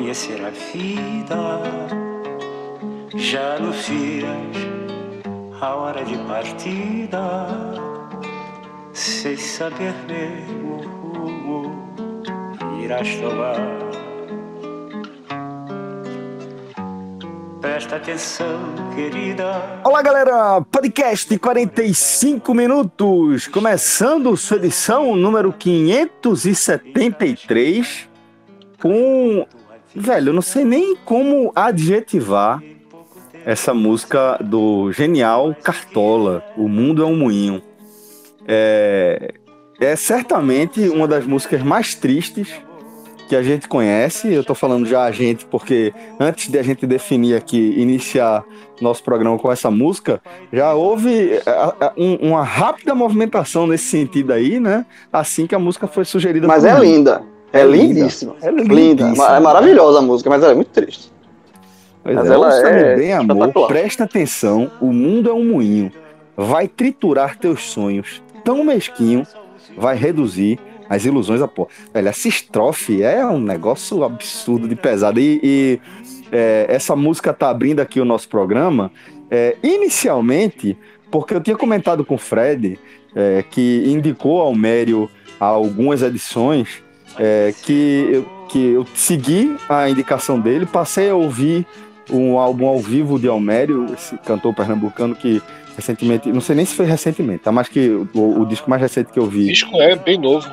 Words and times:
Conhecer 0.00 0.42
a 0.42 0.48
vida. 0.48 1.36
Já 3.16 3.56
anuncias 3.56 4.56
a 5.60 5.74
hora 5.74 6.02
de 6.02 6.16
partida, 6.26 7.46
sem 8.94 9.36
saber 9.36 9.92
mesmo 10.08 10.78
rumo 10.78 11.92
irás 12.82 13.14
tomar. 13.16 13.60
Presta 17.60 17.96
atenção, 17.96 18.58
querida. 18.94 19.82
Olá, 19.84 20.00
galera! 20.00 20.62
Podcast 20.62 21.38
45 21.38 22.54
minutos, 22.54 23.46
começando 23.48 24.34
sua 24.34 24.56
edição 24.56 25.14
número 25.14 25.52
573 25.52 28.08
com. 28.80 29.46
Velho, 29.94 30.30
eu 30.30 30.34
não 30.34 30.42
sei 30.42 30.64
nem 30.64 30.96
como 31.04 31.52
adjetivar 31.54 32.62
essa 33.44 33.74
música 33.74 34.38
do 34.42 34.92
genial 34.92 35.54
Cartola, 35.62 36.44
O 36.56 36.68
Mundo 36.68 37.02
é 37.02 37.06
um 37.06 37.16
Moinho. 37.16 37.62
É, 38.46 39.34
é 39.80 39.96
certamente 39.96 40.88
uma 40.88 41.08
das 41.08 41.26
músicas 41.26 41.62
mais 41.62 41.94
tristes 41.94 42.48
que 43.28 43.36
a 43.36 43.42
gente 43.42 43.68
conhece. 43.68 44.32
Eu 44.32 44.44
tô 44.44 44.54
falando 44.54 44.86
já 44.86 45.04
a 45.04 45.12
gente 45.12 45.46
porque 45.46 45.94
antes 46.18 46.48
de 46.48 46.58
a 46.58 46.62
gente 46.62 46.86
definir 46.86 47.36
aqui, 47.36 47.74
iniciar 47.76 48.44
nosso 48.80 49.02
programa 49.02 49.38
com 49.38 49.50
essa 49.50 49.70
música, 49.70 50.20
já 50.52 50.74
houve 50.74 51.34
é, 51.34 51.92
uma 51.96 52.42
rápida 52.42 52.94
movimentação 52.94 53.66
nesse 53.66 53.84
sentido 53.84 54.32
aí, 54.32 54.60
né? 54.60 54.84
Assim 55.12 55.46
que 55.46 55.54
a 55.54 55.58
música 55.58 55.86
foi 55.86 56.04
sugerida. 56.04 56.46
Mas 56.46 56.64
é 56.64 56.78
linda. 56.78 57.22
É, 57.52 57.60
é 57.60 57.64
lindíssima. 57.64 58.36
É 58.42 58.50
linda. 58.50 59.12
É 59.36 59.40
maravilhosa 59.40 59.98
a 59.98 60.02
música, 60.02 60.30
mas 60.30 60.42
ela 60.42 60.52
é 60.52 60.54
muito 60.54 60.70
triste. 60.70 61.10
Pois 62.02 62.16
mas 62.16 62.30
é, 62.30 62.34
ela 62.34 62.68
é 62.68 62.96
bem, 62.96 63.12
amor, 63.12 63.66
presta 63.66 64.04
atenção, 64.04 64.70
o 64.80 64.92
mundo 64.92 65.28
é 65.28 65.32
um 65.32 65.44
moinho. 65.44 65.92
Vai 66.36 66.66
triturar 66.66 67.36
teus 67.36 67.70
sonhos. 67.70 68.22
Tão 68.42 68.64
mesquinho, 68.64 69.26
vai 69.76 69.96
reduzir 69.96 70.58
as 70.88 71.04
ilusões, 71.04 71.42
a 71.42 71.46
pô. 71.46 71.68
Velho, 71.92 72.08
essa 72.08 72.26
estrofe 72.26 73.02
é 73.02 73.24
um 73.24 73.38
negócio 73.38 74.02
absurdo 74.02 74.66
de 74.66 74.74
pesado. 74.74 75.20
E, 75.20 75.40
e 75.42 75.80
é, 76.32 76.66
essa 76.68 76.96
música 76.96 77.32
tá 77.32 77.50
abrindo 77.50 77.80
aqui 77.80 78.00
o 78.00 78.04
nosso 78.04 78.28
programa. 78.28 78.90
É, 79.30 79.56
inicialmente, 79.62 80.76
porque 81.10 81.34
eu 81.34 81.40
tinha 81.40 81.56
comentado 81.56 82.04
com 82.04 82.14
o 82.14 82.18
Fred, 82.18 82.78
é, 83.14 83.44
que 83.48 83.84
indicou 83.86 84.40
ao 84.40 84.54
Mério 84.54 85.08
algumas 85.38 86.02
edições, 86.02 86.82
é, 87.20 87.52
que, 87.62 88.08
eu, 88.10 88.22
que 88.48 88.58
eu 88.72 88.86
segui 88.94 89.54
a 89.68 89.90
indicação 89.90 90.40
dele, 90.40 90.64
passei 90.64 91.10
a 91.10 91.14
ouvir 91.14 91.66
um 92.10 92.38
álbum 92.38 92.66
ao 92.66 92.78
vivo 92.78 93.18
de 93.18 93.28
Almério, 93.28 93.86
esse 93.92 94.16
cantor 94.18 94.54
pernambucano 94.54 95.14
que 95.14 95.42
recentemente, 95.76 96.32
não 96.32 96.40
sei 96.40 96.56
nem 96.56 96.64
se 96.64 96.74
foi 96.74 96.86
recentemente, 96.86 97.44
tá? 97.44 97.52
Mas 97.52 97.68
que 97.68 97.90
o, 98.14 98.40
o 98.40 98.46
disco 98.46 98.68
mais 98.68 98.80
recente 98.80 99.12
que 99.12 99.18
eu 99.18 99.26
vi. 99.26 99.44
O 99.44 99.48
disco 99.48 99.80
é 99.80 99.94
bem 99.94 100.18
novo. 100.18 100.48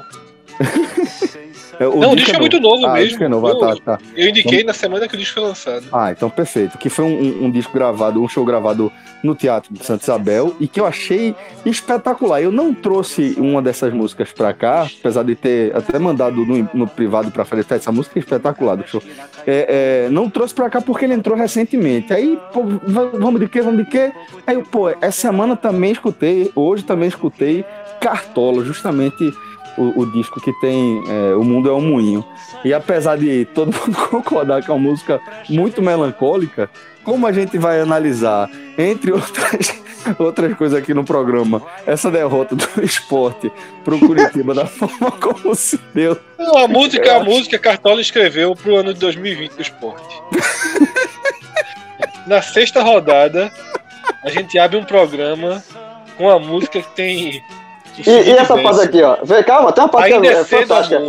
É, 1.79 1.87
o 1.87 1.99
não, 1.99 2.11
o 2.11 2.15
disco 2.15 2.31
é, 2.31 2.35
é 2.35 2.39
muito 2.39 2.59
novo 2.59 2.85
ah, 2.85 2.93
mesmo. 2.93 3.23
É 3.23 3.27
novo. 3.27 3.47
Eu, 3.47 3.63
ah, 3.63 3.75
tá, 3.75 3.97
tá. 3.97 3.99
eu 4.15 4.29
indiquei 4.29 4.59
então... 4.59 4.67
na 4.67 4.73
semana 4.73 5.07
que 5.07 5.15
o 5.15 5.17
disco 5.17 5.35
foi 5.35 5.43
lançado. 5.43 5.85
Ah, 5.91 6.11
então 6.11 6.29
perfeito. 6.29 6.77
Que 6.77 6.89
foi 6.89 7.05
um, 7.05 7.45
um, 7.45 7.51
disco 7.51 7.73
gravado, 7.73 8.21
um 8.21 8.27
show 8.27 8.43
gravado 8.43 8.91
no 9.23 9.35
Teatro 9.35 9.73
de 9.73 9.83
Santa 9.83 10.03
Isabel 10.03 10.55
e 10.59 10.67
que 10.67 10.79
eu 10.79 10.85
achei 10.85 11.35
espetacular. 11.65 12.41
Eu 12.41 12.51
não 12.51 12.73
trouxe 12.73 13.35
uma 13.37 13.61
dessas 13.61 13.93
músicas 13.93 14.31
pra 14.31 14.53
cá, 14.53 14.87
apesar 14.99 15.23
de 15.23 15.35
ter 15.35 15.75
até 15.75 15.99
mandado 15.99 16.45
no, 16.45 16.69
no 16.73 16.87
privado 16.87 17.31
pra 17.31 17.45
fazer 17.45 17.65
essa 17.69 17.91
música 17.91 18.17
é 18.17 18.21
espetacular 18.21 18.75
do 18.75 18.87
show. 18.87 19.01
É, 19.45 20.05
é, 20.05 20.09
não 20.09 20.29
trouxe 20.29 20.53
pra 20.53 20.69
cá 20.69 20.81
porque 20.81 21.05
ele 21.05 21.13
entrou 21.13 21.37
recentemente. 21.37 22.13
Aí, 22.13 22.39
pô, 22.53 22.63
vamos 23.13 23.39
de 23.39 23.47
quê? 23.47 23.61
Vamos 23.61 23.85
de 23.85 23.89
quê? 23.89 24.11
Aí, 24.45 24.61
pô, 24.63 24.89
essa 24.89 25.11
semana 25.11 25.55
também 25.55 25.91
escutei, 25.91 26.51
hoje 26.55 26.83
também 26.83 27.07
escutei 27.07 27.65
Cartola, 27.99 28.63
justamente 28.63 29.33
o, 29.77 30.01
o 30.01 30.11
disco 30.11 30.41
que 30.41 30.51
tem 30.59 31.03
é, 31.07 31.35
O 31.35 31.43
Mundo 31.43 31.69
é 31.69 31.73
um 31.73 31.81
Moinho. 31.81 32.25
E 32.63 32.73
apesar 32.73 33.17
de 33.17 33.45
todo 33.45 33.73
mundo 33.73 33.95
concordar 34.09 34.63
que 34.63 34.71
é 34.71 34.73
uma 34.73 34.89
música 34.89 35.21
muito 35.49 35.81
melancólica, 35.81 36.69
como 37.03 37.25
a 37.25 37.31
gente 37.31 37.57
vai 37.57 37.79
analisar, 37.79 38.49
entre 38.77 39.11
outras, 39.11 39.81
outras 40.19 40.53
coisas 40.57 40.77
aqui 40.77 40.93
no 40.93 41.03
programa, 41.03 41.61
essa 41.85 42.11
derrota 42.11 42.55
do 42.55 42.67
esporte 42.83 43.51
pro 43.83 43.99
Curitiba 43.99 44.53
da 44.53 44.65
forma 44.65 45.11
como 45.11 45.55
se 45.55 45.79
deu. 45.93 46.19
Não, 46.37 46.57
a 46.57 46.67
música, 46.67 47.15
a 47.15 47.23
música 47.23 47.57
Cartola 47.57 48.01
escreveu 48.01 48.55
pro 48.55 48.75
ano 48.75 48.93
de 48.93 48.99
2020 48.99 49.53
do 49.53 49.61
esporte. 49.61 50.21
Na 52.27 52.41
sexta 52.41 52.83
rodada, 52.83 53.49
a 54.21 54.29
gente 54.29 54.59
abre 54.59 54.75
um 54.75 54.83
programa 54.83 55.63
com 56.17 56.29
a 56.29 56.37
música 56.37 56.81
que 56.81 56.95
tem 56.95 57.41
e, 58.05 58.09
e 58.09 58.31
essa 58.31 58.57
parte 58.57 58.81
aqui, 58.81 59.01
ó. 59.01 59.17
Vê, 59.23 59.43
calma, 59.43 59.71
tem 59.71 59.83
uma 59.83 59.89
parte 59.89 60.13
Ainda 60.13 60.27
que 60.27 60.33
é, 60.33 60.39
é 60.39 60.43
fantástica. 60.43 61.01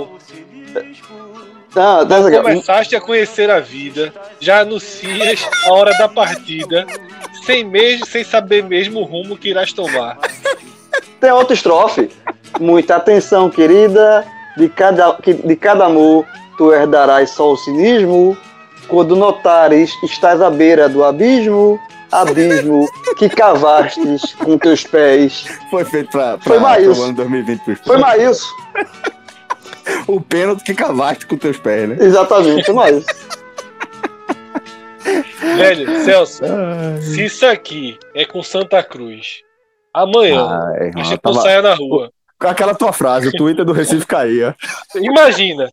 Tá, 1.75 2.04
tá 2.04 2.43
começaste 2.43 2.97
a 2.97 3.00
conhecer 3.00 3.50
a 3.50 3.60
vida, 3.60 4.12
já 4.41 4.60
anuncias 4.60 5.47
a 5.66 5.72
hora 5.72 5.93
da 5.99 6.09
partida, 6.09 6.87
sem, 7.44 7.62
mesmo, 7.62 8.06
sem 8.06 8.25
saber 8.25 8.65
mesmo 8.65 9.00
o 9.00 9.04
rumo 9.04 9.37
que 9.37 9.50
irás 9.50 9.72
tomar. 9.72 10.19
Tem 11.21 11.31
outra 11.31 11.54
estrofe. 11.54 12.10
Muita 12.59 12.97
atenção, 12.97 13.50
querida, 13.50 14.25
de 14.56 14.69
cada, 14.69 15.16
de 15.22 15.56
cada 15.56 15.87
amor 15.87 16.25
tu 16.56 16.72
herdarás 16.72 17.31
só 17.31 17.53
o 17.53 17.56
cinismo. 17.56 18.37
Quando 18.88 19.15
notares, 19.15 19.93
estás 20.03 20.41
à 20.41 20.50
beira 20.50 20.88
do 20.88 21.05
abismo 21.05 21.78
abismo 22.11 22.87
que 23.19 23.29
cavastes 23.29 24.35
com 24.35 24.59
teus 24.59 24.85
pés. 24.85 25.47
Foi 25.71 25.85
feito 25.85 26.11
pra, 26.11 26.39
pra, 26.39 26.45
Foi 26.45 26.59
Maílson. 26.59 27.05
ano 27.05 27.15
2020. 27.15 27.77
Foi 27.85 27.99
Maílson. 27.99 28.47
o 30.06 30.21
pênalti 30.21 30.65
que 30.65 30.75
cavaste 30.75 31.27
com 31.27 31.37
teus 31.37 31.59
pés, 31.59 31.88
né? 31.88 31.97
Exatamente, 32.00 32.65
foi 32.65 32.75
Maílson. 32.75 33.12
Velho, 35.56 36.05
Celso, 36.05 36.44
Ai. 36.44 37.00
se 37.00 37.25
isso 37.25 37.47
aqui 37.47 37.99
é 38.15 38.25
com 38.25 38.43
Santa 38.43 38.82
Cruz, 38.82 39.43
amanhã 39.94 40.47
Ai, 40.47 40.91
a 40.94 41.03
gente 41.03 41.19
tava... 41.19 41.41
saia 41.41 41.62
na 41.62 41.75
rua. 41.75 42.11
Com 42.38 42.47
aquela 42.47 42.75
tua 42.75 42.93
frase, 42.93 43.29
o 43.29 43.32
Twitter 43.32 43.65
do 43.65 43.73
Recife 43.73 44.06
caía. 44.06 44.55
Imagina, 44.94 45.69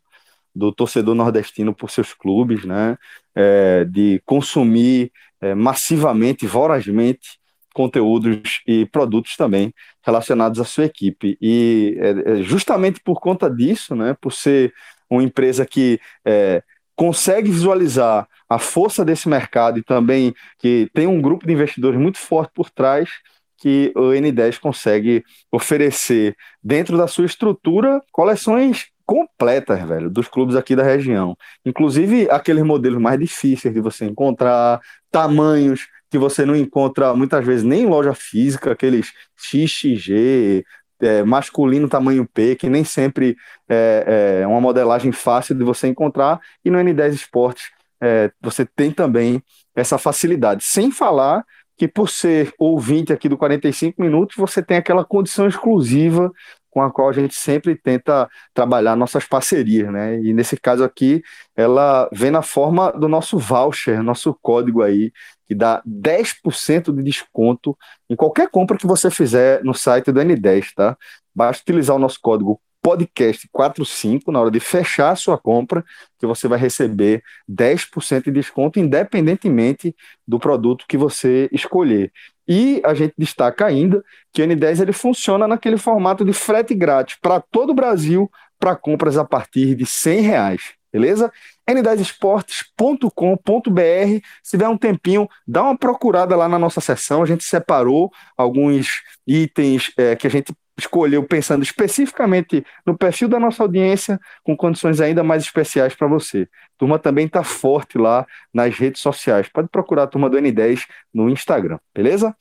do 0.53 0.69
torcedor 0.69 1.15
nordestino 1.15 1.73
por 1.73 1.89
seus 1.89 2.13
clubes, 2.13 2.65
né? 2.65 2.97
É, 3.33 3.85
de 3.85 4.21
consumir 4.25 5.13
é, 5.39 5.55
massivamente, 5.55 6.45
vorazmente, 6.45 7.39
conteúdos 7.73 8.61
e 8.67 8.85
produtos 8.87 9.37
também 9.37 9.73
relacionados 10.05 10.59
à 10.59 10.65
sua 10.65 10.85
equipe. 10.85 11.37
E 11.41 11.97
é, 12.01 12.33
é 12.33 12.43
justamente 12.43 12.99
por 12.99 13.21
conta 13.21 13.49
disso, 13.49 13.95
né? 13.95 14.13
Por 14.19 14.33
ser 14.33 14.73
uma 15.09 15.23
empresa 15.23 15.65
que 15.65 16.01
é, 16.25 16.61
consegue 16.97 17.49
visualizar 17.49 18.27
a 18.53 18.59
força 18.59 19.03
desse 19.03 19.27
mercado 19.27 19.79
e 19.79 19.83
também 19.83 20.33
que 20.59 20.89
tem 20.93 21.07
um 21.07 21.21
grupo 21.21 21.45
de 21.45 21.53
investidores 21.53 21.99
muito 21.99 22.17
forte 22.17 22.51
por 22.53 22.69
trás 22.69 23.09
que 23.57 23.93
o 23.95 24.11
N10 24.11 24.59
consegue 24.59 25.23
oferecer 25.51 26.35
dentro 26.61 26.97
da 26.97 27.07
sua 27.07 27.25
estrutura 27.25 28.01
coleções 28.11 28.87
completas, 29.05 29.81
velho, 29.87 30.09
dos 30.09 30.27
clubes 30.27 30.55
aqui 30.55 30.75
da 30.75 30.83
região. 30.83 31.35
Inclusive 31.65 32.27
aqueles 32.29 32.63
modelos 32.63 33.01
mais 33.01 33.19
difíceis 33.19 33.73
de 33.73 33.79
você 33.79 34.05
encontrar, 34.05 34.79
tamanhos 35.11 35.87
que 36.09 36.17
você 36.17 36.45
não 36.45 36.55
encontra 36.55 37.15
muitas 37.15 37.45
vezes 37.45 37.63
nem 37.63 37.83
em 37.83 37.87
loja 37.87 38.13
física, 38.13 38.71
aqueles 38.71 39.11
XXG, 39.37 40.63
é, 41.01 41.23
masculino 41.23 41.89
tamanho 41.89 42.27
P, 42.27 42.55
que 42.55 42.69
nem 42.69 42.83
sempre 42.83 43.35
é, 43.67 44.41
é, 44.41 44.47
uma 44.47 44.61
modelagem 44.61 45.11
fácil 45.11 45.55
de 45.55 45.63
você 45.63 45.87
encontrar, 45.87 46.39
e 46.63 46.69
no 46.69 46.77
N10 46.77 47.13
Esportes 47.13 47.65
é, 48.03 48.31
você 48.41 48.65
tem 48.65 48.91
também 48.91 49.41
essa 49.73 49.97
facilidade. 49.97 50.63
Sem 50.65 50.91
falar 50.91 51.45
que 51.77 51.87
por 51.87 52.09
ser 52.09 52.53
ouvinte 52.59 53.13
aqui 53.13 53.29
do 53.29 53.37
45 53.37 54.01
minutos, 54.01 54.35
você 54.35 54.61
tem 54.61 54.77
aquela 54.77 55.05
condição 55.05 55.47
exclusiva 55.47 56.31
com 56.69 56.81
a 56.81 56.91
qual 56.91 57.07
a 57.07 57.13
gente 57.13 57.35
sempre 57.35 57.75
tenta 57.75 58.27
trabalhar 58.53 58.95
nossas 58.95 59.25
parcerias, 59.25 59.91
né? 59.91 60.19
E 60.21 60.33
nesse 60.33 60.57
caso 60.57 60.83
aqui, 60.83 61.21
ela 61.55 62.09
vem 62.11 62.31
na 62.31 62.41
forma 62.41 62.91
do 62.91 63.07
nosso 63.07 63.37
voucher, 63.37 64.01
nosso 64.03 64.33
código 64.41 64.81
aí, 64.81 65.11
que 65.47 65.53
dá 65.55 65.81
10% 65.85 66.91
de 66.91 67.03
desconto 67.03 67.77
em 68.09 68.15
qualquer 68.15 68.49
compra 68.49 68.77
que 68.77 68.87
você 68.87 69.09
fizer 69.11 69.63
no 69.63 69.73
site 69.73 70.11
do 70.11 70.19
N10, 70.19 70.73
tá? 70.75 70.97
Basta 71.33 71.61
utilizar 71.61 71.95
o 71.95 71.99
nosso 71.99 72.19
código 72.19 72.59
podcast45 72.85 74.27
na 74.27 74.41
hora 74.41 74.51
de 74.51 74.59
fechar 74.59 75.11
a 75.11 75.15
sua 75.15 75.37
compra, 75.37 75.83
que 76.19 76.25
você 76.25 76.47
vai 76.47 76.59
receber 76.59 77.23
10% 77.49 78.25
de 78.25 78.31
desconto, 78.31 78.79
independentemente 78.79 79.95
do 80.27 80.37
produto 80.37 80.85
que 80.87 80.97
você 80.97 81.49
escolher. 81.51 82.11
E 82.47 82.81
a 82.83 82.93
gente 82.93 83.13
destaca 83.17 83.65
ainda 83.65 84.03
que 84.33 84.41
o 84.41 84.45
N10 84.45 84.81
ele 84.81 84.93
funciona 84.93 85.47
naquele 85.47 85.77
formato 85.77 86.25
de 86.25 86.33
frete 86.33 86.75
grátis 86.75 87.17
para 87.21 87.39
todo 87.39 87.69
o 87.69 87.75
Brasil 87.75 88.29
para 88.59 88.75
compras 88.75 89.17
a 89.17 89.25
partir 89.25 89.75
de 89.75 89.85
100 89.85 90.21
reais, 90.21 90.73
beleza? 90.91 91.31
n10esportes.com.br. 91.69 94.25
Se 94.41 94.51
tiver 94.51 94.67
um 94.67 94.77
tempinho, 94.77 95.29
dá 95.47 95.63
uma 95.63 95.77
procurada 95.77 96.35
lá 96.35 96.49
na 96.49 96.59
nossa 96.59 96.81
seção. 96.81 97.23
A 97.23 97.25
gente 97.25 97.43
separou 97.43 98.11
alguns 98.37 99.01
itens 99.25 99.91
é, 99.97 100.15
que 100.15 100.27
a 100.27 100.29
gente 100.29 100.53
escolheu 100.77 101.23
pensando 101.23 101.63
especificamente 101.63 102.65
no 102.85 102.97
perfil 102.97 103.27
da 103.27 103.39
nossa 103.39 103.63
audiência, 103.63 104.19
com 104.43 104.57
condições 104.57 104.99
ainda 104.99 105.23
mais 105.23 105.43
especiais 105.43 105.95
para 105.95 106.07
você. 106.07 106.47
Turma 106.77 106.97
também 106.97 107.25
está 107.25 107.43
forte 107.43 107.97
lá 107.97 108.25
nas 108.53 108.75
redes 108.75 109.01
sociais. 109.01 109.47
Pode 109.47 109.69
procurar 109.69 110.03
a 110.03 110.07
turma 110.07 110.29
do 110.29 110.37
N10 110.37 110.85
no 111.13 111.29
Instagram, 111.29 111.77
beleza? 111.93 112.35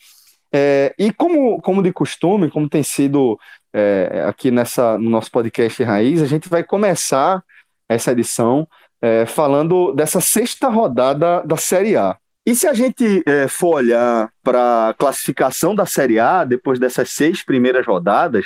É, 0.55 0.95
e 0.99 1.13
como, 1.13 1.61
como 1.63 1.83
de 1.83 1.93
costume, 1.93 2.51
como 2.51 2.69
tem 2.69 2.83
sido 2.83 3.39
é, 3.73 4.25
aqui 4.29 4.51
nessa, 4.51 4.99
no 4.99 5.09
nosso 5.09 5.31
podcast 5.31 5.83
Raiz, 5.83 6.21
a 6.21 6.27
gente 6.27 6.49
vai 6.49 6.63
começar 6.63 7.43
essa 7.89 8.13
edição 8.13 8.69
é, 9.01 9.27
falando 9.27 9.93
dessa 9.93 10.21
sexta 10.21 10.69
rodada 10.69 11.43
da 11.45 11.57
Série 11.57 11.97
A. 11.97 12.17
E 12.45 12.55
se 12.57 12.67
a 12.67 12.75
gente 12.75 13.23
é, 13.25 13.47
for 13.47 13.77
olhar 13.77 14.31
para 14.43 14.89
a 14.89 14.95
classificação 14.95 15.75
da 15.75 15.87
Série 15.87 16.19
A, 16.19 16.45
depois 16.45 16.79
dessas 16.79 17.11
seis 17.11 17.45
primeiras 17.45 17.87
rodadas, 17.87 18.45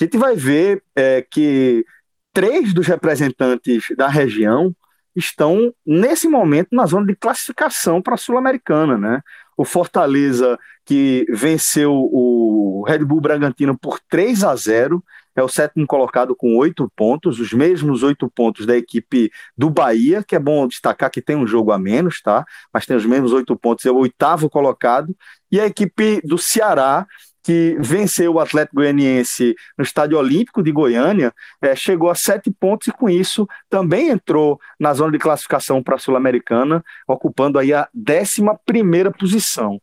a 0.00 0.04
gente 0.04 0.16
vai 0.16 0.34
ver 0.34 0.82
é, 0.96 1.20
que 1.30 1.84
três 2.32 2.72
dos 2.72 2.86
representantes 2.86 3.84
da 3.96 4.08
região 4.08 4.74
estão, 5.14 5.74
nesse 5.84 6.28
momento, 6.28 6.68
na 6.72 6.86
zona 6.86 7.06
de 7.06 7.16
classificação 7.16 8.00
para 8.00 8.14
a 8.14 8.18
Sul-Americana. 8.18 8.96
Né? 8.96 9.20
O 9.56 9.64
Fortaleza, 9.64 10.58
que 10.86 11.26
venceu 11.28 11.92
o 11.92 12.84
Red 12.86 13.00
Bull 13.00 13.20
Bragantino 13.20 13.76
por 13.76 14.00
3 14.08 14.44
a 14.44 14.56
0 14.56 15.04
é 15.38 15.42
o 15.42 15.48
sétimo 15.48 15.86
colocado 15.86 16.34
com 16.34 16.56
oito 16.56 16.90
pontos, 16.96 17.38
os 17.38 17.52
mesmos 17.52 18.02
oito 18.02 18.28
pontos 18.28 18.66
da 18.66 18.76
equipe 18.76 19.30
do 19.56 19.70
Bahia, 19.70 20.24
que 20.26 20.34
é 20.34 20.38
bom 20.38 20.66
destacar 20.66 21.10
que 21.10 21.22
tem 21.22 21.36
um 21.36 21.46
jogo 21.46 21.70
a 21.70 21.78
menos, 21.78 22.20
tá? 22.20 22.44
Mas 22.74 22.86
tem 22.86 22.96
os 22.96 23.06
mesmos 23.06 23.32
oito 23.32 23.56
pontos, 23.56 23.86
é 23.86 23.90
o 23.90 23.98
oitavo 23.98 24.50
colocado, 24.50 25.16
e 25.50 25.60
a 25.60 25.66
equipe 25.66 26.20
do 26.24 26.36
Ceará, 26.36 27.06
que 27.40 27.76
venceu 27.78 28.34
o 28.34 28.40
Atlético 28.40 28.76
Goianiense 28.76 29.54
no 29.78 29.84
Estádio 29.84 30.18
Olímpico 30.18 30.60
de 30.60 30.72
Goiânia, 30.72 31.32
é, 31.62 31.76
chegou 31.76 32.10
a 32.10 32.16
sete 32.16 32.50
pontos 32.50 32.88
e 32.88 32.92
com 32.92 33.08
isso 33.08 33.46
também 33.70 34.08
entrou 34.08 34.58
na 34.78 34.92
zona 34.92 35.12
de 35.12 35.18
classificação 35.18 35.80
para 35.82 35.94
a 35.94 35.98
Sul-Americana, 35.98 36.84
ocupando 37.06 37.60
aí 37.60 37.72
a 37.72 37.88
décima 37.94 38.58
primeira 38.66 39.12
posição. 39.12 39.80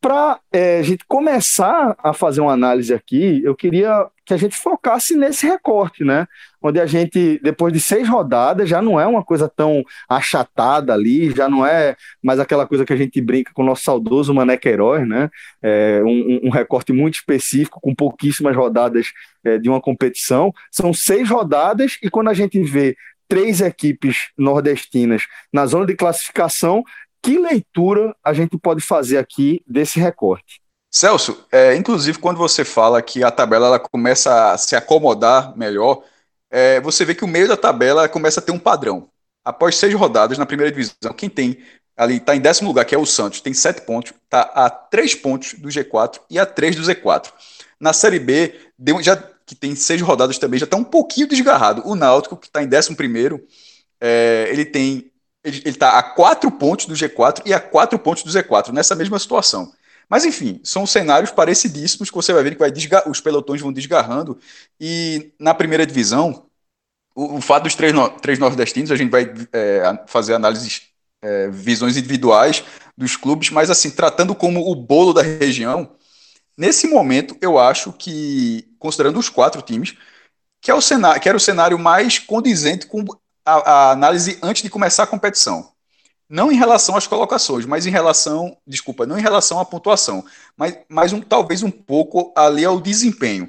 Para 0.00 0.40
é, 0.52 0.80
a 0.80 0.82
gente 0.82 1.04
começar 1.06 1.96
a 2.02 2.12
fazer 2.12 2.40
uma 2.40 2.52
análise 2.52 2.92
aqui, 2.92 3.40
eu 3.44 3.54
queria 3.54 4.08
que 4.28 4.34
a 4.34 4.36
gente 4.36 4.58
focasse 4.58 5.16
nesse 5.16 5.46
recorte, 5.46 6.04
né? 6.04 6.28
Onde 6.60 6.78
a 6.78 6.84
gente, 6.84 7.40
depois 7.42 7.72
de 7.72 7.80
seis 7.80 8.06
rodadas, 8.06 8.68
já 8.68 8.82
não 8.82 9.00
é 9.00 9.06
uma 9.06 9.24
coisa 9.24 9.48
tão 9.48 9.82
achatada 10.06 10.92
ali, 10.92 11.30
já 11.30 11.48
não 11.48 11.64
é 11.64 11.96
mais 12.22 12.38
aquela 12.38 12.66
coisa 12.66 12.84
que 12.84 12.92
a 12.92 12.96
gente 12.96 13.18
brinca 13.22 13.52
com 13.54 13.62
o 13.62 13.64
nosso 13.64 13.84
saudoso 13.84 14.34
Mané 14.34 14.58
Queiroz, 14.58 15.08
né? 15.08 15.30
É 15.62 16.02
um, 16.04 16.40
um, 16.44 16.50
recorte 16.50 16.92
muito 16.92 17.14
específico, 17.14 17.80
com 17.80 17.94
pouquíssimas 17.94 18.54
rodadas 18.54 19.12
é, 19.42 19.56
de 19.56 19.70
uma 19.70 19.80
competição. 19.80 20.52
São 20.70 20.92
seis 20.92 21.30
rodadas, 21.30 21.96
e 22.02 22.10
quando 22.10 22.28
a 22.28 22.34
gente 22.34 22.62
vê 22.62 22.94
três 23.26 23.62
equipes 23.62 24.28
nordestinas 24.36 25.26
na 25.50 25.64
zona 25.64 25.86
de 25.86 25.96
classificação, 25.96 26.84
que 27.22 27.38
leitura 27.38 28.14
a 28.22 28.34
gente 28.34 28.58
pode 28.58 28.82
fazer 28.82 29.16
aqui 29.16 29.62
desse 29.66 29.98
recorte? 29.98 30.60
Celso, 30.98 31.44
é, 31.52 31.76
inclusive 31.76 32.18
quando 32.18 32.38
você 32.38 32.64
fala 32.64 33.00
que 33.00 33.22
a 33.22 33.30
tabela 33.30 33.68
ela 33.68 33.78
começa 33.78 34.50
a 34.50 34.58
se 34.58 34.74
acomodar 34.74 35.56
melhor, 35.56 36.02
é, 36.50 36.80
você 36.80 37.04
vê 37.04 37.14
que 37.14 37.24
o 37.24 37.28
meio 37.28 37.46
da 37.46 37.56
tabela 37.56 38.08
começa 38.08 38.40
a 38.40 38.42
ter 38.42 38.50
um 38.50 38.58
padrão. 38.58 39.08
Após 39.44 39.76
seis 39.76 39.94
rodadas 39.94 40.36
na 40.38 40.44
primeira 40.44 40.72
divisão, 40.72 41.12
quem 41.16 41.30
tem 41.30 41.58
ali 41.96 42.16
está 42.16 42.34
em 42.34 42.40
décimo 42.40 42.70
lugar, 42.70 42.84
que 42.84 42.96
é 42.96 42.98
o 42.98 43.06
Santos, 43.06 43.40
tem 43.40 43.54
sete 43.54 43.82
pontos, 43.82 44.12
está 44.24 44.40
a 44.40 44.68
três 44.68 45.14
pontos 45.14 45.54
do 45.54 45.68
G4 45.68 46.18
e 46.28 46.36
a 46.36 46.44
três 46.44 46.74
do 46.74 46.82
Z4. 46.82 47.32
Na 47.78 47.92
Série 47.92 48.18
B, 48.18 48.58
já 49.00 49.16
que 49.46 49.54
tem 49.54 49.76
seis 49.76 50.02
rodadas 50.02 50.36
também, 50.36 50.58
já 50.58 50.64
está 50.64 50.76
um 50.76 50.82
pouquinho 50.82 51.28
desgarrado. 51.28 51.82
O 51.86 51.94
Náutico, 51.94 52.36
que 52.36 52.48
está 52.48 52.60
em 52.60 52.66
décimo 52.66 52.96
primeiro, 52.96 53.40
é, 54.00 54.48
ele 54.50 54.64
tem 54.64 55.12
ele 55.44 55.62
está 55.64 55.96
a 55.96 56.02
quatro 56.02 56.50
pontos 56.50 56.86
do 56.86 56.94
G4 56.94 57.42
e 57.46 57.54
a 57.54 57.60
quatro 57.60 57.98
pontos 58.00 58.24
do 58.24 58.30
Z4, 58.30 58.72
nessa 58.72 58.96
mesma 58.96 59.16
situação. 59.20 59.72
Mas 60.08 60.24
enfim, 60.24 60.60
são 60.64 60.86
cenários 60.86 61.30
parecidíssimos 61.30 62.08
que 62.08 62.16
você 62.16 62.32
vai 62.32 62.42
ver 62.42 62.56
que 62.56 62.58
vai 62.58 62.72
os 63.06 63.20
pelotões 63.20 63.60
vão 63.60 63.72
desgarrando. 63.72 64.38
E 64.80 65.32
na 65.38 65.52
primeira 65.52 65.86
divisão, 65.86 66.46
o, 67.14 67.36
o 67.36 67.40
fato 67.40 67.64
dos 67.64 67.74
três, 67.74 67.92
no, 67.92 68.08
três 68.08 68.38
nordestinos, 68.38 68.90
a 68.90 68.96
gente 68.96 69.10
vai 69.10 69.32
é, 69.52 70.04
fazer 70.06 70.34
análises, 70.34 70.82
é, 71.20 71.48
visões 71.50 71.96
individuais 71.96 72.64
dos 72.96 73.16
clubes, 73.16 73.50
mas 73.50 73.70
assim, 73.70 73.90
tratando 73.90 74.34
como 74.34 74.70
o 74.70 74.74
bolo 74.74 75.12
da 75.12 75.22
região, 75.22 75.96
nesse 76.56 76.86
momento 76.86 77.36
eu 77.40 77.58
acho 77.58 77.92
que, 77.92 78.68
considerando 78.78 79.18
os 79.18 79.28
quatro 79.28 79.60
times, 79.62 79.94
que, 80.60 80.70
é 80.70 80.74
o 80.74 80.80
cenário, 80.80 81.20
que 81.20 81.28
era 81.28 81.36
o 81.36 81.40
cenário 81.40 81.78
mais 81.78 82.18
condizente 82.18 82.86
com 82.86 83.04
a, 83.44 83.72
a 83.72 83.90
análise 83.92 84.38
antes 84.42 84.62
de 84.62 84.70
começar 84.70 85.04
a 85.04 85.06
competição. 85.06 85.72
Não 86.28 86.52
em 86.52 86.56
relação 86.56 86.96
às 86.96 87.06
colocações, 87.06 87.64
mas 87.64 87.86
em 87.86 87.90
relação, 87.90 88.56
desculpa, 88.66 89.06
não 89.06 89.18
em 89.18 89.22
relação 89.22 89.58
à 89.58 89.64
pontuação, 89.64 90.24
mas, 90.56 90.78
mas 90.88 91.12
um, 91.12 91.20
talvez 91.20 91.62
um 91.62 91.70
pouco 91.70 92.32
ali 92.36 92.64
ao 92.64 92.80
desempenho. 92.80 93.48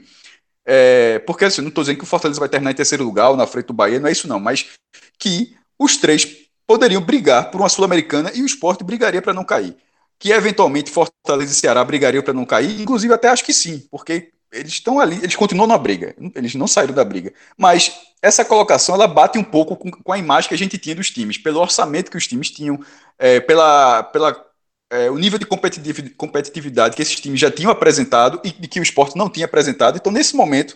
É, 0.65 1.19
porque 1.19 1.45
assim, 1.45 1.61
não 1.61 1.69
estou 1.69 1.83
dizendo 1.83 1.97
que 1.97 2.03
o 2.03 2.07
Fortaleza 2.07 2.39
vai 2.39 2.47
terminar 2.47 2.71
em 2.71 2.75
terceiro 2.75 3.03
lugar 3.03 3.31
ou 3.31 3.35
na 3.35 3.47
frente 3.47 3.67
do 3.67 3.73
Bahia, 3.73 3.99
não 3.99 4.07
é 4.07 4.11
isso 4.11 4.27
não, 4.27 4.39
mas 4.39 4.69
que 5.17 5.55
os 5.77 5.97
três 5.97 6.25
poderiam 6.65 7.01
brigar 7.01 7.49
por 7.49 7.59
uma 7.59 7.69
Sul-Americana 7.69 8.31
e 8.35 8.41
o 8.41 8.45
esporte 8.45 8.83
brigaria 8.83 9.21
para 9.21 9.33
não 9.33 9.43
cair. 9.43 9.75
Que 10.19 10.31
eventualmente 10.31 10.91
Fortaleza 10.91 11.51
e 11.51 11.55
Ceará 11.55 11.83
brigariam 11.83 12.23
para 12.23 12.33
não 12.33 12.45
cair, 12.45 12.79
inclusive 12.79 13.13
até 13.13 13.27
acho 13.29 13.43
que 13.43 13.53
sim, 13.53 13.87
porque 13.89 14.31
eles 14.51 14.73
estão 14.73 14.99
ali, 14.99 15.17
eles 15.17 15.35
continuam 15.35 15.67
na 15.67 15.77
briga, 15.77 16.15
eles 16.35 16.55
não 16.55 16.67
saíram 16.67 16.93
da 16.93 17.05
briga. 17.05 17.33
Mas 17.57 17.91
essa 18.21 18.43
colocação 18.43 18.95
ela 18.95 19.07
bate 19.07 19.37
um 19.37 19.43
pouco 19.43 19.75
com, 19.75 19.91
com 19.91 20.11
a 20.11 20.17
imagem 20.17 20.49
que 20.49 20.55
a 20.55 20.57
gente 20.57 20.77
tinha 20.77 20.95
dos 20.95 21.09
times, 21.11 21.37
pelo 21.37 21.59
orçamento 21.59 22.11
que 22.11 22.17
os 22.17 22.27
times 22.27 22.49
tinham, 22.51 22.79
é, 23.17 23.39
pela, 23.39 24.03
pela 24.03 24.45
é, 24.89 25.09
o 25.11 25.17
nível 25.17 25.37
de 25.39 25.45
competitividade 25.45 26.95
que 26.95 27.01
esses 27.01 27.19
times 27.19 27.39
já 27.39 27.51
tinham 27.51 27.71
apresentado 27.71 28.41
e 28.43 28.51
que 28.67 28.79
o 28.79 28.83
esporte 28.83 29.17
não 29.17 29.29
tinha 29.29 29.45
apresentado. 29.45 29.97
Então, 29.97 30.11
nesse 30.11 30.35
momento, 30.35 30.75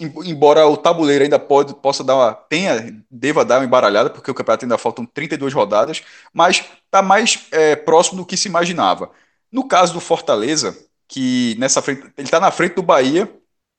embora 0.00 0.66
o 0.66 0.76
tabuleiro 0.76 1.24
ainda 1.24 1.38
pode, 1.38 1.74
possa 1.74 2.04
dar 2.04 2.16
uma, 2.16 2.34
tenha, 2.34 3.02
deva 3.10 3.44
dar 3.44 3.58
uma 3.58 3.64
embaralhada, 3.64 4.10
porque 4.10 4.30
o 4.30 4.34
campeonato 4.34 4.64
ainda 4.64 4.78
faltam 4.78 5.06
32 5.06 5.54
rodadas, 5.54 6.02
mas 6.32 6.64
está 6.84 7.02
mais 7.02 7.46
é, 7.50 7.76
próximo 7.76 8.18
do 8.18 8.26
que 8.26 8.36
se 8.36 8.48
imaginava. 8.48 9.10
No 9.50 9.66
caso 9.66 9.94
do 9.94 10.00
Fortaleza, 10.00 10.76
que 11.08 11.56
nessa 11.58 11.82
frente, 11.82 12.02
ele 12.16 12.26
está 12.26 12.40
na 12.40 12.50
frente 12.50 12.74
do 12.74 12.82
Bahia, 12.82 13.30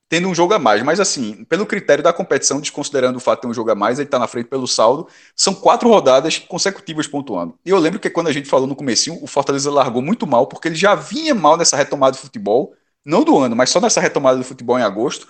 tendo 0.09 0.27
um 0.29 0.35
jogo 0.35 0.53
a 0.53 0.59
mais, 0.59 0.81
mas 0.83 0.99
assim, 0.99 1.43
pelo 1.45 1.65
critério 1.65 2.03
da 2.03 2.13
competição, 2.13 2.61
desconsiderando 2.61 3.17
o 3.17 3.21
fato 3.21 3.39
de 3.39 3.41
ter 3.43 3.47
um 3.49 3.53
jogo 3.53 3.71
a 3.71 3.75
mais, 3.75 3.99
ele 3.99 4.07
está 4.07 4.17
na 4.17 4.27
frente 4.27 4.47
pelo 4.47 4.67
saldo, 4.67 5.07
são 5.35 5.53
quatro 5.53 5.89
rodadas 5.89 6.39
consecutivas 6.39 7.07
pontuando. 7.07 7.57
E 7.65 7.69
eu 7.69 7.77
lembro 7.77 7.99
que 7.99 8.09
quando 8.09 8.27
a 8.27 8.31
gente 8.31 8.47
falou 8.47 8.67
no 8.67 8.75
comecinho, 8.75 9.21
o 9.21 9.27
Fortaleza 9.27 9.69
largou 9.69 10.01
muito 10.01 10.25
mal, 10.25 10.47
porque 10.47 10.69
ele 10.69 10.75
já 10.75 10.95
vinha 10.95 11.35
mal 11.35 11.57
nessa 11.57 11.75
retomada 11.75 12.13
do 12.13 12.19
futebol, 12.19 12.73
não 13.03 13.23
do 13.23 13.37
ano, 13.37 13.55
mas 13.55 13.69
só 13.69 13.81
nessa 13.81 13.99
retomada 13.99 14.37
do 14.37 14.43
futebol 14.45 14.79
em 14.79 14.83
agosto, 14.83 15.27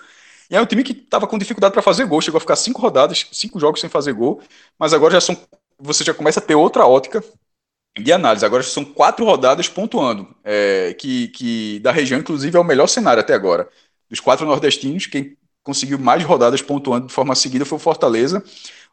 e 0.50 0.56
é 0.56 0.60
um 0.60 0.66
time 0.66 0.82
que 0.84 0.92
estava 0.92 1.26
com 1.26 1.36
dificuldade 1.38 1.72
para 1.72 1.82
fazer 1.82 2.06
gol, 2.06 2.20
chegou 2.20 2.38
a 2.38 2.40
ficar 2.40 2.56
cinco 2.56 2.80
rodadas, 2.80 3.26
cinco 3.32 3.58
jogos 3.60 3.80
sem 3.80 3.90
fazer 3.90 4.12
gol, 4.12 4.40
mas 4.78 4.92
agora 4.94 5.12
já 5.14 5.20
são, 5.20 5.36
você 5.78 6.04
já 6.04 6.14
começa 6.14 6.40
a 6.40 6.42
ter 6.42 6.54
outra 6.54 6.86
ótica 6.86 7.22
de 8.02 8.12
análise. 8.12 8.44
Agora 8.44 8.62
são 8.62 8.84
quatro 8.84 9.24
rodadas 9.24 9.68
pontuando, 9.68 10.34
é, 10.44 10.94
que, 10.98 11.28
que 11.28 11.80
da 11.80 11.92
região, 11.92 12.20
inclusive, 12.20 12.56
é 12.56 12.60
o 12.60 12.64
melhor 12.64 12.86
cenário 12.86 13.20
até 13.20 13.34
agora. 13.34 13.68
Dos 14.08 14.20
quatro 14.20 14.46
nordestinos, 14.46 15.06
quem 15.06 15.36
conseguiu 15.62 15.98
mais 15.98 16.24
rodadas 16.24 16.62
pontuando 16.62 17.08
de 17.08 17.12
forma 17.12 17.34
seguida 17.34 17.64
foi 17.64 17.76
o 17.76 17.80
Fortaleza. 17.80 18.42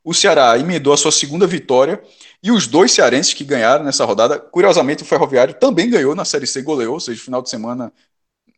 O 0.03 0.13
Ceará 0.13 0.57
emendou 0.57 0.93
a 0.93 0.97
sua 0.97 1.11
segunda 1.11 1.47
vitória 1.47 2.01
e 2.43 2.51
os 2.51 2.67
dois 2.67 2.91
cearenses 2.91 3.33
que 3.33 3.43
ganharam 3.43 3.83
nessa 3.83 4.05
rodada, 4.05 4.37
curiosamente 4.37 5.01
o 5.01 5.05
Ferroviário 5.05 5.55
também 5.55 5.89
ganhou 5.89 6.13
na 6.13 6.25
Série 6.25 6.45
C, 6.45 6.61
goleou, 6.61 6.93
ou 6.93 6.99
seja, 6.99 7.23
final 7.23 7.41
de 7.41 7.49
semana 7.49 7.91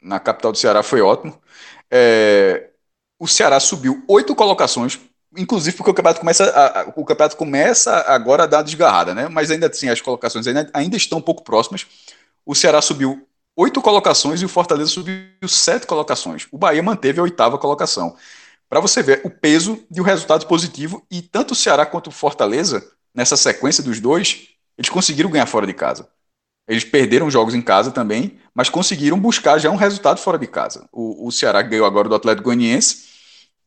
na 0.02 0.20
capital 0.20 0.52
do 0.52 0.58
Ceará 0.58 0.84
foi 0.84 1.02
ótimo. 1.02 1.40
É, 1.92 2.70
o 3.20 3.28
Ceará 3.28 3.60
subiu 3.60 4.04
oito 4.08 4.36
colocações 4.36 5.00
inclusive 5.38 5.78
porque 5.78 5.92
o 5.92 5.94
campeonato 5.94 6.20
começa 6.20 6.46
a, 6.46 6.82
a, 6.82 6.84
o 6.96 7.06
campeonato 7.06 7.38
começa 7.38 7.94
agora 8.08 8.44
a 8.44 8.48
dar 8.48 8.62
desgarrada, 8.62 9.14
né? 9.14 9.28
Mas 9.30 9.52
ainda 9.52 9.68
assim 9.68 9.90
as 9.90 10.02
colocações 10.02 10.48
ainda, 10.48 10.70
ainda 10.74 10.98
estão 10.98 11.20
um 11.20 11.22
pouco 11.22 11.44
próximas. 11.44 11.86
O 12.46 12.56
Ceará 12.56 12.82
subiu 12.82 13.28
oito 13.56 13.82
colocações 13.82 14.42
e 14.42 14.46
o 14.46 14.50
Fortaleza 14.50 14.90
subiu 14.90 15.48
sete 15.48 15.88
colocações. 15.88 16.48
O 16.52 16.58
Bahia 16.58 16.82
manteve 16.84 17.20
a 17.20 17.24
oitava 17.24 17.58
colocação. 17.58 18.16
Para 18.70 18.80
você 18.80 19.02
ver 19.02 19.22
o 19.24 19.30
peso 19.30 19.84
de 19.90 20.02
um 20.02 20.04
resultado 20.04 20.46
positivo 20.46 21.06
e 21.10 21.22
tanto 21.22 21.52
o 21.52 21.56
Ceará 21.56 21.86
quanto 21.86 22.08
o 22.08 22.12
Fortaleza 22.12 22.86
nessa 23.14 23.38
sequência 23.38 23.82
dos 23.82 24.00
dois, 24.00 24.50
eles 24.78 24.90
conseguiram 24.90 25.30
ganhar 25.30 25.46
fora 25.46 25.66
de 25.66 25.74
casa. 25.74 26.08
Eles 26.68 26.84
perderam 26.84 27.32
jogos 27.32 27.56
em 27.56 27.62
casa 27.62 27.92
também, 27.92 28.38
mas 28.54 28.70
conseguiram 28.70 29.18
buscar 29.18 29.58
já 29.58 29.72
um 29.72 29.78
resultado 29.78 30.20
fora 30.20 30.38
de 30.38 30.48
casa. 30.48 30.88
O, 30.92 31.28
o 31.28 31.32
Ceará 31.32 31.62
ganhou 31.62 31.86
agora 31.86 32.10
do 32.10 32.16
Atlético 32.16 32.46
Goianiense 32.46 33.17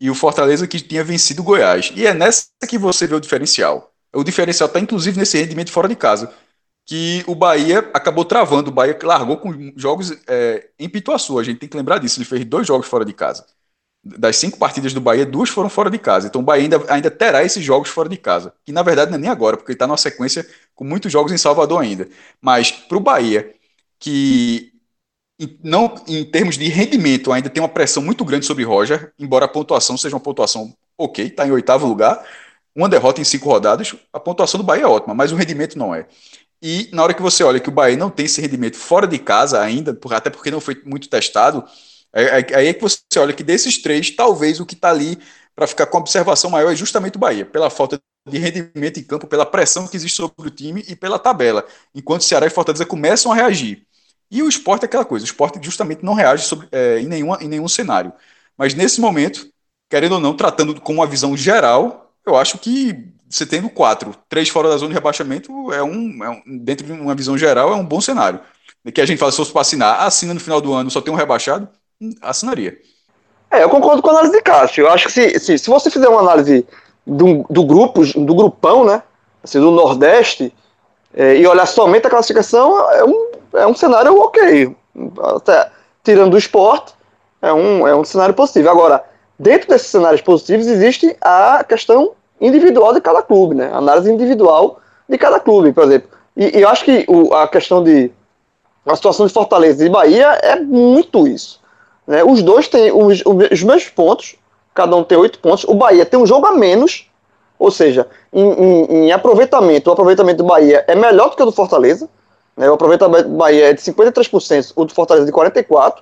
e 0.00 0.10
o 0.10 0.14
Fortaleza 0.14 0.66
que 0.66 0.80
tinha 0.80 1.04
vencido 1.04 1.42
o 1.42 1.44
Goiás. 1.44 1.92
E 1.94 2.06
é 2.06 2.14
nessa 2.14 2.46
que 2.68 2.78
você 2.78 3.06
vê 3.06 3.14
o 3.14 3.20
diferencial. 3.20 3.92
O 4.12 4.24
diferencial 4.24 4.66
está 4.66 4.80
inclusive 4.80 5.18
nesse 5.18 5.38
rendimento 5.38 5.70
fora 5.70 5.86
de 5.86 5.94
casa, 5.94 6.32
que 6.86 7.22
o 7.26 7.34
Bahia 7.34 7.90
acabou 7.94 8.24
travando. 8.24 8.70
O 8.70 8.72
Bahia 8.72 8.98
largou 9.02 9.36
com 9.36 9.72
jogos 9.76 10.12
é, 10.26 10.70
em 10.78 10.88
Pituaçu. 10.88 11.38
A 11.38 11.44
gente 11.44 11.58
tem 11.58 11.68
que 11.68 11.76
lembrar 11.76 11.98
disso. 11.98 12.18
Ele 12.18 12.24
fez 12.24 12.44
dois 12.44 12.66
jogos 12.66 12.86
fora 12.88 13.04
de 13.04 13.12
casa. 13.12 13.46
Das 14.02 14.36
cinco 14.36 14.58
partidas 14.58 14.94
do 14.94 15.00
Bahia, 15.00 15.26
duas 15.26 15.50
foram 15.50 15.68
fora 15.68 15.90
de 15.90 15.98
casa. 15.98 16.26
Então 16.26 16.40
o 16.40 16.44
Bahia 16.44 16.64
ainda, 16.64 16.84
ainda 16.92 17.10
terá 17.10 17.44
esses 17.44 17.62
jogos 17.62 17.90
fora 17.90 18.08
de 18.08 18.16
casa. 18.16 18.54
Que 18.64 18.72
na 18.72 18.82
verdade 18.82 19.10
não 19.10 19.18
é 19.18 19.20
nem 19.20 19.30
agora, 19.30 19.56
porque 19.56 19.72
ele 19.72 19.76
está 19.76 19.86
numa 19.86 19.98
sequência 19.98 20.46
com 20.74 20.84
muitos 20.84 21.12
jogos 21.12 21.30
em 21.32 21.38
Salvador 21.38 21.82
ainda. 21.82 22.08
Mas 22.40 22.72
para 22.72 22.96
o 22.96 23.00
Bahia, 23.00 23.54
que 23.98 24.69
não 25.62 25.94
em 26.06 26.24
termos 26.24 26.58
de 26.58 26.68
rendimento, 26.68 27.32
ainda 27.32 27.48
tem 27.48 27.62
uma 27.62 27.68
pressão 27.68 28.02
muito 28.02 28.24
grande 28.24 28.46
sobre 28.46 28.64
Roger, 28.64 29.12
embora 29.18 29.46
a 29.46 29.48
pontuação 29.48 29.96
seja 29.96 30.14
uma 30.14 30.20
pontuação 30.20 30.74
ok, 30.98 31.26
está 31.26 31.46
em 31.46 31.50
oitavo 31.50 31.86
lugar, 31.86 32.22
uma 32.74 32.88
derrota 32.88 33.20
em 33.20 33.24
cinco 33.24 33.48
rodadas, 33.48 33.94
a 34.12 34.20
pontuação 34.20 34.58
do 34.58 34.64
Bahia 34.64 34.84
é 34.84 34.86
ótima, 34.86 35.14
mas 35.14 35.32
o 35.32 35.36
rendimento 35.36 35.78
não 35.78 35.94
é. 35.94 36.06
E 36.62 36.90
na 36.92 37.02
hora 37.02 37.14
que 37.14 37.22
você 37.22 37.42
olha 37.42 37.58
que 37.58 37.70
o 37.70 37.72
Bahia 37.72 37.96
não 37.96 38.10
tem 38.10 38.26
esse 38.26 38.40
rendimento 38.40 38.76
fora 38.76 39.06
de 39.06 39.18
casa 39.18 39.60
ainda, 39.60 39.98
até 40.10 40.28
porque 40.28 40.50
não 40.50 40.60
foi 40.60 40.80
muito 40.84 41.08
testado, 41.08 41.64
é, 42.12 42.22
é, 42.22 42.56
aí 42.56 42.66
é 42.68 42.74
que 42.74 42.82
você 42.82 43.00
olha 43.18 43.32
que 43.32 43.42
desses 43.42 43.80
três, 43.80 44.10
talvez 44.10 44.60
o 44.60 44.66
que 44.66 44.74
está 44.74 44.90
ali 44.90 45.18
para 45.54 45.66
ficar 45.66 45.86
com 45.86 45.98
observação 45.98 46.50
maior 46.50 46.72
é 46.72 46.76
justamente 46.76 47.16
o 47.16 47.18
Bahia, 47.18 47.46
pela 47.46 47.70
falta 47.70 48.00
de 48.28 48.38
rendimento 48.38 49.00
em 49.00 49.02
campo, 49.02 49.26
pela 49.26 49.46
pressão 49.46 49.86
que 49.86 49.96
existe 49.96 50.16
sobre 50.16 50.48
o 50.48 50.50
time 50.50 50.84
e 50.86 50.94
pela 50.94 51.18
tabela, 51.18 51.66
enquanto 51.94 52.24
Ceará 52.24 52.46
e 52.46 52.50
Fortaleza 52.50 52.84
começam 52.84 53.32
a 53.32 53.34
reagir. 53.34 53.86
E 54.30 54.42
o 54.42 54.48
esporte 54.48 54.84
é 54.84 54.86
aquela 54.86 55.04
coisa, 55.04 55.24
o 55.24 55.26
esporte 55.26 55.58
justamente 55.62 56.04
não 56.04 56.14
reage 56.14 56.44
sobre, 56.44 56.68
é, 56.70 57.00
em, 57.00 57.06
nenhuma, 57.06 57.38
em 57.40 57.48
nenhum 57.48 57.66
cenário. 57.66 58.12
Mas 58.56 58.74
nesse 58.74 59.00
momento, 59.00 59.48
querendo 59.88 60.12
ou 60.12 60.20
não, 60.20 60.36
tratando 60.36 60.80
com 60.80 60.94
uma 60.94 61.06
visão 61.06 61.36
geral, 61.36 62.12
eu 62.24 62.36
acho 62.36 62.58
que 62.58 63.12
você 63.28 63.46
tendo 63.46 63.68
quatro, 63.68 64.14
três 64.28 64.48
fora 64.48 64.68
da 64.68 64.76
zona 64.76 64.88
de 64.88 64.94
rebaixamento, 64.94 65.72
é 65.72 65.82
um, 65.82 66.24
é 66.24 66.30
um 66.30 66.58
dentro 66.58 66.86
de 66.86 66.92
uma 66.92 67.14
visão 67.14 67.38
geral, 67.38 67.72
é 67.72 67.76
um 67.76 67.84
bom 67.84 68.00
cenário. 68.00 68.40
Que 68.92 69.00
a 69.00 69.06
gente 69.06 69.18
fala, 69.18 69.30
se 69.30 69.36
fosse 69.36 69.52
para 69.52 69.60
assinar, 69.60 70.00
assina 70.02 70.34
no 70.34 70.40
final 70.40 70.60
do 70.60 70.72
ano, 70.72 70.90
só 70.90 71.00
tem 71.00 71.12
um 71.12 71.16
rebaixado, 71.16 71.68
hum, 72.00 72.14
assinaria. 72.22 72.78
É, 73.50 73.62
eu 73.62 73.68
concordo 73.68 74.00
com 74.00 74.08
a 74.08 74.12
análise 74.12 74.32
de 74.32 74.42
Cássio. 74.42 74.82
Eu 74.82 74.90
acho 74.90 75.06
que 75.06 75.12
se, 75.12 75.38
se, 75.40 75.58
se 75.58 75.70
você 75.70 75.90
fizer 75.90 76.08
uma 76.08 76.20
análise 76.20 76.66
do, 77.06 77.44
do 77.50 77.64
grupo, 77.64 78.04
do 78.04 78.34
grupão, 78.34 78.84
né? 78.84 79.02
Assim, 79.42 79.58
do 79.60 79.70
Nordeste, 79.70 80.52
é, 81.14 81.36
e 81.36 81.46
olhar 81.46 81.66
somente 81.66 82.06
a 82.06 82.10
classificação, 82.10 82.90
é 82.92 83.04
um 83.04 83.29
é 83.54 83.66
um 83.66 83.74
cenário 83.74 84.18
ok. 84.18 84.76
Até, 85.36 85.70
tirando 86.02 86.32
do 86.32 86.38
esporte, 86.38 86.94
é 87.42 87.52
um, 87.52 87.86
é 87.86 87.94
um 87.94 88.04
cenário 88.04 88.34
possível. 88.34 88.70
Agora, 88.70 89.02
dentro 89.38 89.68
desses 89.68 89.88
cenários 89.88 90.20
positivos, 90.20 90.66
existe 90.66 91.16
a 91.20 91.64
questão 91.64 92.12
individual 92.40 92.92
de 92.92 93.00
cada 93.00 93.22
clube, 93.22 93.54
né? 93.54 93.70
A 93.72 93.78
análise 93.78 94.10
individual 94.10 94.80
de 95.08 95.18
cada 95.18 95.40
clube, 95.40 95.72
por 95.72 95.84
exemplo. 95.84 96.08
E, 96.36 96.58
e 96.58 96.62
eu 96.62 96.68
acho 96.68 96.84
que 96.84 97.04
o, 97.08 97.34
a 97.34 97.48
questão 97.48 97.82
de. 97.82 98.10
A 98.86 98.96
situação 98.96 99.26
de 99.26 99.32
Fortaleza 99.32 99.84
e 99.84 99.90
Bahia 99.90 100.38
é 100.42 100.56
muito 100.58 101.28
isso. 101.28 101.60
Né? 102.06 102.24
Os 102.24 102.42
dois 102.42 102.66
têm 102.66 102.90
os, 102.90 103.22
os 103.24 103.62
mesmos 103.62 103.90
pontos, 103.90 104.36
cada 104.74 104.96
um 104.96 105.04
tem 105.04 105.18
oito 105.18 105.38
pontos. 105.38 105.64
O 105.64 105.74
Bahia 105.74 106.06
tem 106.06 106.18
um 106.18 106.26
jogo 106.26 106.46
a 106.46 106.52
menos, 106.52 107.08
ou 107.58 107.70
seja, 107.70 108.08
em, 108.32 108.50
em, 108.50 108.84
em 109.04 109.12
aproveitamento, 109.12 109.90
o 109.90 109.92
aproveitamento 109.92 110.38
do 110.38 110.44
Bahia 110.44 110.82
é 110.88 110.94
melhor 110.94 111.28
do 111.28 111.36
que 111.36 111.42
o 111.42 111.46
do 111.46 111.52
Fortaleza. 111.52 112.08
Né? 112.56 112.70
O 112.70 112.74
aproveitamento 112.74 113.28
do 113.28 113.36
Bahia 113.36 113.70
é 113.70 113.72
de 113.72 113.80
53%, 113.80 114.72
o 114.76 114.84
do 114.84 114.94
Fortaleza 114.94 115.26
de 115.26 115.32
44%, 115.32 115.94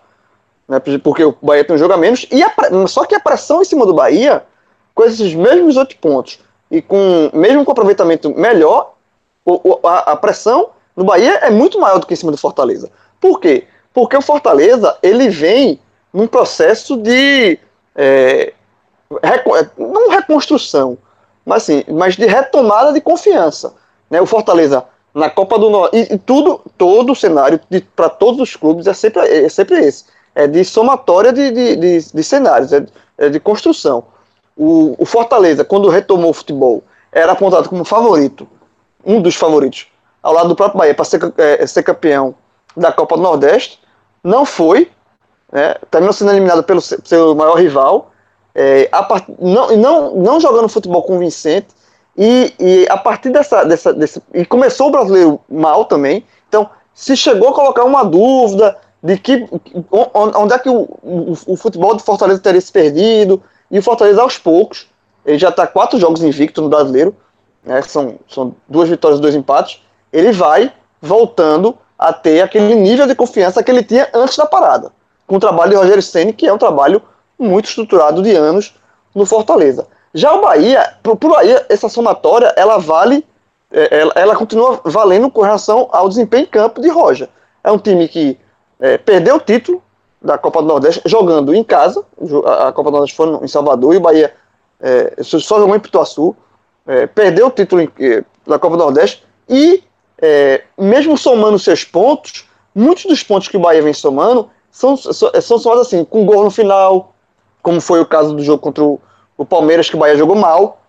né? 0.69 0.79
porque 1.03 1.25
o 1.25 1.37
Bahia 1.41 1.65
tem 1.65 1.77
um 1.77 1.79
jogo 1.79 1.95
a 1.95 1.97
menos. 1.97 2.27
E 2.31 2.43
a, 2.43 2.53
só 2.87 3.05
que 3.05 3.15
a 3.15 3.21
pressão 3.21 3.63
em 3.63 3.65
cima 3.65 3.87
do 3.87 3.95
Bahia, 3.95 4.45
com 4.95 5.05
esses 5.05 5.35
mesmos 5.35 5.77
oito 5.77 5.97
pontos, 5.99 6.41
e 6.71 6.83
com 6.83 7.31
mesmo 7.33 7.65
com 7.65 7.73
aproveitamento 7.73 8.31
melhor, 8.35 8.95
o, 9.45 9.79
a, 9.87 10.13
a 10.13 10.17
pressão 10.17 10.71
no 10.95 11.05
Bahia 11.05 11.35
é 11.37 11.51
muito 11.51 11.81
maior 11.81 11.99
do 11.99 12.07
que 12.07 12.13
em 12.13 12.17
cima 12.17 12.33
do 12.33 12.39
Fortaleza. 12.39 12.91
Por 13.21 13.41
quê? 13.41 13.67
Porque 13.95 14.17
o 14.17 14.23
Fortaleza 14.23 14.97
ele 15.03 15.29
vem 15.29 15.81
num 16.13 16.27
processo 16.27 16.97
de 16.97 17.59
é, 17.95 18.53
não 19.79 20.11
reconstrução, 20.11 20.99
mas 21.45 21.63
assim, 21.63 21.85
mas 21.89 22.17
de 22.17 22.27
retomada 22.27 22.93
de 22.93 23.01
confiança. 23.01 23.75
Né? 24.11 24.21
O 24.21 24.27
Fortaleza 24.27 24.85
na 25.19 25.29
Copa 25.29 25.59
do 25.59 25.69
Norte 25.69 25.97
e, 25.97 26.19
tudo, 26.19 26.61
todo 26.79 27.13
o 27.13 27.17
cenário 27.17 27.61
para 27.95 28.09
todos 28.09 28.41
os 28.41 28.57
clubes 28.57 28.87
é 28.87 28.95
sempre, 28.95 29.23
é 29.23 29.49
sempre 29.49 29.81
esse, 29.81 30.05
é 30.35 30.47
de 30.47 30.65
somatória 30.65 31.33
de, 31.33 31.51
de, 31.51 31.77
de, 31.77 32.13
de 32.15 32.25
cenários, 32.25 32.73
é, 32.73 32.87
é, 33.19 33.29
de 33.29 33.41
construção. 33.41 34.05
O, 34.57 34.95
o 34.99 35.05
Fortaleza, 35.05 35.65
quando 35.65 35.89
retomou 35.89 36.31
o 36.31 36.35
futebol, 36.35 36.83
era 37.11 37.33
apontado 37.33 37.69
como 37.69 37.85
favorito, 37.85 38.47
um 39.05 39.21
dos 39.21 39.35
favoritos, 39.35 39.89
ao 40.23 40.33
lado 40.33 40.49
do 40.49 40.57
próprio 40.57 40.79
Bahia 40.79 40.95
para 40.95 41.05
ser, 41.05 41.21
é, 41.37 41.67
ser 41.67 41.83
campeão 41.83 42.35
da 42.77 42.93
Copa 42.93 43.17
do 43.17 43.23
Nordeste, 43.23 43.81
não 44.23 44.45
foi, 44.47 44.91
né, 45.53 45.75
terminou 45.91 46.13
sendo 46.13 46.31
eliminado 46.31 46.63
pelo 46.63 46.81
seu 46.81 47.35
maior 47.35 47.57
rival, 47.57 48.13
é, 48.55 48.87
part... 49.09 49.25
não, 49.39 49.77
não, 49.77 50.15
não 50.17 50.41
jogando 50.41 50.69
futebol 50.69 51.03
convincente, 51.03 51.69
e, 52.19 52.53
e 52.59 52.87
a 52.91 52.97
partir 52.97 53.31
dessa, 53.31 53.65
dessa. 53.65 54.21
E 54.35 54.45
começou 54.45 54.89
o 54.89 54.91
brasileiro 54.91 55.41
mal 55.49 55.85
também, 55.85 56.25
então 56.49 56.69
se 56.93 57.17
chegou 57.17 57.51
a 57.51 57.55
colocar 57.55 57.85
uma 57.85 58.05
dúvida 58.05 58.77
de 59.01 59.17
que 59.17 59.49
onde 59.93 60.53
é 60.53 60.59
que 60.59 60.69
o, 60.69 60.99
o, 61.01 61.33
o 61.47 61.57
futebol 61.57 61.95
do 61.95 62.03
Fortaleza 62.03 62.41
teria 62.41 62.61
se 62.61 62.73
perdido, 62.73 63.41
e 63.71 63.79
o 63.79 63.83
Fortaleza 63.83 64.21
aos 64.21 64.37
poucos, 64.37 64.89
ele 65.25 65.39
já 65.39 65.51
está 65.51 65.65
quatro 65.65 65.97
jogos 65.97 66.21
invicto 66.21 66.61
no 66.61 66.69
brasileiro, 66.69 67.15
né, 67.65 67.81
são, 67.83 68.19
são 68.27 68.57
duas 68.69 68.89
vitórias 68.89 69.21
e 69.21 69.23
dois 69.23 69.37
empates, 69.37 69.81
ele 70.13 70.33
vai 70.33 70.73
voltando 71.01 71.79
a 71.97 72.13
ter 72.13 72.41
aquele 72.41 72.75
nível 72.75 73.07
de 73.07 73.15
confiança 73.15 73.63
que 73.63 73.71
ele 73.71 73.85
tinha 73.85 74.09
antes 74.13 74.37
da 74.37 74.47
parada, 74.47 74.91
com 75.25 75.37
o 75.37 75.41
trabalho 75.41 75.71
de 75.71 75.77
Rogério 75.77 76.03
Ceni 76.03 76.33
que 76.33 76.49
é 76.49 76.53
um 76.53 76.59
trabalho 76.59 77.01
muito 77.39 77.69
estruturado 77.69 78.23
de 78.23 78.35
anos 78.35 78.75
no 79.15 79.25
Fortaleza. 79.25 79.87
Já 80.15 80.33
o 80.35 80.41
Bahia, 80.41 80.95
pro, 81.03 81.17
pro 81.17 81.31
Bahia, 81.31 81.65
essa 81.69 81.89
somatória, 81.89 82.53
ela 82.57 82.79
vale, 82.79 83.27
é, 83.71 84.01
ela, 84.01 84.13
ela, 84.15 84.37
continua 84.37 84.81
valendo 84.85 85.31
com 85.31 85.43
relação 85.43 85.89
ao 85.93 86.09
desempenho 86.09 86.45
em 86.45 86.47
campo 86.47 86.81
de 86.81 86.89
Roja. 86.89 87.29
É 87.63 87.71
um 87.71 87.79
time 87.79 88.09
que 88.09 88.39
é, 88.81 88.97
perdeu 88.97 89.37
o 89.37 89.41
título 89.41 89.83
da 90.21 90.39
Copa 90.39 90.63
do 90.63 90.69
Nordeste 90.69 91.03
jogando 91.07 91.55
em 91.55 91.63
casa, 91.63 92.05
a 92.45 92.73
Copa 92.73 92.91
do 92.91 92.97
Nordeste 92.97 93.17
foi 93.17 93.29
em 93.45 93.49
Salvador 93.49 93.95
e 93.95 93.99
o 93.99 94.01
Bahia 94.01 94.35
é, 94.81 95.23
só 95.23 95.59
jogou 95.59 95.77
em 95.77 95.81
Pituaçu, 95.81 96.35
é, 96.87 97.07
perdeu 97.07 97.47
o 97.47 97.51
título 97.51 97.83
em, 97.83 97.91
é, 98.01 98.25
da 98.47 98.59
Copa 98.59 98.77
do 98.77 98.83
Nordeste 98.85 99.25
e 99.49 99.85
é, 100.21 100.65
mesmo 100.77 101.17
somando 101.17 101.59
seus 101.59 101.85
pontos, 101.85 102.49
muitos 102.75 103.05
dos 103.05 103.23
pontos 103.23 103.49
que 103.49 103.57
o 103.57 103.61
Bahia 103.61 103.83
vem 103.83 103.93
somando 103.93 104.51
são, 104.71 104.97
são, 104.97 105.31
são 105.41 105.59
somados 105.59 105.87
assim, 105.87 106.05
com 106.05 106.25
gol 106.25 106.45
no 106.45 106.51
final, 106.51 107.15
como 107.63 107.81
foi 107.81 108.01
o 108.01 108.07
caso 108.07 108.35
do 108.35 108.43
jogo 108.43 108.61
contra 108.61 108.83
o, 108.83 109.01
o 109.39 109.47
Palmeiras, 109.47 109.89
que 109.89 109.97
o 109.97 109.99
Bahia 109.99 110.17
jogou 110.17 110.37
mal 110.37 110.83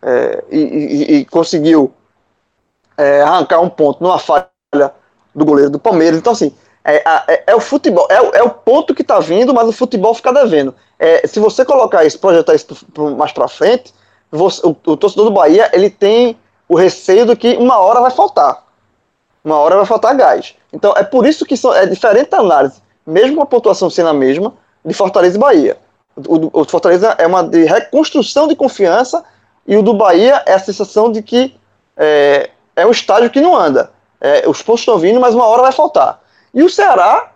é, 0.00 0.44
e, 0.50 0.58
e, 0.58 1.16
e, 1.16 1.24
conseguiu 1.26 1.92
é, 2.96 3.20
arrancar 3.20 3.60
um 3.60 3.68
ponto 3.68 4.02
numa 4.02 4.18
falha 4.18 4.48
do 5.34 5.44
goleiro 5.44 5.68
do 5.68 5.78
Palmeiras. 5.78 6.18
Então, 6.18 6.32
assim, 6.32 6.54
é, 6.82 7.02
é, 7.26 7.44
é 7.48 7.54
o 7.54 7.60
futebol, 7.60 8.06
é, 8.08 8.38
é, 8.38 8.42
o 8.42 8.48
ponto 8.48 8.94
que 8.94 9.02
está 9.02 9.18
vindo, 9.18 9.52
mas 9.52 9.68
o 9.68 9.72
futebol 9.72 10.14
fica 10.14 10.32
devendo. 10.32 10.74
É, 10.98 11.26
se 11.26 11.38
você 11.38 11.64
colocar 11.64 12.04
isso, 12.06 12.18
projetar 12.18 12.54
isso 12.54 12.66
mais 13.18 13.32
para 13.32 13.48
frente, 13.48 13.92
você, 14.30 14.66
o, 14.66 14.70
o 14.86 14.96
torcedor 14.96 15.26
do 15.26 15.32
Bahia 15.32 15.68
ele 15.74 15.90
tem 15.90 16.38
o 16.66 16.74
receio 16.74 17.26
de 17.26 17.36
que 17.36 17.56
uma 17.56 17.78
hora 17.78 18.00
vai 18.00 18.10
faltar 18.10 18.66
uma 19.46 19.58
hora 19.58 19.76
vai 19.76 19.86
faltar 19.86 20.14
gás. 20.16 20.56
Então 20.72 20.92
é 20.96 21.04
por 21.04 21.24
isso 21.24 21.46
que 21.46 21.56
são, 21.56 21.72
é 21.72 21.86
diferente 21.86 22.34
a 22.34 22.40
análise, 22.40 22.82
mesmo 23.06 23.40
a 23.40 23.46
pontuação 23.46 23.88
sendo 23.88 24.08
a 24.08 24.12
mesma, 24.12 24.52
de 24.84 24.92
Fortaleza 24.92 25.36
e 25.36 25.40
Bahia. 25.40 25.78
O, 26.16 26.60
o 26.60 26.64
Fortaleza 26.64 27.14
é 27.18 27.26
uma 27.26 27.42
de 27.42 27.64
reconstrução 27.64 28.48
de 28.48 28.56
confiança 28.56 29.22
e 29.66 29.76
o 29.76 29.82
do 29.82 29.92
Bahia 29.92 30.42
é 30.46 30.54
a 30.54 30.58
sensação 30.58 31.12
de 31.12 31.22
que 31.22 31.54
é, 31.96 32.50
é 32.74 32.86
um 32.86 32.90
estádio 32.90 33.30
que 33.30 33.40
não 33.40 33.56
anda. 33.56 33.90
É, 34.20 34.48
os 34.48 34.62
pontos 34.62 34.80
estão 34.80 34.98
vindo, 34.98 35.20
mas 35.20 35.34
uma 35.34 35.44
hora 35.44 35.62
vai 35.62 35.72
faltar. 35.72 36.20
E 36.54 36.62
o 36.62 36.70
Ceará 36.70 37.32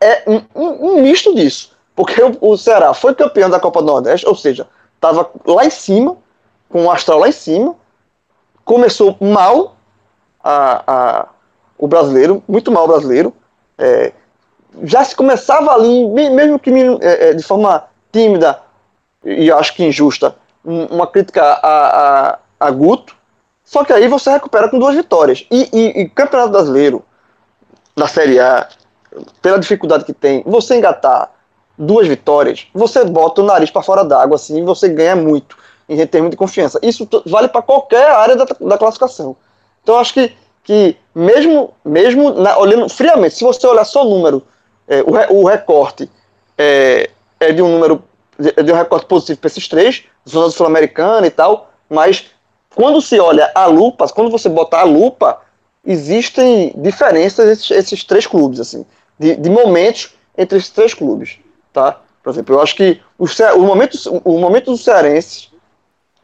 é 0.00 0.22
um, 0.26 0.42
um, 0.54 0.88
um 0.88 1.02
misto 1.02 1.34
disso. 1.34 1.76
Porque 1.94 2.22
o, 2.22 2.36
o, 2.40 2.56
Ceará 2.56 2.94
foi 2.94 3.14
campeão 3.14 3.50
da 3.50 3.60
Copa 3.60 3.80
do 3.80 3.86
Nordeste, 3.86 4.26
ou 4.26 4.34
seja, 4.34 4.66
estava 4.94 5.30
lá 5.44 5.66
em 5.66 5.70
cima, 5.70 6.16
com 6.68 6.86
o 6.86 6.90
Astral 6.90 7.18
lá 7.18 7.28
em 7.28 7.32
cima, 7.32 7.76
começou 8.64 9.16
mal, 9.20 9.76
a, 10.42 10.82
a, 10.86 11.28
o 11.76 11.86
brasileiro, 11.86 12.42
muito 12.48 12.70
mal 12.72 12.84
o 12.84 12.88
brasileiro. 12.88 13.34
É, 13.76 14.12
já 14.82 15.04
se 15.04 15.14
começava 15.14 15.72
ali, 15.72 16.06
mesmo 16.08 16.58
que 16.58 16.70
é, 17.00 17.30
é, 17.30 17.34
de 17.34 17.42
forma 17.42 17.84
tímida 18.12 18.60
e 19.24 19.50
acho 19.50 19.74
que 19.74 19.84
injusta, 19.84 20.34
uma 20.64 21.06
crítica 21.06 21.42
a, 21.42 22.30
a, 22.30 22.38
a 22.58 22.70
Guto. 22.70 23.14
Só 23.64 23.84
que 23.84 23.92
aí 23.92 24.08
você 24.08 24.30
recupera 24.30 24.68
com 24.68 24.78
duas 24.78 24.94
vitórias. 24.94 25.46
E, 25.50 25.68
e, 25.72 26.00
e 26.02 26.08
Campeonato 26.08 26.50
Brasileiro, 26.50 27.04
na 27.96 28.08
Série 28.08 28.40
A, 28.40 28.68
pela 29.42 29.58
dificuldade 29.58 30.04
que 30.04 30.12
tem, 30.12 30.42
você 30.46 30.76
engatar 30.76 31.30
duas 31.76 32.06
vitórias, 32.06 32.66
você 32.74 33.04
bota 33.04 33.40
o 33.40 33.44
nariz 33.44 33.70
para 33.70 33.82
fora 33.82 34.04
d'água, 34.04 34.36
assim, 34.36 34.64
você 34.64 34.88
ganha 34.88 35.16
muito 35.16 35.56
em 35.88 36.06
termos 36.06 36.30
de 36.30 36.36
confiança. 36.36 36.78
Isso 36.82 37.08
vale 37.26 37.48
para 37.48 37.62
qualquer 37.62 38.10
área 38.10 38.36
da, 38.36 38.46
da 38.60 38.78
classificação. 38.78 39.36
Então 39.82 39.98
acho 39.98 40.14
que, 40.14 40.32
que 40.62 40.96
mesmo, 41.14 41.72
mesmo 41.84 42.32
na, 42.32 42.58
olhando 42.58 42.88
friamente, 42.88 43.34
se 43.34 43.44
você 43.44 43.66
olhar 43.66 43.84
só 43.84 44.06
o 44.06 44.10
número, 44.10 44.42
é, 44.90 45.02
o, 45.02 45.40
o, 45.40 45.46
recorte 45.46 46.10
é, 46.58 47.08
é, 47.38 47.52
de 47.52 47.62
um 47.62 47.68
número, 47.68 48.02
de, 48.36 48.50
de 48.50 48.72
um 48.72 48.74
recorte 48.74 49.06
positivo 49.06 49.38
para 49.38 49.46
esses 49.46 49.68
três, 49.68 50.04
zona 50.28 50.50
sul-americana 50.50 51.26
e 51.26 51.30
tal, 51.30 51.70
mas 51.88 52.26
quando 52.74 53.00
se 53.00 53.18
olha 53.20 53.50
a 53.54 53.66
lupa, 53.66 54.08
quando 54.08 54.30
você 54.30 54.48
botar 54.48 54.80
a 54.80 54.84
lupa, 54.84 55.40
existem 55.86 56.74
diferenças 56.76 57.48
esses, 57.48 57.70
esses 57.70 58.04
três 58.04 58.26
clubes, 58.26 58.58
assim, 58.58 58.84
de, 59.18 59.36
de, 59.36 59.48
momentos 59.48 60.14
entre 60.36 60.58
esses 60.58 60.70
três 60.70 60.92
clubes, 60.92 61.38
tá? 61.72 62.00
Por 62.22 62.30
exemplo, 62.30 62.56
eu 62.56 62.60
acho 62.60 62.74
que 62.74 63.00
o, 63.18 63.24
o, 63.24 63.60
momento, 63.62 63.96
o 64.24 64.38
momento 64.38 64.72
do 64.72 64.76
Cearense, 64.76 65.48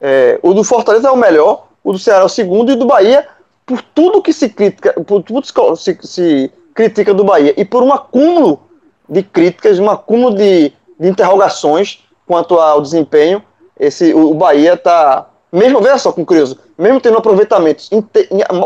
é, 0.00 0.38
o 0.42 0.52
do 0.52 0.64
Fortaleza 0.64 1.08
é 1.08 1.10
o 1.10 1.16
melhor, 1.16 1.68
o 1.82 1.92
do 1.92 1.98
Ceará 1.98 2.22
é 2.22 2.26
o 2.26 2.28
segundo, 2.28 2.70
e 2.70 2.74
o 2.74 2.76
do 2.76 2.84
Bahia 2.84 3.28
por 3.64 3.80
tudo 3.80 4.22
que 4.22 4.32
se 4.32 4.48
critica, 4.48 4.92
por 4.92 5.22
tudo 5.22 5.42
que 5.42 5.76
se, 5.76 5.98
se 6.02 6.52
critica 6.76 7.14
do 7.14 7.24
Bahia 7.24 7.54
e 7.56 7.64
por 7.64 7.82
um 7.82 7.92
acúmulo 7.92 8.60
de 9.08 9.22
críticas, 9.22 9.78
um 9.78 9.90
acúmulo 9.90 10.36
de, 10.36 10.72
de 11.00 11.08
interrogações 11.08 12.04
quanto 12.26 12.58
ao 12.60 12.82
desempenho, 12.82 13.42
esse, 13.80 14.12
o, 14.12 14.32
o 14.32 14.34
Bahia 14.34 14.74
está, 14.74 15.26
mesmo, 15.50 15.80
veja 15.80 15.96
só 15.96 16.12
com 16.12 16.24
curioso, 16.24 16.58
mesmo 16.76 17.00
tendo 17.00 17.16
aproveitamentos, 17.16 17.88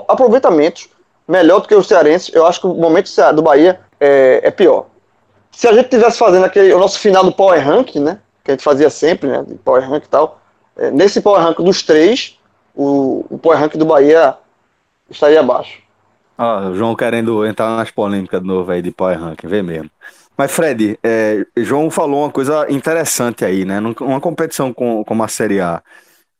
aproveitamentos 0.08 0.88
melhor 1.28 1.60
do 1.60 1.68
que 1.68 1.74
os 1.74 1.86
cearenses, 1.86 2.34
eu 2.34 2.44
acho 2.44 2.60
que 2.60 2.66
o 2.66 2.74
momento 2.74 3.08
do 3.32 3.42
Bahia 3.42 3.80
é, 4.00 4.40
é 4.42 4.50
pior. 4.50 4.86
Se 5.52 5.68
a 5.68 5.72
gente 5.72 5.88
tivesse 5.88 6.18
fazendo 6.18 6.44
aquele, 6.44 6.72
o 6.72 6.78
nosso 6.78 6.98
final 6.98 7.22
do 7.22 7.30
Power 7.30 7.64
Rank, 7.64 7.94
né, 7.96 8.18
que 8.42 8.50
a 8.50 8.54
gente 8.54 8.64
fazia 8.64 8.90
sempre, 8.90 9.28
né, 9.28 9.44
de 9.46 9.54
Power 9.54 9.88
Rank 9.88 10.04
e 10.04 10.08
tal, 10.08 10.40
é, 10.76 10.90
nesse 10.90 11.20
Power 11.20 11.40
Rank 11.40 11.58
dos 11.58 11.82
três, 11.84 12.36
o, 12.74 13.24
o 13.30 13.38
Power 13.38 13.58
Rank 13.58 13.76
do 13.76 13.84
Bahia 13.84 14.36
estaria 15.08 15.38
abaixo. 15.38 15.78
O 16.42 16.74
João 16.74 16.96
querendo 16.96 17.44
entrar 17.44 17.76
nas 17.76 17.90
polêmicas 17.90 18.40
de 18.40 18.46
novo 18.46 18.70
aí 18.70 18.80
de 18.80 18.90
Power 18.90 19.18
Ranking, 19.20 19.46
vê 19.46 19.62
mesmo. 19.62 19.90
Mas, 20.38 20.50
Fred, 20.50 20.98
é, 21.02 21.44
João 21.58 21.90
falou 21.90 22.22
uma 22.22 22.30
coisa 22.30 22.66
interessante 22.70 23.44
aí, 23.44 23.66
né? 23.66 23.78
Uma 24.00 24.20
competição 24.22 24.72
com, 24.72 25.04
como 25.04 25.22
a 25.22 25.28
Série 25.28 25.60
A, 25.60 25.82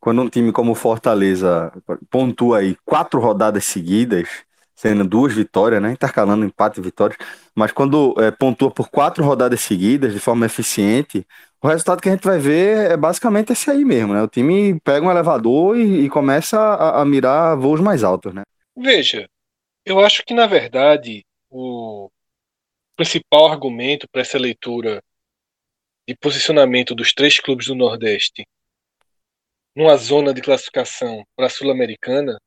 quando 0.01 0.23
um 0.23 0.29
time 0.31 0.53
como 0.53 0.75
Fortaleza 0.75 1.71
pontua 2.09 2.61
aí 2.61 2.79
quatro 2.83 3.21
rodadas 3.21 3.67
seguidas, 3.67 4.27
sendo 4.75 5.05
duas 5.05 5.35
vitórias, 5.35 5.83
né? 5.83 5.93
Intercalando 5.93 6.47
empate 6.47 6.81
e 6.81 6.83
vitórias, 6.83 7.19
mas 7.55 7.71
quando 7.71 8.15
é, 8.17 8.31
pontua 8.31 8.71
por 8.71 8.89
quatro 8.89 9.23
rodadas 9.23 9.61
seguidas 9.61 10.15
de 10.15 10.19
forma 10.19 10.47
eficiente, 10.47 11.27
o 11.63 11.69
resultado 11.69 12.01
que 12.01 12.09
a 12.09 12.13
gente 12.13 12.25
vai 12.25 12.39
ver 12.39 12.93
é 12.93 12.97
basicamente 12.97 13.53
esse 13.53 13.71
aí 13.71 13.85
mesmo, 13.85 14.15
né? 14.15 14.23
O 14.23 14.29
time 14.29 14.81
pega 14.81 15.05
um 15.05 15.11
elevador 15.11 15.77
e, 15.77 16.07
e 16.07 16.09
começa 16.09 16.59
a, 16.59 17.03
a 17.03 17.05
mirar 17.05 17.55
voos 17.55 17.81
mais 17.81 18.03
altos, 18.03 18.33
né? 18.33 18.45
Veja, 18.75 19.29
eu 19.91 19.99
acho 19.99 20.25
que 20.25 20.33
na 20.33 20.47
verdade 20.47 21.27
o 21.51 22.11
principal 22.95 23.49
argumento 23.49 24.09
para 24.09 24.21
essa 24.21 24.39
leitura 24.39 25.03
de 26.07 26.15
posicionamento 26.17 26.95
dos 26.95 27.13
três 27.13 27.41
clubes 27.41 27.67
do 27.67 27.75
Nordeste 27.75 28.47
numa 29.75 29.97
zona 29.97 30.33
de 30.33 30.41
classificação 30.41 31.27
para 31.35 31.47
a 31.47 31.51
Sul-Americana 31.51 32.41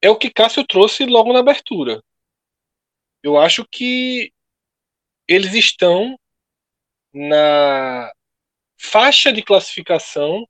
é 0.00 0.08
o 0.08 0.16
que 0.16 0.30
Cássio 0.30 0.66
trouxe 0.66 1.04
logo 1.04 1.32
na 1.32 1.40
abertura. 1.40 2.02
Eu 3.22 3.36
acho 3.36 3.66
que 3.66 4.32
eles 5.28 5.52
estão 5.52 6.18
na 7.12 8.10
faixa 8.78 9.30
de 9.30 9.42
classificação 9.42 10.48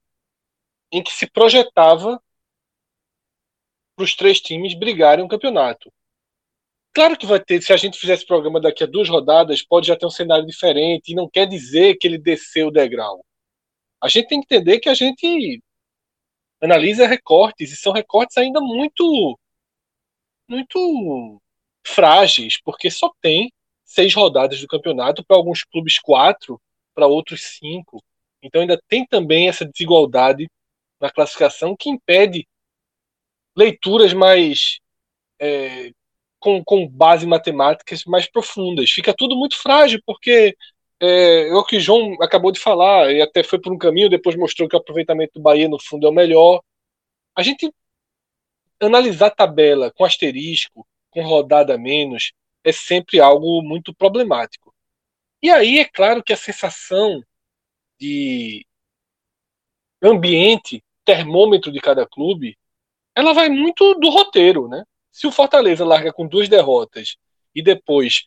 em 0.93 1.03
que 1.03 1.11
se 1.11 1.29
projetava 1.29 2.23
para 4.01 4.05
os 4.05 4.17
três 4.17 4.41
times 4.41 4.73
brigarem 4.73 5.23
um 5.23 5.29
campeonato. 5.29 5.93
Claro 6.95 7.19
que 7.19 7.27
vai 7.27 7.39
ter, 7.39 7.63
se 7.63 7.71
a 7.71 7.77
gente 7.77 7.99
fizesse 7.99 8.27
programa 8.27 8.59
daqui 8.59 8.83
a 8.83 8.87
duas 8.87 9.11
rodadas, 9.11 9.63
pode 9.63 9.89
já 9.89 9.97
ter 9.97 10.07
um 10.07 10.11
cenário 10.11 10.47
diferente, 10.47 11.13
e 11.13 11.15
não 11.15 11.29
quer 11.29 11.47
dizer 11.47 11.97
que 11.97 12.07
ele 12.07 12.17
desceu 12.17 12.69
o 12.69 12.71
degrau. 12.71 13.23
A 14.03 14.09
gente 14.09 14.29
tem 14.29 14.41
que 14.41 14.55
entender 14.55 14.81
que 14.81 14.89
a 14.89 14.95
gente 14.95 15.63
analisa 16.63 17.07
recortes, 17.07 17.73
e 17.73 17.77
são 17.77 17.93
recortes 17.93 18.39
ainda 18.39 18.59
muito 18.59 19.39
muito 20.49 21.41
frágeis, 21.87 22.59
porque 22.65 22.91
só 22.91 23.13
tem 23.21 23.53
seis 23.85 24.15
rodadas 24.15 24.61
do 24.61 24.67
campeonato, 24.67 25.23
para 25.25 25.37
alguns 25.37 25.63
clubes 25.63 25.99
quatro, 25.99 26.59
para 26.95 27.07
outros 27.07 27.43
cinco. 27.59 28.03
Então 28.43 28.63
ainda 28.63 28.81
tem 28.89 29.07
também 29.07 29.49
essa 29.49 29.67
desigualdade 29.67 30.49
na 30.99 31.11
classificação 31.11 31.77
que 31.77 31.91
impede 31.91 32.49
leituras 33.57 34.13
mais 34.13 34.81
é, 35.41 35.93
com, 36.39 36.65
com 36.65 36.89
base 36.89 37.27
matemáticas 37.27 38.05
mais 38.05 38.27
profundas. 38.31 38.91
Fica 38.91 39.15
tudo 39.17 39.37
muito 39.37 39.57
frágil, 39.57 40.01
porque 40.07 40.57
é, 41.01 41.49
é 41.49 41.55
o 41.55 41.65
que 41.65 41.77
o 41.77 41.81
João 41.81 42.17
acabou 42.23 42.53
de 42.53 42.61
falar, 42.61 43.13
e 43.13 43.23
até 43.23 43.43
foi 43.43 43.61
por 43.61 43.73
um 43.73 43.79
caminho, 43.79 44.11
depois 44.11 44.37
mostrou 44.37 44.69
que 44.69 44.77
o 44.77 44.79
aproveitamento 44.79 45.35
do 45.35 45.43
Bahia, 45.43 45.69
no 45.69 45.79
fundo, 45.79 46.07
é 46.07 46.11
o 46.11 46.13
melhor. 46.13 46.63
A 47.37 47.43
gente 47.43 47.73
analisar 48.81 49.31
tabela 49.31 49.93
com 49.93 50.05
asterisco, 50.05 50.87
com 51.11 51.23
rodada 51.23 51.77
menos, 51.79 52.33
é 52.65 52.73
sempre 52.73 53.21
algo 53.21 53.63
muito 53.63 53.95
problemático. 53.95 54.75
E 55.43 55.51
aí 55.51 55.79
é 55.79 55.85
claro 55.85 56.23
que 56.23 56.33
a 56.33 56.37
sensação 56.37 57.23
de 57.99 58.67
ambiente, 60.03 60.83
termômetro 61.05 61.73
de 61.73 61.81
cada 61.81 62.07
clube, 62.07 62.57
ela 63.15 63.33
vai 63.33 63.49
muito 63.49 63.95
do 63.95 64.09
roteiro, 64.09 64.69
né? 64.69 64.85
Se 65.11 65.27
o 65.27 65.33
Fortaleza 65.33 65.85
larga 65.85 66.13
com 66.13 66.27
duas 66.27 66.49
derrotas 66.49 67.17
e 67.55 67.63
depois, 67.63 68.25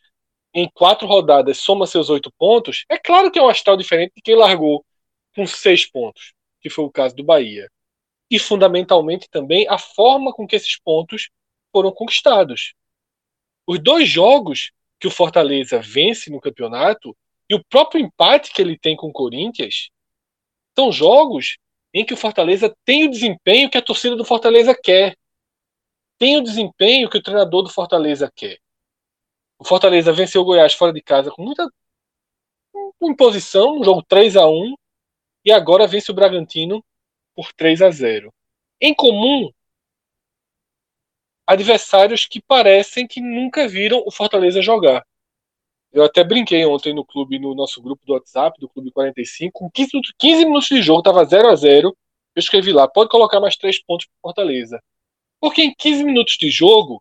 em 0.52 0.68
quatro 0.72 1.06
rodadas, 1.06 1.58
soma 1.58 1.86
seus 1.86 2.10
oito 2.10 2.32
pontos, 2.38 2.84
é 2.88 2.98
claro 2.98 3.30
que 3.30 3.38
é 3.38 3.42
um 3.42 3.48
astral 3.48 3.76
diferente 3.76 4.12
de 4.16 4.22
quem 4.22 4.36
largou 4.36 4.84
com 5.34 5.46
seis 5.46 5.90
pontos, 5.90 6.32
que 6.60 6.70
foi 6.70 6.84
o 6.84 6.90
caso 6.90 7.16
do 7.16 7.24
Bahia. 7.24 7.70
E, 8.30 8.38
fundamentalmente, 8.38 9.28
também 9.30 9.66
a 9.68 9.78
forma 9.78 10.32
com 10.32 10.46
que 10.46 10.56
esses 10.56 10.78
pontos 10.78 11.30
foram 11.72 11.90
conquistados. 11.90 12.74
Os 13.66 13.78
dois 13.78 14.08
jogos 14.08 14.70
que 15.00 15.06
o 15.06 15.10
Fortaleza 15.10 15.80
vence 15.80 16.30
no 16.30 16.40
campeonato 16.40 17.16
e 17.48 17.54
o 17.54 17.64
próprio 17.64 18.00
empate 18.00 18.52
que 18.52 18.62
ele 18.62 18.78
tem 18.78 18.96
com 18.96 19.08
o 19.08 19.12
Corinthians 19.12 19.90
são 20.76 20.90
jogos 20.92 21.58
em 21.94 22.04
que 22.04 22.12
o 22.12 22.16
Fortaleza 22.16 22.74
tem 22.84 23.04
o 23.06 23.10
desempenho 23.10 23.70
que 23.70 23.78
a 23.78 23.82
torcida 23.82 24.16
do 24.16 24.24
Fortaleza 24.24 24.74
quer 24.74 25.16
tem 26.18 26.36
o 26.36 26.42
desempenho 26.42 27.08
que 27.08 27.18
o 27.18 27.22
treinador 27.22 27.62
do 27.62 27.68
Fortaleza 27.68 28.30
quer. 28.34 28.58
O 29.58 29.64
Fortaleza 29.64 30.12
venceu 30.12 30.42
o 30.42 30.44
Goiás 30.44 30.74
fora 30.74 30.92
de 30.92 31.02
casa 31.02 31.30
com 31.30 31.42
muita 31.42 31.68
imposição, 33.02 33.78
um 33.78 33.84
jogo 33.84 34.02
3 34.02 34.36
a 34.36 34.46
1 34.46 34.74
e 35.44 35.52
agora 35.52 35.86
vence 35.86 36.10
o 36.10 36.14
Bragantino 36.14 36.84
por 37.34 37.52
3 37.52 37.82
a 37.82 37.90
0. 37.90 38.32
Em 38.80 38.94
comum, 38.94 39.50
adversários 41.46 42.26
que 42.26 42.40
parecem 42.40 43.06
que 43.06 43.20
nunca 43.20 43.68
viram 43.68 44.02
o 44.06 44.10
Fortaleza 44.10 44.62
jogar. 44.62 45.06
Eu 45.94 46.02
até 46.02 46.24
brinquei 46.24 46.66
ontem 46.66 46.92
no 46.92 47.04
clube, 47.04 47.38
no 47.38 47.54
nosso 47.54 47.80
grupo 47.80 48.04
do 48.04 48.14
WhatsApp, 48.14 48.58
do 48.58 48.68
Clube 48.68 48.90
45, 48.90 49.52
com 49.52 49.70
15 49.70 49.90
minutos, 49.94 50.12
15 50.18 50.44
minutos 50.44 50.68
de 50.68 50.82
jogo, 50.82 50.98
estava 50.98 51.24
0 51.24 51.48
a 51.48 51.54
0 51.54 51.96
Eu 52.34 52.40
escrevi 52.40 52.72
lá, 52.72 52.88
pode 52.88 53.08
colocar 53.08 53.38
mais 53.38 53.56
três 53.56 53.80
pontos 53.80 54.06
para 54.06 54.16
Fortaleza. 54.20 54.82
Porque 55.40 55.62
em 55.62 55.72
15 55.72 56.02
minutos 56.02 56.36
de 56.36 56.50
jogo, 56.50 57.00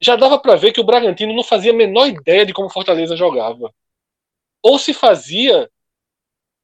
já 0.00 0.16
dava 0.16 0.40
para 0.40 0.56
ver 0.56 0.72
que 0.72 0.80
o 0.80 0.84
Bragantino 0.84 1.32
não 1.32 1.44
fazia 1.44 1.70
a 1.70 1.74
menor 1.74 2.08
ideia 2.08 2.44
de 2.44 2.52
como 2.52 2.68
Fortaleza 2.68 3.16
jogava. 3.16 3.72
Ou 4.60 4.76
se 4.76 4.92
fazia, 4.92 5.70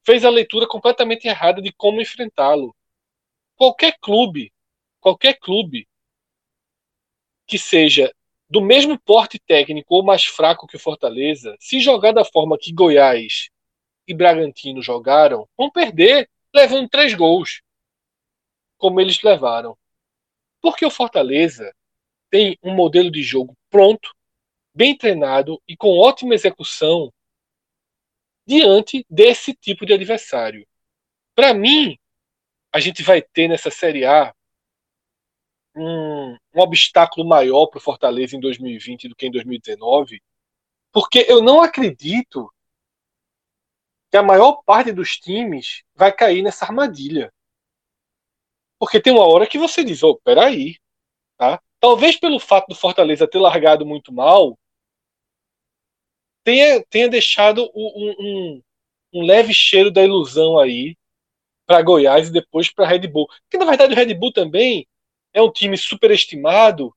fez 0.04 0.24
a 0.24 0.30
leitura 0.30 0.66
completamente 0.66 1.28
errada 1.28 1.62
de 1.62 1.72
como 1.72 2.00
enfrentá-lo. 2.00 2.74
Qualquer 3.54 3.96
clube, 4.00 4.52
qualquer 5.00 5.38
clube 5.38 5.86
que 7.46 7.56
seja 7.56 8.12
do 8.52 8.60
mesmo 8.60 9.00
porte 9.00 9.38
técnico 9.38 9.94
ou 9.94 10.04
mais 10.04 10.26
fraco 10.26 10.66
que 10.66 10.76
o 10.76 10.78
Fortaleza, 10.78 11.56
se 11.58 11.80
jogar 11.80 12.12
da 12.12 12.22
forma 12.22 12.58
que 12.58 12.70
Goiás 12.70 13.48
e 14.06 14.12
Bragantino 14.12 14.82
jogaram, 14.82 15.48
vão 15.56 15.70
perder 15.70 16.28
levando 16.54 16.86
três 16.86 17.14
gols, 17.14 17.62
como 18.76 19.00
eles 19.00 19.22
levaram. 19.22 19.74
Porque 20.60 20.84
o 20.84 20.90
Fortaleza 20.90 21.74
tem 22.28 22.58
um 22.62 22.74
modelo 22.74 23.10
de 23.10 23.22
jogo 23.22 23.56
pronto, 23.70 24.14
bem 24.74 24.94
treinado 24.94 25.58
e 25.66 25.74
com 25.74 25.96
ótima 25.96 26.34
execução 26.34 27.10
diante 28.46 29.02
desse 29.08 29.54
tipo 29.54 29.86
de 29.86 29.94
adversário. 29.94 30.68
Para 31.34 31.54
mim, 31.54 31.96
a 32.70 32.78
gente 32.78 33.02
vai 33.02 33.22
ter 33.22 33.48
nessa 33.48 33.70
Série 33.70 34.04
A 34.04 34.34
um, 35.74 36.36
um 36.54 36.60
obstáculo 36.60 37.26
maior 37.26 37.66
para 37.66 37.78
o 37.78 37.80
Fortaleza 37.80 38.36
em 38.36 38.40
2020 38.40 39.08
do 39.08 39.16
que 39.16 39.26
em 39.26 39.30
2019, 39.30 40.22
porque 40.92 41.24
eu 41.28 41.42
não 41.42 41.62
acredito 41.62 42.52
que 44.10 44.16
a 44.16 44.22
maior 44.22 44.62
parte 44.64 44.92
dos 44.92 45.16
times 45.16 45.82
vai 45.94 46.12
cair 46.12 46.42
nessa 46.42 46.66
armadilha. 46.66 47.32
Porque 48.78 49.00
tem 49.00 49.12
uma 49.12 49.26
hora 49.26 49.46
que 49.46 49.58
você 49.58 49.82
diz, 49.82 50.02
oh, 50.02 50.16
peraí, 50.16 50.76
tá? 51.38 51.60
Talvez 51.80 52.16
pelo 52.16 52.38
fato 52.38 52.68
do 52.68 52.74
Fortaleza 52.74 53.26
ter 53.26 53.38
largado 53.38 53.86
muito 53.86 54.12
mal, 54.12 54.58
tenha, 56.44 56.84
tenha 56.90 57.08
deixado 57.08 57.70
um, 57.74 58.14
um, 58.18 58.62
um 59.14 59.22
leve 59.24 59.54
cheiro 59.54 59.90
da 59.90 60.04
ilusão 60.04 60.58
aí 60.58 60.96
para 61.66 61.80
Goiás 61.82 62.28
e 62.28 62.32
depois 62.32 62.70
para 62.70 62.86
Red 62.86 63.06
Bull. 63.08 63.26
Porque 63.44 63.56
na 63.56 63.64
verdade 63.64 63.94
o 63.94 63.96
Red 63.96 64.14
Bull 64.14 64.32
também 64.32 64.86
é 65.32 65.40
um 65.42 65.50
time 65.50 65.76
superestimado 65.76 66.94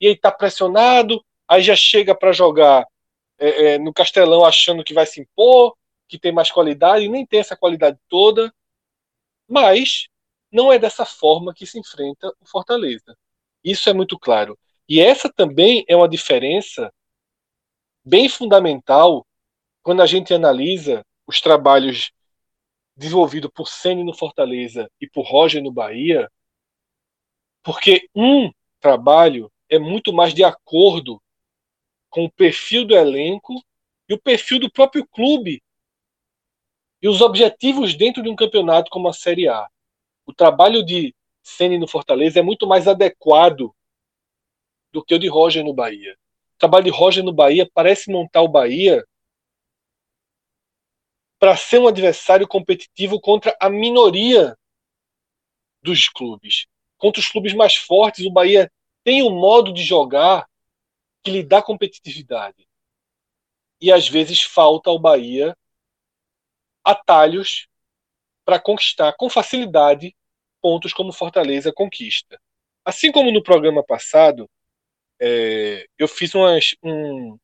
e 0.00 0.08
aí 0.08 0.16
tá 0.16 0.30
pressionado, 0.30 1.24
aí 1.46 1.62
já 1.62 1.76
chega 1.76 2.14
para 2.14 2.32
jogar 2.32 2.86
é, 3.38 3.74
é, 3.74 3.78
no 3.78 3.92
Castelão 3.92 4.44
achando 4.44 4.84
que 4.84 4.94
vai 4.94 5.06
se 5.06 5.20
impor, 5.20 5.76
que 6.08 6.18
tem 6.18 6.32
mais 6.32 6.50
qualidade 6.50 7.04
e 7.04 7.08
nem 7.08 7.26
tem 7.26 7.40
essa 7.40 7.56
qualidade 7.56 7.98
toda. 8.08 8.52
Mas 9.48 10.08
não 10.50 10.72
é 10.72 10.78
dessa 10.78 11.04
forma 11.04 11.54
que 11.54 11.66
se 11.66 11.78
enfrenta 11.78 12.28
o 12.40 12.46
Fortaleza. 12.46 13.16
Isso 13.64 13.88
é 13.88 13.92
muito 13.92 14.18
claro. 14.18 14.58
E 14.88 15.00
essa 15.00 15.32
também 15.32 15.84
é 15.88 15.96
uma 15.96 16.08
diferença 16.08 16.92
bem 18.04 18.28
fundamental 18.28 19.26
quando 19.82 20.02
a 20.02 20.06
gente 20.06 20.34
analisa 20.34 21.04
os 21.26 21.40
trabalhos 21.40 22.12
desenvolvidos 22.96 23.50
por 23.54 23.68
Ceni 23.68 24.04
no 24.04 24.14
Fortaleza 24.14 24.90
e 25.00 25.08
por 25.08 25.22
Roger 25.22 25.62
no 25.62 25.72
Bahia, 25.72 26.30
porque 27.62 28.08
um 28.14 28.50
trabalho 28.80 29.50
é 29.68 29.78
muito 29.78 30.12
mais 30.12 30.34
de 30.34 30.44
acordo 30.44 31.22
com 32.10 32.24
o 32.24 32.30
perfil 32.30 32.84
do 32.84 32.94
elenco 32.94 33.54
e 34.08 34.14
o 34.14 34.20
perfil 34.20 34.58
do 34.58 34.70
próprio 34.70 35.06
clube 35.06 35.62
e 37.00 37.08
os 37.08 37.20
objetivos 37.20 37.94
dentro 37.94 38.22
de 38.22 38.28
um 38.28 38.36
campeonato 38.36 38.90
como 38.90 39.08
a 39.08 39.12
Série 39.12 39.48
A 39.48 39.68
o 40.24 40.32
trabalho 40.32 40.84
de 40.84 41.14
Ceni 41.42 41.78
no 41.78 41.88
Fortaleza 41.88 42.38
é 42.38 42.42
muito 42.42 42.66
mais 42.66 42.86
adequado 42.86 43.74
do 44.92 45.04
que 45.04 45.14
o 45.14 45.18
de 45.18 45.28
Roger 45.28 45.64
no 45.64 45.74
Bahia. 45.74 46.16
O 46.54 46.58
trabalho 46.58 46.84
de 46.84 46.90
Roger 46.90 47.24
no 47.24 47.32
Bahia 47.32 47.68
parece 47.74 48.10
montar 48.10 48.42
o 48.42 48.48
Bahia 48.48 49.04
para 51.38 51.56
ser 51.56 51.80
um 51.80 51.88
adversário 51.88 52.46
competitivo 52.46 53.20
contra 53.20 53.56
a 53.60 53.68
minoria 53.68 54.56
dos 55.82 56.08
clubes. 56.08 56.66
Contra 57.02 57.18
os 57.18 57.26
clubes 57.26 57.52
mais 57.52 57.74
fortes, 57.74 58.24
o 58.24 58.30
Bahia 58.30 58.70
tem 59.02 59.24
um 59.24 59.34
modo 59.34 59.72
de 59.72 59.82
jogar 59.82 60.48
que 61.20 61.32
lhe 61.32 61.42
dá 61.42 61.60
competitividade. 61.60 62.64
E 63.80 63.90
às 63.90 64.08
vezes 64.08 64.42
falta 64.42 64.88
ao 64.88 65.00
Bahia 65.00 65.56
atalhos 66.84 67.66
para 68.44 68.60
conquistar 68.60 69.14
com 69.14 69.28
facilidade 69.28 70.14
pontos 70.60 70.92
como 70.92 71.12
Fortaleza 71.12 71.72
conquista. 71.72 72.40
Assim 72.84 73.10
como 73.10 73.32
no 73.32 73.42
programa 73.42 73.82
passado, 73.82 74.48
é, 75.20 75.84
eu 75.98 76.06
fiz 76.06 76.32
umas, 76.36 76.76
um, 76.84 77.36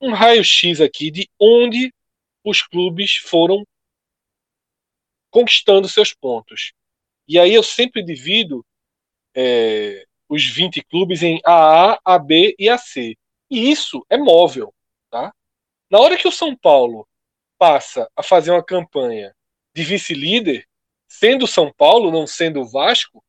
um 0.00 0.14
raio-x 0.14 0.80
aqui 0.80 1.10
de 1.10 1.28
onde 1.38 1.92
os 2.42 2.62
clubes 2.62 3.16
foram 3.16 3.66
conquistando 5.30 5.86
seus 5.90 6.14
pontos. 6.14 6.72
E 7.28 7.38
aí 7.38 7.52
eu 7.52 7.62
sempre 7.62 8.02
divido 8.02 8.64
é, 9.40 10.04
os 10.28 10.44
20 10.44 10.82
clubes 10.82 11.22
em 11.22 11.40
AA, 11.44 12.00
AB 12.04 12.56
e 12.58 12.68
AC. 12.68 13.16
E 13.48 13.70
isso 13.70 14.04
é 14.10 14.16
móvel. 14.16 14.74
Tá? 15.08 15.32
Na 15.88 16.00
hora 16.00 16.16
que 16.16 16.26
o 16.26 16.32
São 16.32 16.56
Paulo 16.56 17.06
passa 17.56 18.10
a 18.16 18.22
fazer 18.22 18.50
uma 18.50 18.64
campanha 18.64 19.32
de 19.72 19.84
vice-líder, 19.84 20.66
sendo 21.06 21.46
São 21.46 21.72
Paulo, 21.72 22.10
não 22.10 22.26
sendo 22.26 22.62
o 22.62 22.68
Vasco, 22.68 23.22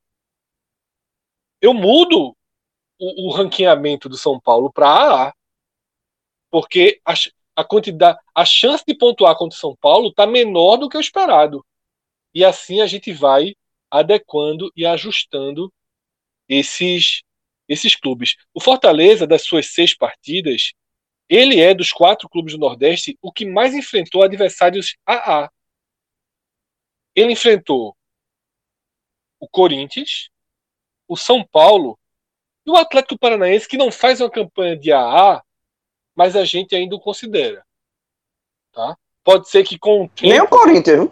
eu 1.62 1.76
mudo 1.76 2.36
o, 3.00 3.28
o 3.28 3.32
ranqueamento 3.32 4.10
do 4.10 4.18
São 4.18 4.40
Paulo 4.40 4.74
para 4.74 4.88
AA. 4.88 5.34
Porque 6.50 7.00
a, 7.06 7.14
a 7.56 7.64
quantidade, 7.64 8.18
a 8.34 8.44
chance 8.44 8.84
de 8.86 8.96
pontuar 8.96 9.38
contra 9.38 9.56
o 9.56 9.60
São 9.60 9.76
Paulo 9.80 10.10
está 10.10 10.26
menor 10.26 10.78
do 10.78 10.90
que 10.90 10.98
o 10.98 11.02
esperado. 11.02 11.64
E 12.34 12.44
assim 12.44 12.82
a 12.82 12.88
gente 12.88 13.14
vai 13.14 13.56
adequando 13.92 14.72
e 14.76 14.88
ajustando 14.88 15.72
esses 16.50 17.22
esses 17.70 17.96
clubes. 17.96 18.36
O 18.52 18.60
Fortaleza, 18.60 19.28
das 19.28 19.44
suas 19.44 19.68
seis 19.68 19.96
partidas, 19.96 20.74
ele 21.30 21.62
é 21.62 21.74
dos 21.74 21.94
quatro 21.94 22.28
clubes 22.28 22.54
do 22.54 22.60
Nordeste 22.60 23.16
o 23.22 23.32
que 23.32 23.46
mais 23.46 23.76
enfrentou 23.76 24.24
adversários 24.24 24.98
AA. 25.06 25.52
Ele 27.16 27.34
enfrentou 27.34 27.96
o 29.40 29.48
Corinthians, 29.48 30.30
o 31.08 31.16
São 31.16 31.46
Paulo 31.46 31.98
e 32.66 32.72
o 32.72 32.76
Atlético 32.76 33.20
Paranaense, 33.20 33.68
que 33.68 33.78
não 33.78 33.92
faz 33.92 34.20
uma 34.20 34.30
campanha 34.30 34.76
de 34.76 34.92
AA, 34.92 35.44
mas 36.16 36.36
a 36.36 36.44
gente 36.44 36.76
ainda 36.76 36.96
o 36.96 37.00
considera. 37.00 37.64
Tá? 38.72 38.98
Pode 39.24 39.48
ser 39.48 39.64
que 39.64 39.78
com 39.78 40.06
o 40.06 40.10
tempo... 40.10 40.30
Nem 40.30 40.42
o 40.42 40.48
Corinthians? 40.48 41.10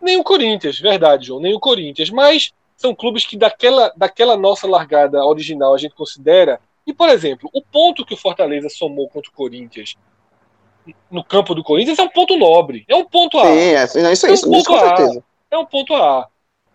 Nem 0.00 0.16
o 0.18 0.24
Corinthians, 0.24 0.78
verdade, 0.78 1.26
João, 1.26 1.40
nem 1.40 1.54
o 1.54 1.60
Corinthians. 1.60 2.10
Mas 2.10 2.52
são 2.76 2.94
clubes 2.94 3.24
que 3.24 3.36
daquela, 3.36 3.92
daquela 3.96 4.36
nossa 4.36 4.66
largada 4.66 5.24
original 5.24 5.74
a 5.74 5.78
gente 5.78 5.94
considera. 5.94 6.60
E, 6.86 6.92
por 6.92 7.08
exemplo, 7.08 7.48
o 7.52 7.62
ponto 7.62 8.04
que 8.04 8.14
o 8.14 8.16
Fortaleza 8.16 8.68
somou 8.68 9.08
contra 9.08 9.30
o 9.30 9.34
Corinthians 9.34 9.96
no 11.10 11.24
campo 11.24 11.54
do 11.54 11.62
Corinthians 11.62 11.98
é 11.98 12.02
um 12.02 12.08
ponto 12.08 12.36
nobre. 12.36 12.84
É 12.88 12.94
um 12.94 13.04
ponto 13.04 13.38
A. 13.38 13.44
Sim, 13.44 13.58
é, 13.58 13.84
isso, 13.84 13.98
isso, 13.98 14.26
é 14.26 14.30
um 14.30 14.34
isso, 14.34 14.44
ponto 14.46 14.56
isso 14.58 14.68
com 14.68 14.76
A. 14.76 14.80
certeza. 14.80 15.24
É 15.50 15.58
um 15.58 15.64
ponto 15.64 15.94
A. 15.94 16.28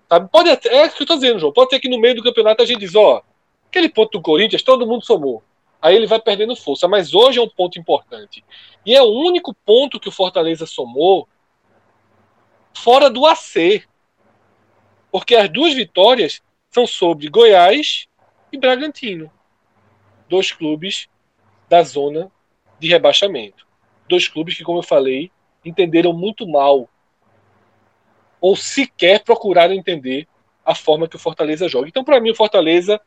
Sabe? 0.07 0.29
Pode 0.31 0.49
até, 0.49 0.75
é 0.75 0.85
o 0.85 0.89
que 0.89 1.03
eu 1.03 1.07
tô 1.07 1.15
dizendo, 1.15 1.39
João. 1.39 1.53
Pode 1.53 1.69
ser 1.69 1.79
que 1.79 1.89
no 1.89 1.99
meio 1.99 2.15
do 2.15 2.23
campeonato 2.23 2.63
a 2.63 2.65
gente 2.65 2.79
diz, 2.79 2.95
ó, 2.95 3.21
aquele 3.67 3.89
ponto 3.89 4.11
do 4.13 4.21
Corinthians 4.21 4.63
todo 4.63 4.87
mundo 4.87 5.05
somou. 5.05 5.43
Aí 5.81 5.95
ele 5.95 6.07
vai 6.07 6.19
perdendo 6.19 6.55
força. 6.55 6.87
Mas 6.87 7.13
hoje 7.13 7.39
é 7.39 7.41
um 7.41 7.49
ponto 7.49 7.79
importante. 7.79 8.43
E 8.85 8.95
é 8.95 9.01
o 9.01 9.09
único 9.09 9.53
ponto 9.65 9.99
que 9.99 10.09
o 10.09 10.11
Fortaleza 10.11 10.65
somou 10.65 11.27
fora 12.73 13.09
do 13.09 13.25
AC. 13.25 13.87
Porque 15.11 15.35
as 15.35 15.49
duas 15.49 15.73
vitórias 15.73 16.41
são 16.69 16.85
sobre 16.85 17.29
Goiás 17.29 18.07
e 18.51 18.57
Bragantino. 18.57 19.31
Dois 20.27 20.51
clubes 20.51 21.07
da 21.67 21.81
zona 21.83 22.31
de 22.79 22.87
rebaixamento. 22.87 23.67
Dois 24.07 24.27
clubes 24.27 24.55
que, 24.55 24.63
como 24.63 24.79
eu 24.79 24.83
falei, 24.83 25.31
entenderam 25.63 26.13
muito 26.13 26.47
mal 26.47 26.89
ou 28.41 28.55
sequer 28.55 29.23
procuraram 29.23 29.73
entender 29.73 30.27
a 30.65 30.73
forma 30.73 31.07
que 31.07 31.15
o 31.15 31.19
Fortaleza 31.19 31.67
joga. 31.67 31.87
Então, 31.87 32.03
para 32.03 32.19
mim, 32.19 32.31
o 32.31 32.35
Fortaleza, 32.35 33.01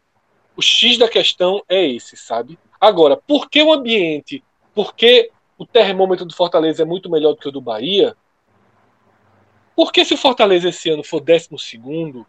o 0.57 0.62
X 0.62 0.99
da 0.99 1.09
questão 1.09 1.62
é 1.69 1.87
esse, 1.87 2.17
sabe? 2.17 2.59
Agora, 2.81 3.17
por 3.17 3.49
que 3.49 3.62
o 3.62 3.73
ambiente, 3.73 4.43
por 4.75 4.95
que 4.95 5.31
o 5.57 5.65
termômetro 5.65 6.27
do 6.27 6.35
Fortaleza 6.35 6.83
é 6.83 6.87
muito 6.87 7.09
melhor 7.09 7.33
do 7.33 7.38
que 7.38 7.49
o 7.49 7.53
do 7.53 7.61
Bahia? 7.61 8.17
Porque 9.74 10.04
se 10.04 10.14
o 10.14 10.18
Fortaleza 10.18 10.68
esse 10.68 10.90
ano 10.90 11.02
for 11.02 11.20
12 11.20 11.48
segundo, 11.58 12.26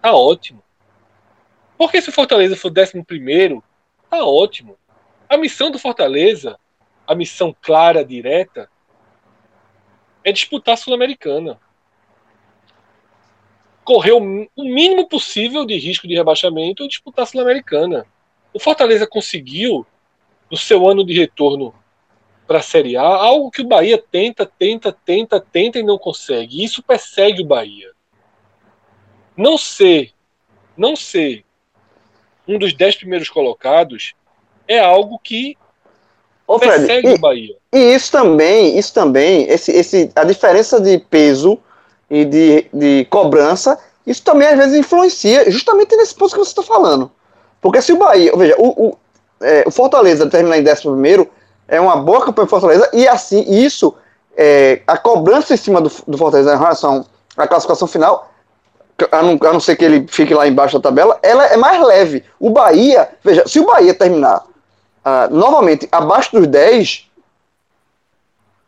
tá 0.00 0.12
ótimo. 0.12 0.62
Porque 1.76 2.00
se 2.00 2.08
o 2.08 2.12
Fortaleza 2.12 2.56
for 2.56 2.70
11 2.70 3.02
primeiro, 3.04 3.62
tá 4.08 4.24
ótimo. 4.24 4.78
A 5.28 5.36
missão 5.36 5.70
do 5.70 5.78
Fortaleza, 5.78 6.58
a 7.06 7.14
missão 7.14 7.54
clara, 7.60 8.04
direta, 8.04 8.70
é 10.22 10.30
disputar 10.30 10.74
a 10.74 10.76
Sul-Americana. 10.76 11.58
Correr 13.82 14.12
o 14.12 14.20
mínimo 14.20 15.08
possível 15.08 15.66
de 15.66 15.76
risco 15.76 16.06
de 16.06 16.14
rebaixamento 16.14 16.84
e 16.84 16.88
disputar 16.88 17.24
a 17.24 17.26
Sul-Americana. 17.26 18.06
O 18.54 18.60
Fortaleza 18.60 19.06
conseguiu, 19.06 19.84
no 20.48 20.56
seu 20.56 20.88
ano 20.88 21.04
de 21.04 21.18
retorno 21.18 21.74
para 22.52 22.58
a 22.58 22.62
Série 22.62 22.98
A, 22.98 23.02
algo 23.02 23.50
que 23.50 23.62
o 23.62 23.66
Bahia 23.66 23.96
tenta, 23.96 24.44
tenta, 24.44 24.94
tenta, 25.06 25.40
tenta 25.40 25.78
e 25.78 25.82
não 25.82 25.96
consegue. 25.96 26.62
Isso 26.62 26.82
persegue 26.82 27.40
o 27.40 27.46
Bahia. 27.46 27.90
Não 29.34 29.56
ser, 29.56 30.10
não 30.76 30.94
ser 30.94 31.46
um 32.46 32.58
dos 32.58 32.74
dez 32.74 32.94
primeiros 32.94 33.30
colocados 33.30 34.12
é 34.68 34.78
algo 34.78 35.18
que 35.18 35.56
Ô, 36.46 36.58
Fred, 36.58 36.76
persegue 36.76 37.08
e, 37.08 37.14
o 37.14 37.18
Bahia. 37.18 37.56
e 37.72 37.94
isso 37.94 38.12
também, 38.12 38.78
isso 38.78 38.92
também, 38.92 39.48
esse, 39.48 39.72
esse, 39.72 40.12
a 40.14 40.22
diferença 40.22 40.78
de 40.78 40.98
peso 40.98 41.58
e 42.10 42.26
de, 42.26 42.66
de 42.70 43.06
cobrança, 43.06 43.78
isso 44.06 44.22
também 44.22 44.48
às 44.48 44.58
vezes 44.58 44.78
influencia 44.78 45.50
justamente 45.50 45.96
nesse 45.96 46.14
ponto 46.14 46.32
que 46.32 46.38
você 46.38 46.50
está 46.50 46.62
falando. 46.62 47.10
Porque 47.62 47.80
se 47.80 47.94
o 47.94 47.96
Bahia, 47.96 48.36
veja, 48.36 48.56
o, 48.58 48.88
o, 48.88 48.98
é, 49.40 49.64
o 49.66 49.70
Fortaleza 49.70 50.28
terminar 50.28 50.58
em 50.58 50.62
décimo 50.62 50.92
primeiro 50.92 51.30
é 51.72 51.80
uma 51.80 51.96
boa 51.96 52.20
campanha 52.24 52.44
do 52.46 52.50
Fortaleza, 52.50 52.90
e 52.92 53.08
assim, 53.08 53.44
isso, 53.48 53.94
é, 54.36 54.82
a 54.86 54.98
cobrança 54.98 55.54
em 55.54 55.56
cima 55.56 55.80
do, 55.80 55.90
do 56.06 56.18
Fortaleza 56.18 56.54
em 56.54 56.58
relação 56.58 57.06
à 57.34 57.46
classificação 57.48 57.88
final, 57.88 58.30
a 59.10 59.22
não, 59.22 59.38
a 59.48 59.52
não 59.54 59.58
ser 59.60 59.74
que 59.76 59.84
ele 59.84 60.06
fique 60.06 60.34
lá 60.34 60.46
embaixo 60.46 60.78
da 60.78 60.88
tabela, 60.90 61.18
ela 61.22 61.46
é 61.46 61.56
mais 61.56 61.82
leve. 61.82 62.22
O 62.38 62.50
Bahia, 62.50 63.08
veja, 63.24 63.42
se 63.48 63.58
o 63.58 63.64
Bahia 63.66 63.94
terminar 63.94 64.42
ah, 65.02 65.28
novamente 65.30 65.88
abaixo 65.90 66.30
dos 66.36 66.46
10, 66.46 67.08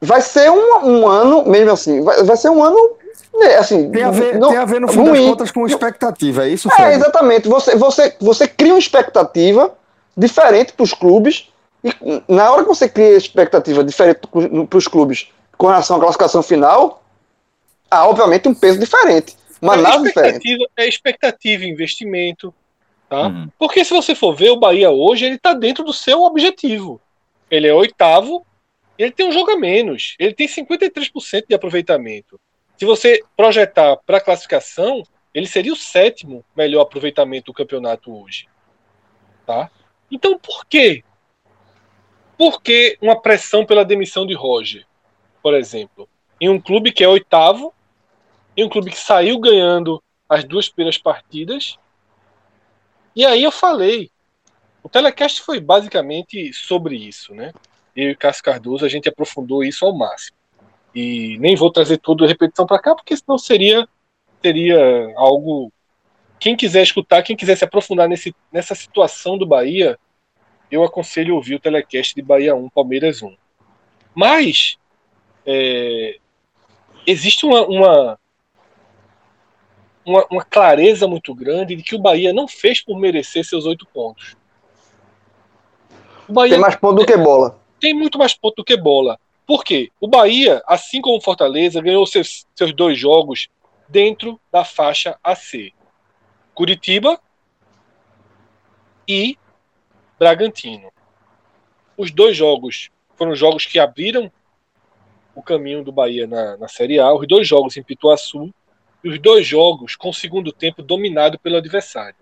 vai 0.00 0.20
ser 0.22 0.50
um, 0.50 0.78
um 0.84 1.06
ano, 1.06 1.44
mesmo 1.46 1.72
assim, 1.72 2.02
vai, 2.02 2.22
vai 2.24 2.36
ser 2.38 2.48
um 2.48 2.64
ano, 2.64 2.92
né, 3.34 3.56
assim, 3.56 3.90
Tem 3.90 4.02
a 4.02 4.10
ver, 4.10 4.38
não- 4.38 4.48
tem 4.48 4.58
a 4.58 4.64
ver 4.64 4.80
no 4.80 4.88
fim 4.88 5.00
ruim. 5.00 5.10
das 5.12 5.20
contas 5.30 5.50
com 5.50 5.66
expectativa, 5.66 6.46
é 6.46 6.48
isso, 6.48 6.68
É, 6.68 6.74
Fred? 6.74 6.94
exatamente. 6.96 7.48
Você, 7.48 7.76
você, 7.76 8.16
você 8.20 8.48
cria 8.48 8.72
uma 8.72 8.78
expectativa 8.78 9.72
diferente 10.16 10.72
para 10.72 10.84
os 10.84 10.92
clubes, 10.94 11.50
e 11.84 12.22
na 12.32 12.50
hora 12.50 12.62
que 12.62 12.68
você 12.68 12.88
cria 12.88 13.16
expectativa 13.16 13.84
diferente 13.84 14.20
para 14.68 14.78
os 14.78 14.88
clubes 14.88 15.28
com 15.58 15.66
relação 15.66 15.96
à 15.96 16.00
classificação 16.00 16.42
final, 16.42 17.04
há 17.90 18.08
obviamente 18.08 18.48
um 18.48 18.54
peso 18.54 18.78
diferente. 18.78 19.36
Mas 19.60 19.78
é 19.78 19.82
nada 19.82 20.02
diferente. 20.02 20.36
expectativa, 20.36 20.64
é 20.76 20.88
expectativa 20.88 21.64
e 21.64 21.68
investimento. 21.68 22.54
Tá? 23.08 23.28
Uhum. 23.28 23.48
Porque 23.58 23.84
se 23.84 23.92
você 23.92 24.14
for 24.14 24.34
ver 24.34 24.50
o 24.50 24.58
Bahia 24.58 24.90
hoje, 24.90 25.26
ele 25.26 25.36
está 25.36 25.52
dentro 25.52 25.84
do 25.84 25.92
seu 25.92 26.22
objetivo. 26.22 27.00
Ele 27.50 27.68
é 27.68 27.74
oitavo, 27.74 28.44
ele 28.98 29.12
tem 29.12 29.28
um 29.28 29.32
jogo 29.32 29.50
a 29.50 29.56
menos. 29.56 30.16
Ele 30.18 30.34
tem 30.34 30.48
53% 30.48 31.44
de 31.48 31.54
aproveitamento. 31.54 32.40
Se 32.76 32.84
você 32.84 33.22
projetar 33.36 33.96
para 34.04 34.18
a 34.18 34.20
classificação, 34.20 35.02
ele 35.32 35.46
seria 35.46 35.72
o 35.72 35.76
sétimo 35.76 36.44
melhor 36.56 36.82
aproveitamento 36.82 37.46
do 37.46 37.54
campeonato 37.54 38.12
hoje. 38.12 38.48
Tá? 39.46 39.70
Então 40.10 40.38
por 40.38 40.64
quê? 40.66 41.04
Por 42.36 42.60
que 42.60 42.98
uma 43.00 43.20
pressão 43.20 43.64
pela 43.64 43.84
demissão 43.84 44.26
de 44.26 44.34
Roger, 44.34 44.86
por 45.42 45.54
exemplo? 45.54 46.08
Em 46.40 46.48
um 46.48 46.60
clube 46.60 46.92
que 46.92 47.04
é 47.04 47.08
oitavo, 47.08 47.72
em 48.56 48.64
um 48.64 48.68
clube 48.68 48.90
que 48.90 48.98
saiu 48.98 49.38
ganhando 49.38 50.02
as 50.28 50.44
duas 50.44 50.68
primeiras 50.68 50.98
partidas. 50.98 51.78
E 53.14 53.24
aí 53.24 53.42
eu 53.42 53.52
falei. 53.52 54.10
O 54.82 54.88
telecast 54.88 55.40
foi 55.40 55.60
basicamente 55.60 56.52
sobre 56.52 56.96
isso, 56.96 57.34
né? 57.34 57.52
Eu 57.96 58.10
e 58.10 58.16
Cássio 58.16 58.44
Cardoso, 58.44 58.84
a 58.84 58.88
gente 58.88 59.08
aprofundou 59.08 59.64
isso 59.64 59.86
ao 59.86 59.94
máximo. 59.94 60.36
E 60.94 61.38
nem 61.38 61.56
vou 61.56 61.70
trazer 61.70 61.98
tudo 61.98 62.24
a 62.24 62.28
repetição 62.28 62.66
para 62.66 62.78
cá, 62.78 62.94
porque 62.94 63.16
senão 63.16 63.38
seria, 63.38 63.88
seria 64.42 65.12
algo. 65.16 65.72
Quem 66.38 66.56
quiser 66.56 66.82
escutar, 66.82 67.22
quem 67.22 67.36
quiser 67.36 67.56
se 67.56 67.64
aprofundar 67.64 68.08
nesse, 68.08 68.34
nessa 68.52 68.74
situação 68.74 69.38
do 69.38 69.46
Bahia, 69.46 69.98
eu 70.74 70.84
aconselho 70.84 71.36
ouvir 71.36 71.54
o 71.54 71.60
telecast 71.60 72.14
de 72.14 72.22
Bahia 72.22 72.54
1, 72.54 72.68
Palmeiras 72.68 73.22
1. 73.22 73.34
Mas 74.14 74.76
é, 75.46 76.18
existe 77.06 77.46
uma, 77.46 77.66
uma, 77.66 78.18
uma, 80.04 80.26
uma 80.30 80.44
clareza 80.44 81.06
muito 81.06 81.34
grande 81.34 81.76
de 81.76 81.82
que 81.82 81.94
o 81.94 82.00
Bahia 82.00 82.32
não 82.32 82.48
fez 82.48 82.82
por 82.82 82.98
merecer 82.98 83.44
seus 83.44 83.66
oito 83.66 83.86
pontos. 83.86 84.36
O 86.28 86.32
Bahia 86.32 86.52
Tem 86.52 86.60
mais 86.60 86.76
ponto 86.76 86.96
do 87.00 87.06
que 87.06 87.16
bola. 87.16 87.60
tem 87.80 87.94
muito 87.94 88.18
mais 88.18 88.34
ponto 88.34 88.56
do 88.56 88.64
que 88.64 88.76
bola. 88.76 89.18
Por 89.46 89.62
quê? 89.62 89.90
O 90.00 90.08
Bahia, 90.08 90.62
assim 90.66 91.00
como 91.00 91.18
o 91.18 91.20
Fortaleza, 91.20 91.80
ganhou 91.82 92.06
seus, 92.06 92.46
seus 92.54 92.74
dois 92.74 92.98
jogos 92.98 93.48
dentro 93.88 94.40
da 94.50 94.64
faixa 94.64 95.18
AC. 95.22 95.72
Curitiba 96.54 97.20
e 99.06 99.36
Bragantino. 100.18 100.92
Os 101.96 102.10
dois 102.10 102.36
jogos 102.36 102.90
foram 103.16 103.34
jogos 103.34 103.66
que 103.66 103.78
abriram 103.78 104.30
o 105.34 105.42
caminho 105.42 105.82
do 105.82 105.92
Bahia 105.92 106.26
na, 106.26 106.56
na 106.56 106.68
Série 106.68 106.98
A. 106.98 107.12
Os 107.12 107.26
dois 107.26 107.46
jogos 107.46 107.76
em 107.76 107.82
Pituaçu 107.82 108.52
e 109.02 109.08
os 109.08 109.18
dois 109.18 109.46
jogos 109.46 109.96
com 109.96 110.10
o 110.10 110.14
segundo 110.14 110.52
tempo 110.52 110.82
dominado 110.82 111.38
pelo 111.38 111.56
adversário. 111.56 112.16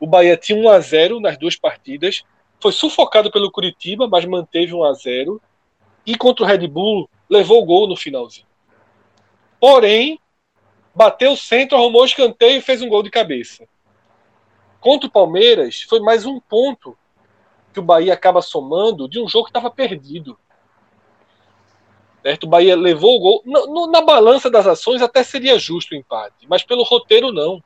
O 0.00 0.06
Bahia 0.06 0.36
tinha 0.36 0.58
1 0.58 0.68
a 0.68 0.80
0 0.80 1.20
nas 1.20 1.38
duas 1.38 1.56
partidas, 1.56 2.22
foi 2.60 2.72
sufocado 2.72 3.30
pelo 3.30 3.50
Curitiba, 3.50 4.08
mas 4.08 4.24
manteve 4.24 4.74
1 4.74 4.84
a 4.84 4.92
0 4.92 5.40
e 6.06 6.16
contra 6.16 6.44
o 6.44 6.48
Red 6.48 6.66
Bull 6.66 7.08
levou 7.28 7.62
o 7.62 7.64
gol 7.64 7.86
no 7.86 7.96
finalzinho. 7.96 8.46
Porém, 9.60 10.18
bateu 10.94 11.32
o 11.32 11.36
centro, 11.36 11.76
arrumou 11.76 12.02
o 12.02 12.06
escanteio 12.06 12.58
e 12.58 12.62
fez 12.62 12.80
um 12.80 12.88
gol 12.88 13.02
de 13.02 13.10
cabeça. 13.10 13.66
Contra 14.80 15.08
o 15.08 15.12
Palmeiras, 15.12 15.82
foi 15.82 16.00
mais 16.00 16.24
um 16.24 16.40
ponto 16.40 16.96
que 17.78 17.80
o 17.80 17.84
Bahia 17.84 18.12
acaba 18.12 18.42
somando 18.42 19.08
de 19.08 19.20
um 19.20 19.28
jogo 19.28 19.44
que 19.44 19.50
estava 19.50 19.70
perdido. 19.70 20.36
Certo? 22.22 22.44
O 22.44 22.48
Bahia 22.48 22.76
levou 22.76 23.16
o 23.16 23.20
gol. 23.20 23.42
Na, 23.46 23.66
no, 23.66 23.86
na 23.86 24.00
balança 24.00 24.50
das 24.50 24.66
ações 24.66 25.00
até 25.00 25.22
seria 25.22 25.56
justo 25.58 25.94
o 25.94 25.96
empate, 25.96 26.46
mas 26.48 26.64
pelo 26.64 26.82
roteiro 26.82 27.30
não. 27.30 27.62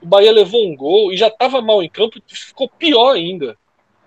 O 0.00 0.06
Bahia 0.06 0.30
levou 0.30 0.64
um 0.64 0.76
gol 0.76 1.12
e 1.12 1.16
já 1.16 1.26
estava 1.26 1.60
mal 1.60 1.82
em 1.82 1.88
campo 1.88 2.18
e 2.18 2.22
ficou 2.34 2.68
pior 2.68 3.16
ainda. 3.16 3.58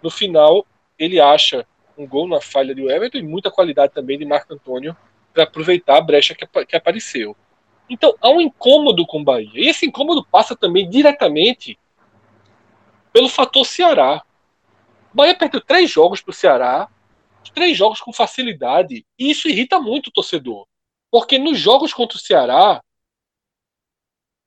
No 0.02 0.10
final, 0.10 0.66
ele 0.98 1.20
acha 1.20 1.68
um 1.98 2.08
gol 2.08 2.28
na 2.28 2.40
falha 2.40 2.74
de 2.74 2.82
Everton 2.82 3.18
e 3.18 3.24
muita 3.24 3.52
qualidade 3.52 3.94
também 3.94 4.18
de 4.18 4.26
Marco 4.26 4.54
Antônio 4.54 4.96
para 5.34 5.44
aproveitar 5.44 5.98
a 5.98 6.02
brecha 6.02 6.34
que, 6.34 6.48
que 6.66 6.76
apareceu. 6.76 7.36
Então, 7.90 8.16
há 8.22 8.30
um 8.30 8.40
incômodo 8.40 9.06
com 9.06 9.20
o 9.20 9.24
Bahia. 9.24 9.52
E 9.54 9.70
esse 9.70 9.86
incômodo 9.86 10.26
passa 10.26 10.56
também 10.56 10.90
diretamente 10.90 11.78
pelo 13.12 13.28
fator 13.28 13.66
Ceará. 13.66 14.24
Bahia 15.14 15.38
perdeu 15.38 15.62
três 15.62 15.90
jogos 15.90 16.22
para 16.22 16.32
o 16.32 16.34
Ceará, 16.34 16.90
três 17.54 17.78
jogos 17.78 18.02
com 18.02 18.12
facilidade. 18.12 19.06
E 19.18 19.32
isso 19.32 19.48
irrita 19.48 19.80
muito 19.80 20.08
o 20.08 20.12
torcedor. 20.12 20.68
Porque 21.12 21.38
nos 21.38 21.60
jogos 21.60 21.94
contra 21.94 22.18
o 22.18 22.22
Ceará, 22.22 22.84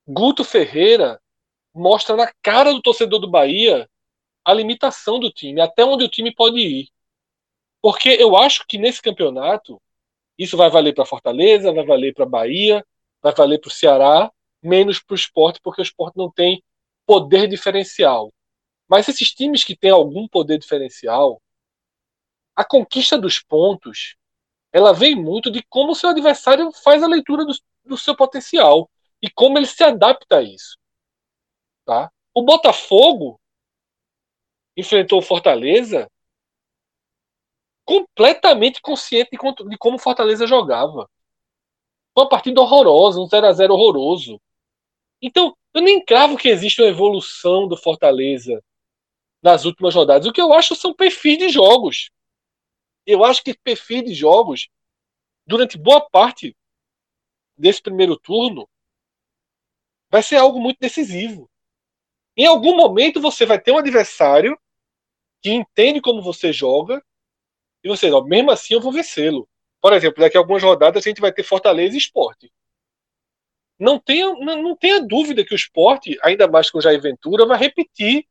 Guto 0.07 0.45
Ferreira 0.45 1.21
mostra 1.75 2.17
na 2.17 2.33
cara 2.43 2.73
do 2.73 2.83
torcedor 2.83 3.21
do 3.21 3.31
Bahia 3.31 3.89
a 4.45 4.55
limitação 4.55 5.19
do 5.19 5.31
time, 5.31 5.61
até 5.61 5.85
onde 5.85 6.05
o 6.05 6.09
time 6.09 6.35
pode 6.35 6.59
ir. 6.59 6.89
Porque 7.83 8.09
eu 8.09 8.37
acho 8.37 8.65
que 8.67 8.79
nesse 8.79 9.03
campeonato, 9.03 9.81
isso 10.39 10.57
vai 10.57 10.71
valer 10.71 10.95
para 10.95 11.05
Fortaleza, 11.05 11.73
vai 11.73 11.85
valer 11.85 12.15
para 12.15 12.27
Bahia, 12.27 12.85
vai 13.23 13.35
valer 13.35 13.61
para 13.61 13.69
o 13.69 13.73
Ceará, 13.73 14.31
menos 14.63 15.01
para 15.01 15.15
o 15.15 15.17
esporte, 15.17 15.61
porque 15.63 15.81
o 15.81 15.85
esporte 15.85 16.17
não 16.17 16.31
tem 16.31 16.63
poder 17.05 17.49
diferencial. 17.49 18.33
Mas 18.89 19.09
esses 19.09 19.33
times 19.33 19.65
que 19.65 19.77
têm 19.77 19.91
algum 19.91 20.29
poder 20.29 20.59
diferencial, 20.59 21.43
a 22.55 22.65
conquista 22.65 23.19
dos 23.19 23.41
pontos, 23.41 24.17
ela 24.73 24.93
vem 24.93 25.15
muito 25.15 25.51
de 25.51 25.63
como 25.63 25.93
o 25.93 25.95
seu 25.95 26.11
adversário 26.11 26.73
faz 26.73 27.03
a 27.03 27.09
leitura 27.09 27.45
do, 27.45 27.53
do 27.85 27.99
seu 27.99 28.17
potencial 28.17 28.91
e 29.21 29.31
como 29.31 29.59
ele 29.59 29.67
se 29.67 29.83
adapta 29.83 30.39
a 30.39 30.43
isso. 30.43 30.79
Tá? 31.85 32.11
O 32.35 32.43
Botafogo 32.43 33.41
enfrentou 34.77 35.19
o 35.19 35.23
Fortaleza 35.23 36.11
completamente 37.85 38.83
consciente 38.83 39.31
de, 39.31 39.69
de 39.69 39.79
como 39.79 39.97
o 39.97 40.01
Fortaleza 40.01 40.47
jogava. 40.47 41.09
Foi 42.13 42.25
uma 42.25 42.29
partida 42.29 42.61
horrorosa, 42.61 43.21
um 43.21 43.27
0 43.27 43.47
a 43.47 43.53
0 43.53 43.75
horroroso. 43.75 44.41
Então, 45.23 45.57
eu 45.73 45.81
nem 45.81 46.05
cravo 46.05 46.37
que 46.37 46.49
existe 46.49 46.83
uma 46.83 46.89
evolução 46.89 47.69
do 47.69 47.77
Fortaleza 47.77 48.63
nas 49.43 49.65
últimas 49.65 49.95
rodadas. 49.95 50.27
O 50.27 50.33
que 50.33 50.41
eu 50.41 50.53
acho 50.53 50.75
são 50.75 50.95
perfis 50.95 51.39
de 51.39 51.49
jogos. 51.49 52.11
Eu 53.07 53.25
acho 53.25 53.43
que 53.43 53.55
perfis 53.55 54.05
de 54.05 54.15
jogos, 54.15 54.69
durante 55.47 55.79
boa 55.79 56.01
parte 56.01 56.57
desse 57.57 57.81
primeiro 57.81 58.19
turno, 58.19 58.69
vai 60.11 60.23
ser 60.23 60.37
algo 60.37 60.61
muito 60.61 60.79
decisivo. 60.81 61.49
Em 62.37 62.47
algum 62.47 62.77
momento 62.77 63.21
você 63.21 63.47
vai 63.47 63.61
ter 63.61 63.73
um 63.73 63.79
adversário 63.79 64.59
que 65.41 65.51
entende 65.51 66.01
como 66.01 66.21
você 66.21 66.53
joga 66.53 67.03
e 67.83 67.89
você, 67.89 68.11
ó, 68.11 68.23
mesmo 68.23 68.51
assim 68.51 68.75
eu 68.75 68.81
vou 68.81 68.93
vencê-lo. 68.93 69.49
Por 69.81 69.93
exemplo, 69.93 70.21
daqui 70.21 70.37
a 70.37 70.41
algumas 70.41 70.63
rodadas 70.63 71.05
a 71.05 71.09
gente 71.09 71.21
vai 71.21 71.33
ter 71.33 71.45
Fortaleza 71.45 71.95
e 71.95 71.99
Esporte. 71.99 72.53
Não 73.79 73.99
tenha, 73.99 74.33
não, 74.35 74.63
não 74.63 74.77
tenha 74.77 75.01
dúvida 75.01 75.45
que 75.45 75.55
o 75.55 75.57
esporte, 75.57 76.19
ainda 76.23 76.49
mais 76.49 76.71
com 76.71 76.79
o 76.79 76.81
Jair 76.81 77.01
Ventura, 77.01 77.47
vai 77.47 77.59
repetir 77.59 78.27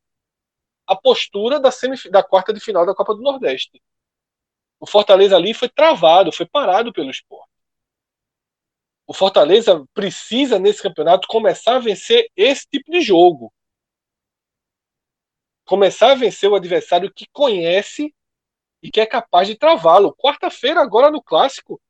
a 0.86 0.96
postura 0.96 1.58
da, 1.58 1.70
da 2.10 2.22
quarta 2.22 2.52
de 2.52 2.60
final 2.60 2.86
da 2.86 2.94
Copa 2.94 3.14
do 3.14 3.22
Nordeste. 3.22 3.82
O 4.78 4.86
Fortaleza 4.86 5.36
ali 5.36 5.54
foi 5.54 5.68
travado, 5.68 6.32
foi 6.32 6.46
parado 6.46 6.92
pelo 6.92 7.10
esporte. 7.10 7.50
O 9.06 9.14
Fortaleza 9.14 9.84
precisa, 9.94 10.58
nesse 10.58 10.82
campeonato, 10.82 11.28
começar 11.28 11.76
a 11.76 11.80
vencer 11.80 12.30
esse 12.36 12.66
tipo 12.68 12.90
de 12.90 13.00
jogo 13.00 13.52
começar 15.66 16.12
a 16.12 16.14
vencer 16.14 16.48
o 16.48 16.54
adversário 16.54 17.12
que 17.12 17.26
conhece 17.32 18.14
e 18.82 18.90
que 18.90 19.00
é 19.00 19.04
capaz 19.04 19.48
de 19.48 19.56
travá-lo. 19.56 20.14
Quarta-feira, 20.14 20.80
agora 20.80 21.10
no 21.10 21.22
clássico, 21.22 21.80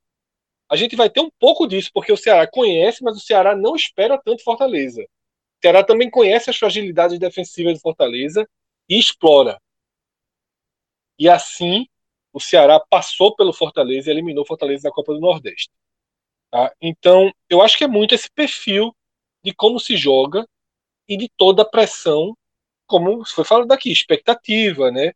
a 0.69 0.75
gente 0.75 0.97
vai 0.97 1.11
ter 1.11 1.21
um 1.21 1.31
pouco 1.39 1.67
disso, 1.67 1.91
porque 1.93 2.11
o 2.11 2.17
Ceará 2.17 2.49
conhece, 2.51 3.05
mas 3.05 3.17
o 3.17 3.21
Ceará 3.21 3.55
não 3.55 3.77
espera 3.77 4.21
tanto 4.21 4.43
Fortaleza. 4.43 5.03
O 5.03 5.07
Ceará 5.63 5.85
também 5.85 6.11
conhece 6.11 6.51
as 6.51 6.57
fragilidades 6.57 7.19
defensivas 7.19 7.75
do 7.75 7.81
Fortaleza 7.81 8.49
e 8.89 8.99
explora. 8.99 9.61
E 11.19 11.29
assim, 11.29 11.87
o 12.33 12.41
Ceará 12.41 12.79
passou 12.79 13.35
pelo 13.35 13.53
Fortaleza 13.53 14.11
e 14.11 14.13
eliminou 14.13 14.45
o 14.45 14.47
Fortaleza 14.47 14.89
na 14.89 14.95
Copa 14.95 15.15
do 15.15 15.21
Nordeste. 15.21 15.71
Tá? 16.51 16.73
Então, 16.81 17.33
eu 17.49 17.63
acho 17.63 17.77
que 17.77 17.85
é 17.85 17.89
muito 17.89 18.15
esse 18.15 18.31
perfil 18.31 18.95
de 19.43 19.55
como 19.55 19.81
se 19.81 19.97
joga 19.97 20.47
e 21.09 21.17
de 21.17 21.29
toda 21.37 21.63
a 21.63 21.69
pressão 21.69 22.37
como 22.87 23.25
foi 23.27 23.45
falado 23.45 23.73
aqui, 23.73 23.91
expectativa, 23.91 24.91
né? 24.91 25.13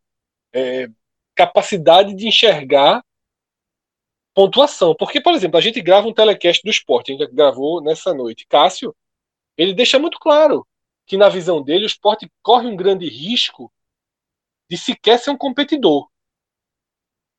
É, 0.53 0.87
capacidade 1.33 2.13
de 2.13 2.27
enxergar 2.27 3.03
pontuação. 4.33 4.95
Porque, 4.95 5.21
por 5.21 5.33
exemplo, 5.33 5.57
a 5.57 5.61
gente 5.61 5.81
grava 5.81 6.07
um 6.07 6.13
telecast 6.13 6.61
do 6.63 6.69
esporte, 6.69 7.13
a 7.13 7.17
gente 7.17 7.33
gravou 7.33 7.81
nessa 7.81 8.13
noite. 8.13 8.45
Cássio, 8.47 8.95
ele 9.57 9.73
deixa 9.73 9.97
muito 9.97 10.19
claro 10.19 10.67
que, 11.11 11.17
na 11.17 11.27
visão 11.27 11.61
dele, 11.61 11.83
o 11.83 11.87
esporte 11.87 12.31
corre 12.41 12.67
um 12.67 12.75
grande 12.77 13.05
risco 13.05 13.69
de 14.69 14.77
sequer 14.77 15.19
ser 15.19 15.31
um 15.31 15.37
competidor. 15.37 16.09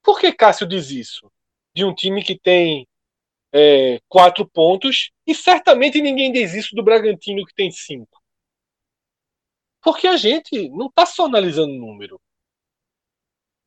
Por 0.02 0.20
que 0.20 0.30
Cássio 0.30 0.66
diz 0.66 0.90
isso? 0.90 1.32
De 1.74 1.82
um 1.82 1.94
time 1.94 2.22
que 2.22 2.38
tem 2.38 2.86
é, 3.50 3.98
quatro 4.10 4.46
pontos 4.46 5.10
e 5.26 5.34
certamente 5.34 6.02
ninguém 6.02 6.30
diz 6.30 6.52
isso 6.52 6.76
do 6.76 6.82
Bragantino 6.82 7.46
que 7.46 7.54
tem 7.54 7.70
cinco. 7.70 8.22
Porque 9.80 10.06
a 10.06 10.18
gente 10.18 10.68
não 10.68 10.88
está 10.88 11.06
só 11.06 11.24
analisando 11.24 11.72
número. 11.72 12.20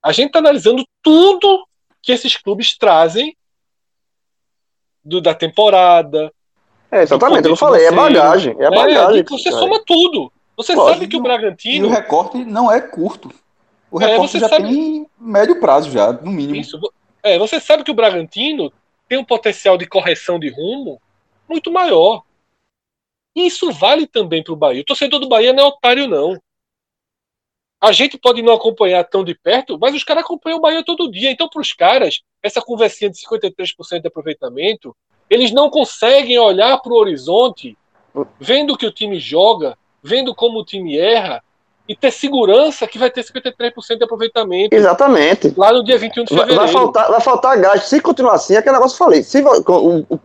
A 0.04 0.12
gente 0.12 0.28
está 0.28 0.38
analisando 0.38 0.88
tudo 1.02 1.68
que 2.04 2.12
esses 2.12 2.38
clubes 2.38 2.78
trazem 2.78 3.36
do, 5.04 5.20
da 5.20 5.34
temporada. 5.34 6.32
É, 6.96 7.04
exatamente, 7.04 7.46
eu 7.46 7.58
falei, 7.58 7.86
é 7.86 7.92
bagagem. 7.92 8.56
É 8.58 8.70
bagagem. 8.70 9.20
É, 9.20 9.24
você 9.24 9.52
soma 9.52 9.84
tudo. 9.86 10.32
Você 10.56 10.74
sabe 10.74 11.08
que 11.08 11.18
o 11.18 11.22
Bragantino. 11.22 11.88
E 11.88 11.90
o 11.90 11.92
recorte 11.92 12.38
não 12.46 12.72
é 12.72 12.80
curto. 12.80 13.30
O 13.92 14.02
é, 14.02 14.06
recorte 14.06 14.38
é, 14.38 14.40
já 14.40 14.48
sabe... 14.48 14.70
tem 14.70 15.06
médio 15.20 15.60
prazo, 15.60 15.92
já, 15.92 16.14
no 16.14 16.32
mínimo. 16.32 16.56
Isso. 16.56 16.80
É, 17.22 17.38
você 17.38 17.60
sabe 17.60 17.84
que 17.84 17.92
o 17.92 17.94
Bragantino 17.94 18.72
tem 19.10 19.18
um 19.18 19.26
potencial 19.26 19.78
de 19.78 19.86
correção 19.86 20.40
de 20.40 20.48
rumo 20.48 21.02
muito 21.50 21.70
maior. 21.70 22.24
E 23.36 23.46
isso 23.46 23.74
vale 23.74 24.08
também 24.08 24.42
para 24.42 24.54
o 24.54 24.56
Bahia. 24.56 24.82
O 24.82 24.86
torcedor 24.86 25.20
do 25.20 25.28
Bahia 25.28 25.52
não 25.52 25.66
é 25.66 25.68
otário, 25.68 26.08
não. 26.08 26.40
A 27.82 27.92
gente 27.92 28.18
pode 28.18 28.42
não 28.42 28.54
acompanhar 28.54 29.04
tão 29.04 29.22
de 29.22 29.36
perto, 29.36 29.78
mas 29.78 29.94
os 29.94 30.04
caras 30.06 30.24
acompanham 30.24 30.60
o 30.60 30.62
Bahia 30.62 30.82
todo 30.82 31.12
dia. 31.12 31.30
Então, 31.30 31.50
para 31.50 31.62
os 31.62 31.74
caras, 31.74 32.22
essa 32.42 32.62
conversinha 32.62 33.10
de 33.10 33.18
53% 33.18 34.00
de 34.00 34.08
aproveitamento, 34.08 34.96
eles 35.30 35.52
não 35.52 35.70
conseguem 35.70 36.38
olhar 36.40 36.78
para 36.80 36.92
o 36.92 36.98
horizonte, 36.98 37.78
vendo 38.40 38.78
que 38.78 38.86
o 38.86 38.92
time 38.92 39.20
joga, 39.20 39.78
vendo 40.02 40.34
como 40.34 40.60
o 40.60 40.66
time 40.66 40.98
erra, 40.98 41.44
e 41.88 41.96
ter 41.96 42.12
segurança 42.12 42.88
que 42.88 42.98
vai 42.98 43.12
ter 43.12 43.24
53% 43.24 43.98
de 43.98 44.04
aproveitamento. 44.04 44.76
Exatamente. 44.76 45.54
Lá 45.56 45.72
no 45.72 45.84
dia 45.84 45.98
21 45.98 46.24
de 46.24 46.30
fevereiro. 46.30 46.62
Vai, 46.62 46.68
faltar, 46.72 47.12
vai 47.12 47.22
faltar 47.22 47.60
gás. 47.60 47.84
Se 47.84 48.02
continuar 48.02 48.34
assim, 48.34 48.56
é 48.56 48.58
aquele 48.58 48.76
negócio 48.76 48.98
que 48.98 49.04
eu 49.04 49.06
falei. 49.06 49.24
Se, 49.24 49.44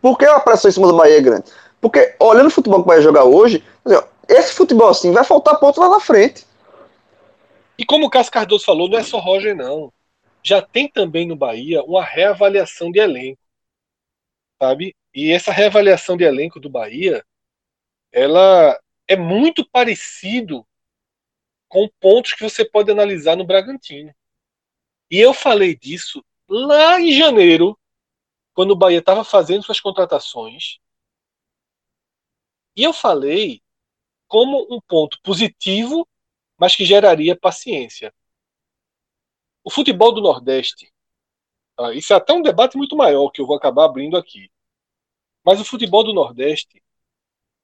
por 0.01 0.17
que 0.17 0.25
a 0.25 0.41
pressão 0.41 0.71
em 0.71 0.73
cima 0.73 0.87
do 0.87 0.97
Bahia 0.97 1.19
é 1.19 1.21
grande? 1.21 1.45
Porque 1.81 2.15
olhando 2.19 2.47
o 2.47 2.51
futebol 2.51 2.83
que 2.83 2.89
vai 2.89 3.03
jogar 3.03 3.25
hoje, 3.25 3.63
esse 4.27 4.55
futebol 4.55 4.89
assim 4.89 5.13
vai 5.13 5.25
faltar 5.25 5.59
ponto 5.59 5.81
lá 5.81 5.91
na 5.91 6.01
frente. 6.01 6.47
E 7.77 7.85
como 7.85 8.07
o 8.07 8.11
Cássio 8.11 8.33
Cardoso 8.33 8.65
falou, 8.65 8.89
não 8.89 8.99
é 8.99 9.03
só 9.03 9.19
Roger, 9.19 9.55
não. 9.55 9.93
Já 10.43 10.63
tem 10.63 10.89
também 10.89 11.27
no 11.27 11.37
Bahia 11.37 11.83
uma 11.83 12.03
reavaliação 12.03 12.91
de 12.91 12.99
elenco. 12.99 13.40
Sabe? 14.61 14.95
E 15.15 15.33
essa 15.33 15.53
reavaliação 15.53 16.17
de 16.17 16.25
elenco 16.25 16.61
do 16.61 16.69
Bahia, 16.69 17.25
ela 18.13 18.79
é 19.09 19.17
muito 19.17 19.69
parecido 19.69 20.67
com 21.69 21.89
pontos 22.01 22.35
que 22.35 22.43
você 22.43 22.65
pode 22.65 22.91
analisar 22.91 23.37
no 23.37 23.47
Bragantino. 23.47 24.15
E 25.11 25.19
eu 25.19 25.33
falei 25.33 25.77
disso 25.77 26.25
lá 26.49 27.01
em 27.01 27.13
janeiro, 27.13 27.79
quando 28.53 28.73
o 28.73 28.77
Bahia 28.77 28.99
estava 28.99 29.25
fazendo 29.25 29.65
suas 29.65 29.81
contratações, 29.81 30.79
e 32.77 32.83
eu 32.83 32.93
falei 32.93 33.63
como 34.29 34.67
um 34.71 34.81
ponto 34.81 35.21
positivo 35.23 36.07
mas 36.61 36.77
que 36.77 36.85
geraria 36.85 37.35
paciência. 37.35 38.13
O 39.65 39.71
futebol 39.71 40.13
do 40.13 40.21
Nordeste, 40.21 40.93
tá? 41.81 41.95
isso 41.95 42.13
é 42.13 42.17
até 42.17 42.33
um 42.33 42.43
debate 42.43 42.77
muito 42.77 42.97
maior 42.97 43.31
que 43.31 43.41
eu 43.41 43.47
vou 43.47 43.57
acabar 43.57 43.85
abrindo 43.85 44.17
aqui. 44.17 44.51
Mas 45.45 45.61
o 45.61 45.65
futebol 45.65 46.05
do 46.05 46.13
Nordeste, 46.13 46.83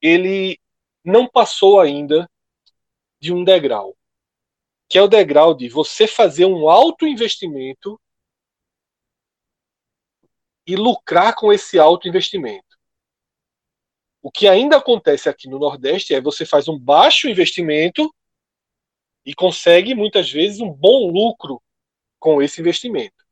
ele 0.01 0.59
não 1.05 1.29
passou 1.29 1.81
ainda 1.81 2.31
de 3.21 3.33
um 3.33 3.45
degrau, 3.45 3.97
que 4.89 4.99
é 4.99 5.03
o 5.03 5.09
degrau 5.09 5.55
de 5.55 5.69
você 5.69 6.07
fazer 6.07 6.47
um 6.47 6.69
alto 6.69 7.07
investimento 7.07 8.01
e 10.67 10.75
lucrar 10.77 11.35
com 11.35 11.53
esse 11.53 11.79
alto 11.79 12.09
investimento. 12.09 12.65
O 14.23 14.31
que 14.31 14.49
ainda 14.49 14.79
acontece 14.79 15.29
aqui 15.29 15.49
no 15.49 15.59
Nordeste 15.59 16.15
é 16.15 16.21
você 16.21 16.45
faz 16.45 16.67
um 16.67 16.79
baixo 16.79 17.29
investimento 17.29 18.13
e 19.25 19.35
consegue 19.35 19.95
muitas 19.95 20.31
vezes 20.31 20.61
um 20.61 20.73
bom 20.73 21.11
lucro 21.11 21.63
com 22.19 22.43
esse 22.43 22.61
investimento. 22.61 23.26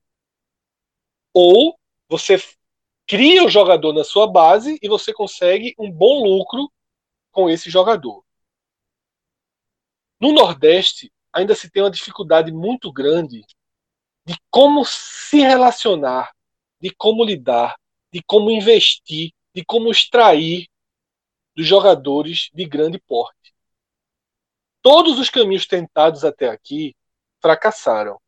Ou 1.35 1.77
você 2.09 2.37
cria 3.07 3.45
o 3.45 3.51
jogador 3.51 3.93
na 3.93 4.05
sua 4.05 4.27
base 4.31 4.79
e 4.81 4.89
você 4.89 5.13
consegue 5.13 5.75
um 5.79 5.91
bom 5.91 6.23
lucro 6.23 6.73
com 7.31 7.51
esse 7.51 7.69
jogador. 7.69 8.25
No 10.21 10.33
Nordeste, 10.33 11.13
ainda 11.33 11.55
se 11.55 11.69
tem 11.69 11.83
uma 11.83 11.91
dificuldade 11.91 12.53
muito 12.53 12.93
grande 12.93 13.45
de 14.25 14.35
como 14.51 14.85
se 14.85 15.41
relacionar, 15.41 16.33
de 16.81 16.91
como 16.95 17.25
lidar, 17.25 17.77
de 18.13 18.23
como 18.23 18.51
investir, 18.51 19.33
de 19.55 19.65
como 19.65 19.91
extrair 19.91 20.69
dos 21.55 21.67
jogadores 21.67 22.49
de 22.55 22.65
grande 22.65 22.99
porte. 22.99 23.55
Todos 24.81 25.19
os 25.19 25.29
caminhos 25.29 25.67
tentados 25.67 26.25
até 26.25 26.49
aqui 26.49 26.95
fracassaram. 27.41 28.21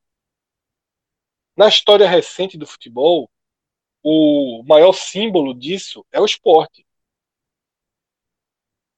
Na 1.56 1.68
história 1.68 2.08
recente 2.08 2.58
do 2.58 2.66
futebol, 2.66 3.30
o 4.02 4.62
maior 4.68 4.92
símbolo 4.92 5.54
disso 5.54 6.04
é 6.12 6.20
o 6.20 6.24
esporte. 6.24 6.86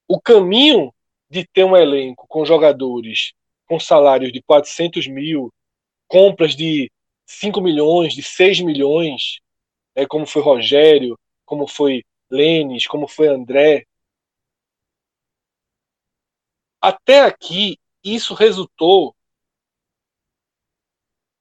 O 0.08 0.20
caminho 0.20 0.92
de 1.30 1.46
ter 1.46 1.64
um 1.64 1.76
elenco 1.76 2.26
com 2.26 2.44
jogadores 2.44 3.32
com 3.68 3.78
salários 3.78 4.32
de 4.32 4.42
400 4.42 5.06
mil, 5.06 5.52
compras 6.08 6.56
de 6.56 6.90
5 7.26 7.60
milhões, 7.60 8.14
de 8.14 8.22
6 8.22 8.60
milhões, 8.60 9.40
é, 9.94 10.06
como 10.06 10.26
foi 10.26 10.42
Rogério, 10.42 11.18
como 11.44 11.68
foi 11.68 12.02
Lênis, 12.30 12.86
como 12.86 13.06
foi 13.06 13.28
André. 13.28 13.84
Até 16.80 17.20
aqui, 17.20 17.78
isso 18.02 18.34
resultou 18.34 19.14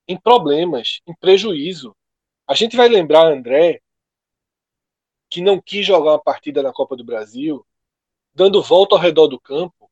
em 0.08 0.20
problemas, 0.20 1.02
em 1.06 1.14
prejuízo. 1.16 1.96
A 2.48 2.54
gente 2.54 2.78
vai 2.78 2.88
lembrar 2.88 3.28
André, 3.28 3.82
que 5.30 5.42
não 5.42 5.62
quis 5.62 5.86
jogar 5.86 6.12
uma 6.12 6.24
partida 6.24 6.64
na 6.64 6.72
Copa 6.72 6.96
do 6.96 7.04
Brasil, 7.04 7.66
dando 8.34 8.64
volta 8.64 8.96
ao 8.96 9.02
redor 9.02 9.28
do 9.28 9.40
campo, 9.40 9.92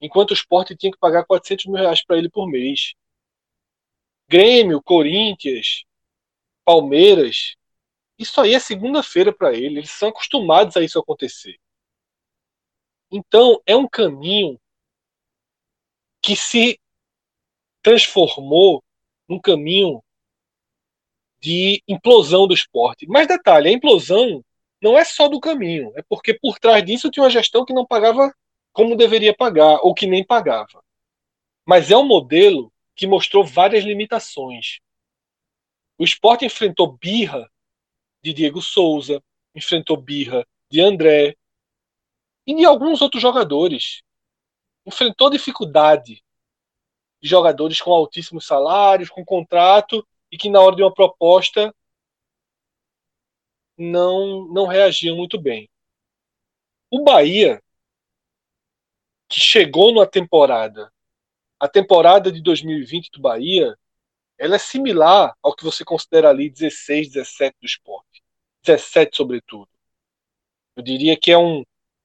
enquanto 0.00 0.30
o 0.30 0.34
esporte 0.34 0.76
tinha 0.76 0.92
que 0.92 0.98
pagar 0.98 1.26
400 1.26 1.66
mil 1.66 1.76
reais 1.76 2.04
para 2.04 2.16
ele 2.16 2.30
por 2.30 2.48
mês. 2.48 2.94
Grêmio, 4.28 4.82
Corinthians, 4.82 5.84
Palmeiras, 6.64 7.56
isso 8.18 8.40
aí 8.40 8.54
é 8.54 8.60
segunda-feira 8.60 9.32
para 9.32 9.52
ele, 9.52 9.80
eles 9.80 9.90
são 9.90 10.08
acostumados 10.08 10.76
a 10.76 10.82
isso 10.82 10.98
acontecer. 10.98 11.58
Então, 13.10 13.60
é 13.66 13.76
um 13.76 13.88
caminho 13.88 14.58
que 16.22 16.36
se 16.36 16.78
transformou 17.82 18.84
num 19.30 19.40
caminho 19.40 20.02
de 21.40 21.82
implosão 21.86 22.48
do 22.48 22.52
esporte. 22.52 23.06
Mas 23.06 23.28
detalhe, 23.28 23.68
a 23.68 23.72
implosão 23.72 24.44
não 24.82 24.98
é 24.98 25.04
só 25.04 25.28
do 25.28 25.40
caminho, 25.40 25.92
é 25.94 26.02
porque 26.02 26.34
por 26.34 26.58
trás 26.58 26.84
disso 26.84 27.10
tinha 27.10 27.22
uma 27.22 27.30
gestão 27.30 27.64
que 27.64 27.72
não 27.72 27.86
pagava 27.86 28.34
como 28.72 28.96
deveria 28.96 29.34
pagar, 29.34 29.78
ou 29.82 29.94
que 29.94 30.06
nem 30.06 30.24
pagava. 30.24 30.82
Mas 31.64 31.90
é 31.90 31.96
um 31.96 32.06
modelo 32.06 32.72
que 32.96 33.06
mostrou 33.06 33.44
várias 33.44 33.84
limitações. 33.84 34.80
O 35.96 36.04
esporte 36.04 36.44
enfrentou 36.44 36.98
birra 37.00 37.50
de 38.22 38.32
Diego 38.32 38.60
Souza, 38.60 39.22
enfrentou 39.54 39.96
birra 39.96 40.46
de 40.70 40.80
André 40.80 41.36
e 42.46 42.54
de 42.54 42.64
alguns 42.64 43.00
outros 43.00 43.22
jogadores. 43.22 44.02
Enfrentou 44.86 45.30
dificuldade 45.30 46.22
de 47.20 47.28
jogadores 47.28 47.80
com 47.80 47.92
altíssimos 47.92 48.46
salários, 48.46 49.10
com 49.10 49.24
contrato 49.24 50.06
e 50.30 50.38
que 50.38 50.48
na 50.48 50.60
hora 50.60 50.76
de 50.76 50.82
uma 50.82 50.92
proposta 50.92 51.74
não, 53.76 54.46
não 54.48 54.66
reagiam 54.66 55.16
muito 55.16 55.40
bem. 55.40 55.68
O 56.90 57.02
Bahia, 57.04 57.62
que 59.28 59.40
chegou 59.40 59.94
na 59.94 60.06
temporada, 60.06 60.92
a 61.58 61.68
temporada 61.68 62.32
de 62.32 62.42
2020 62.42 63.10
do 63.10 63.20
Bahia, 63.20 63.76
ela 64.38 64.56
é 64.56 64.58
similar 64.58 65.36
ao 65.42 65.54
que 65.54 65.62
você 65.62 65.84
considera 65.84 66.30
ali 66.30 66.48
16, 66.48 67.12
17 67.12 67.56
do 67.60 67.66
esporte. 67.66 68.22
17, 68.64 69.16
sobretudo. 69.16 69.68
Eu 70.74 70.82
diria 70.82 71.16
que 71.18 71.30
é 71.30 71.38
um. 71.38 71.62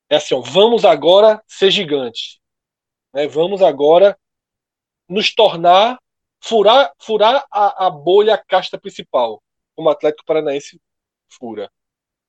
É 0.10 0.18
assim, 0.18 0.36
ó, 0.36 0.42
vamos 0.42 0.84
agora 0.84 1.42
ser 1.48 1.72
gigantes. 1.72 2.40
Né? 3.14 3.28
Vamos 3.28 3.62
agora 3.62 4.20
nos 5.08 5.34
tornar. 5.34 6.00
furar, 6.42 6.94
furar 7.00 7.46
a, 7.52 7.88
a 7.88 7.90
bolha, 7.90 8.36
a 8.36 8.38
casta 8.38 8.78
principal, 8.80 9.42
como 9.76 9.90
o 9.90 9.92
Atlético 9.92 10.26
Paranaense 10.26 10.80
fura. 11.28 11.72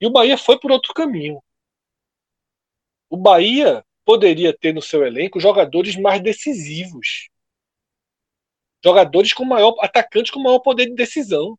E 0.01 0.07
o 0.07 0.11
Bahia 0.11 0.39
foi 0.39 0.59
por 0.59 0.71
outro 0.73 0.95
caminho. 0.95 1.43
O 3.11 3.17
Bahia 3.17 3.85
poderia 4.05 4.57
ter 4.57 4.73
no 4.73 4.81
seu 4.83 5.07
elenco 5.07 5.39
jogadores 5.41 5.97
mais 5.97 6.23
decisivos. 6.23 7.29
Jogadores 8.83 9.33
com 9.33 9.45
maior 9.45 9.75
atacantes 9.81 10.31
com 10.31 10.41
maior 10.41 10.61
poder 10.61 10.87
de 10.87 10.95
decisão. 10.95 11.59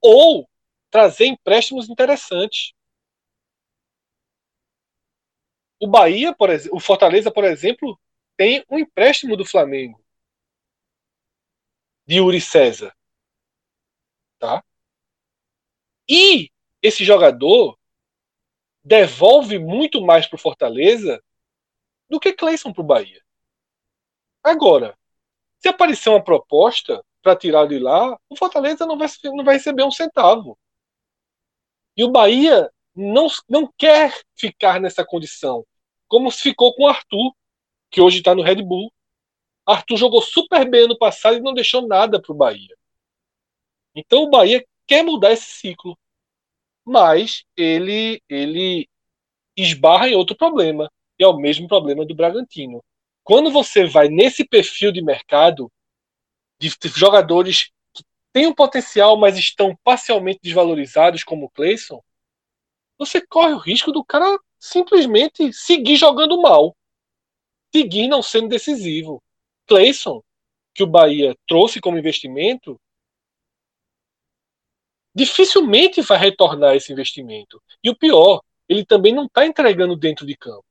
Ou 0.00 0.48
trazer 0.90 1.26
empréstimos 1.26 1.88
interessantes. 1.88 2.72
O 5.80 5.86
Bahia, 5.86 6.34
por 6.34 6.50
exemplo, 6.50 6.76
o 6.76 6.80
Fortaleza, 6.80 7.30
por 7.30 7.44
exemplo, 7.44 7.98
tem 8.36 8.64
um 8.70 8.78
empréstimo 8.78 9.36
do 9.36 9.44
Flamengo 9.44 10.02
de 12.08 12.16
Yuri 12.16 12.40
César. 12.40 12.96
Tá? 14.38 14.64
E 16.08 16.50
esse 16.82 17.04
jogador 17.04 17.78
devolve 18.82 19.58
muito 19.58 20.00
mais 20.00 20.26
para 20.26 20.36
o 20.36 20.40
Fortaleza 20.40 21.22
do 22.08 22.18
que 22.18 22.32
Cleison 22.32 22.72
para 22.72 22.80
o 22.80 22.86
Bahia. 22.86 23.22
Agora, 24.42 24.98
se 25.58 25.68
aparecer 25.68 26.08
uma 26.08 26.24
proposta 26.24 27.04
para 27.20 27.36
tirar 27.36 27.66
de 27.66 27.78
lá, 27.78 28.18
o 28.30 28.36
Fortaleza 28.36 28.86
não 28.86 28.96
vai, 28.96 29.08
não 29.24 29.44
vai 29.44 29.56
receber 29.56 29.82
um 29.82 29.90
centavo. 29.90 30.58
E 31.94 32.04
o 32.04 32.10
Bahia 32.10 32.72
não, 32.94 33.26
não 33.48 33.70
quer 33.76 34.18
ficar 34.34 34.80
nessa 34.80 35.04
condição, 35.04 35.66
como 36.06 36.30
se 36.30 36.42
ficou 36.42 36.74
com 36.74 36.84
o 36.84 36.88
Arthur, 36.88 37.34
que 37.90 38.00
hoje 38.00 38.18
está 38.18 38.34
no 38.34 38.42
Red 38.42 38.62
Bull. 38.62 38.90
Arthur 39.70 39.96
jogou 39.96 40.22
super 40.22 40.68
bem 40.68 40.88
no 40.88 40.98
passado 40.98 41.36
e 41.36 41.40
não 41.40 41.54
deixou 41.54 41.86
nada 41.86 42.20
para 42.20 42.32
o 42.32 42.36
Bahia. 42.36 42.76
Então 43.94 44.24
o 44.24 44.30
Bahia 44.30 44.64
quer 44.86 45.02
mudar 45.02 45.32
esse 45.32 45.50
ciclo 45.50 45.98
mas 46.88 47.44
ele, 47.54 48.22
ele 48.30 48.88
esbarra 49.54 50.08
em 50.08 50.14
outro 50.14 50.34
problema, 50.34 50.90
e 51.18 51.24
é 51.24 51.28
o 51.28 51.36
mesmo 51.36 51.68
problema 51.68 52.04
do 52.06 52.14
Bragantino. 52.14 52.82
Quando 53.22 53.50
você 53.50 53.84
vai 53.84 54.08
nesse 54.08 54.42
perfil 54.42 54.90
de 54.90 55.02
mercado, 55.02 55.70
de 56.58 56.70
jogadores 56.96 57.70
que 57.92 58.02
têm 58.32 58.46
um 58.46 58.54
potencial, 58.54 59.18
mas 59.18 59.36
estão 59.36 59.76
parcialmente 59.84 60.40
desvalorizados, 60.42 61.22
como 61.22 61.44
o 61.44 61.50
Cleison, 61.50 62.00
você 62.96 63.20
corre 63.20 63.52
o 63.52 63.58
risco 63.58 63.92
do 63.92 64.02
cara 64.02 64.38
simplesmente 64.58 65.52
seguir 65.52 65.96
jogando 65.96 66.40
mal, 66.40 66.74
seguir 67.70 68.08
não 68.08 68.22
sendo 68.22 68.48
decisivo. 68.48 69.22
Cleison, 69.68 70.22
que 70.74 70.82
o 70.82 70.86
Bahia 70.86 71.36
trouxe 71.46 71.80
como 71.80 71.98
investimento, 71.98 72.80
dificilmente 75.14 76.00
vai 76.00 76.18
retornar 76.18 76.74
esse 76.74 76.92
investimento. 76.92 77.62
E 77.82 77.90
o 77.90 77.96
pior, 77.96 78.40
ele 78.68 78.84
também 78.84 79.14
não 79.14 79.26
está 79.26 79.44
entregando 79.44 79.96
dentro 79.96 80.26
de 80.26 80.36
campo. 80.36 80.64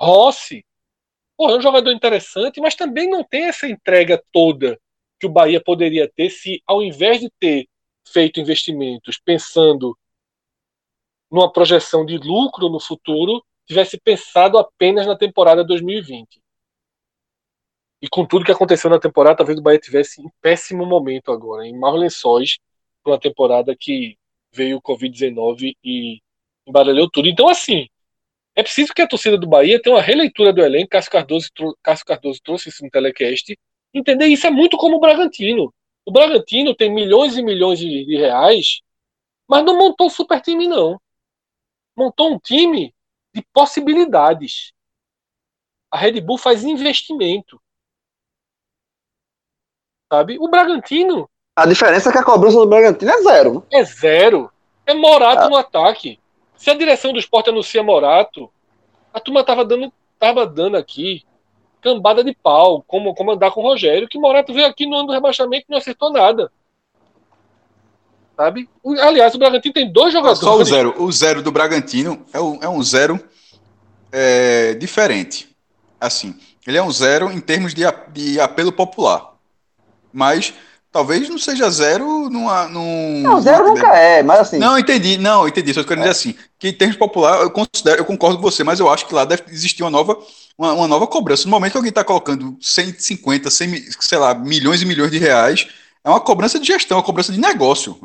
Rossi, 0.00 0.64
é 1.40 1.44
um 1.44 1.60
jogador 1.60 1.92
interessante, 1.92 2.60
mas 2.60 2.74
também 2.74 3.08
não 3.08 3.22
tem 3.22 3.44
essa 3.44 3.66
entrega 3.68 4.22
toda 4.32 4.80
que 5.20 5.26
o 5.26 5.30
Bahia 5.30 5.62
poderia 5.62 6.10
ter 6.10 6.30
se, 6.30 6.62
ao 6.66 6.82
invés 6.82 7.20
de 7.20 7.30
ter 7.38 7.68
feito 8.06 8.40
investimentos 8.40 9.18
pensando 9.18 9.96
numa 11.30 11.52
projeção 11.52 12.06
de 12.06 12.16
lucro 12.16 12.68
no 12.68 12.80
futuro, 12.80 13.44
tivesse 13.66 14.00
pensado 14.00 14.56
apenas 14.56 15.06
na 15.06 15.16
temporada 15.16 15.62
2020. 15.62 16.40
E 18.00 18.08
com 18.08 18.24
tudo 18.26 18.44
que 18.44 18.52
aconteceu 18.52 18.88
na 18.88 18.98
temporada, 19.00 19.38
talvez 19.38 19.58
o 19.58 19.62
Bahia 19.62 19.78
tivesse 19.78 20.22
em 20.22 20.30
péssimo 20.40 20.86
momento 20.86 21.32
agora, 21.32 21.66
em 21.66 21.76
maus 21.76 21.98
lençóis, 21.98 22.58
uma 23.04 23.18
temporada 23.18 23.74
que 23.78 24.16
veio 24.52 24.76
o 24.78 24.82
Covid-19 24.82 25.76
e 25.82 26.20
embaralhou 26.66 27.10
tudo. 27.10 27.28
Então, 27.28 27.48
assim, 27.48 27.88
é 28.54 28.62
preciso 28.62 28.92
que 28.94 29.02
a 29.02 29.06
torcida 29.06 29.38
do 29.38 29.46
Bahia 29.46 29.80
tenha 29.80 29.96
uma 29.96 30.02
releitura 30.02 30.52
do 30.52 30.60
elenco. 30.62 30.90
Cássio 30.90 31.10
Cardoso, 31.10 31.48
Cássio 31.82 32.04
Cardoso 32.04 32.40
trouxe 32.42 32.68
isso 32.68 32.84
no 32.84 32.90
telecast. 32.90 33.56
Entender 33.94 34.26
isso 34.26 34.46
é 34.46 34.50
muito 34.50 34.76
como 34.76 34.96
o 34.96 35.00
Bragantino. 35.00 35.72
O 36.04 36.12
Bragantino 36.12 36.74
tem 36.74 36.92
milhões 36.92 37.36
e 37.36 37.42
milhões 37.42 37.78
de, 37.78 38.04
de 38.04 38.16
reais, 38.16 38.80
mas 39.48 39.64
não 39.64 39.78
montou 39.78 40.06
um 40.06 40.10
super 40.10 40.40
time, 40.40 40.66
não. 40.66 41.00
Montou 41.96 42.32
um 42.32 42.38
time 42.38 42.94
de 43.34 43.42
possibilidades. 43.52 44.72
A 45.90 45.98
Red 45.98 46.20
Bull 46.20 46.38
faz 46.38 46.64
investimento. 46.64 47.60
Sabe? 50.10 50.38
O 50.38 50.48
Bragantino. 50.48 51.28
A 51.54 51.66
diferença 51.66 52.08
é 52.08 52.12
que 52.12 52.18
a 52.18 52.24
cobrança 52.24 52.56
do 52.56 52.66
Bragantino 52.66 53.10
é 53.10 53.22
zero. 53.22 53.66
É 53.70 53.84
zero. 53.84 54.50
É 54.86 54.94
Morato 54.94 55.42
ah. 55.42 55.48
no 55.48 55.56
ataque. 55.56 56.18
Se 56.56 56.70
a 56.70 56.74
direção 56.74 57.12
do 57.12 57.18
esporte 57.18 57.50
anuncia 57.50 57.82
Morato, 57.82 58.50
a 59.12 59.20
turma 59.20 59.44
tava 59.44 59.64
dando, 59.64 59.92
tava 60.18 60.46
dando 60.46 60.76
aqui 60.76 61.24
cambada 61.80 62.24
de 62.24 62.34
pau, 62.34 62.82
como, 62.86 63.14
como 63.14 63.32
andar 63.32 63.50
com 63.50 63.60
o 63.60 63.64
Rogério, 63.64 64.08
que 64.08 64.18
Morato 64.18 64.52
veio 64.52 64.66
aqui 64.66 64.86
no 64.86 64.96
ano 64.96 65.06
do 65.08 65.12
rebaixamento 65.12 65.66
e 65.68 65.72
não 65.72 65.78
acertou 65.78 66.10
nada. 66.10 66.50
Sabe? 68.36 68.68
Aliás, 69.00 69.34
o 69.34 69.38
Bragantino 69.38 69.74
tem 69.74 69.92
dois 69.92 70.12
jogadores. 70.12 70.40
Só 70.40 70.56
o 70.56 70.64
zero. 70.64 70.94
O 71.02 71.10
zero 71.10 71.42
do 71.42 71.52
Bragantino 71.52 72.24
é 72.32 72.40
um, 72.40 72.58
é 72.62 72.68
um 72.68 72.82
zero 72.82 73.20
é, 74.12 74.74
diferente. 74.74 75.56
Assim, 76.00 76.38
ele 76.66 76.78
é 76.78 76.82
um 76.82 76.90
zero 76.90 77.30
em 77.30 77.40
termos 77.40 77.74
de, 77.74 77.82
de 78.12 78.40
apelo 78.40 78.72
popular. 78.72 79.37
Mas 80.18 80.52
talvez 80.90 81.28
não 81.28 81.38
seja 81.38 81.70
zero 81.70 82.28
numa. 82.28 82.66
Num, 82.66 83.22
não, 83.22 83.40
zero 83.40 83.58
numa... 83.62 83.74
nunca 83.76 83.96
é, 83.96 84.20
mas 84.20 84.40
assim. 84.40 84.58
Não, 84.58 84.76
entendi, 84.76 85.16
não, 85.16 85.46
entendi. 85.46 85.72
Só 85.72 85.84
quero 85.84 86.00
é. 86.00 86.02
dizer 86.02 86.10
assim, 86.10 86.34
que 86.58 86.68
em 86.68 86.72
termos 86.72 86.96
popular, 86.96 87.40
eu 87.40 87.50
considero, 87.52 88.00
eu 88.00 88.04
concordo 88.04 88.36
com 88.36 88.42
você, 88.42 88.64
mas 88.64 88.80
eu 88.80 88.90
acho 88.90 89.06
que 89.06 89.14
lá 89.14 89.24
deve 89.24 89.44
existir 89.48 89.84
uma 89.84 89.90
nova, 89.90 90.18
uma, 90.58 90.72
uma 90.72 90.88
nova 90.88 91.06
cobrança. 91.06 91.44
No 91.44 91.50
momento 91.50 91.72
que 91.72 91.78
alguém 91.78 91.90
está 91.90 92.02
colocando 92.02 92.56
150, 92.60 93.48
100, 93.48 93.90
sei 94.00 94.18
lá, 94.18 94.34
milhões 94.34 94.82
e 94.82 94.86
milhões 94.86 95.12
de 95.12 95.18
reais, 95.18 95.68
é 96.02 96.10
uma 96.10 96.20
cobrança 96.20 96.58
de 96.58 96.66
gestão, 96.66 96.96
é 96.96 97.00
uma 97.00 97.06
cobrança 97.06 97.30
de 97.30 97.38
negócio. 97.38 97.96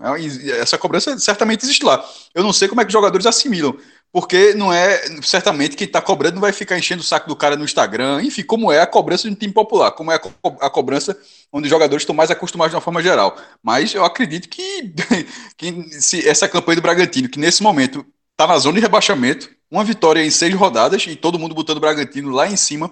É 0.46 0.60
essa 0.60 0.78
cobrança 0.78 1.18
certamente 1.18 1.64
existe 1.64 1.84
lá. 1.84 2.04
Eu 2.36 2.44
não 2.44 2.54
sei 2.54 2.68
como 2.68 2.80
é 2.80 2.84
que 2.84 2.90
os 2.90 2.94
jogadores 2.94 3.26
assimilam. 3.26 3.76
Porque 4.14 4.54
não 4.54 4.72
é, 4.72 5.02
certamente, 5.24 5.76
quem 5.76 5.88
está 5.88 6.00
cobrando 6.00 6.36
não 6.36 6.42
vai 6.42 6.52
ficar 6.52 6.78
enchendo 6.78 7.02
o 7.02 7.04
saco 7.04 7.28
do 7.28 7.36
cara 7.36 7.56
no 7.56 7.66
Instagram, 7.66 8.22
enfim, 8.22 8.44
como 8.44 8.72
é 8.72 8.80
a 8.80 8.86
cobrança 8.86 9.28
de 9.28 9.34
um 9.34 9.36
time 9.36 9.52
popular, 9.52 9.90
como 9.90 10.12
é 10.12 10.16
a, 10.16 10.20
co 10.20 10.32
a 10.62 10.70
cobrança 10.70 11.18
onde 11.54 11.68
os 11.68 11.70
jogadores 11.70 12.02
estão 12.02 12.16
mais 12.16 12.32
acostumados 12.32 12.72
de 12.72 12.76
uma 12.76 12.82
forma 12.82 13.02
geral. 13.02 13.38
Mas 13.62 13.94
eu 13.94 14.04
acredito 14.04 14.50
que, 14.50 14.94
que 15.56 16.02
se 16.02 16.28
essa 16.28 16.50
campanha 16.50 16.78
do 16.78 16.82
Bragantino, 16.82 17.30
que 17.30 17.40
nesse 17.40 17.62
momento 17.62 18.04
está 18.32 18.48
na 18.48 18.58
zona 18.58 18.76
de 18.76 18.82
rebaixamento, 18.82 19.50
uma 19.70 19.84
vitória 19.84 20.26
em 20.26 20.32
seis 20.32 20.54
rodadas 20.56 21.06
e 21.06 21.16
todo 21.16 21.38
mundo 21.38 21.54
botando 21.54 21.78
o 21.78 21.82
Bragantino 21.82 22.32
lá 22.32 22.48
em 22.48 22.58
cima, 22.58 22.90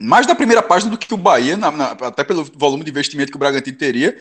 mais 0.00 0.26
da 0.26 0.34
primeira 0.34 0.62
página 0.62 0.92
do 0.92 0.98
que 0.98 1.12
o 1.12 1.16
Bahia, 1.16 1.56
na, 1.56 1.70
na, 1.72 1.90
até 1.90 2.22
pelo 2.22 2.44
volume 2.44 2.84
de 2.84 2.90
investimento 2.90 3.32
que 3.32 3.36
o 3.36 3.40
Bragantino 3.40 3.76
teria, 3.76 4.16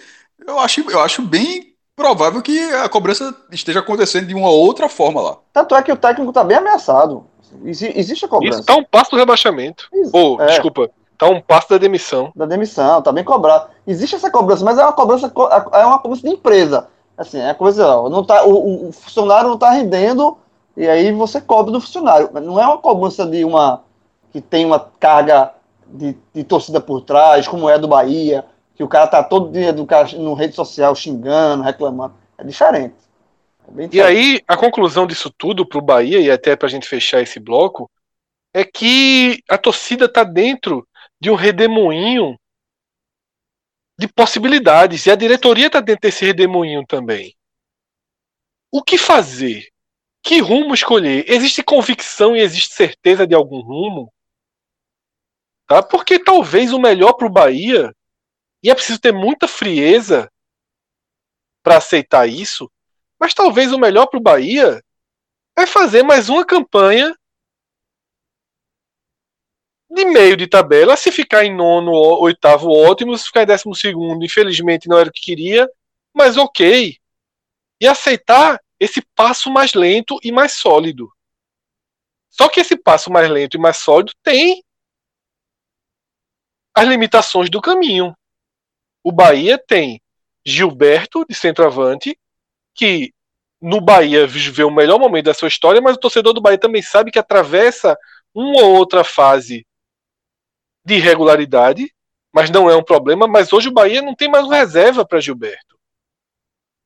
eu 0.45 0.60
acho, 0.60 0.89
eu 0.89 0.99
acho 0.99 1.22
bem 1.22 1.76
provável 1.95 2.41
que 2.41 2.60
a 2.74 2.89
cobrança 2.89 3.36
esteja 3.51 3.80
acontecendo 3.80 4.28
de 4.28 4.34
uma 4.34 4.49
outra 4.49 4.89
forma 4.89 5.22
lá. 5.22 5.38
Tanto 5.54 5.76
é 5.76 5.84
que 5.84 5.91
o 5.91 5.95
técnico 5.95 6.32
está 6.32 6.43
bem 6.43 6.58
ameaçado. 6.58 7.28
existe 7.64 8.26
a 8.26 8.28
cobrança. 8.28 8.56
Isso 8.56 8.62
está 8.62 8.76
um 8.76 8.84
passo 8.84 9.12
do 9.12 9.18
rebaixamento. 9.18 9.88
Ou, 10.12 10.38
oh, 10.38 10.41
é. 10.41 10.47
desculpa, 10.47 10.89
está 11.24 11.30
um 11.30 11.41
passo 11.41 11.69
da 11.69 11.78
demissão. 11.78 12.32
Da 12.36 12.45
demissão, 12.45 12.99
está 12.99 13.11
bem 13.11 13.24
cobrado. 13.24 13.69
Existe 13.88 14.15
essa 14.15 14.30
cobrança, 14.30 14.63
mas 14.63 14.78
é 14.78 14.84
uma 14.84 14.93
cobrança, 14.93 15.32
é 15.74 15.86
uma 15.86 15.99
cobrança 15.99 16.21
de 16.21 16.34
empresa. 16.34 16.88
Assim, 17.17 17.39
é 17.39 17.53
coisa, 17.53 17.86
não 18.09 18.24
tá, 18.24 18.43
o, 18.45 18.89
o 18.89 18.91
funcionário 18.91 19.47
não 19.47 19.55
está 19.55 19.69
rendendo 19.69 20.38
e 20.76 20.88
aí 20.88 21.11
você 21.11 21.39
cobra 21.39 21.71
do 21.71 21.80
funcionário. 21.80 22.30
Não 22.34 22.59
é 22.59 22.65
uma 22.65 22.80
cobrança 22.80 23.26
de 23.26 23.45
uma 23.45 23.84
que 24.32 24.41
tem 24.41 24.65
uma 24.65 24.80
carga 24.99 25.51
de, 25.86 26.17
de 26.34 26.43
torcida 26.43 26.82
por 26.82 27.01
trás, 27.01 27.47
como 27.47 27.69
é 27.69 27.78
do 27.78 27.88
Bahia, 27.88 28.43
que 28.76 28.84
o 28.84 28.88
cara 28.88 29.05
tá 29.05 29.24
todo 29.24 29.51
dia 29.51 29.71
do 29.71 29.86
cara 29.86 30.07
no 30.17 30.34
rede 30.34 30.55
social 30.55 30.95
xingando, 30.95 31.63
reclamando. 31.63 32.15
É 32.38 32.43
diferente. 32.43 32.95
É 33.67 33.71
diferente. 33.71 33.97
E 33.97 34.01
aí, 34.01 34.41
a 34.47 34.57
conclusão 34.57 35.05
disso 35.05 35.32
tudo 35.38 35.65
pro 35.65 35.82
Bahia, 35.82 36.19
e 36.19 36.32
até 36.32 36.55
pra 36.55 36.67
gente 36.67 36.88
fechar 36.88 37.21
esse 37.21 37.39
bloco, 37.39 37.89
é 38.53 38.63
que 38.63 39.39
a 39.47 39.57
torcida 39.57 40.07
tá 40.07 40.24
dentro 40.24 40.88
de 41.24 41.32
um 41.32 41.36
redemoinho 41.36 42.38
de 43.97 44.09
possibilidades. 44.09 45.05
E 45.05 45.11
a 45.11 45.15
diretoria 45.15 45.69
tá 45.69 45.80
dentro 45.80 46.01
desse 46.01 46.26
redemoinho 46.26 46.86
também. 46.86 47.34
O 48.69 48.84
que 48.84 48.97
fazer? 48.97 49.69
Que 50.21 50.41
rumo 50.41 50.74
escolher? 50.74 51.24
Existe 51.26 51.63
convicção 51.63 52.36
e 52.36 52.41
existe 52.41 52.74
certeza 52.74 53.26
de 53.26 53.34
algum 53.34 53.61
rumo? 53.61 54.13
Tá? 55.65 55.82
Porque 55.82 56.21
talvez 56.21 56.74
o 56.74 56.80
melhor 56.80 57.13
para 57.13 57.28
o 57.28 57.32
Bahia 57.32 57.95
e 58.61 58.69
é 58.69 58.76
preciso 58.76 58.99
ter 58.99 59.13
muita 59.13 59.47
frieza 59.47 60.30
para 61.63 61.78
aceitar 61.78 62.28
isso. 62.28 62.69
Mas 63.17 63.34
talvez 63.34 63.71
o 63.71 63.80
melhor 63.80 64.07
para 64.07 64.19
o 64.19 64.24
Bahia 64.24 64.84
é 65.57 65.65
fazer 65.65 66.03
mais 66.03 66.28
uma 66.28 66.45
campanha 66.45 67.15
de 69.94 70.06
meio 70.06 70.36
de 70.36 70.48
tabela. 70.48 70.98
Se 70.98 71.12
ficar 71.12 71.46
em 71.46 71.56
nono, 71.56 71.91
oitavo, 71.91 72.70
ótimo. 72.70 73.18
Se 73.18 73.26
ficar 73.26 73.44
em 73.44 73.48
décimo 73.48 73.76
segundo, 73.76 74.26
infelizmente 74.26 74.89
não 74.89 74.98
era 74.98 75.10
o 75.10 75.12
que 75.12 75.22
queria, 75.22 75.70
mas 76.14 76.36
ok. 76.36 76.98
E 77.80 77.88
aceitar 77.88 78.60
esse 78.80 79.02
passo 79.16 79.52
mais 79.52 79.74
lento 79.74 80.18
e 80.24 80.32
mais 80.32 80.54
sólido. 80.54 81.12
Só 82.30 82.50
que 82.50 82.60
esse 82.60 82.76
passo 82.76 83.12
mais 83.12 83.30
lento 83.30 83.56
e 83.56 83.60
mais 83.60 83.78
sólido 83.78 84.12
tem 84.24 84.64
as 86.76 86.88
limitações 86.88 87.50
do 87.50 87.62
caminho. 87.62 88.16
O 89.04 89.12
Bahia 89.12 89.58
tem 89.58 90.02
Gilberto 90.44 91.26
de 91.30 91.36
centroavante, 91.36 92.18
que 92.74 93.14
no 93.62 93.80
Bahia 93.80 94.26
viveu 94.26 94.68
o 94.68 94.74
melhor 94.74 95.00
momento 95.00 95.26
da 95.26 95.34
sua 95.34 95.48
história, 95.48 95.80
mas 95.80 95.96
o 95.96 96.00
torcedor 96.00 96.34
do 96.34 96.41
Bahia 96.41 96.58
também 96.58 96.82
sabe 96.82 97.12
que 97.12 97.20
atravessa 97.20 97.98
uma 98.34 98.64
ou 98.64 98.76
outra 98.76 99.04
fase 99.04 99.66
de 100.86 100.95
irregularidade, 100.95 101.93
mas 102.34 102.49
não 102.49 102.69
é 102.69 102.75
um 102.75 102.84
problema. 102.84 103.27
Mas 103.27 103.53
hoje 103.53 103.69
o 103.69 103.73
Bahia 103.73 104.01
não 104.01 104.15
tem 104.15 104.29
mais 104.29 104.45
uma 104.45 104.55
reserva 104.55 105.05
para 105.05 105.19
Gilberto. 105.19 105.79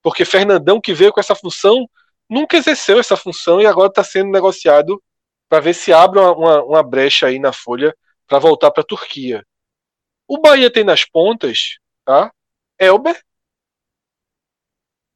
Porque 0.02 0.26
Fernandão, 0.26 0.80
que 0.80 0.94
veio 0.94 1.12
com 1.12 1.20
essa 1.20 1.36
função, 1.36 1.90
nunca 2.30 2.58
exerceu 2.58 3.00
essa 3.00 3.18
função 3.18 3.62
e 3.62 3.66
agora 3.66 3.90
está 3.90 4.04
sendo 4.04 4.32
negociado 4.32 5.02
para 5.50 5.60
ver 5.60 5.74
se 5.74 5.94
abre 5.94 6.20
uma, 6.20 6.32
uma, 6.34 6.64
uma 6.64 6.84
brecha 6.84 7.28
aí 7.28 7.40
na 7.40 7.54
folha 7.54 7.96
para 8.28 8.40
voltar 8.40 8.72
para 8.72 8.84
a 8.84 8.86
Turquia. 8.86 9.46
O 10.28 10.40
Bahia 10.40 10.72
tem 10.72 10.84
nas 10.84 11.06
pontas 11.06 11.78
tá? 12.08 12.34
Elber, 12.80 13.22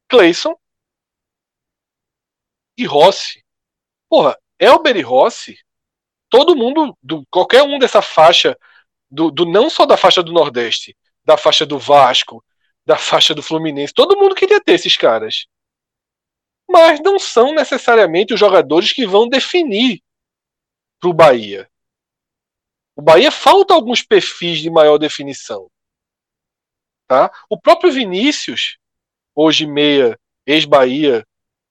Clayson 0.09 0.53
e 2.77 2.85
Rossi. 2.85 3.45
Porra, 4.09 4.37
Elber 4.59 4.97
e 4.97 5.01
Rossi, 5.01 5.57
todo 6.29 6.55
mundo, 6.55 6.97
do, 7.01 7.25
qualquer 7.27 7.63
um 7.63 7.79
dessa 7.79 8.01
faixa, 8.01 8.59
do, 9.11 9.29
do 9.29 9.45
não 9.45 9.69
só 9.69 9.85
da 9.85 9.97
faixa 9.97 10.23
do 10.23 10.31
Nordeste, 10.31 10.95
da 11.25 11.37
faixa 11.37 11.65
do 11.65 11.77
Vasco, 11.77 12.43
da 12.85 12.97
faixa 12.97 13.35
do 13.35 13.43
Fluminense, 13.43 13.93
todo 13.93 14.17
mundo 14.17 14.33
queria 14.33 14.61
ter 14.61 14.73
esses 14.73 14.95
caras. 14.95 15.45
Mas 16.69 17.01
não 17.01 17.19
são 17.19 17.53
necessariamente 17.53 18.33
os 18.33 18.39
jogadores 18.39 18.93
que 18.93 19.05
vão 19.05 19.27
definir 19.27 20.01
para 20.99 21.09
o 21.09 21.13
Bahia. 21.13 21.69
O 22.95 23.01
Bahia 23.01 23.31
falta 23.31 23.73
alguns 23.73 24.01
perfis 24.01 24.59
de 24.59 24.69
maior 24.69 24.97
definição. 24.97 25.69
Tá? 27.07 27.29
O 27.49 27.59
próprio 27.59 27.91
Vinícius, 27.91 28.77
hoje 29.35 29.65
meia, 29.65 30.17
ex-Bahia, 30.45 31.25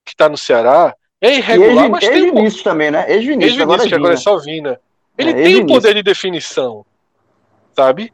que 0.05 0.13
está 0.13 0.29
no 0.29 0.37
Ceará, 0.37 0.95
é 1.21 1.37
irregular, 1.37 1.85
ex, 1.85 1.91
mas 1.91 2.03
ex 2.03 2.13
tem. 2.13 2.25
Ex-Vinícius 2.25 2.63
também, 2.63 2.91
né? 2.91 3.11
Ex-Vinícius, 3.11 3.53
ex 3.55 3.63
agora, 3.63 3.85
é 3.85 3.89
que 3.89 3.95
agora 3.95 4.15
é 4.15 4.17
só 4.19 4.39
Vina. 4.39 4.81
Ele 5.17 5.31
é, 5.31 5.35
tem 5.35 5.67
poder 5.67 5.95
de 5.95 6.03
definição, 6.03 6.85
sabe? 7.75 8.13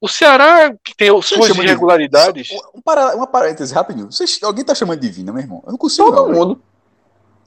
O 0.00 0.08
Ceará, 0.08 0.72
que 0.84 0.94
tem 0.96 1.08
suas 1.22 1.50
irregularidades. 1.50 2.48
De... 2.48 2.56
Um 2.74 2.80
para... 2.80 3.16
Uma 3.16 3.26
parêntese 3.26 3.74
rapidinho. 3.74 4.10
Vocês... 4.12 4.38
Alguém 4.42 4.64
tá 4.64 4.74
chamando 4.74 5.00
de 5.00 5.08
Vina, 5.08 5.32
meu 5.32 5.42
irmão? 5.42 5.62
Eu 5.66 5.72
não 5.72 5.78
consigo. 5.78 6.12
Todo 6.12 6.28
não, 6.28 6.34
mundo. 6.34 6.62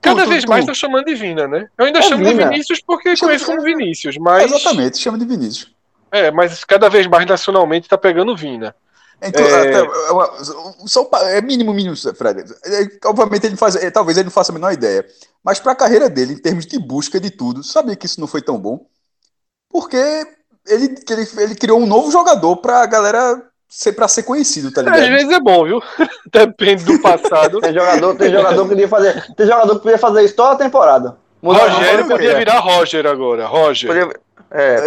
Cada 0.01 0.23
tu, 0.23 0.29
vez 0.29 0.43
tu, 0.43 0.49
mais 0.49 0.61
estão 0.61 0.75
chamando 0.75 1.05
de 1.05 1.15
Vina, 1.15 1.47
né? 1.47 1.69
Eu 1.77 1.85
ainda 1.85 1.99
é 1.99 2.01
chamo 2.01 2.25
Vina. 2.25 2.43
de 2.43 2.49
Vinícius 2.49 2.81
porque 2.81 3.15
chama 3.15 3.29
conheço 3.29 3.45
como 3.45 3.61
Vinícius, 3.61 4.17
mas. 4.17 4.51
Exatamente, 4.51 4.97
chama 4.97 5.17
de 5.17 5.25
Vinícius. 5.25 5.73
É, 6.11 6.29
mas 6.29 6.63
cada 6.65 6.89
vez 6.89 7.07
mais 7.07 7.25
nacionalmente 7.25 7.87
tá 7.87 7.97
pegando 7.97 8.35
Vina. 8.35 8.75
Então, 9.21 9.45
é... 9.45 9.81
é 9.81 10.87
só 10.87 11.07
é 11.27 11.41
mínimo, 11.41 11.73
mínimo, 11.73 11.95
Fred. 11.95 12.43
É, 12.65 13.07
obviamente 13.07 13.45
ele 13.45 13.55
faz, 13.55 13.75
é, 13.75 13.91
talvez 13.91 14.17
ele 14.17 14.25
não 14.25 14.31
faça 14.31 14.51
a 14.51 14.55
menor 14.55 14.73
ideia, 14.73 15.05
mas 15.43 15.59
para 15.59 15.73
a 15.73 15.75
carreira 15.75 16.09
dele, 16.09 16.33
em 16.33 16.37
termos 16.37 16.65
de 16.65 16.79
busca 16.79 17.19
de 17.19 17.29
tudo, 17.29 17.63
sabia 17.63 17.95
que 17.95 18.07
isso 18.07 18.19
não 18.19 18.27
foi 18.27 18.41
tão 18.41 18.59
bom, 18.59 18.87
porque 19.69 20.25
ele, 20.67 20.89
que 20.89 21.13
ele, 21.13 21.27
ele 21.37 21.55
criou 21.55 21.79
um 21.79 21.85
novo 21.85 22.11
jogador 22.11 22.57
pra 22.57 22.85
galera 22.85 23.41
ser, 23.67 23.93
pra 23.93 24.07
ser 24.07 24.23
conhecido, 24.23 24.71
tá 24.71 24.81
Às 24.81 24.85
ligado? 24.87 25.09
vezes 25.09 25.29
é 25.31 25.39
bom, 25.39 25.65
viu? 25.65 25.81
Depende 26.31 26.83
do 26.83 26.99
passado. 26.99 27.59
Tem 27.61 27.73
jogador, 27.73 28.15
tem 28.15 28.31
jogador 28.31 28.63
que 28.63 28.69
podia 28.69 28.87
fazer. 28.87 29.25
Tem 29.35 29.47
jogador 29.47 29.75
que 29.77 29.81
podia 29.83 29.97
fazer 29.97 30.23
isso 30.23 30.35
toda 30.35 30.51
a 30.51 30.55
temporada. 30.55 31.17
Mudar 31.41 31.67
Rogério 31.67 32.07
podia 32.07 32.37
virar 32.37 32.59
Roger 32.59 33.07
agora. 33.07 33.47
Roger. 33.47 33.87
Podia- 33.89 34.19
É, 34.51 34.77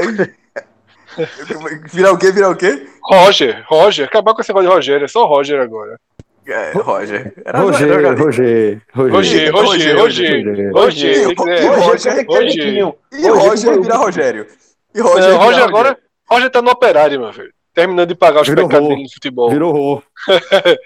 Virar 1.93 2.13
o 2.13 2.19
quê? 2.19 2.31
Virar 2.33 2.51
o 2.51 2.57
quê? 2.57 2.87
Roger, 3.03 3.65
Roger. 3.69 4.07
Acabar 4.07 4.35
com 4.35 4.41
esse 4.41 4.51
negócio 4.51 4.69
de 4.69 4.75
Rogério. 4.75 5.05
É 5.05 5.09
só 5.09 5.25
Roger 5.27 5.61
agora. 5.61 5.99
É, 6.47 6.73
Roger. 6.73 7.33
Era 7.45 7.61
Roger, 7.61 7.89
jogador. 7.89 8.19
Roger, 8.25 8.83
Roger, 8.95 9.13
Roger, 9.15 9.53
Roger, 9.55 9.97
Roger. 9.97 10.45
Roger. 10.45 10.73
Roger. 10.73 11.11
E 11.11 11.25
tem 11.27 11.35
que 11.35 11.43
o- 11.43 11.45
ser- 11.45 11.63
e 11.63 11.65
o 11.65 11.69
Roger, 11.71 11.85
Roger, 11.89 12.13
aquele 12.13 12.27
Roger. 12.27 12.51
tiquinho. 12.51 12.95
E 13.13 13.29
Roger 13.29 13.81
virar 13.83 13.97
Rogério. 13.97 14.47
E 14.95 15.01
Roger, 15.01 15.31
Não, 15.31 15.39
Roger 15.39 15.65
agora. 15.65 15.99
Roger 16.29 16.51
tá 16.51 16.63
no 16.63 16.71
operário, 16.71 17.21
meu 17.21 17.33
velho. 17.33 17.53
Terminando 17.75 18.09
de 18.09 18.15
pagar 18.15 18.43
os 18.43 18.49
Virou 18.49 18.69
pecados 18.69 18.89
dele 18.89 19.03
no 19.03 19.11
futebol. 19.13 19.51
Virou 19.51 19.73
Rô. 19.73 20.03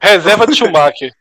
Reserva 0.00 0.46
de 0.46 0.54
Schumacher. 0.54 1.14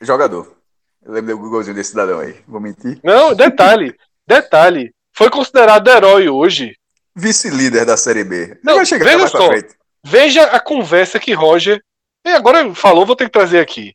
Jogador. 0.00 0.56
Eu 1.04 1.12
lembro 1.12 1.36
do 1.36 1.50
golzinho 1.50 1.74
desse 1.76 1.90
cidadão 1.90 2.18
aí. 2.20 2.40
Vou 2.46 2.60
mentir. 2.60 2.98
Não, 3.04 3.34
detalhe. 3.34 3.94
Detalhe. 4.26 4.94
Foi 5.12 5.30
considerado 5.30 5.88
herói 5.88 6.28
hoje. 6.28 6.76
Vice-líder 7.14 7.84
da 7.84 7.96
Série 7.96 8.24
B. 8.24 8.58
Não, 8.64 8.76
vai 8.76 8.86
chegar 8.86 9.04
veja 9.04 9.18
mais 9.18 9.30
só. 9.30 9.46
frente. 9.48 9.74
Veja 10.04 10.44
a 10.44 10.60
conversa 10.60 11.18
que 11.18 11.32
Roger. 11.32 11.82
E 12.24 12.30
agora 12.30 12.74
falou, 12.74 13.04
vou 13.04 13.16
ter 13.16 13.24
que 13.24 13.30
trazer 13.32 13.58
aqui. 13.60 13.94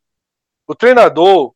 O 0.67 0.75
treinador 0.75 1.53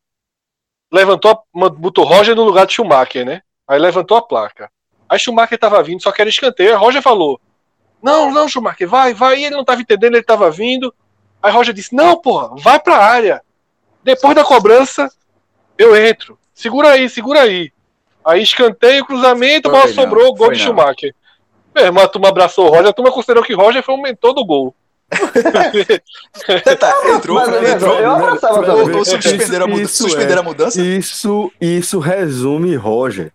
levantou, 0.91 1.31
a- 1.31 1.69
botou 1.69 2.03
Roger 2.05 2.35
no 2.35 2.43
lugar 2.43 2.65
de 2.65 2.73
Schumacher, 2.73 3.25
né? 3.25 3.41
Aí 3.67 3.77
levantou 3.79 4.17
a 4.17 4.21
placa. 4.21 4.69
Aí 5.09 5.17
Schumacher 5.19 5.57
tava 5.57 5.81
vindo, 5.83 6.01
só 6.01 6.11
que 6.11 6.21
era 6.21 6.29
escanteio. 6.29 6.71
Aí 6.71 6.75
Roger 6.77 7.01
falou: 7.01 7.39
Não, 8.01 8.31
não, 8.31 8.47
Schumacher, 8.47 8.87
vai, 8.87 9.13
vai. 9.13 9.39
E 9.39 9.45
ele 9.45 9.55
não 9.55 9.63
tava 9.65 9.81
entendendo, 9.81 10.15
ele 10.15 10.23
tava 10.23 10.49
vindo. 10.51 10.93
Aí 11.41 11.51
Roger 11.51 11.73
disse: 11.73 11.95
Não, 11.95 12.19
porra, 12.19 12.49
vai 12.57 12.79
pra 12.79 12.97
área. 12.97 13.41
Depois 14.03 14.35
da 14.35 14.43
cobrança, 14.43 15.09
eu 15.77 15.95
entro. 15.95 16.37
Segura 16.53 16.89
aí, 16.91 17.09
segura 17.09 17.41
aí. 17.41 17.71
Aí 18.25 18.41
escanteio, 18.41 19.05
cruzamento, 19.05 19.69
a 19.69 19.71
bola 19.71 19.87
sobrou, 19.87 20.33
gol 20.35 20.51
de. 20.51 20.59
Schumacher. 20.59 21.13
Meu 21.73 21.85
irmão, 21.85 22.03
a 22.03 22.07
turma 22.07 22.29
abraçou 22.29 22.65
o 22.65 22.69
Roger, 22.69 22.87
a 22.87 22.93
turma 22.93 23.11
considerou 23.11 23.43
que 23.43 23.53
Roger 23.53 23.83
foi 23.83 23.95
o 23.95 24.01
mentor 24.01 24.33
do 24.33 24.43
gol. 24.45 24.75
Tá, 26.79 26.93
entrou, 27.15 27.35
Mas, 27.37 27.49
mas, 27.49 27.69
entrou. 27.73 27.99
eu 27.99 28.11
abraçava 28.11 28.55
Fred, 28.55 28.67
também. 28.67 28.91
Ou, 28.91 28.97
ou 28.97 29.05
suspenderam 29.05 29.65
a, 29.65 29.67
muda- 29.69 29.81
Isso 29.83 30.03
suspenderam 30.03 30.37
é. 30.37 30.39
a 30.39 30.43
mudança? 30.43 30.81
Isso, 30.81 31.51
isso 31.61 31.99
resume 31.99 32.75
Roger. 32.75 33.31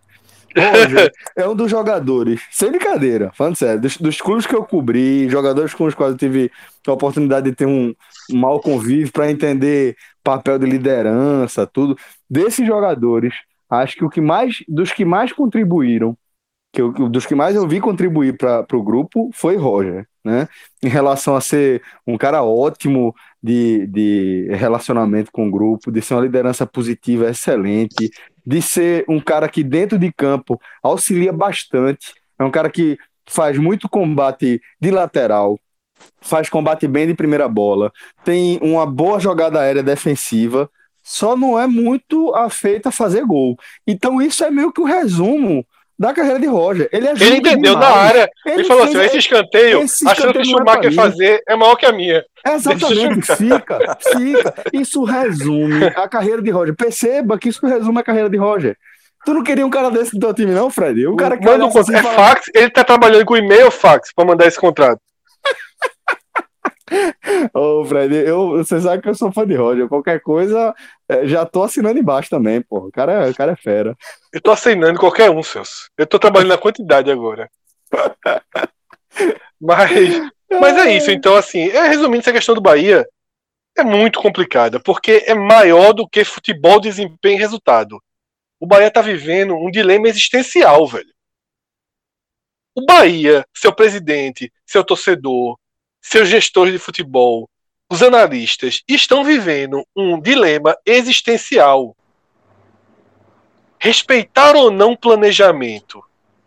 É 1.35 1.47
um 1.47 1.55
dos 1.55 1.69
jogadores, 1.69 2.41
sem 2.51 2.69
brincadeira, 2.69 3.31
falando 3.33 3.55
sério, 3.55 3.81
dos, 3.81 3.97
dos 3.97 4.21
clubes 4.21 4.45
que 4.45 4.55
eu 4.55 4.63
cobri, 4.63 5.29
jogadores 5.29 5.73
com 5.73 5.85
os 5.85 5.95
quais 5.95 6.13
eu 6.13 6.17
tive 6.17 6.51
a 6.87 6.91
oportunidade 6.91 7.49
de 7.49 7.55
ter 7.55 7.65
um, 7.65 7.93
um 8.31 8.37
mau 8.37 8.59
convívio 8.59 9.11
para 9.11 9.31
entender 9.31 9.95
papel 10.23 10.59
de 10.59 10.65
liderança, 10.65 11.65
tudo. 11.67 11.97
Desses 12.29 12.65
jogadores, 12.65 13.33
acho 13.69 13.95
que 13.95 14.05
o 14.05 14.09
que 14.09 14.21
mais, 14.21 14.63
dos 14.67 14.91
que 14.91 15.03
mais 15.05 15.31
contribuíram, 15.31 16.17
que 16.71 16.81
eu, 16.81 16.91
dos 16.91 17.25
que 17.25 17.35
mais 17.35 17.55
eu 17.55 17.67
vi 17.67 17.79
contribuir 17.79 18.35
para 18.35 18.65
o 18.73 18.83
grupo 18.83 19.29
foi 19.31 19.55
Roger, 19.55 20.07
né? 20.23 20.47
Em 20.81 20.87
relação 20.87 21.35
a 21.35 21.41
ser 21.41 21.83
um 22.07 22.17
cara 22.17 22.43
ótimo 22.43 23.13
de, 23.41 23.85
de 23.87 24.47
relacionamento 24.51 25.31
com 25.31 25.47
o 25.47 25.51
grupo, 25.51 25.91
de 25.91 26.01
ser 26.01 26.15
uma 26.15 26.23
liderança 26.23 26.65
positiva 26.65 27.29
excelente, 27.29 28.09
de 28.45 28.61
ser 28.61 29.05
um 29.07 29.19
cara 29.19 29.47
que 29.47 29.63
dentro 29.63 29.97
de 29.97 30.11
campo 30.11 30.59
auxilia 30.81 31.31
bastante, 31.31 32.13
é 32.37 32.43
um 32.43 32.51
cara 32.51 32.69
que 32.69 32.97
faz 33.27 33.57
muito 33.57 33.87
combate 33.87 34.61
de 34.79 34.91
lateral, 34.91 35.57
faz 36.21 36.49
combate 36.49 36.87
bem 36.87 37.07
de 37.07 37.13
primeira 37.13 37.47
bola, 37.47 37.91
tem 38.23 38.59
uma 38.61 38.85
boa 38.85 39.19
jogada 39.19 39.59
aérea 39.59 39.83
defensiva, 39.83 40.69
só 41.01 41.35
não 41.35 41.59
é 41.59 41.67
muito 41.67 42.33
afeito 42.33 42.87
a 42.87 42.91
fazer 42.91 43.25
gol. 43.25 43.57
Então 43.85 44.21
isso 44.21 44.43
é 44.43 44.49
meio 44.49 44.71
que 44.71 44.81
o 44.81 44.85
resumo 44.85 45.65
da 46.03 46.13
carreira 46.13 46.39
de 46.39 46.47
Roger. 46.47 46.89
Ele, 46.91 47.07
ajuda 47.07 47.25
Ele 47.25 47.37
entendeu 47.37 47.73
demais. 47.73 47.95
na 47.95 48.01
área. 48.01 48.29
Ele, 48.45 48.63
falou 48.65 48.83
fez- 48.85 48.95
assim: 48.97 49.05
esse 49.07 49.17
escanteio, 49.17 49.81
esse 49.81 50.07
a 50.07 50.13
chance 50.15 50.27
que 50.27 50.33
não 50.33 50.41
é 50.41 50.45
Schumacher 50.45 50.89
mim. 50.89 50.95
fazer 50.95 51.41
é 51.47 51.55
maior 51.55 51.75
que 51.75 51.85
a 51.85 51.91
minha. 51.91 52.23
Exatamente, 52.45 53.35
fica, 53.35 53.97
fica. 54.17 54.53
Isso 54.73 55.03
resume 55.03 55.85
a 55.95 56.07
carreira 56.07 56.41
de 56.41 56.49
Roger. 56.51 56.75
Perceba 56.75 57.37
que 57.37 57.49
isso 57.49 57.65
resume 57.65 57.99
a 57.99 58.03
carreira 58.03 58.29
de 58.29 58.37
Roger. 58.37 58.75
Tu 59.25 59.33
não 59.33 59.41
queria 59.43 59.65
um 59.65 59.69
cara 59.69 59.89
desse 59.89 60.13
no 60.15 60.19
teu 60.19 60.33
time, 60.33 60.51
não, 60.51 60.69
Fred? 60.69 61.07
O 61.07 61.15
cara 61.15 61.37
que 61.37 61.45
Manda 61.45 61.65
um 61.65 61.69
assim 61.69 61.95
É 61.95 62.03
fax, 62.03 62.51
ele 62.53 62.69
tá 62.69 62.83
trabalhando 62.83 63.23
com 63.25 63.37
e-mail 63.37 63.71
fax 63.71 64.11
pra 64.13 64.25
mandar 64.25 64.45
esse 64.47 64.59
contrato. 64.59 64.99
Ô, 67.53 67.85
Fred, 67.85 68.13
eu, 68.15 68.49
você 68.51 68.79
sabe 68.81 69.01
que 69.01 69.09
eu 69.09 69.15
sou 69.15 69.31
fã 69.31 69.45
de 69.47 69.55
Roger. 69.55 69.87
Qualquer 69.87 70.19
coisa, 70.21 70.73
é, 71.07 71.27
já 71.27 71.45
tô 71.45 71.63
assinando 71.63 71.99
embaixo 71.99 72.29
também, 72.29 72.61
pô. 72.61 72.87
O 72.87 72.91
cara, 72.91 73.25
é- 73.27 73.29
o 73.29 73.35
cara 73.35 73.53
é 73.53 73.55
fera. 73.55 73.95
Eu 74.31 74.41
tô 74.41 74.51
assinando 74.51 74.99
qualquer 74.99 75.29
um, 75.29 75.41
Celso. 75.41 75.89
Eu 75.97 76.05
tô 76.05 76.19
trabalhando 76.19 76.49
na 76.49 76.57
quantidade 76.57 77.11
agora. 77.11 77.49
Mas, 79.61 80.19
mas 80.59 80.77
é 80.77 80.97
isso, 80.97 81.09
então, 81.09 81.35
assim, 81.37 81.69
é, 81.69 81.87
resumindo 81.87 82.19
essa 82.19 82.33
questão 82.33 82.53
do 82.53 82.59
Bahia, 82.59 83.07
é 83.77 83.83
muito 83.83 84.19
complicada, 84.19 84.79
porque 84.79 85.23
é 85.25 85.33
maior 85.33 85.93
do 85.93 86.07
que 86.07 86.25
futebol, 86.25 86.81
desempenho 86.81 87.37
e 87.37 87.39
resultado. 87.39 88.01
O 88.59 88.67
Bahia 88.67 88.91
tá 88.91 89.01
vivendo 89.01 89.55
um 89.55 89.71
dilema 89.71 90.07
existencial, 90.07 90.85
velho. 90.87 91.13
O 92.75 92.85
Bahia, 92.85 93.45
seu 93.55 93.73
presidente, 93.73 94.51
seu 94.65 94.83
torcedor, 94.83 95.57
seus 96.03 96.27
gestores 96.27 96.73
de 96.73 96.77
futebol, 96.77 97.49
os 97.89 98.03
analistas, 98.03 98.83
estão 98.87 99.23
vivendo 99.23 99.83
um 99.95 100.19
dilema 100.19 100.75
existencial. 100.85 101.95
Respeitar 103.79 104.55
ou 104.55 104.69
não 104.69 104.95
planejamento? 104.95 106.03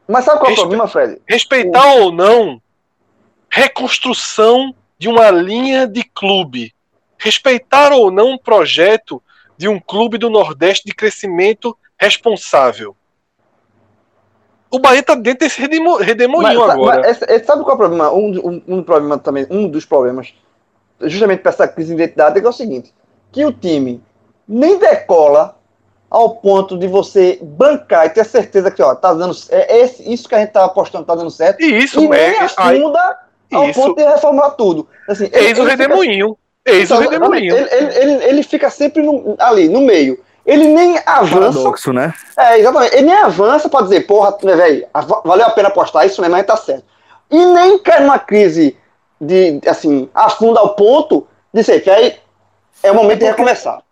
Mas 0.06 0.24
sabe 0.24 0.38
qual 0.40 0.50
é 0.50 0.52
o 0.52 0.54
Respe- 0.54 0.60
problema, 0.62 0.88
Fred? 0.88 1.20
Respeitar 1.26 1.94
ou 1.94 2.12
não 2.12 2.62
reconstrução 3.50 4.74
de 4.98 5.08
uma 5.08 5.30
linha 5.30 5.86
de 5.86 6.04
clube? 6.04 6.74
Respeitar 7.18 7.92
ou 7.92 8.10
não 8.10 8.32
um 8.32 8.38
projeto 8.38 9.22
de 9.56 9.68
um 9.68 9.80
clube 9.80 10.18
do 10.18 10.28
Nordeste 10.28 10.84
de 10.84 10.94
crescimento 10.94 11.76
responsável? 11.98 12.94
O 14.76 14.78
Bahia 14.78 15.02
tá 15.02 15.14
dentro 15.14 15.40
desse 15.46 15.58
redemo- 15.60 15.96
redemoinho 15.96 16.60
Mas, 16.60 16.70
agora. 16.70 17.02
mas 17.02 17.46
sabe 17.46 17.62
qual 17.62 17.70
é 17.70 17.74
o 17.74 17.76
problema? 17.76 18.12
Um, 18.12 18.62
um, 18.68 18.76
um 18.78 18.82
problema 18.82 19.16
também, 19.18 19.46
um 19.50 19.66
dos 19.68 19.84
problemas, 19.86 20.34
justamente 21.02 21.40
para 21.40 21.50
essa 21.50 21.66
crise 21.66 21.94
de 21.94 22.02
identidade, 22.02 22.36
é, 22.36 22.40
que 22.40 22.46
é 22.46 22.50
o 22.50 22.52
seguinte: 22.52 22.92
que 23.32 23.44
o 23.44 23.52
time 23.52 24.02
nem 24.46 24.78
decola 24.78 25.56
ao 26.10 26.36
ponto 26.36 26.78
de 26.78 26.86
você 26.86 27.38
bancar 27.42 28.06
e 28.06 28.10
ter 28.10 28.24
certeza 28.24 28.70
que 28.70 28.82
ó, 28.82 28.94
tá 28.94 29.12
dando 29.14 29.34
é 29.50 29.80
esse, 29.80 30.12
isso 30.12 30.28
que 30.28 30.34
a 30.34 30.38
gente 30.38 30.50
tá 30.52 30.64
apostando 30.64 31.04
tá 31.04 31.14
dando 31.14 31.30
certo. 31.30 31.60
E 31.62 31.78
isso 31.78 32.00
e 32.00 32.08
nem 32.08 32.20
é, 32.20 32.38
aí, 32.56 32.76
afunda 32.78 33.18
ao 33.52 33.68
isso. 33.70 33.80
ponto 33.80 33.96
de 33.96 34.04
reformular 34.04 34.50
tudo. 34.52 34.86
Assim, 35.08 35.24
ele- 35.32 35.46
eis 35.46 35.58
o 35.58 35.62
ele 35.62 35.70
fica- 35.70 35.82
redemoinho. 35.82 36.38
Eis 36.64 36.90
o 36.90 36.94
Então, 36.94 37.10
redemoinho. 37.10 37.56
Ele, 37.56 37.68
ele, 37.72 37.94
ele, 37.98 38.24
ele 38.24 38.42
fica 38.42 38.68
sempre 38.70 39.02
no- 39.02 39.36
ali, 39.38 39.68
no 39.68 39.80
meio. 39.80 40.18
Ele 40.46 40.68
nem 40.68 40.96
avança. 41.04 41.58
Paradoxo, 41.58 41.92
né? 41.92 42.14
É, 42.38 42.58
exatamente. 42.60 42.94
Ele 42.94 43.06
nem 43.06 43.16
avança 43.16 43.68
pra 43.68 43.82
dizer, 43.82 44.06
porra, 44.06 44.36
velho, 44.40 44.86
valeu 45.24 45.46
a 45.46 45.50
pena 45.50 45.68
apostar 45.68 46.06
isso 46.06 46.20
mesmo, 46.20 46.36
aí 46.36 46.44
tá 46.44 46.56
certo. 46.56 46.84
E 47.30 47.44
nem 47.46 47.78
cai 47.80 48.00
numa 48.00 48.18
crise 48.18 48.78
de, 49.20 49.60
assim, 49.66 50.08
afunda 50.14 50.60
ao 50.60 50.74
ponto 50.76 51.26
de 51.52 51.64
ser 51.64 51.80
que 51.80 51.90
aí 51.90 52.16
é 52.82 52.92
o 52.92 52.94
momento 52.94 53.18
de 53.18 53.24
recomeçar. 53.24 53.82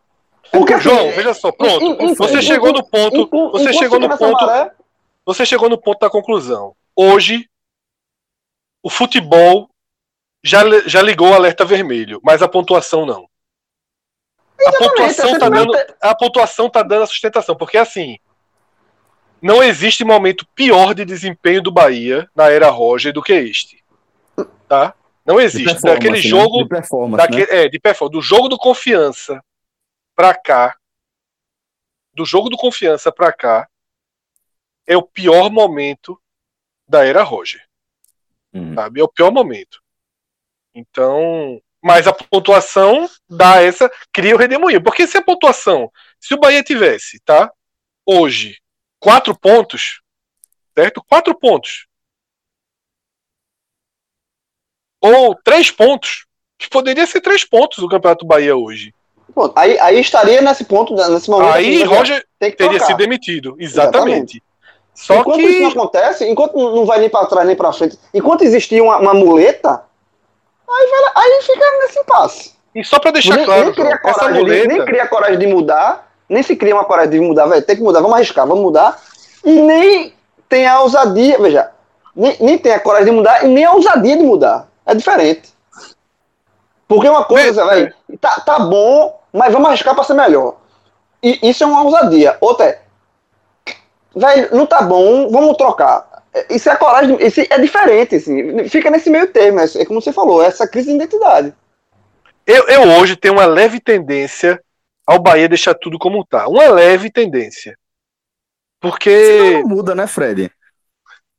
Porque, 0.52 0.74
assim, 0.74 0.84
João, 0.84 1.10
veja 1.10 1.34
só, 1.34 1.50
pronto. 1.50 1.82
em- 1.82 2.10
em- 2.10 2.14
Você 2.14 2.38
em- 2.38 2.42
chegou 2.42 2.72
no 2.72 2.84
ponto. 2.88 3.50
Você 3.52 3.72
chegou 3.72 3.98
no 3.98 4.16
ponto. 4.16 4.46
maré, 4.46 4.70
Você 5.26 5.44
chegou 5.46 5.68
no 5.68 5.78
ponto 5.80 5.98
da 5.98 6.10
conclusão. 6.10 6.76
Hoje, 6.94 7.48
o 8.82 8.90
futebol 8.90 9.68
já, 10.44 10.60
já 10.86 11.02
ligou 11.02 11.30
o 11.30 11.34
alerta 11.34 11.64
vermelho, 11.64 12.20
mas 12.22 12.42
a 12.42 12.46
pontuação 12.48 13.04
não. 13.06 13.26
A 14.58 14.72
pontuação, 14.78 15.38
tá 15.38 15.48
dando, 15.48 15.72
a 16.00 16.14
pontuação 16.14 16.70
tá 16.70 16.82
dando 16.82 17.02
a 17.02 17.06
sustentação, 17.06 17.56
porque 17.56 17.76
assim, 17.76 18.18
não 19.42 19.62
existe 19.62 20.04
momento 20.04 20.46
pior 20.54 20.94
de 20.94 21.04
desempenho 21.04 21.60
do 21.60 21.70
Bahia 21.72 22.28
na 22.34 22.48
era 22.48 22.70
Roger 22.70 23.12
do 23.12 23.22
que 23.22 23.32
este. 23.32 23.84
Tá? 24.68 24.94
Não 25.24 25.40
existe. 25.40 25.82
Daquele 25.82 26.16
né? 26.16 26.22
jogo, 26.22 26.62
De 26.62 26.68
performance, 26.68 27.16
daquele, 27.26 27.50
né? 27.52 27.64
é, 27.64 27.68
de 27.68 27.78
performance, 27.78 28.12
do 28.12 28.22
jogo 28.22 28.48
do 28.48 28.56
confiança 28.56 29.42
pra 30.14 30.34
cá, 30.34 30.76
do 32.14 32.24
jogo 32.24 32.48
do 32.48 32.56
confiança 32.56 33.10
pra 33.10 33.32
cá, 33.32 33.68
é 34.86 34.96
o 34.96 35.02
pior 35.02 35.50
momento 35.50 36.20
da 36.88 37.04
era 37.04 37.22
Roger, 37.22 37.62
Uhum. 38.52 38.74
sabe? 38.74 39.00
É 39.00 39.04
o 39.04 39.08
pior 39.08 39.32
momento. 39.32 39.82
Então, 40.74 41.60
mas 41.84 42.06
a 42.06 42.12
pontuação 42.12 43.08
dá 43.28 43.62
essa, 43.62 43.90
cria 44.12 44.34
o 44.34 44.38
redemoinho. 44.38 44.82
Porque 44.82 45.06
se 45.06 45.18
a 45.18 45.22
pontuação, 45.22 45.90
se 46.18 46.34
o 46.34 46.38
Bahia 46.38 46.62
tivesse, 46.62 47.20
tá? 47.24 47.52
Hoje, 48.06 48.58
quatro 48.98 49.38
pontos, 49.38 50.00
certo? 50.74 51.04
Quatro 51.06 51.34
pontos. 51.38 51.86
ou 55.04 55.34
três 55.44 55.70
pontos, 55.70 56.24
que 56.58 56.66
poderia 56.68 57.06
ser 57.06 57.20
três 57.20 57.44
pontos 57.44 57.78
o 57.78 57.88
Campeonato 57.88 58.24
Bahia 58.24 58.56
hoje. 58.56 58.94
Pronto, 59.34 59.52
aí, 59.54 59.78
aí 59.78 60.00
estaria 60.00 60.40
nesse 60.40 60.64
ponto, 60.64 60.94
nesse 60.94 61.28
momento. 61.28 61.52
Aí 61.52 61.82
assim, 61.82 61.84
Roger 61.84 62.26
teria 62.38 62.80
sido 62.80 62.96
demitido. 62.96 63.54
Exatamente. 63.58 64.42
Só 64.94 65.20
enquanto 65.20 65.36
que. 65.36 65.46
isso 65.46 65.60
não 65.60 65.70
acontece, 65.70 66.26
enquanto 66.26 66.56
não 66.56 66.86
vai 66.86 67.00
nem 67.00 67.10
pra 67.10 67.26
trás 67.26 67.46
nem 67.46 67.56
pra 67.56 67.72
frente, 67.72 67.98
enquanto 68.14 68.44
existir 68.44 68.80
uma, 68.80 68.96
uma 68.96 69.12
muleta, 69.12 69.84
aí, 70.68 70.90
vai 70.90 71.00
lá- 71.00 71.12
aí 71.16 71.42
fica 71.42 71.64
nesse 71.80 71.98
impasse. 71.98 72.54
E 72.74 72.84
só 72.84 72.98
pra 72.98 73.10
deixar 73.10 73.36
nem, 73.36 73.44
claro, 73.44 73.64
nem 73.64 73.72
cria 73.72 73.88
essa 73.88 73.98
coragem 73.98 74.32
de, 74.34 74.40
muleta. 74.40 74.68
nem 74.68 74.84
cria 74.84 75.06
coragem 75.06 75.38
de 75.38 75.46
mudar, 75.46 76.12
nem 76.28 76.42
se 76.42 76.56
cria 76.56 76.74
uma 76.74 76.84
coragem 76.84 77.10
de 77.10 77.20
mudar, 77.20 77.46
velho, 77.46 77.62
tem 77.62 77.76
que 77.76 77.82
mudar, 77.82 78.00
vamos 78.00 78.16
arriscar, 78.16 78.46
vamos 78.46 78.62
mudar, 78.64 79.00
e 79.44 79.52
nem 79.60 80.14
tem 80.48 80.66
a 80.66 80.80
ousadia, 80.80 81.38
veja, 81.38 81.70
nem, 82.16 82.36
nem 82.40 82.58
tem 82.58 82.72
a 82.72 82.80
coragem 82.80 83.06
de 83.06 83.12
mudar 83.12 83.44
e 83.44 83.48
nem 83.48 83.64
a 83.64 83.72
ousadia 83.72 84.16
de 84.16 84.22
mudar. 84.22 84.68
É 84.86 84.94
diferente. 84.94 85.52
Porque 86.86 87.08
uma 87.08 87.24
coisa, 87.24 87.64
velho, 87.66 87.94
tá, 88.20 88.40
tá 88.40 88.58
bom, 88.58 89.20
mas 89.32 89.52
vamos 89.52 89.68
arriscar 89.68 89.94
pra 89.94 90.04
ser 90.04 90.14
melhor. 90.14 90.56
E 91.22 91.38
isso 91.48 91.64
é 91.64 91.66
uma 91.66 91.82
ousadia. 91.82 92.36
Outra 92.40 92.66
é, 92.66 92.80
velho, 94.14 94.48
não 94.54 94.66
tá 94.66 94.82
bom, 94.82 95.30
vamos 95.30 95.56
trocar. 95.56 96.13
É, 96.34 96.54
Isso 96.54 96.68
é 96.68 96.76
coragem, 96.76 97.16
isso 97.20 97.40
é 97.40 97.58
diferente, 97.58 98.16
assim. 98.16 98.68
Fica 98.68 98.90
nesse 98.90 99.08
meio 99.08 99.28
termo, 99.28 99.60
é 99.60 99.64
é 99.76 99.84
como 99.84 100.02
você 100.02 100.12
falou, 100.12 100.42
essa 100.42 100.66
crise 100.66 100.88
de 100.88 100.96
identidade. 100.96 101.54
Eu, 102.46 102.66
eu 102.68 102.82
hoje 102.98 103.16
tenho 103.16 103.34
uma 103.34 103.46
leve 103.46 103.80
tendência 103.80 104.62
ao 105.06 105.18
Bahia 105.18 105.48
deixar 105.48 105.74
tudo 105.74 105.98
como 105.98 106.24
tá. 106.24 106.46
Uma 106.48 106.68
leve 106.68 107.10
tendência. 107.10 107.76
Senão 108.82 108.90
Porque. 108.90 109.62
não 109.62 109.68
muda, 109.68 109.94
né, 109.94 110.06
Fred? 110.06 110.50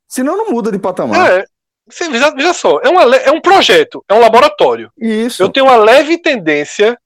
Senão 0.07 0.37
não 0.37 0.49
muda 0.49 0.71
de 0.71 0.79
patamar. 0.79 1.39
É, 1.39 1.45
você 1.87 2.09
veja, 2.09 2.31
veja 2.31 2.53
só, 2.53 2.79
é, 2.81 2.89
uma, 2.89 3.15
é 3.15 3.31
um 3.31 3.41
projeto, 3.41 4.03
é 4.09 4.13
um 4.13 4.19
laboratório. 4.19 4.91
Isso. 4.97 5.43
Eu 5.43 5.49
tenho 5.49 5.67
uma 5.67 5.77
leve 5.77 6.17
tendência, 6.17 6.97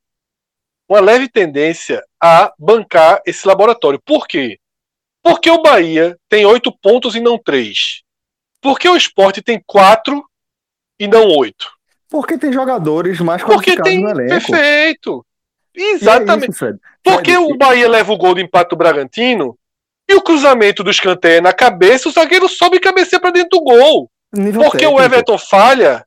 uma 0.88 1.02
leve 1.02 1.28
tendência 1.28 2.02
a 2.22 2.54
bancar 2.58 3.22
esse 3.26 3.48
laboratório. 3.48 4.00
Por 4.06 4.28
quê? 4.28 4.58
Porque 5.22 5.50
o 5.50 5.62
Bahia 5.62 6.18
tem 6.30 6.46
oito 6.46 6.72
pontos 6.82 7.16
e 7.16 7.20
não 7.20 7.38
três. 7.38 8.02
Porque 8.62 8.88
o 8.88 8.96
esporte 8.96 9.42
tem 9.42 9.62
quatro 9.66 10.24
e 11.00 11.08
não 11.08 11.28
oito. 11.38 11.70
Porque 12.10 12.38
tem 12.38 12.52
jogadores 12.52 13.20
mais 13.20 13.42
Porque 13.42 13.76
qualificados 13.76 13.92
tem. 13.92 14.02
no 14.02 14.10
elenco. 14.10 14.30
Perfeito. 14.30 15.26
É 15.76 15.82
Exatamente. 15.92 16.50
isso, 16.50 16.60
Fred. 16.60 16.80
Porque 17.04 17.34
Fred, 17.34 17.54
o 17.54 17.58
Bahia 17.58 17.88
leva 17.88 18.12
o 18.12 18.18
gol 18.18 18.34
do 18.34 18.42
empate 18.42 18.70
do 18.70 18.76
Bragantino 18.76 19.58
e 20.10 20.16
o 20.16 20.22
cruzamento 20.22 20.84
do 20.84 20.90
escanteio 20.90 21.38
é 21.38 21.42
na 21.42 21.54
cabeça, 21.54 22.10
o 22.10 22.12
zagueiro 22.12 22.50
sobe 22.50 22.78
e 22.78 22.80
cabeceia 22.80 23.20
pra 23.20 23.30
dentro 23.30 23.60
do 23.60 23.64
gol. 23.64 24.12
nível 24.34 24.64
Porque 24.64 24.86
o. 24.86 25.00
Everton 25.00 25.38
falha 25.38 26.06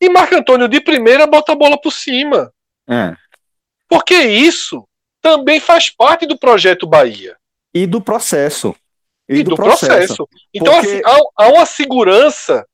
e 0.00 0.08
Marco 0.08 0.34
Antônio 0.34 0.66
de 0.66 0.80
primeira 0.80 1.26
bota 1.26 1.52
a 1.52 1.56
bola 1.56 1.78
por 1.78 1.92
cima. 1.92 2.50
É. 2.88 3.14
Porque 3.86 4.14
isso 4.14 4.88
também 5.20 5.60
faz 5.60 5.90
parte 5.90 6.26
do 6.26 6.38
projeto 6.38 6.86
Bahia 6.86 7.36
E 7.72 7.86
do 7.86 8.00
processo. 8.00 8.74
e, 9.28 9.42
do, 9.42 9.54
processo. 9.54 10.28
Então, 10.52 10.74
Porque- 10.74 10.88
assim, 10.88 11.02
há, 11.04 11.44
há 11.44 11.48
uma 11.48 11.64
segurança, 11.66 12.66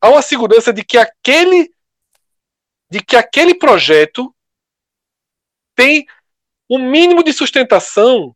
há 0.00 0.08
uma 0.08 0.22
segurança 0.22 0.72
de 0.72 0.84
que 0.84 0.96
aquele 0.96 1.72
de 2.90 3.02
que 3.02 3.16
aquele 3.16 3.54
projeto 3.56 4.32
tem 5.74 6.06
o 6.68 6.78
mínimo 6.78 7.24
de 7.24 7.32
sustentação 7.32 8.34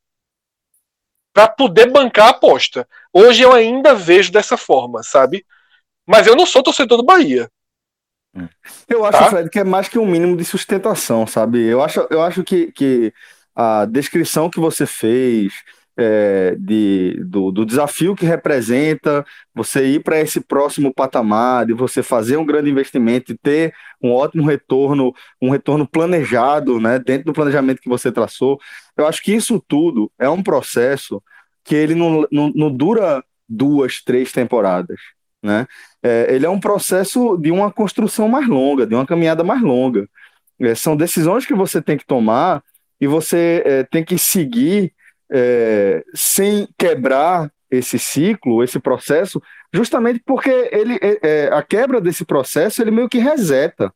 para 1.33 1.49
poder 1.49 1.93
bancar 1.93 2.27
a 2.27 2.31
aposta. 2.31 2.89
Hoje 3.13 3.43
eu 3.43 3.53
ainda 3.53 3.95
vejo 3.95 4.33
dessa 4.33 4.57
forma, 4.57 5.03
sabe? 5.05 5.47
Mas 6.05 6.27
eu 6.27 6.35
não 6.35 6.45
sou 6.45 6.63
torcedor 6.63 6.99
do 6.99 7.05
Bahia. 7.05 7.49
Eu 8.89 9.05
acho, 9.05 9.19
Tá. 9.19 9.31
Fred, 9.31 9.51
que 9.51 9.59
é 9.61 9.65
mais 9.65 9.89
que 9.89 9.99
um 9.99 10.07
mínimo 10.07 10.37
de 10.37 10.45
sustentação, 10.45 11.27
sabe? 11.27 11.65
Eu 11.65 11.83
acho, 11.83 12.07
eu 12.11 12.21
acho 12.21 12.43
que, 12.43 12.73
que 12.73 13.13
a 13.61 13.85
descrição 13.87 14.49
que 14.49 14.61
você 14.61 14.87
fez 14.87 15.53
é, 15.99 16.55
de, 16.61 17.21
do, 17.25 17.51
do 17.51 17.67
desafio 17.67 18.15
que 18.15 18.25
representa 18.25 19.27
você 19.53 19.85
ir 19.85 20.05
para 20.05 20.21
esse 20.21 20.41
próximo 20.41 20.95
patamar, 20.95 21.67
de 21.67 21.73
você 21.73 22.01
fazer 22.01 22.37
um 22.37 22.47
grande 22.47 22.71
investimento 22.71 23.33
e 23.33 23.37
ter 23.37 23.75
um 24.01 24.13
ótimo 24.13 24.47
retorno, 24.47 25.13
um 25.43 25.51
retorno 25.51 25.89
planejado, 25.89 26.79
né, 26.79 27.01
dentro 27.01 27.25
do 27.25 27.33
planejamento 27.33 27.81
que 27.81 27.89
você 27.89 28.13
traçou. 28.13 28.61
Eu 28.97 29.09
acho 29.09 29.21
que 29.21 29.35
isso 29.35 29.61
tudo 29.67 30.09
é 30.17 30.29
um 30.29 30.41
processo 30.41 31.21
que 31.65 31.75
ele 31.75 31.97
não, 31.97 32.25
não, 32.31 32.53
não 32.55 32.71
dura 32.73 33.25
duas, 33.49 34.01
três 34.01 34.31
temporadas, 34.31 35.01
né? 35.43 35.67
É, 36.01 36.33
ele 36.33 36.47
é 36.47 36.49
um 36.49 36.61
processo 36.61 37.37
de 37.37 37.51
uma 37.51 37.73
construção 37.73 38.29
mais 38.29 38.47
longa, 38.47 38.87
de 38.87 38.95
uma 38.95 39.05
caminhada 39.05 39.43
mais 39.43 39.61
longa. 39.61 40.09
É, 40.61 40.77
são 40.77 40.97
decisões 40.97 41.45
que 41.45 41.55
você 41.55 41.83
tem 41.83 41.97
que 41.97 42.07
tomar 42.07 42.63
e 43.01 43.07
você 43.07 43.63
é, 43.65 43.83
tem 43.85 44.05
que 44.05 44.19
seguir 44.19 44.93
é, 45.31 46.03
sem 46.15 46.69
quebrar 46.79 47.51
esse 47.71 47.99
ciclo, 47.99 48.63
esse 48.63 48.79
processo, 48.79 49.43
justamente 49.73 50.23
porque 50.25 50.51
ele, 50.73 50.99
é, 51.03 51.19
é, 51.23 51.49
a 51.53 51.63
quebra 51.63 52.01
desse 52.01 52.25
processo 52.25 52.81
ele 52.81 52.91
meio 52.91 53.09
que 53.09 53.19
reseta, 53.19 53.93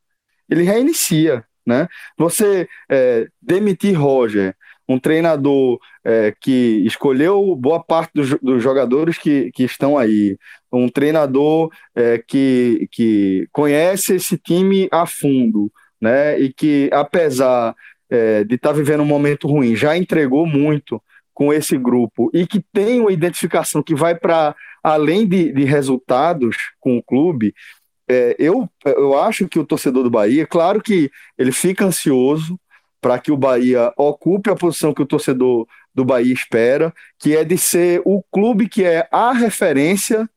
ele 0.49 0.63
reinicia, 0.63 1.45
né? 1.65 1.89
Você 2.19 2.69
é, 2.91 3.27
demitir 3.41 3.99
Roger, 3.99 4.55
um 4.89 4.99
treinador 4.99 5.79
é, 6.05 6.35
que 6.39 6.83
escolheu 6.85 7.57
boa 7.57 7.83
parte 7.83 8.13
dos, 8.15 8.31
dos 8.41 8.63
jogadores 8.63 9.17
que, 9.17 9.51
que 9.53 9.65
estão 9.65 9.97
aí, 9.97 10.37
um 10.71 10.89
treinador 10.89 11.71
é, 11.95 12.19
que, 12.19 12.89
que 12.91 13.49
conhece 13.53 14.17
esse 14.17 14.37
time 14.37 14.89
a 14.91 15.07
fundo, 15.07 15.73
né? 16.01 16.39
E 16.39 16.53
que, 16.53 16.91
apesar 16.93 17.75
é, 18.13 18.45
de 18.45 18.57
estar 18.57 18.73
vivendo 18.73 19.01
um 19.01 19.07
momento 19.07 19.49
ruim, 19.49 19.75
já 19.75 19.97
entregou 19.97 20.47
muito 20.47 21.03
com 21.33 21.51
esse 21.51 21.79
grupo 21.79 22.31
e 22.35 22.47
que 22.47 22.63
tem 22.71 23.01
uma 23.01 23.11
identificação 23.11 23.83
que 23.83 23.95
vai 23.95 24.15
para 24.15 24.55
além 24.85 25.27
de, 25.27 25.51
de 25.51 25.65
resultados 25.65 26.57
com 26.79 26.99
o 26.99 27.03
clube. 27.03 27.55
É, 28.07 28.37
eu, 28.39 28.69
eu 28.85 29.19
acho 29.19 29.49
que 29.49 29.59
o 29.59 29.65
torcedor 29.65 30.03
do 30.03 30.11
Bahia, 30.11 30.47
claro 30.47 30.83
que 30.83 31.11
ele 31.39 31.53
fica 31.53 31.87
ansioso 31.87 32.61
para 33.01 33.19
que 33.19 33.33
o 33.33 33.37
Bahia 33.37 33.91
ocupe 33.97 34.51
a 34.51 34.57
posição 34.57 34.93
que 34.93 35.01
o 35.01 35.07
torcedor 35.07 35.67
do 35.95 36.05
Bahia 36.05 36.35
espera, 36.35 36.93
que 37.19 37.35
é 37.35 37.43
de 37.45 37.57
ser 37.57 38.03
o 38.05 38.23
clube 38.31 38.69
que 38.69 38.85
é 38.85 39.09
a 39.11 39.33
referência 39.33 40.29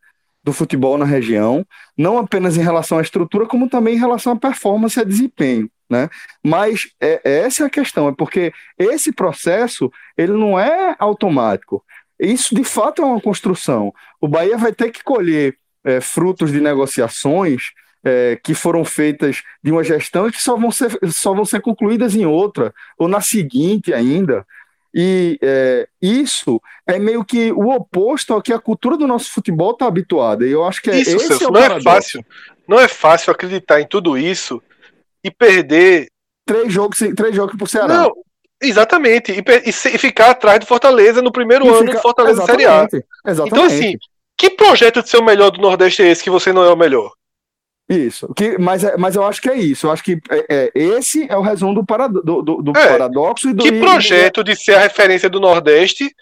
do 0.42 0.54
futebol 0.54 0.98
na 0.98 1.06
região, 1.06 1.66
não 1.98 2.18
apenas 2.18 2.56
em 2.56 2.62
relação 2.62 3.00
à 3.00 3.02
estrutura, 3.02 3.46
como 3.46 3.68
também 3.68 3.96
em 3.96 4.00
relação 4.00 4.32
à 4.32 4.36
performance 4.38 4.98
e 4.98 5.02
a 5.02 5.06
desempenho, 5.06 5.70
né? 5.90 6.10
Mas 6.44 6.90
é, 7.00 7.22
essa 7.24 7.64
é 7.64 7.66
a 7.68 7.70
questão, 7.70 8.08
é 8.08 8.14
porque 8.14 8.54
esse 8.78 9.12
processo 9.12 9.92
ele 10.18 10.34
não 10.34 10.60
é 10.60 10.96
automático. 11.00 11.84
Isso 12.20 12.56
de 12.56 12.64
fato 12.64 13.02
é 13.02 13.06
uma 13.06 13.22
construção. 13.22 13.94
O 14.22 14.28
Bahia 14.28 14.58
vai 14.58 14.74
ter 14.74 14.92
que 14.92 15.04
colher 15.04 15.58
é, 15.84 16.00
frutos 16.02 16.52
de 16.52 16.62
negociações 16.62 17.72
é, 18.04 18.40
que 18.42 18.54
foram 18.54 18.86
feitas 18.86 19.44
de 19.64 19.72
uma 19.72 19.84
gestão 19.84 20.28
e 20.28 20.32
que 20.32 20.42
só 20.42 20.56
vão 20.56 20.72
ser, 20.72 20.98
só 21.12 21.34
vão 21.34 21.44
ser 21.44 21.62
concluídas 21.62 22.16
em 22.16 22.26
outra, 22.26 22.74
ou 22.98 23.08
na 23.08 23.20
seguinte 23.20 23.94
ainda. 23.94 24.46
E 24.94 25.38
é, 25.42 25.90
isso 26.02 26.62
é 26.88 26.98
meio 26.98 27.26
que 27.26 27.52
o 27.52 27.70
oposto 27.70 28.34
ao 28.34 28.42
que 28.42 28.54
a 28.54 28.60
cultura 28.60 28.96
do 28.96 29.08
nosso 29.08 29.30
futebol 29.32 29.72
está 29.72 29.88
habituada. 29.88 30.48
E 30.48 30.52
eu 30.52 30.64
acho 30.66 30.82
que 30.82 30.90
é, 30.90 31.00
isso, 31.00 31.18
esse 31.18 31.28
Celso, 31.28 31.44
é 31.44 31.48
o 31.48 31.52
não 31.52 31.60
é 31.60 31.64
paradoxo. 31.64 31.90
fácil. 31.90 32.26
Não 32.68 32.80
é 32.80 32.88
fácil 32.88 33.32
acreditar 33.32 33.82
em 33.82 33.88
tudo 33.88 34.18
isso 34.18 34.64
e 35.26 35.32
perder. 35.32 36.08
Três 36.48 36.72
jogos, 36.72 37.00
três 37.16 37.36
jogos 37.36 37.56
pro 37.58 37.66
Ceará. 37.68 37.88
Não, 38.04 38.14
exatamente. 38.62 39.32
E, 39.32 39.40
e 39.40 39.70
e 39.70 39.98
ficar 39.98 40.30
atrás 40.32 40.60
do 40.60 40.66
Fortaleza 40.68 41.22
no 41.22 41.32
primeiro 41.32 41.66
E 41.66 41.70
ano 41.70 41.80
fica- 41.80 41.94
do 41.94 42.02
Fortaleza 42.02 42.46
Série 42.46 42.66
A. 42.66 42.88
Exatamente. 43.26 43.48
Então, 43.54 43.64
assim, 43.64 43.96
que 44.38 44.50
projeto 44.52 45.02
de 45.02 45.10
ser 45.10 45.18
o 45.18 45.24
melhor 45.26 45.50
do 45.50 45.60
Nordeste 45.62 46.04
é 46.04 46.08
esse 46.08 46.24
que 46.24 46.30
você 46.30 46.54
não 46.54 46.64
é 46.64 46.72
o 46.72 46.76
melhor? 46.78 47.12
Isso. 47.90 48.32
Que, 48.36 48.58
mas, 48.58 48.84
é- 48.84 48.96
mas 48.98 49.16
eu 49.16 49.24
acho 49.26 49.42
que 49.42 49.50
é 49.50 49.56
isso. 49.58 49.88
Eu 49.88 49.92
acho 49.92 50.04
que 50.04 50.20
é, 50.30 50.46
é, 50.50 50.72
esse 50.76 51.26
é 51.30 51.36
o 51.38 51.42
resumo 51.42 51.74
do, 51.76 51.86
parado, 51.86 52.22
do, 52.24 52.42
do- 52.42 52.62
do 52.62 52.78
É. 52.78 52.88
paradoxo 52.88 53.50
e 53.50 53.54
do. 53.54 53.64
Que 53.64 53.72
projeto 53.80 54.44
de 54.44 54.56
ser 54.56 54.74
a 54.76 54.80
referência 54.80 55.30
do 55.30 55.40
Nordeste 55.40 56.14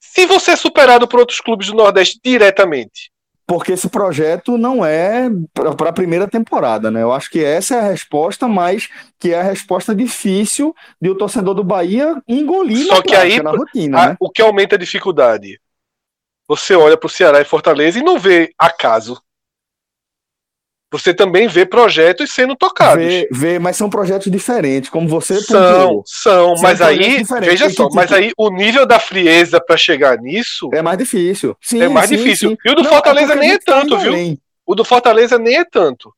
se 0.00 0.26
você 0.26 0.52
é 0.52 0.56
superado 0.56 1.08
por 1.08 1.18
outros 1.20 1.40
clubes 1.40 1.66
do 1.68 1.74
Nordeste 1.74 2.20
diretamente? 2.24 3.10
Porque 3.46 3.72
esse 3.72 3.88
projeto 3.90 4.56
não 4.56 4.84
é 4.84 5.28
para 5.52 5.90
a 5.90 5.92
primeira 5.92 6.26
temporada, 6.26 6.90
né? 6.90 7.02
Eu 7.02 7.12
acho 7.12 7.30
que 7.30 7.44
essa 7.44 7.74
é 7.76 7.78
a 7.80 7.90
resposta, 7.90 8.48
mas 8.48 8.88
que 9.18 9.32
é 9.34 9.40
a 9.40 9.42
resposta 9.42 9.94
difícil 9.94 10.74
de 11.00 11.10
o 11.10 11.14
torcedor 11.14 11.54
do 11.54 11.62
Bahia 11.62 12.20
engolir 12.26 12.86
Só 12.86 12.96
na 12.96 13.02
que 13.02 13.08
prática, 13.10 13.36
aí- 13.36 13.42
na 13.42 13.50
rotina, 13.50 13.98
Ah, 13.98 14.08
né? 14.08 14.16
O 14.18 14.30
que 14.30 14.40
aumenta 14.40 14.76
a 14.76 14.78
dificuldade? 14.78 15.60
Você 16.48 16.74
olha 16.74 16.96
para 16.96 17.06
o 17.06 17.10
Ceará 17.10 17.40
e 17.40 17.44
Fortaleza 17.44 17.98
e 17.98 18.02
não 18.02 18.18
vê 18.18 18.52
acaso. 18.58 19.20
Você 20.94 21.12
também 21.12 21.48
vê 21.48 21.66
projetos 21.66 22.30
sendo 22.32 22.54
tocados. 22.54 23.04
Vê, 23.04 23.28
vê, 23.32 23.58
mas 23.58 23.76
são 23.76 23.90
projetos 23.90 24.30
diferentes, 24.30 24.88
como 24.88 25.08
você 25.08 25.40
São, 25.40 25.60
pontuou. 25.60 26.02
são, 26.06 26.54
São 26.54 26.62
mas 26.62 26.80
aí, 26.80 27.24
veja 27.40 27.68
só, 27.68 27.88
mas 27.92 28.12
aí 28.12 28.30
o 28.38 28.48
nível 28.48 28.86
da 28.86 29.00
frieza 29.00 29.60
para 29.60 29.76
chegar 29.76 30.16
nisso 30.18 30.70
É 30.72 30.80
mais 30.80 30.96
difícil. 30.96 31.56
Sim, 31.60 31.82
É 31.82 31.88
mais 31.88 32.08
sim, 32.08 32.16
difícil. 32.16 32.50
sim. 32.50 32.56
E 32.64 32.70
o 32.70 32.74
do 32.76 32.84
Não, 32.84 32.90
Fortaleza 32.90 33.32
é 33.32 33.36
nem 33.36 33.50
é 33.52 33.58
tanto, 33.58 33.98
viu? 33.98 34.12
além. 34.12 34.38
O 34.64 34.74
do 34.76 34.84
Fortaleza 34.84 35.36
nem 35.36 35.56
é 35.56 35.64
tanto. 35.64 36.14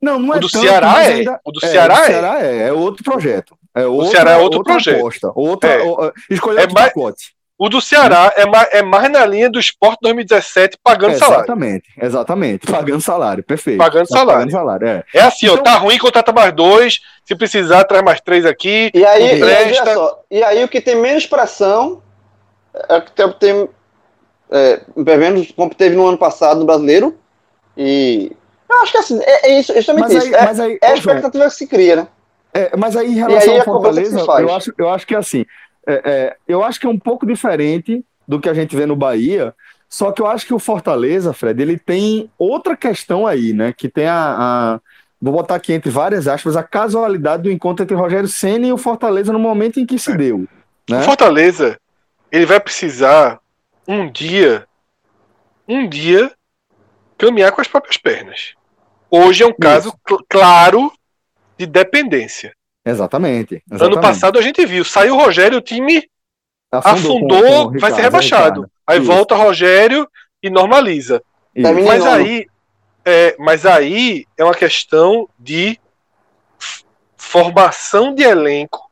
Não, 0.00 0.18
não 0.20 0.28
O 0.30 0.34
é 0.34 0.38
do 0.38 0.48
tanto, 0.48 0.62
Ceará 0.62 1.02
é. 1.04 1.12
ainda- 1.14 1.40
O 1.44 1.50
do 1.50 1.60
Ceará 1.60 1.94
o 1.94 1.98
é. 1.98 2.06
Ceará 2.06 2.40
é. 2.46 2.68
É 2.68 2.72
outro 2.72 3.02
projeto. 3.02 3.56
É 3.74 3.86
outra, 3.86 4.10
Ceará 4.10 4.30
é 4.32 4.36
outro 4.36 4.58
outra 4.58 4.72
projeto. 4.74 5.32
Outra, 5.34 5.70
É. 5.70 5.82
o- 5.82 6.06
o- 6.06 6.12
escolher 6.30 6.60
É 6.68 6.72
mais- 6.72 6.92
pacote. 6.92 7.32
O 7.58 7.68
do 7.68 7.80
Ceará 7.80 8.32
é, 8.36 8.44
mais, 8.46 8.68
é 8.72 8.82
mais 8.82 9.10
na 9.10 9.24
linha 9.24 9.48
do 9.48 9.60
Sport 9.60 9.98
2017 10.02 10.78
pagando 10.82 11.16
salário. 11.16 11.36
Exatamente, 11.44 11.88
exatamente. 12.00 12.66
Pagando 12.66 13.00
salário, 13.00 13.44
perfeito. 13.44 13.78
Pagando 13.78 14.08
Tá 14.08 14.18
salário. 14.18 14.40
Pagando 14.40 14.50
salário, 14.50 14.88
é. 14.88 15.04
É 15.14 15.20
assim, 15.20 15.48
ó, 15.48 15.52
Então- 15.52 15.64
tá 15.64 15.74
ruim, 15.74 15.98
contrata 15.98 16.32
mais 16.32 16.52
dois. 16.52 17.00
Se 17.24 17.36
precisar, 17.36 17.84
traz 17.84 18.02
mais 18.02 18.20
três 18.20 18.44
aqui. 18.44 18.90
E 18.92 19.04
aí, 19.04 19.38
e 19.38 19.42
aí, 19.44 19.74
só, 19.74 20.20
e 20.30 20.42
aí 20.42 20.64
o 20.64 20.68
que 20.68 20.80
tem 20.80 20.96
menos 20.96 21.24
pressão 21.26 22.02
é 22.88 22.96
o 22.96 23.02
que 23.02 23.12
tem, 23.12 23.32
tem 23.32 23.68
é, 24.50 24.80
pelo 25.04 25.18
menos 25.18 25.50
como 25.52 25.74
teve 25.74 25.94
no 25.94 26.06
ano 26.06 26.18
passado 26.18 26.60
no 26.60 26.66
brasileiro. 26.66 27.16
E 27.76 28.32
eu 28.68 28.82
acho 28.82 28.92
que 28.92 28.98
assim, 28.98 29.20
é, 29.22 29.50
é 29.50 29.60
isso, 29.60 29.72
justamente 29.74 30.02
Mas 30.04 30.12
aí, 30.12 30.18
isso. 30.18 30.34
É, 30.36 30.44
mas 30.44 30.60
aí, 30.60 30.78
é 30.82 30.86
a 30.88 30.94
expectativa 30.94 31.44
que 31.44 31.50
se 31.50 31.66
cria, 31.66 31.96
né? 31.96 32.06
É, 32.54 32.76
mas 32.76 32.96
aí 32.96 33.06
em 33.08 33.14
relação 33.14 33.52
aí 33.52 33.58
ao 33.60 33.64
Fortaleza, 33.64 34.20
eu 34.20 34.54
acho, 34.54 34.74
eu 34.76 34.90
acho 34.90 35.06
que 35.06 35.14
assim, 35.14 35.46
é, 35.86 36.02
é, 36.04 36.36
eu 36.46 36.62
acho 36.62 36.78
que 36.80 36.86
é 36.86 36.88
um 36.90 36.98
pouco 36.98 37.26
diferente 37.26 38.04
do 38.26 38.40
que 38.40 38.48
a 38.48 38.54
gente 38.54 38.74
vê 38.76 38.86
no 38.86 38.96
Bahia, 38.96 39.54
só 39.88 40.10
que 40.12 40.22
eu 40.22 40.26
acho 40.26 40.46
que 40.46 40.54
o 40.54 40.58
Fortaleza, 40.58 41.32
Fred, 41.32 41.60
ele 41.60 41.78
tem 41.78 42.30
outra 42.38 42.76
questão 42.76 43.26
aí, 43.26 43.52
né? 43.52 43.72
Que 43.76 43.88
tem 43.88 44.06
a, 44.06 44.14
a- 44.74 44.80
vou 45.20 45.34
botar 45.34 45.54
aqui 45.56 45.72
entre 45.72 45.90
várias 45.90 46.26
aspas, 46.26 46.56
a 46.56 46.62
casualidade 46.62 47.42
do 47.44 47.50
encontro 47.50 47.82
entre 47.82 47.94
Rogério 47.96 48.28
Ceni 48.28 48.68
e 48.68 48.72
o 48.72 48.78
Fortaleza 48.78 49.32
no 49.32 49.38
momento 49.38 49.78
em 49.78 49.86
que 49.86 49.98
se 49.98 50.16
deu. 50.16 50.46
Né? 50.88 51.00
O 51.00 51.02
Fortaleza, 51.02 51.78
ele 52.30 52.46
vai 52.46 52.58
precisar 52.58 53.38
um 53.86 54.10
dia, 54.10 54.66
um 55.68 55.88
dia, 55.88 56.32
caminhar 57.18 57.52
com 57.52 57.60
as 57.60 57.68
próprias 57.68 57.96
pernas. 57.96 58.54
Hoje 59.10 59.42
é 59.42 59.46
um 59.46 59.52
caso 59.52 59.92
cl- 60.08 60.24
claro 60.28 60.90
de 61.58 61.66
dependência. 61.66 62.54
Exatamente, 62.84 63.62
Ano 63.70 63.76
exatamente. 63.76 64.00
passado 64.02 64.38
a 64.38 64.42
gente 64.42 64.64
viu, 64.66 64.84
saiu 64.84 65.14
o 65.14 65.18
Rogério, 65.18 65.58
o 65.58 65.62
time 65.62 66.04
afundou, 66.70 67.42
com- 67.42 67.70
com 67.70 67.76
o 67.76 67.80
vai 67.80 67.90
ser 67.90 67.96
Ricardo, 67.96 68.02
rebaixado. 68.02 68.44
Ricardo. 68.62 68.70
Aí 68.86 68.98
Isso, 68.98 69.06
volta 69.06 69.34
Rogério 69.36 70.08
e 70.42 70.50
normaliza. 70.50 71.22
isso. 71.54 71.72
Mas 71.86 72.04
aí, 72.06 72.46
é, 73.04 73.36
mas 73.38 73.64
aí 73.66 74.26
é 74.36 74.42
uma 74.44 74.54
questão 74.54 75.28
de 75.38 75.78
formação 77.16 78.14
de 78.14 78.22
elenco. 78.22 78.90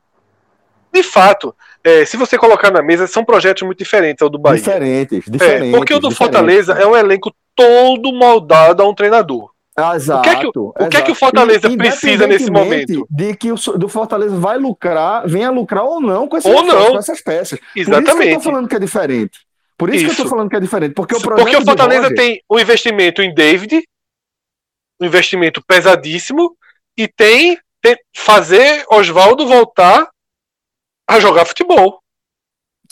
De 0.93 1.03
fato, 1.03 1.55
é, 1.83 2.05
se 2.05 2.17
você 2.17 2.37
colocar 2.37 2.71
na 2.71 2.81
mesa, 2.81 3.07
são 3.07 3.23
projetos 3.23 3.63
muito 3.63 3.77
diferentes 3.79 4.21
ao 4.21 4.29
do 4.29 4.37
Bahia. 4.37 4.57
Diferentes, 4.57 5.27
É, 5.27 5.31
diferentes. 5.31 5.71
porque 5.71 5.93
o 5.93 5.99
do 5.99 6.09
diferentes. 6.09 6.17
Fortaleza 6.17 6.73
é 6.73 6.85
um 6.85 6.95
elenco 6.95 7.33
todo 7.55 8.13
moldado 8.13 8.81
a 8.81 8.87
um 8.87 8.93
treinador. 8.95 9.50
Exato, 9.95 10.19
O 10.19 10.21
que 10.21 10.29
é 10.29 10.35
que 10.39 10.47
o- 10.47 10.51
o 10.79 10.89
que 10.89 10.97
é 10.97 11.01
que 11.01 11.11
o 11.11 11.15
Fortaleza 11.15 11.67
E, 11.69 11.77
precisa 11.77 12.27
nesse 12.27 12.51
momento? 12.51 13.07
De 13.09 13.35
que 13.35 13.51
o 13.51 13.55
do 13.55 13.87
Fortaleza 13.87 14.35
vai 14.37 14.57
lucrar, 14.57 15.25
venha 15.27 15.49
lucrar 15.49 15.83
ou 15.85 16.01
não 16.01 16.27
com, 16.27 16.37
esse 16.37 16.47
Ou 16.49 16.63
não. 16.63 16.91
com 16.91 16.97
essas 16.97 17.21
peças. 17.21 17.57
Por 17.59 17.65
isso 17.79 17.89
que 17.89 17.95
eu 17.95 17.99
Exatamente. 18.01 18.33
tô 18.35 18.41
falando 18.41 18.67
que 18.67 18.75
é 18.75 18.79
diferente. 18.79 19.39
Por 19.77 19.89
isso, 19.89 19.99
que 20.03 20.09
eu 20.09 20.13
Isso. 20.13 20.23
tô 20.23 20.29
falando 20.29 20.49
que 20.49 20.55
é 20.55 20.59
diferente. 20.59 20.93
Porque 20.93 21.15
o 21.15 21.21
Porque 21.21 21.55
o 21.55 21.63
Fortaleza 21.65 22.01
Roger- 22.03 22.17
tem 22.17 22.41
o 22.47 22.59
investimento 22.59 23.21
em 23.21 23.33
David, 23.33 23.81
um 25.01 25.05
investimento 25.05 25.63
pesadíssimo, 25.65 26.55
e 26.97 27.07
tem, 27.07 27.57
tem 27.81 27.95
fazer 28.15 28.83
Oswaldo 28.91 29.47
voltar 29.47 30.07
a 31.09 31.19
jogar 31.19 31.45
futebol. 31.45 32.00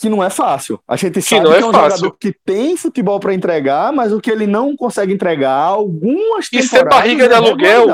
Que 0.00 0.08
não 0.08 0.22
é 0.24 0.30
fácil. 0.30 0.80
A 0.88 0.96
gente 0.96 1.20
sabe 1.22 1.46
que 1.46 1.52
é 1.54 1.60
é 1.60 1.64
um 1.64 1.72
fácil. 1.72 1.98
jogador 1.98 2.16
que 2.18 2.32
tem 2.44 2.76
futebol 2.76 3.20
para 3.20 3.34
entregar, 3.34 3.92
mas 3.92 4.12
o 4.12 4.20
que 4.20 4.30
ele 4.30 4.46
não 4.46 4.74
consegue 4.76 5.12
entregar 5.12 5.52
algumas 5.54 6.48
E 6.52 6.62
ser 6.62 6.84
barriga 6.88 7.26
de 7.28 7.34
é 7.34 7.36
aluguel. 7.36 7.86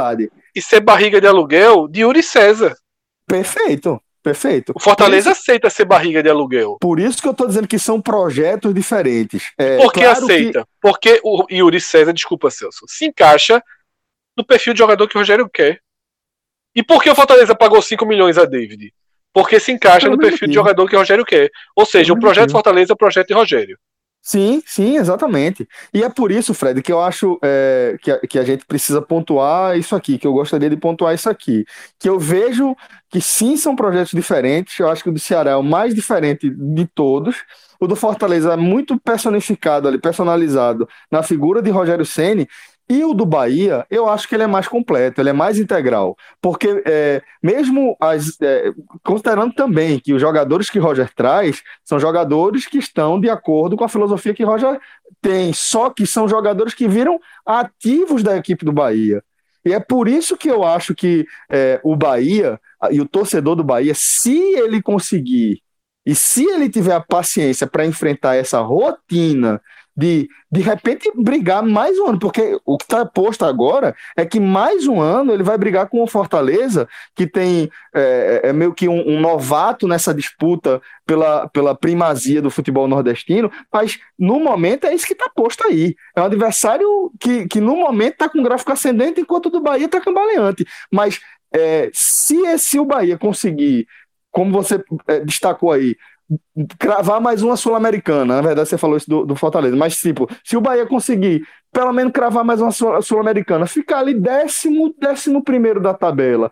E 0.54 0.62
ser 0.62 0.80
barriga 0.80 1.20
de 1.20 1.26
aluguel 1.26 1.86
de 1.88 2.00
Yuri 2.00 2.22
César. 2.22 2.74
Perfeito, 3.26 4.00
perfeito. 4.22 4.72
O 4.74 4.80
Fortaleza 4.80 5.32
aceita 5.32 5.68
ser 5.68 5.84
barriga 5.84 6.22
de 6.22 6.28
aluguel. 6.30 6.78
Por 6.80 6.98
isso 7.00 7.20
que 7.20 7.28
eu 7.28 7.34
tô 7.34 7.46
dizendo 7.46 7.66
que 7.68 7.78
são 7.78 8.00
projetos 8.00 8.72
diferentes. 8.72 9.50
É, 9.58 9.76
Por 9.78 9.92
que 9.92 10.00
claro 10.00 10.26
que- 10.26 10.32
aceita? 10.32 10.68
Porque 10.80 11.20
o 11.24 11.44
Yuri 11.50 11.80
César, 11.80 12.12
desculpa, 12.12 12.50
Celso, 12.50 12.84
se 12.88 13.06
encaixa 13.06 13.62
no 14.36 14.44
perfil 14.44 14.72
de 14.72 14.78
jogador 14.78 15.08
que 15.08 15.16
o 15.16 15.20
Rogério 15.20 15.48
quer. 15.48 15.80
E 16.74 16.82
por 16.82 17.02
que 17.02 17.08
o 17.10 17.14
Fortaleza 17.14 17.54
pagou 17.54 17.80
5 17.82 18.04
milhões 18.06 18.36
a 18.38 18.44
David? 18.44 18.92
Porque 19.36 19.60
se 19.60 19.70
encaixa 19.70 20.08
no 20.08 20.16
perfil 20.16 20.38
de 20.38 20.42
motivo. 20.44 20.54
jogador 20.54 20.88
que 20.88 20.96
Rogério 20.96 21.22
quer. 21.22 21.50
Ou 21.76 21.84
seja, 21.84 22.10
o 22.10 22.18
projeto. 22.18 22.52
Fortaleza 22.52 22.92
é 22.92 22.94
o 22.94 22.96
projeto 22.96 23.28
de 23.28 23.34
Rogério. 23.34 23.78
Sim, 24.22 24.62
sim, 24.64 24.96
exatamente. 24.96 25.68
E 25.92 26.02
é 26.02 26.08
por 26.08 26.32
isso, 26.32 26.54
Fred, 26.54 26.80
que 26.80 26.90
eu 26.90 27.02
acho 27.02 27.38
é, 27.44 27.98
que, 28.00 28.10
a, 28.10 28.18
que 28.20 28.38
a 28.38 28.44
gente 28.44 28.64
precisa 28.64 29.02
pontuar 29.02 29.76
isso 29.76 29.94
aqui, 29.94 30.16
que 30.16 30.26
eu 30.26 30.32
gostaria 30.32 30.70
de 30.70 30.76
pontuar 30.78 31.14
isso 31.14 31.28
aqui. 31.28 31.66
Que 31.98 32.08
eu 32.08 32.18
vejo 32.18 32.74
que 33.10 33.20
sim 33.20 33.58
são 33.58 33.76
projetos 33.76 34.12
diferentes. 34.12 34.78
Eu 34.78 34.88
acho 34.88 35.02
que 35.02 35.10
o 35.10 35.12
do 35.12 35.20
Ceará 35.20 35.50
é 35.50 35.56
o 35.56 35.62
mais 35.62 35.94
diferente 35.94 36.48
de 36.48 36.86
todos. 36.86 37.36
O 37.78 37.86
do 37.86 37.94
Fortaleza 37.94 38.54
é 38.54 38.56
muito 38.56 38.98
personificado 38.98 39.86
ali, 39.86 39.98
personalizado 39.98 40.88
na 41.12 41.22
figura 41.22 41.60
de 41.60 41.70
Rogério 41.70 42.06
Ceni. 42.06 42.48
E 42.88 43.02
o 43.04 43.12
do 43.12 43.26
Bahia, 43.26 43.84
eu 43.90 44.08
acho 44.08 44.28
que 44.28 44.34
ele 44.36 44.44
é 44.44 44.46
mais 44.46 44.68
completo, 44.68 45.20
ele 45.20 45.30
é 45.30 45.32
mais 45.32 45.58
integral. 45.58 46.16
Porque 46.40 46.82
é, 46.86 47.20
mesmo 47.42 47.96
as, 48.00 48.40
é, 48.40 48.72
considerando 49.02 49.52
também 49.54 49.98
que 49.98 50.12
os 50.14 50.20
jogadores 50.20 50.70
que 50.70 50.78
Roger 50.78 51.12
traz 51.12 51.62
são 51.84 51.98
jogadores 51.98 52.64
que 52.66 52.78
estão 52.78 53.20
de 53.20 53.28
acordo 53.28 53.76
com 53.76 53.84
a 53.84 53.88
filosofia 53.88 54.34
que 54.34 54.44
Roger 54.44 54.78
tem, 55.20 55.52
só 55.52 55.90
que 55.90 56.06
são 56.06 56.28
jogadores 56.28 56.74
que 56.74 56.86
viram 56.86 57.18
ativos 57.44 58.22
da 58.22 58.36
equipe 58.36 58.64
do 58.64 58.72
Bahia. 58.72 59.22
E 59.64 59.72
é 59.72 59.80
por 59.80 60.06
isso 60.06 60.36
que 60.36 60.48
eu 60.48 60.62
acho 60.62 60.94
que 60.94 61.26
é, 61.50 61.80
o 61.82 61.96
Bahia 61.96 62.60
e 62.92 63.00
o 63.00 63.08
torcedor 63.08 63.56
do 63.56 63.64
Bahia, 63.64 63.94
se 63.96 64.38
ele 64.38 64.80
conseguir 64.80 65.60
e 66.06 66.14
se 66.14 66.44
ele 66.44 66.68
tiver 66.68 66.94
a 66.94 67.00
paciência 67.00 67.66
para 67.66 67.84
enfrentar 67.84 68.36
essa 68.36 68.60
rotina 68.60 69.60
de 69.96 70.28
de 70.50 70.60
repente 70.60 71.10
brigar 71.14 71.62
mais 71.62 71.98
um 71.98 72.08
ano, 72.08 72.18
porque 72.18 72.58
o 72.64 72.76
que 72.76 72.84
está 72.84 73.04
posto 73.04 73.44
agora 73.44 73.94
é 74.16 74.24
que 74.24 74.38
mais 74.38 74.86
um 74.86 75.00
ano 75.00 75.32
ele 75.32 75.42
vai 75.42 75.56
brigar 75.58 75.88
com 75.88 76.02
o 76.02 76.06
Fortaleza, 76.06 76.88
que 77.14 77.26
tem 77.26 77.70
é, 77.94 78.42
é 78.44 78.52
meio 78.52 78.74
que 78.74 78.88
um, 78.88 79.08
um 79.08 79.20
novato 79.20 79.88
nessa 79.88 80.14
disputa 80.14 80.80
pela, 81.06 81.48
pela 81.48 81.74
primazia 81.74 82.42
do 82.42 82.50
futebol 82.50 82.88
nordestino, 82.88 83.50
mas 83.72 83.98
no 84.18 84.40
momento 84.40 84.86
é 84.86 84.94
isso 84.94 85.06
que 85.06 85.12
está 85.12 85.28
posto 85.28 85.66
aí. 85.66 85.94
É 86.14 86.20
um 86.20 86.24
adversário 86.24 87.12
que, 87.18 87.46
que 87.46 87.60
no 87.60 87.76
momento 87.76 88.14
está 88.14 88.28
com 88.28 88.42
gráfico 88.42 88.72
ascendente, 88.72 89.20
enquanto 89.20 89.46
o 89.46 89.50
do 89.50 89.60
Bahia 89.60 89.86
está 89.86 90.00
cambaleante. 90.00 90.66
Mas 90.92 91.20
é, 91.52 91.90
se, 91.92 92.58
se 92.58 92.78
o 92.78 92.84
Bahia 92.84 93.16
conseguir, 93.16 93.86
como 94.30 94.52
você 94.52 94.82
é, 95.06 95.20
destacou 95.20 95.72
aí, 95.72 95.96
cravar 96.78 97.20
mais 97.20 97.42
uma 97.42 97.56
Sul-Americana. 97.56 98.36
Na 98.36 98.42
verdade, 98.42 98.68
você 98.68 98.78
falou 98.78 98.96
isso 98.96 99.08
do, 99.08 99.24
do, 99.24 99.36
Fortaleza, 99.36 99.76
mas 99.76 99.96
tipo, 99.96 100.28
se 100.44 100.56
o 100.56 100.60
Bahia 100.60 100.86
conseguir 100.86 101.46
pelo 101.72 101.92
menos 101.92 102.12
cravar 102.12 102.44
mais 102.44 102.60
uma 102.60 102.72
Sul-Americana, 102.72 103.66
ficar 103.66 103.98
ali 103.98 104.14
décimo, 104.14 104.94
décimo 104.98 105.42
primeiro 105.42 105.80
da 105.80 105.92
tabela 105.92 106.50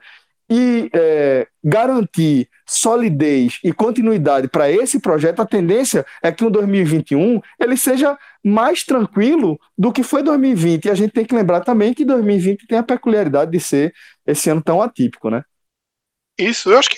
e 0.50 0.90
é, 0.92 1.48
garantir 1.62 2.48
solidez 2.66 3.58
e 3.64 3.72
continuidade 3.72 4.48
para 4.48 4.70
esse 4.70 5.00
projeto, 5.00 5.40
a 5.40 5.46
tendência 5.46 6.04
é 6.22 6.30
que 6.30 6.44
o 6.44 6.50
2021 6.50 7.40
ele 7.58 7.76
seja 7.76 8.18
mais 8.44 8.84
tranquilo 8.84 9.58
do 9.76 9.90
que 9.90 10.02
foi 10.02 10.22
2020. 10.22 10.84
E 10.84 10.90
a 10.90 10.94
gente 10.94 11.12
tem 11.12 11.24
que 11.24 11.34
lembrar 11.34 11.60
também 11.60 11.94
que 11.94 12.04
2020 12.04 12.66
tem 12.66 12.78
a 12.78 12.82
peculiaridade 12.82 13.50
de 13.50 13.60
ser 13.60 13.94
esse 14.26 14.50
ano 14.50 14.62
tão 14.62 14.82
atípico, 14.82 15.30
né? 15.30 15.42
Isso, 16.38 16.70
eu 16.70 16.78
acho 16.78 16.90
que 16.90 16.96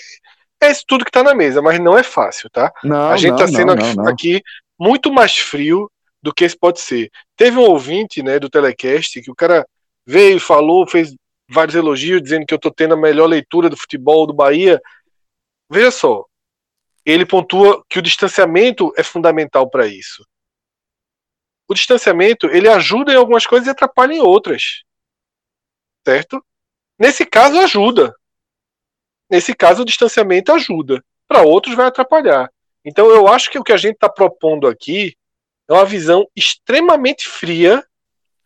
é 0.61 0.71
isso 0.71 0.83
tudo 0.87 1.05
que 1.05 1.09
está 1.09 1.23
na 1.23 1.35
mesa, 1.35 1.61
mas 1.61 1.79
não 1.79 1.97
é 1.97 2.03
fácil, 2.03 2.49
tá? 2.49 2.71
Não, 2.83 3.09
a 3.09 3.17
gente 3.17 3.33
está 3.33 3.47
sendo 3.47 3.75
não, 3.75 3.93
não, 3.95 4.07
aqui 4.07 4.41
muito 4.79 5.11
mais 5.11 5.37
frio 5.37 5.91
do 6.21 6.33
que 6.33 6.43
esse 6.43 6.57
pode 6.57 6.79
ser. 6.79 7.11
Teve 7.35 7.57
um 7.57 7.63
ouvinte 7.63 8.23
né, 8.23 8.39
do 8.39 8.49
Telecast 8.49 9.21
que 9.21 9.31
o 9.31 9.35
cara 9.35 9.65
veio, 10.05 10.39
falou, 10.39 10.87
fez 10.87 11.13
vários 11.49 11.75
elogios, 11.75 12.21
dizendo 12.21 12.45
que 12.45 12.53
eu 12.53 12.59
tô 12.59 12.71
tendo 12.71 12.93
a 12.93 12.97
melhor 12.97 13.27
leitura 13.27 13.69
do 13.69 13.77
futebol 13.77 14.25
do 14.25 14.33
Bahia. 14.33 14.81
Veja 15.69 15.91
só, 15.91 16.25
ele 17.05 17.25
pontua 17.25 17.83
que 17.89 17.99
o 17.99 18.01
distanciamento 18.01 18.91
é 18.97 19.03
fundamental 19.03 19.69
para 19.69 19.87
isso. 19.87 20.25
O 21.69 21.73
distanciamento 21.73 22.47
ele 22.47 22.67
ajuda 22.67 23.13
em 23.13 23.17
algumas 23.17 23.45
coisas 23.45 23.67
e 23.67 23.71
atrapalha 23.71 24.13
em 24.13 24.19
outras, 24.19 24.83
certo? 26.05 26.43
Nesse 26.97 27.25
caso 27.25 27.59
ajuda. 27.59 28.13
Nesse 29.29 29.53
caso 29.53 29.81
o 29.81 29.85
distanciamento 29.85 30.51
ajuda. 30.51 31.03
Para 31.27 31.41
outros 31.41 31.75
vai 31.75 31.87
atrapalhar. 31.87 32.49
Então 32.85 33.09
eu 33.09 33.27
acho 33.27 33.51
que 33.51 33.59
o 33.59 33.63
que 33.63 33.73
a 33.73 33.77
gente 33.77 33.95
está 33.95 34.07
propondo 34.07 34.67
aqui 34.67 35.15
é 35.69 35.73
uma 35.73 35.85
visão 35.85 36.25
extremamente 36.35 37.27
fria, 37.27 37.85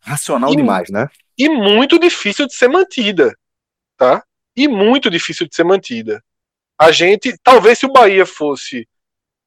racional 0.00 0.52
e, 0.52 0.56
demais, 0.56 0.90
né? 0.90 1.08
E 1.38 1.48
muito 1.48 1.98
difícil 1.98 2.46
de 2.46 2.54
ser 2.54 2.68
mantida, 2.68 3.36
tá? 3.96 4.24
E 4.56 4.66
muito 4.66 5.08
difícil 5.08 5.46
de 5.46 5.54
ser 5.54 5.64
mantida. 5.64 6.22
A 6.76 6.90
gente, 6.90 7.36
talvez 7.42 7.78
se 7.78 7.86
o 7.86 7.92
Bahia 7.92 8.26
fosse 8.26 8.88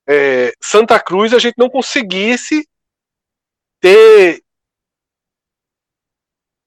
é, 0.08 0.54
Santa 0.62 0.98
Cruz, 1.00 1.34
a 1.34 1.40
gente 1.40 1.56
não 1.58 1.70
conseguisse 1.70 2.66
ter 3.82 4.42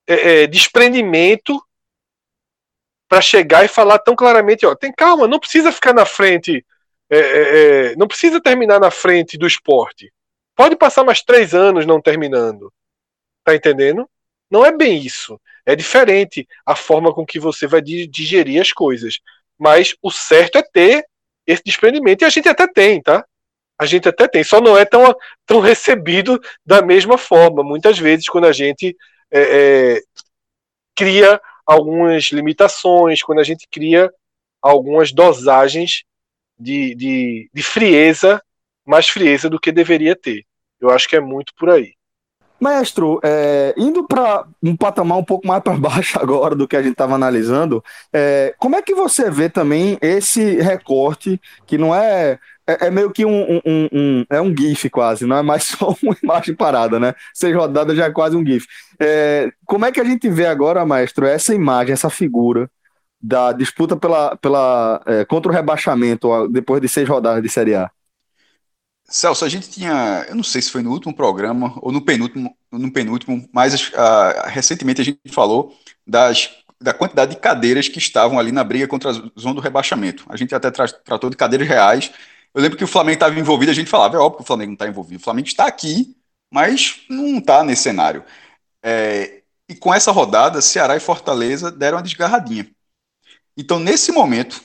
é, 0.06 0.42
é, 0.42 0.46
desprendimento 0.46 1.58
para 3.08 3.20
chegar 3.20 3.64
e 3.64 3.68
falar 3.68 3.98
tão 3.98 4.14
claramente, 4.14 4.66
ó, 4.66 4.74
tem 4.74 4.92
calma, 4.92 5.26
não 5.26 5.38
precisa 5.40 5.72
ficar 5.72 5.94
na 5.94 6.04
frente, 6.04 6.64
é, 7.10 7.18
é, 7.18 7.22
é, 7.92 7.96
não 7.96 8.06
precisa 8.06 8.40
terminar 8.40 8.78
na 8.78 8.90
frente 8.90 9.38
do 9.38 9.46
esporte. 9.46 10.12
Pode 10.54 10.76
passar 10.76 11.04
mais 11.04 11.22
três 11.22 11.54
anos 11.54 11.86
não 11.86 12.00
terminando. 12.00 12.72
Tá 13.44 13.54
entendendo? 13.54 14.08
Não 14.50 14.66
é 14.66 14.76
bem 14.76 14.98
isso. 14.98 15.40
É 15.64 15.76
diferente 15.76 16.46
a 16.66 16.74
forma 16.74 17.14
com 17.14 17.24
que 17.24 17.38
você 17.38 17.66
vai 17.66 17.80
digerir 17.80 18.60
as 18.60 18.72
coisas. 18.72 19.20
Mas 19.58 19.94
o 20.02 20.10
certo 20.10 20.58
é 20.58 20.62
ter 20.62 21.04
esse 21.46 21.62
desprendimento. 21.64 22.22
E 22.22 22.24
a 22.24 22.28
gente 22.28 22.48
até 22.48 22.66
tem, 22.66 23.00
tá? 23.00 23.24
A 23.78 23.86
gente 23.86 24.08
até 24.08 24.26
tem. 24.26 24.42
Só 24.42 24.60
não 24.60 24.76
é 24.76 24.84
tão, 24.84 25.14
tão 25.46 25.60
recebido 25.60 26.40
da 26.64 26.82
mesma 26.82 27.16
forma. 27.16 27.62
Muitas 27.62 27.98
vezes, 27.98 28.28
quando 28.28 28.46
a 28.46 28.52
gente 28.52 28.96
é, 29.30 29.40
é, 29.40 30.02
cria 30.96 31.40
algumas 31.68 32.30
limitações, 32.32 33.22
quando 33.22 33.40
a 33.40 33.44
gente 33.44 33.68
cria 33.70 34.10
algumas 34.62 35.12
dosagens 35.12 36.02
de, 36.58 36.94
de, 36.94 37.50
de 37.52 37.62
frieza, 37.62 38.42
mais 38.86 39.06
frieza 39.06 39.50
do 39.50 39.60
que 39.60 39.70
deveria 39.70 40.16
ter. 40.16 40.46
Eu 40.80 40.88
acho 40.88 41.06
que 41.06 41.14
é 41.14 41.20
muito 41.20 41.52
por 41.54 41.68
aí. 41.68 41.92
Maestro, 42.58 43.20
é, 43.22 43.72
indo 43.76 44.04
para 44.04 44.46
um 44.62 44.74
patamar 44.74 45.18
um 45.18 45.24
pouco 45.24 45.46
mais 45.46 45.62
para 45.62 45.76
baixo 45.76 46.18
agora 46.20 46.56
do 46.56 46.66
que 46.66 46.74
a 46.74 46.82
gente 46.82 46.92
estava 46.92 47.14
analisando, 47.14 47.84
é, 48.12 48.54
como 48.58 48.74
é 48.74 48.82
que 48.82 48.94
você 48.94 49.30
vê 49.30 49.50
também 49.50 49.98
esse 50.00 50.56
recorte, 50.56 51.38
que 51.66 51.76
não 51.76 51.94
é. 51.94 52.38
É, 52.68 52.88
é 52.88 52.90
meio 52.90 53.10
que 53.10 53.24
um, 53.24 53.56
um, 53.64 53.88
um, 53.92 54.24
É 54.28 54.40
um 54.40 54.54
GIF 54.54 54.90
quase, 54.90 55.24
não 55.24 55.38
é 55.38 55.42
mais 55.42 55.64
só 55.78 55.96
uma 56.02 56.16
imagem 56.22 56.54
parada, 56.54 57.00
né? 57.00 57.14
Seja 57.32 57.56
rodada 57.56 57.96
já 57.96 58.04
é 58.04 58.10
quase 58.10 58.36
um 58.36 58.44
GIF. 58.44 58.66
É, 59.00 59.50
como 59.64 59.86
é 59.86 59.92
que 59.92 60.00
a 60.00 60.04
gente 60.04 60.28
vê 60.28 60.46
agora, 60.46 60.84
maestro, 60.84 61.24
essa 61.24 61.54
imagem, 61.54 61.94
essa 61.94 62.10
figura 62.10 62.70
da 63.20 63.52
disputa 63.52 63.96
pela, 63.96 64.36
pela, 64.36 65.02
é, 65.06 65.24
contra 65.24 65.50
o 65.50 65.54
rebaixamento 65.54 66.46
depois 66.48 66.80
de 66.80 66.88
seis 66.88 67.08
rodadas 67.08 67.42
de 67.42 67.48
Série 67.48 67.74
A? 67.74 67.90
Celso, 69.10 69.44
a 69.44 69.48
gente 69.48 69.70
tinha, 69.70 70.26
eu 70.28 70.34
não 70.34 70.42
sei 70.42 70.60
se 70.60 70.70
foi 70.70 70.82
no 70.82 70.90
último 70.92 71.14
programa 71.14 71.72
ou 71.80 71.90
no 71.90 72.04
penúltimo, 72.04 72.54
no 72.70 72.92
penúltimo 72.92 73.48
mas 73.50 73.88
uh, 73.88 74.46
recentemente 74.48 75.00
a 75.00 75.04
gente 75.04 75.18
falou 75.32 75.74
das, 76.06 76.50
da 76.78 76.92
quantidade 76.92 77.34
de 77.34 77.40
cadeiras 77.40 77.88
que 77.88 77.98
estavam 77.98 78.38
ali 78.38 78.52
na 78.52 78.62
briga 78.62 78.86
contra 78.86 79.10
a 79.10 79.12
zona 79.12 79.54
do 79.54 79.62
rebaixamento. 79.62 80.26
A 80.28 80.36
gente 80.36 80.54
até 80.54 80.70
tra 80.70 80.86
tratou 80.86 81.30
de 81.30 81.38
cadeiras 81.38 81.66
reais. 81.66 82.12
Eu 82.54 82.62
lembro 82.62 82.78
que 82.78 82.84
o 82.84 82.88
Flamengo 82.88 83.14
estava 83.14 83.38
envolvido, 83.38 83.70
a 83.70 83.74
gente 83.74 83.90
falava, 83.90 84.16
é 84.16 84.20
óbvio 84.20 84.38
que 84.38 84.42
o 84.42 84.46
Flamengo 84.46 84.70
não 84.70 84.74
está 84.74 84.88
envolvido. 84.88 85.20
O 85.20 85.24
Flamengo 85.24 85.48
está 85.48 85.66
aqui, 85.66 86.16
mas 86.50 87.02
não 87.08 87.38
está 87.38 87.62
nesse 87.62 87.82
cenário. 87.82 88.24
É, 88.82 89.42
e 89.68 89.74
com 89.74 89.92
essa 89.92 90.10
rodada, 90.10 90.62
Ceará 90.62 90.96
e 90.96 91.00
Fortaleza 91.00 91.70
deram 91.70 91.98
uma 91.98 92.02
desgarradinha. 92.02 92.70
Então, 93.56 93.78
nesse 93.78 94.12
momento, 94.12 94.62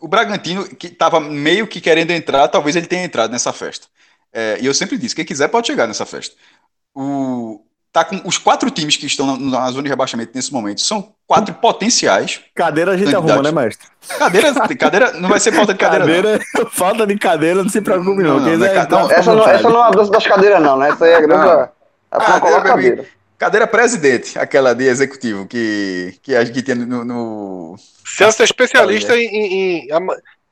o 0.00 0.08
Bragantino, 0.08 0.68
que 0.68 0.88
estava 0.88 1.20
meio 1.20 1.66
que 1.66 1.80
querendo 1.80 2.10
entrar, 2.10 2.48
talvez 2.48 2.76
ele 2.76 2.86
tenha 2.86 3.04
entrado 3.04 3.30
nessa 3.30 3.52
festa. 3.52 3.86
É, 4.32 4.58
e 4.60 4.66
eu 4.66 4.74
sempre 4.74 4.98
disse: 4.98 5.14
quem 5.14 5.24
quiser 5.24 5.48
pode 5.48 5.66
chegar 5.66 5.86
nessa 5.86 6.06
festa. 6.06 6.36
O, 6.94 7.64
tá 7.92 8.04
com 8.04 8.20
os 8.26 8.38
quatro 8.38 8.70
times 8.70 8.96
que 8.96 9.06
estão 9.06 9.36
na, 9.36 9.60
na 9.60 9.70
zona 9.70 9.84
de 9.84 9.88
rebaixamento 9.88 10.32
nesse 10.34 10.52
momento 10.52 10.80
são 10.80 11.14
quatro 11.28 11.54
potenciais. 11.54 12.40
Cadeira 12.54 12.92
a 12.92 12.96
gente 12.96 13.14
arruma, 13.14 13.42
né, 13.42 13.52
mestre? 13.52 13.86
Cadeira, 14.18 14.54
cadeira 14.76 15.12
não 15.12 15.28
vai 15.28 15.38
ser 15.38 15.52
falta 15.52 15.74
de 15.74 15.78
cadeira. 15.78 16.06
cadeira 16.06 16.40
não. 16.54 16.66
Falta 16.72 17.06
de 17.06 17.18
cadeira, 17.18 17.62
não 17.62 17.68
se 17.68 17.82
preocupe, 17.82 18.22
não. 18.22 18.40
não, 18.40 18.46
não, 18.46 18.56
não, 18.56 18.66
é, 18.66 18.88
não 18.88 19.10
essa, 19.10 19.34
não 19.34 19.48
essa 19.48 19.68
não 19.68 19.84
é 19.84 19.88
uma 19.90 20.10
das 20.10 20.26
cadeiras, 20.26 20.62
não, 20.62 20.78
né? 20.78 20.88
Essa 20.88 21.04
aí 21.04 21.12
é 21.12 21.16
a 21.16 21.20
grande. 21.20 21.68
Ah, 22.10 22.40
cadeira. 22.62 23.04
Cadeira 23.36 23.66
presidente, 23.66 24.36
aquela 24.38 24.74
de 24.74 24.84
executivo 24.84 25.46
que, 25.46 26.18
que 26.22 26.34
a 26.34 26.44
gente 26.44 26.62
tinha 26.62 26.74
no. 26.74 27.04
no... 27.04 27.76
Celso 28.04 28.40
é 28.42 28.44
especialista 28.46 29.14
em, 29.14 29.26
em, 29.26 29.76
em, 29.84 29.88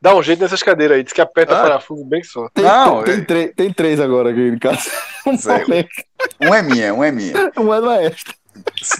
dar 0.00 0.14
um 0.14 0.22
jeito 0.22 0.42
nessas 0.42 0.62
cadeiras 0.62 0.98
aí. 0.98 1.02
Diz 1.02 1.14
que 1.14 1.20
aperta 1.20 1.58
ah, 1.58 1.62
parafuso 1.62 2.04
bem 2.04 2.22
só. 2.22 2.48
Tem, 2.50 2.62
não, 2.62 3.02
tem, 3.02 3.24
tem, 3.24 3.48
tem, 3.48 3.72
três 3.72 3.98
agora 3.98 4.30
aqui 4.30 4.40
em 4.40 4.58
casa. 4.58 4.82
Um, 5.26 6.48
um 6.48 6.54
é 6.54 6.62
minha, 6.62 6.94
um 6.94 7.02
é 7.02 7.10
minha. 7.10 7.50
Um 7.58 7.74
é 7.74 7.80
maestro. 7.80 8.32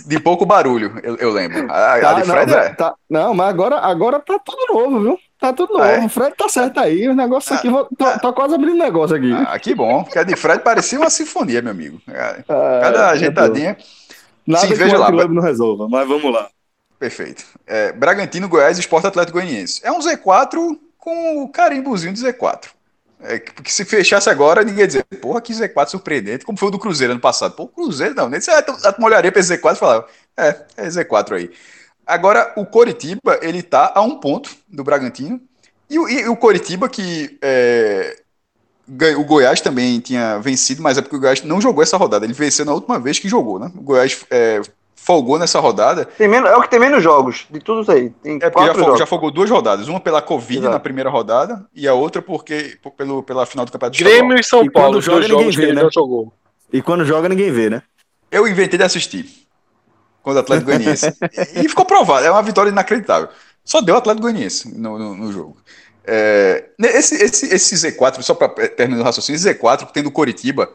De 0.07 0.21
pouco 0.21 0.45
barulho, 0.47 0.99
eu, 1.03 1.17
eu 1.17 1.33
lembro. 1.33 1.65
A, 1.71 2.01
tá, 2.01 2.11
a 2.11 2.15
de 2.15 2.25
Fred 2.25 2.51
não, 2.51 2.59
é. 2.59 2.69
Tá, 2.71 2.95
não, 3.09 3.35
mas 3.35 3.49
agora, 3.49 3.77
agora 3.79 4.21
tá 4.21 4.39
tudo 4.39 4.73
novo, 4.73 5.01
viu? 5.01 5.19
Tá 5.39 5.53
tudo 5.53 5.75
novo. 5.75 5.85
É. 5.85 6.05
O 6.05 6.09
Fred 6.09 6.35
tá 6.37 6.49
certo 6.49 6.81
aí. 6.81 7.09
O 7.09 7.15
negócio 7.15 7.55
aqui, 7.55 7.69
vou, 7.69 7.89
tô, 7.97 8.19
tô, 8.19 8.33
quase 8.33 8.55
abrindo 8.55 8.77
negócio 8.77 9.17
aqui. 9.17 9.33
Ah, 9.33 9.59
que 9.59 9.75
bom. 9.75 10.03
Porque 10.05 10.19
a 10.19 10.23
de 10.23 10.35
Fred 10.35 10.63
parecia 10.63 10.99
uma 10.99 11.11
sinfonia, 11.11 11.61
meu 11.61 11.73
amigo. 11.73 12.01
Ah, 12.09 12.81
Cada 12.83 13.11
ajeitadinha. 13.11 13.77
Nada 14.47 14.67
Sim, 14.67 14.73
que 14.73 14.79
veja 14.79 14.97
lá. 14.97 15.11
não 15.11 15.43
resolva, 15.43 15.89
mas 15.89 16.07
vamos 16.07 16.33
lá. 16.33 16.49
Perfeito. 16.99 17.45
É, 17.67 17.93
Bragantino, 17.93 18.49
Goiás 18.49 18.79
e 18.79 18.81
Esporte 18.81 19.07
Atlético 19.07 19.39
Goianiense. 19.39 19.81
É 19.85 19.93
um 19.93 19.99
Z4 19.99 20.79
com 20.97 21.43
o 21.43 21.49
carimbozinho 21.49 22.13
de 22.13 22.21
Z4. 22.21 22.76
É, 23.21 23.39
porque 23.39 23.71
se 23.71 23.85
fechasse 23.85 24.29
agora, 24.29 24.63
ninguém 24.63 24.81
ia 24.81 24.87
dizer, 24.87 25.05
porra, 25.21 25.41
que 25.41 25.53
Z4 25.53 25.89
surpreendente, 25.89 26.45
como 26.45 26.59
foi 26.59 26.69
o 26.69 26.71
do 26.71 26.79
Cruzeiro 26.79 27.13
ano 27.13 27.21
passado. 27.21 27.55
Pô, 27.55 27.67
Cruzeiro 27.67 28.15
não, 28.15 28.29
nem 28.29 28.41
você 28.41 28.51
molharia 28.99 29.33
pra 29.33 29.41
esse 29.41 29.57
Z4 29.57 29.75
e 29.75 29.79
falava, 29.79 30.07
é, 30.37 30.61
é 30.77 30.89
Z4 30.89 31.33
aí. 31.33 31.51
Agora, 32.07 32.53
o 32.57 32.65
Coritiba, 32.67 33.39
ele 33.43 33.63
tá 33.63 33.93
a 33.95 34.03
um 34.03 34.21
ponto 34.21 34.55
do 34.69 34.85
Bragantino, 34.85 35.41
e, 35.89 35.97
e, 35.97 36.21
e 36.21 36.29
o 36.29 36.37
Coritiba, 36.37 36.89
que 36.89 37.39
é, 37.43 38.17
o 39.17 39.25
Goiás 39.25 39.61
também 39.61 39.99
tinha 40.01 40.39
vencido, 40.39 40.83
mas 40.83 40.99
é 40.99 41.03
porque 41.03 41.17
o 41.17 41.21
Goiás 41.21 41.43
não 41.43 41.61
jogou 41.61 41.83
essa 41.83 41.97
rodada. 41.97 42.25
Ele 42.25 42.33
venceu 42.33 42.65
na 42.65 42.73
última 42.73 42.99
vez 42.99 43.19
que 43.19 43.29
jogou, 43.29 43.59
né? 43.59 43.71
O 43.75 43.83
Goiás 43.83 44.25
é, 44.31 44.61
folgou 45.07 45.39
nessa 45.39 45.61
rodada. 45.61 46.05
Tem 46.05 46.27
menos, 46.27 46.51
é 46.51 46.57
o 46.57 46.63
que 46.63 46.69
tem 46.69 46.81
menos 46.81 47.01
jogos 47.03 47.47
de 47.49 47.61
tudo 47.61 47.83
isso 47.83 47.93
aí. 47.93 48.11
Tem 48.11 48.39
é 48.43 48.51
porque 48.51 48.67
já, 48.67 48.75
folgou, 48.75 48.99
já 48.99 49.07
folgou 49.07 49.31
duas 49.31 49.49
rodadas. 49.49 49.87
Uma 49.87 50.01
pela 50.01 50.21
Covid 50.21 50.59
Exato. 50.59 50.73
na 50.73 50.81
primeira 50.81 51.09
rodada 51.09 51.65
e 51.73 51.87
a 51.87 51.95
outra 51.95 52.21
porque 52.21 52.77
pelo, 52.97 53.23
pela 53.23 53.47
final 53.47 53.65
do 53.65 53.71
Campeonato 53.71 53.97
Grêmio 53.97 54.37
e 54.37 54.43
São 54.43 54.65
e 54.65 54.71
Paulo, 54.71 55.01
joga, 55.01 55.29
ninguém 55.29 55.51
vê, 55.51 55.73
né? 55.73 55.89
jogou. 55.95 56.33
E 56.73 56.83
quando 56.83 57.05
joga, 57.05 57.29
ninguém 57.29 57.53
vê, 57.53 57.71
né? 57.71 57.83
Eu 58.31 58.49
inventei 58.49 58.77
de 58.77 58.85
assistir. 58.85 59.47
Quando 60.23 60.39
o 60.39 60.41
Atlético 60.41 60.73
Goianiense. 60.73 61.07
e 61.55 61.69
ficou 61.69 61.85
provado. 61.85 62.27
É 62.27 62.31
uma 62.31 62.43
vitória 62.43 62.71
inacreditável. 62.71 63.29
Só 63.65 63.81
deu 63.81 63.95
o 63.95 63.99
Atlético 63.99 64.23
Goianiense 64.23 64.77
no, 64.77 64.99
no, 64.99 65.15
no 65.15 65.33
jogo. 65.33 65.57
É, 66.05 66.65
esse, 66.81 67.15
esse, 67.23 67.55
esse 67.55 67.75
Z4, 67.77 68.23
só 68.23 68.35
para 68.35 68.49
terminar 68.69 69.03
o 69.03 69.05
raciocínio, 69.05 69.41
Z4 69.41 69.87
que 69.87 69.93
tem 69.93 70.03
do 70.03 70.11
Coritiba, 70.11 70.69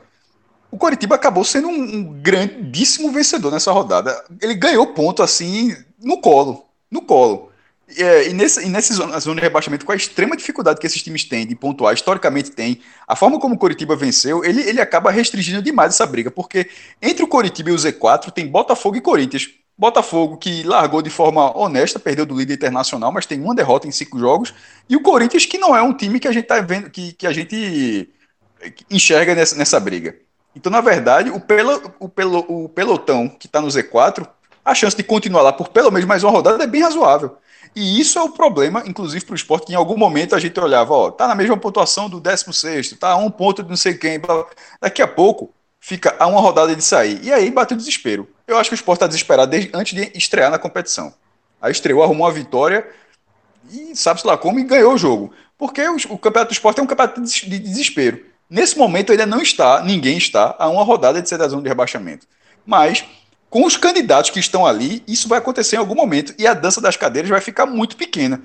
o 0.72 0.78
Coritiba 0.78 1.16
acabou 1.16 1.44
sendo 1.44 1.68
um, 1.68 1.82
um, 1.82 2.22
grandíssimo 2.22 3.12
vencedor 3.12 3.52
nessa 3.52 3.72
rodada. 3.72 4.24
Ele 4.42 4.56
ganhou 4.56 4.88
ponto 4.88 5.22
assim 5.22 5.76
no 6.02 6.20
colo, 6.20 6.66
no 6.90 7.02
colo. 7.02 7.52
É, 7.98 8.30
e 8.30 8.34
nesse, 8.34 8.66
e 8.66 8.70
nessa 8.70 8.94
zona, 8.94 9.20
zona 9.20 9.36
de 9.36 9.42
rebaixamento, 9.42 9.86
com 9.86 9.92
a 9.92 9.96
extrema 9.96 10.38
dificuldade 10.38 10.80
que 10.80 10.88
esses 10.88 11.04
times 11.04 11.26
têm 11.26 11.46
de 11.46 11.56
pontuar, 11.56 11.94
historicamente 11.94 12.52
tem, 12.52 12.80
a 13.06 13.18
forma 13.18 13.38
como 13.38 13.56
o 13.56 13.58
Coritiba 13.58 13.98
venceu, 13.98 14.46
ele, 14.46 14.62
ele 14.62 14.80
acaba 14.80 15.12
restringindo 15.12 15.62
demais 15.62 15.94
essa 15.94 16.06
briga, 16.06 16.32
porque 16.32 16.70
entre 17.02 17.22
o 17.22 17.28
Coritiba 17.28 17.70
e 17.70 17.74
o 17.74 17.76
Z4 17.76 18.32
tem 18.32 18.48
Botafogo 18.48 18.96
e 18.96 19.02
Corinthians. 19.02 19.50
Botafogo, 19.78 20.38
que 20.38 20.64
largou 20.64 21.02
de 21.02 21.10
forma 21.10 21.58
honesta, 21.58 22.00
perdeu 22.00 22.26
do 22.26 22.38
líder 22.38 22.54
internacional, 22.54 23.12
mas 23.12 23.26
tem 23.26 23.42
uma 23.42 23.56
derrota 23.56 23.88
em 23.88 23.92
cinco 23.92 24.20
jogos. 24.20 24.54
E 24.88 24.96
o 24.96 25.02
Corinthians, 25.02 25.46
que 25.46 25.58
não 25.58 25.76
é 25.76 25.82
um 25.82 25.94
time 25.94 26.20
que 26.20 26.28
a 26.28 26.32
gente 26.32 26.46
tá 26.46 26.62
vendo, 26.62 26.90
que, 26.90 27.14
que 27.14 27.26
a 27.26 27.34
gente 27.34 28.08
enxerga 28.90 29.34
nessa, 29.34 29.56
nessa 29.56 29.80
briga. 29.80 30.16
Então, 30.56 30.72
na 30.72 30.82
verdade, 30.82 31.30
o, 31.30 31.40
pelo, 31.40 31.94
o, 32.00 32.10
pelo, 32.10 32.40
o 32.48 32.70
pelotão 32.70 33.30
que 33.30 33.48
está 33.48 33.62
no 33.62 33.68
Z4, 33.68 34.28
a 34.64 34.76
chance 34.76 34.96
de 34.96 35.04
continuar 35.04 35.42
lá 35.42 35.54
por 35.54 35.70
pelo 35.70 35.92
menos 35.92 36.08
mais 36.08 36.24
uma 36.24 36.32
rodada 36.32 36.64
é 36.64 36.68
bem 36.68 36.82
razoável. 36.82 37.38
E 37.76 38.00
isso 38.02 38.20
é 38.20 38.22
o 38.22 38.30
problema, 38.30 38.84
inclusive, 38.86 39.24
para 39.24 39.34
o 39.34 39.36
esporte, 39.36 39.68
que 39.68 39.74
em 39.74 39.76
algum 39.76 39.98
momento 39.98 40.36
a 40.36 40.40
gente 40.40 40.60
olhava, 40.60 40.94
ó, 40.94 41.10
tá 41.10 41.28
na 41.28 41.36
mesma 41.36 41.56
pontuação 41.56 42.10
do 42.10 42.20
16, 42.20 42.98
tá 43.00 43.12
a 43.12 43.16
um 43.16 43.32
ponto 43.32 43.64
de 43.64 43.70
não 43.70 43.78
sei 43.78 43.94
quem. 43.94 44.20
Daqui 44.82 45.02
a 45.02 45.08
pouco, 45.08 45.54
fica 45.80 46.16
a 46.20 46.28
uma 46.28 46.40
rodada 46.40 46.76
de 46.76 46.84
sair. 46.84 47.20
E 47.24 47.34
aí 47.34 47.50
bate 47.50 47.74
o 47.74 47.78
desespero. 47.78 48.28
Eu 48.46 48.58
acho 48.58 48.70
que 48.70 48.74
o 48.74 48.76
Sport 48.76 48.98
está 48.98 49.08
desesperado 49.08 49.50
desde 49.50 49.72
antes 49.74 49.94
de 49.94 50.12
estrear 50.18 50.52
na 50.52 50.60
competição. 50.60 51.14
Aí 51.62 51.72
estreou, 51.72 52.04
arrumou 52.04 52.28
a 52.28 52.32
vitória 52.32 52.88
e 53.72 53.96
sabe-se 53.96 54.28
lá 54.28 54.38
como 54.38 54.60
e 54.60 54.64
ganhou 54.64 54.94
o 54.94 54.98
jogo. 54.98 55.34
Porque 55.58 55.82
o, 55.88 55.96
o 56.10 56.18
campeonato 56.18 56.52
do 56.52 56.54
esporte 56.54 56.80
é 56.80 56.84
um 56.84 56.88
campeonato 56.88 57.22
de 57.22 57.60
desespero. 57.60 58.26
Nesse 58.52 58.78
momento 58.78 59.14
ainda 59.14 59.26
não 59.26 59.42
está, 59.42 59.82
ninguém 59.82 60.18
está, 60.18 60.54
a 60.60 60.68
uma 60.68 60.84
rodada 60.84 61.22
de 61.22 61.30
ser 61.30 61.38
da 61.38 61.48
zona 61.48 61.62
de 61.64 61.70
rebaixamento. 61.70 62.28
Mas, 62.66 63.06
com 63.50 63.66
os 63.66 63.78
candidatos 63.78 64.30
que 64.30 64.42
estão 64.42 64.66
ali, 64.66 65.02
isso 65.08 65.30
vai 65.30 65.40
acontecer 65.40 65.78
em 65.78 65.80
algum 65.80 65.96
momento 65.96 66.34
e 66.38 66.46
a 66.46 66.54
dança 66.54 66.82
das 66.82 66.98
cadeiras 66.98 67.30
vai 67.30 67.40
ficar 67.40 67.66
muito 67.66 67.96
pequena. 67.96 68.42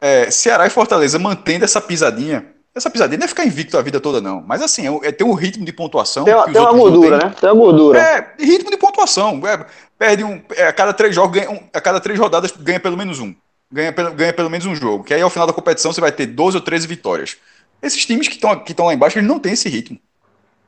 É, 0.00 0.28
Ceará 0.28 0.66
e 0.66 0.70
Fortaleza 0.70 1.20
mantendo 1.20 1.64
essa 1.64 1.80
pisadinha, 1.80 2.44
essa 2.74 2.90
pisadinha 2.90 3.18
não 3.18 3.26
é 3.26 3.28
ficar 3.28 3.46
invicto 3.46 3.78
a 3.78 3.82
vida 3.82 4.00
toda, 4.00 4.20
não. 4.20 4.42
Mas 4.44 4.60
assim, 4.60 4.88
é, 4.88 5.08
é 5.08 5.12
ter 5.12 5.22
um 5.22 5.34
ritmo 5.34 5.64
de 5.64 5.72
pontuação. 5.72 6.24
Tem, 6.24 6.34
tem 6.52 6.60
uma 6.60 6.72
gordura, 6.72 7.18
né? 7.18 7.34
Tem 7.40 7.50
uma 7.50 7.54
gordura. 7.54 8.00
É, 8.00 8.34
ritmo 8.40 8.72
de 8.72 8.76
pontuação. 8.76 9.40
É, 9.46 9.64
perde 9.96 10.24
um. 10.24 10.42
É, 10.56 10.66
a 10.66 10.72
cada 10.72 10.92
três 10.92 11.14
jogos, 11.14 11.38
ganha 11.38 11.48
um, 11.48 11.60
a 11.72 11.80
cada 11.80 12.00
três 12.00 12.18
rodadas 12.18 12.50
ganha 12.58 12.80
pelo 12.80 12.96
menos 12.96 13.20
um. 13.20 13.32
Ganha, 13.70 13.92
ganha 13.92 14.32
pelo 14.32 14.50
menos 14.50 14.66
um 14.66 14.74
jogo. 14.74 15.04
Que 15.04 15.14
aí 15.14 15.22
ao 15.22 15.30
final 15.30 15.46
da 15.46 15.52
competição 15.52 15.92
você 15.92 16.00
vai 16.00 16.10
ter 16.10 16.26
12 16.26 16.56
ou 16.56 16.60
13 16.60 16.88
vitórias. 16.88 17.36
Esses 17.84 18.04
times 18.06 18.28
que 18.28 18.34
estão 18.34 18.58
que 18.58 18.74
lá 18.78 18.94
embaixo, 18.94 19.18
eles 19.18 19.28
não 19.28 19.38
têm 19.38 19.52
esse 19.52 19.68
ritmo. 19.68 19.98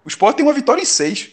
O 0.05 0.09
Sport 0.09 0.37
tem 0.37 0.45
uma 0.45 0.53
vitória 0.53 0.83
em 0.83 0.85
seis. 0.85 1.31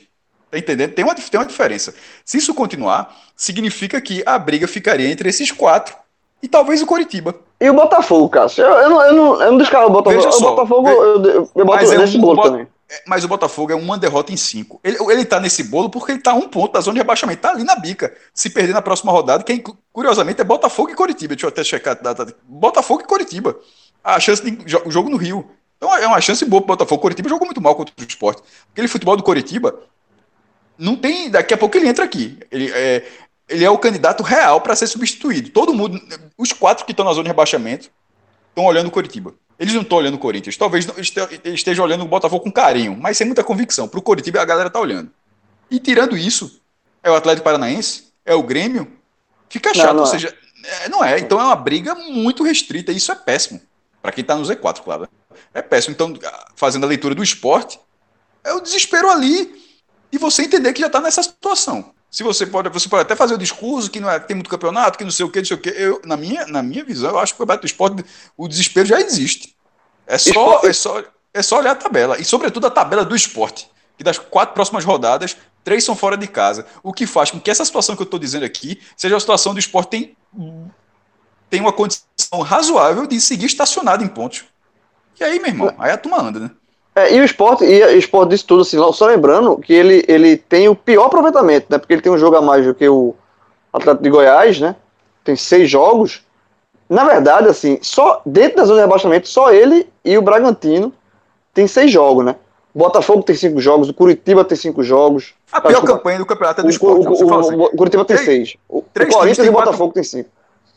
Tá 0.50 0.58
entendendo? 0.58 0.94
Tem 0.94 1.04
uma, 1.04 1.16
tem 1.16 1.40
uma 1.40 1.46
diferença. 1.48 1.96
Se 2.24 2.38
isso 2.38 2.54
continuar, 2.54 3.16
significa 3.36 4.00
que 4.00 4.22
a 4.26 4.38
briga 4.38 4.68
ficaria 4.68 5.10
entre 5.10 5.28
esses 5.28 5.52
quatro 5.52 5.96
e 6.44 6.48
talvez 6.48 6.82
o 6.82 6.86
Coritiba. 6.86 7.36
E 7.60 7.70
o 7.70 7.74
Botafogo, 7.74 8.30
Cássio? 8.30 8.64
Eu, 8.64 8.72
eu, 8.74 8.90
não, 8.90 9.02
eu, 9.02 9.14
não, 9.14 9.42
eu 9.42 9.52
não 9.52 9.58
descarro 9.58 9.88
o 9.88 9.92
Botafogo. 9.92 10.22
Veja 10.22 10.30
o 10.30 10.40
só, 10.40 10.52
Botafogo 10.52 10.90
eu, 10.90 11.26
eu, 11.26 11.52
eu 11.56 11.66
boto 11.66 11.82
Mas 11.82 11.92
é 11.92 11.98
nesse 11.98 12.18
um 12.18 12.22
bolo 12.22 12.42
também. 12.42 12.68
É, 12.90 13.02
Mas 13.08 13.24
o 13.24 13.28
Botafogo 13.28 13.72
é 13.72 13.76
uma 13.76 13.98
derrota 13.98 14.32
em 14.32 14.38
cinco. 14.38 14.80
Ele, 14.84 14.98
ele 15.10 15.26
tá 15.26 15.40
nesse 15.40 15.64
bolo 15.64 15.90
porque 15.90 16.12
ele 16.12 16.22
tá 16.22 16.32
a 16.32 16.36
um 16.36 16.48
ponto 16.48 16.74
da 16.74 16.82
zona 16.82 16.94
de 16.94 17.00
rebaixamento. 17.00 17.42
Tá 17.42 17.50
ali 17.52 17.64
na 17.64 17.76
bica. 17.76 18.16
Se 18.34 18.50
perder 18.50 18.74
na 18.74 18.82
próxima 18.82 19.12
rodada, 19.12 19.44
quem 19.44 19.64
curiosamente 19.92 20.40
é 20.42 20.44
Botafogo 20.44 20.92
e 20.92 20.96
Coritiba. 20.96 21.34
Deixa 21.34 21.46
eu 21.46 21.50
até 21.50 21.64
checar 21.64 21.98
a 21.98 22.14
data. 22.14 22.36
Botafogo 22.48 23.02
e 23.02 23.06
Coritiba. 23.06 23.58
A 24.04 24.20
chance 24.20 24.44
de 24.44 24.52
jo- 24.66 24.84
jogo 24.88 25.10
no 25.10 25.18
Rio. 25.18 25.50
Então 25.84 25.98
é 25.98 26.08
uma 26.08 26.22
chance 26.22 26.46
boa 26.46 26.62
pro 26.62 26.70
Botafogo. 26.70 26.96
O 27.00 27.02
Coritiba 27.02 27.28
jogou 27.28 27.46
muito 27.46 27.60
mal 27.60 27.76
contra 27.76 27.94
o 28.00 28.04
esporte. 28.08 28.42
Aquele 28.72 28.88
futebol 28.88 29.18
do 29.18 29.24
Coritiba 29.24 29.82
não 30.78 30.96
tem. 30.96 31.30
Daqui 31.30 31.54
a 31.54 31.58
pouco 31.58 31.76
ele 31.76 31.90
entra 31.90 32.06
aqui. 32.06 32.40
Ele 32.50 32.72
é, 32.72 33.06
ele 33.50 33.66
é 33.66 33.70
o 33.70 33.78
candidato 33.78 34.24
real 34.24 34.62
para 34.62 34.78
ser 34.78 34.88
substituído. 34.88 35.50
Todo 35.50 35.74
mundo, 35.74 36.02
os 36.38 36.54
quatro 36.54 36.86
que 36.86 36.94
estão 36.94 37.04
na 37.04 37.12
zona 37.12 37.24
de 37.24 37.28
rebaixamento, 37.30 37.92
estão 38.48 38.64
olhando 38.64 38.88
o 38.88 38.92
Coritiba. 38.92 39.36
Eles 39.60 39.74
não 39.74 39.82
estão 39.82 39.98
olhando 39.98 40.14
o 40.14 40.20
Corinthians. 40.20 40.56
Talvez 40.56 40.86
não 40.86 40.96
este- 40.98 41.20
estejam 41.44 41.84
olhando 41.84 42.06
o 42.06 42.08
Botafogo 42.08 42.46
com 42.46 42.52
carinho, 42.52 42.96
mas 42.98 43.18
sem 43.18 43.28
muita 43.28 43.44
convicção. 43.44 43.86
Para 43.86 44.00
o 44.00 44.02
Coritiba 44.02 44.42
a 44.42 44.46
galera 44.46 44.70
tá 44.70 44.80
olhando. 44.80 45.12
E 45.70 45.80
tirando 45.80 46.16
isso, 46.16 46.62
é 47.04 47.12
o 47.12 47.16
Atlético 47.16 47.44
Paranaense, 47.44 48.06
é 48.26 48.34
o 48.34 48.42
Grêmio. 48.42 48.90
Fica 49.50 49.70
Não, 49.70 49.76
chato, 49.76 49.94
não 49.96 50.04
ou 50.04 50.08
é. 50.08 50.12
seja, 50.12 50.34
é, 50.86 50.88
não 50.90 51.04
é. 51.04 51.20
Então 51.20 51.42
é 51.42 51.44
uma 51.44 51.56
briga 51.58 51.94
muito 51.94 52.42
restrita. 52.42 52.94
E 52.94 52.96
isso 52.96 53.12
é 53.12 53.16
péssimo. 53.16 53.60
Para 54.02 54.14
quem 54.14 54.24
tá 54.24 54.36
no 54.36 54.44
Z4, 54.46 54.82
claro. 54.82 55.08
É 55.54 55.62
péssimo. 55.62 55.94
Então, 55.94 56.14
fazendo 56.56 56.86
a 56.86 56.88
leitura 56.88 57.16
do 57.16 57.24
esporte, 57.24 57.80
é 58.44 58.54
o 58.54 58.60
desespero 58.60 59.10
ali 59.10 59.62
e 60.12 60.18
você 60.18 60.44
entender 60.44 60.74
que 60.74 60.82
já 60.82 60.88
está 60.88 61.02
nessa 61.02 61.24
situação. 61.24 61.94
Se 62.12 62.22
você 62.22 62.46
pode, 62.46 62.70
você 62.70 62.88
pode 62.88 63.02
até 63.02 63.16
fazer 63.16 63.34
o 63.34 63.38
discurso 63.38 63.90
que 63.90 64.00
não 64.00 64.10
é, 64.10 64.20
tem 64.20 64.36
muito 64.36 64.50
campeonato, 64.50 64.98
que 64.98 65.04
não 65.04 65.12
sei 65.12 65.26
o 65.26 65.30
que, 65.30 65.40
não 65.40 65.46
sei 65.46 65.58
o 65.58 65.60
que. 65.60 65.70
Eu, 65.70 66.00
na 66.06 66.16
minha, 66.16 66.46
na 66.46 66.62
minha 66.62 66.84
visão, 66.84 67.10
eu 67.12 67.20
acho 67.20 67.34
que 67.34 67.38
o 67.38 67.40
campeonato 67.40 67.64
do 67.64 67.68
esporte, 67.68 68.06
o 68.38 68.48
desespero 68.48 68.88
já 68.88 69.00
existe. 69.02 69.56
É 70.06 70.18
só, 70.18 70.30
Esporte- 70.30 70.68
é 70.68 70.74
só, 70.74 71.04
é 71.34 71.42
só 71.42 71.58
olhar 71.58 71.72
a 71.72 71.76
tabela 71.76 72.20
e 72.20 72.26
sobretudo 72.26 72.68
a 72.68 72.70
tabela 72.70 73.04
do 73.04 73.16
esporte, 73.16 73.68
que 73.98 74.04
das 74.04 74.20
quatro 74.20 74.54
próximas 74.54 74.86
rodadas, 74.86 75.36
três 75.64 75.84
são 75.84 75.96
fora 75.96 76.16
de 76.16 76.28
casa, 76.28 76.68
o 76.84 76.94
que 76.94 77.08
faz 77.08 77.32
com 77.32 77.40
que 77.40 77.50
essa 77.50 77.66
situação 77.66 77.96
que 77.96 78.02
eu 78.02 78.06
estou 78.06 78.20
dizendo 78.20 78.46
aqui 78.46 78.80
seja 78.96 79.18
a 79.18 79.20
situação 79.20 79.54
do 79.54 79.60
esporte 79.60 79.90
tem 79.90 80.18
tem 81.50 81.62
uma 81.62 81.72
condição 81.72 82.42
razoável 82.42 83.06
de 83.06 83.22
seguir 83.22 83.46
estacionado 83.46 84.04
em 84.04 84.08
pontos. 84.08 84.44
E 85.20 85.24
aí, 85.24 85.40
meu 85.40 85.48
irmão, 85.50 85.74
aí 85.78 85.92
a 85.92 85.98
turma 85.98 86.22
anda, 86.22 86.40
né? 86.40 86.52
É, 86.96 87.14
e 87.16 87.20
o 87.22 87.24
esporte, 87.24 87.64
e 87.66 87.84
o 87.84 87.98
esporte 87.98 88.30
disso 88.32 88.46
tudo, 88.46 88.62
assim, 88.62 88.78
só 88.94 89.06
lembrando 89.08 89.58
que 89.58 89.74
ele, 89.74 90.04
ele 90.08 90.38
tem 90.38 90.68
o 90.70 90.76
pior 90.76 91.06
aproveitamento, 91.06 91.68
né? 91.70 91.78
Porque 91.80 91.94
ele 91.94 92.02
tem 92.02 92.12
um 92.12 92.18
jogo 92.18 92.36
a 92.36 92.42
mais 92.42 92.66
do 92.66 92.76
que 92.76 92.88
o 92.88 93.16
Atlético 93.72 94.04
de 94.04 94.10
Goiás, 94.12 94.60
né? 94.60 94.76
Tem 95.24 95.36
seis 95.36 95.70
jogos. 95.70 96.22
Na 96.90 97.04
verdade, 97.06 97.48
assim, 97.48 97.80
só 97.82 98.22
dentro 98.26 98.58
da 98.58 98.66
zona 98.66 98.80
de 98.82 98.86
rebaixamento, 98.86 99.28
só 99.28 99.52
ele 99.52 99.88
e 100.06 100.16
o 100.18 100.22
Bragantino 100.22 100.94
tem 101.54 101.66
seis 101.68 101.90
jogos, 101.92 102.24
né? 102.26 102.36
O 102.76 102.80
Botafogo 102.80 103.24
tem 103.24 103.36
cinco 103.36 103.60
jogos, 103.60 103.90
o 103.90 103.94
Curitiba 103.94 104.44
tem 104.44 104.58
cinco 104.58 104.84
jogos. 104.84 105.34
A 105.52 105.62
pior 105.62 105.82
campanha 105.84 106.20
do 106.20 106.26
campeonato 106.26 106.62
é 106.62 106.64
O, 106.64 106.66
do 106.68 106.70
esporte. 106.72 107.08
o- 107.08 107.10
você 107.10 107.24
o- 107.24 107.28
fala 107.30 107.42
assim, 107.42 107.56
o 107.56 107.70
Curitiba 107.70 108.06
tem 108.06 108.16
três- 108.18 108.26
seis. 108.26 108.56
O, 108.70 108.80
o 108.80 108.84
Corinthians 108.84 109.38
e 109.48 109.50
o 109.50 109.54
quatro- 109.54 109.66
Botafogo 109.72 109.94
tem 109.94 110.04
cinco. 110.04 110.30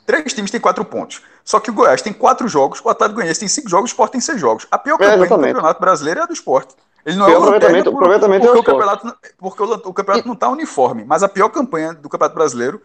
Três 0.07 0.33
times 0.33 0.51
têm 0.51 0.61
quatro 0.61 0.85
pontos. 0.85 1.21
Só 1.45 1.59
que 1.61 1.71
o 1.71 1.75
Goiás 1.75 2.01
tem 2.01 2.13
quatro 2.13 2.47
jogos, 2.49 2.81
o 2.85 2.89
Atlético 2.89 3.17
Goianiense 3.17 3.41
tem 3.41 3.49
cinco 3.49 3.69
jogos, 3.69 3.91
o 3.91 3.93
Sport 3.93 4.13
tem 4.13 4.21
seis 4.21 4.41
jogos. 4.41 4.67
A 4.71 4.79
pior 4.79 4.95
É, 4.95 4.99
campanha 4.99 5.17
do 5.19 5.25
exatamente. 5.25 5.55
campeonato 5.55 5.81
brasileiro 5.81 6.21
é 6.21 6.23
a 6.23 6.27
do 6.27 6.33
Sport. 6.33 6.71
Ele 7.05 7.17
não 7.17 7.29
é 7.29 7.33
o 7.33 7.37
aproveitamento- 7.39 7.91
por- 7.93 7.97
aproveitamento 7.99 8.47
é 8.47 8.51
o 8.51 8.55
porque, 8.55 8.71
o 8.71 8.75
Sport. 8.75 8.99
campeonato, 8.99 9.07
não- 9.07 9.15
porque 9.39 9.63
o, 9.63 9.91
o 9.91 9.95
campeonato 9.95 10.27
não 10.27 10.35
está 10.35 10.49
uniforme. 10.49 11.05
Mas 11.05 11.23
a 11.23 11.29
pior 11.29 11.49
campanha 11.51 11.93
do 11.95 12.09
Campeonato 12.09 12.35
Brasileiro 12.35 12.81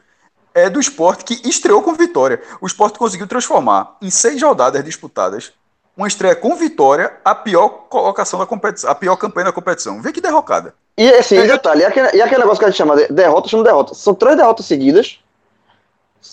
é 0.54 0.70
do 0.70 0.80
Sport, 0.80 1.24
que 1.24 1.42
estreou 1.48 1.82
com 1.82 1.94
vitória. 1.94 2.42
O 2.60 2.68
Sport 2.68 2.98
conseguiu 2.98 3.26
transformar 3.28 3.96
em 4.02 4.10
seis 4.12 4.42
rodadas 4.42 4.84
disputadas 4.84 5.54
uma 5.98 6.08
estreia 6.08 6.36
com 6.36 6.56
vitória 6.56 7.14
a 7.26 7.34
pior 7.36 7.68
colocação 7.90 8.40
da 8.40 8.46
competição, 8.46 8.90
a 8.90 8.96
pior 8.96 9.16
campanha 9.16 9.46
da 9.46 9.52
competição. 9.52 10.02
Vê 10.02 10.12
que 10.12 10.22
derrocada. 10.22 10.74
E 10.98 11.10
assim, 11.14 11.38
e 11.38 11.48
detalhe, 11.48 11.82
e 11.82 11.86
aquele, 11.86 12.16
e 12.18 12.22
aquele 12.22 12.42
negócio 12.42 12.60
que 12.60 12.66
a 12.66 12.70
gente 12.70 12.78
chama 12.78 12.96
de 12.96 13.08
derrota, 13.12 13.48
chama 13.50 13.64
derrota. 13.64 13.94
São 13.96 14.14
três 14.14 14.36
derrotas 14.38 14.66
seguidas, 14.66 15.20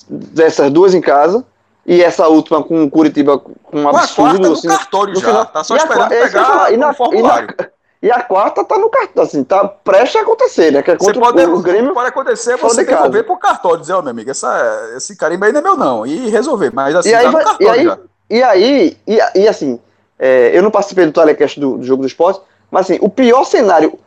dessas 0.08 0.70
duas 0.70 0.94
em 0.94 1.00
casa, 1.00 1.44
e 1.86 2.02
essa 2.02 2.28
última 2.28 2.62
com 2.62 2.84
o 2.84 2.90
Curitiba 2.90 3.38
com 3.38 3.52
um 3.72 3.82
Com 3.82 3.88
a 3.96 4.00
absurdo. 4.02 4.14
quarta 4.30 4.48
no 4.48 4.52
assim, 4.54 4.68
cartório 4.68 5.14
no 5.14 5.20
já. 5.20 5.26
final. 5.26 5.46
Tá 5.46 5.64
só 5.64 5.74
E 5.74 5.78
a 5.78 5.82
esperando 5.82 6.12
é 6.12 6.16
ia 6.18 6.22
pegar 6.26 6.44
falar, 6.44 6.72
e 6.72 6.76
na- 6.76 6.92
formulário. 6.94 7.48
E, 7.58 7.62
na- 7.62 7.68
e 8.00 8.10
a 8.12 8.22
quarta 8.22 8.62
tá 8.62 8.78
no 8.78 8.88
cartão, 8.90 9.24
assim, 9.24 9.42
tá 9.42 9.66
prestes 9.66 10.16
a 10.16 10.22
acontecer, 10.22 10.70
né? 10.70 10.82
Que 10.82 10.92
é 10.92 10.96
contra 10.96 11.18
pode, 11.20 11.42
o, 11.44 11.54
o 11.56 11.62
Grêmio. 11.62 11.92
pode 11.94 12.08
acontecer 12.08 12.56
você 12.56 12.84
de 12.84 12.90
devolver 12.90 13.24
pro 13.24 13.36
cartório, 13.38 13.80
dizer, 13.80 13.94
ó, 13.94 14.02
meu 14.02 14.10
amigo, 14.10 14.30
essa, 14.30 14.92
esse 14.96 15.16
carimbo 15.16 15.44
aí 15.46 15.52
não 15.52 15.60
é 15.60 15.62
meu, 15.62 15.76
não. 15.76 16.06
E 16.06 16.28
resolver. 16.30 16.70
Mas 16.72 16.94
assim, 16.94 17.08
E 17.08 17.14
aí, 17.14 17.24
tá 17.24 17.32
no 17.32 17.32
vai- 17.32 17.42
e 17.42 17.46
cartório 17.46 17.90
aí, 17.92 17.98
e 18.30 18.42
aí, 18.42 18.96
e, 19.06 19.18
e 19.40 19.48
assim, 19.48 19.80
é, 20.18 20.50
eu 20.56 20.62
não 20.62 20.70
participei 20.70 21.06
do 21.06 21.12
telecast 21.12 21.58
do, 21.58 21.78
do 21.78 21.84
jogo 21.84 22.02
do 22.02 22.06
esporte, 22.06 22.40
mas 22.70 22.82
assim, 22.88 22.98
o 23.00 23.08
pior 23.08 23.42
cenário 23.44 23.98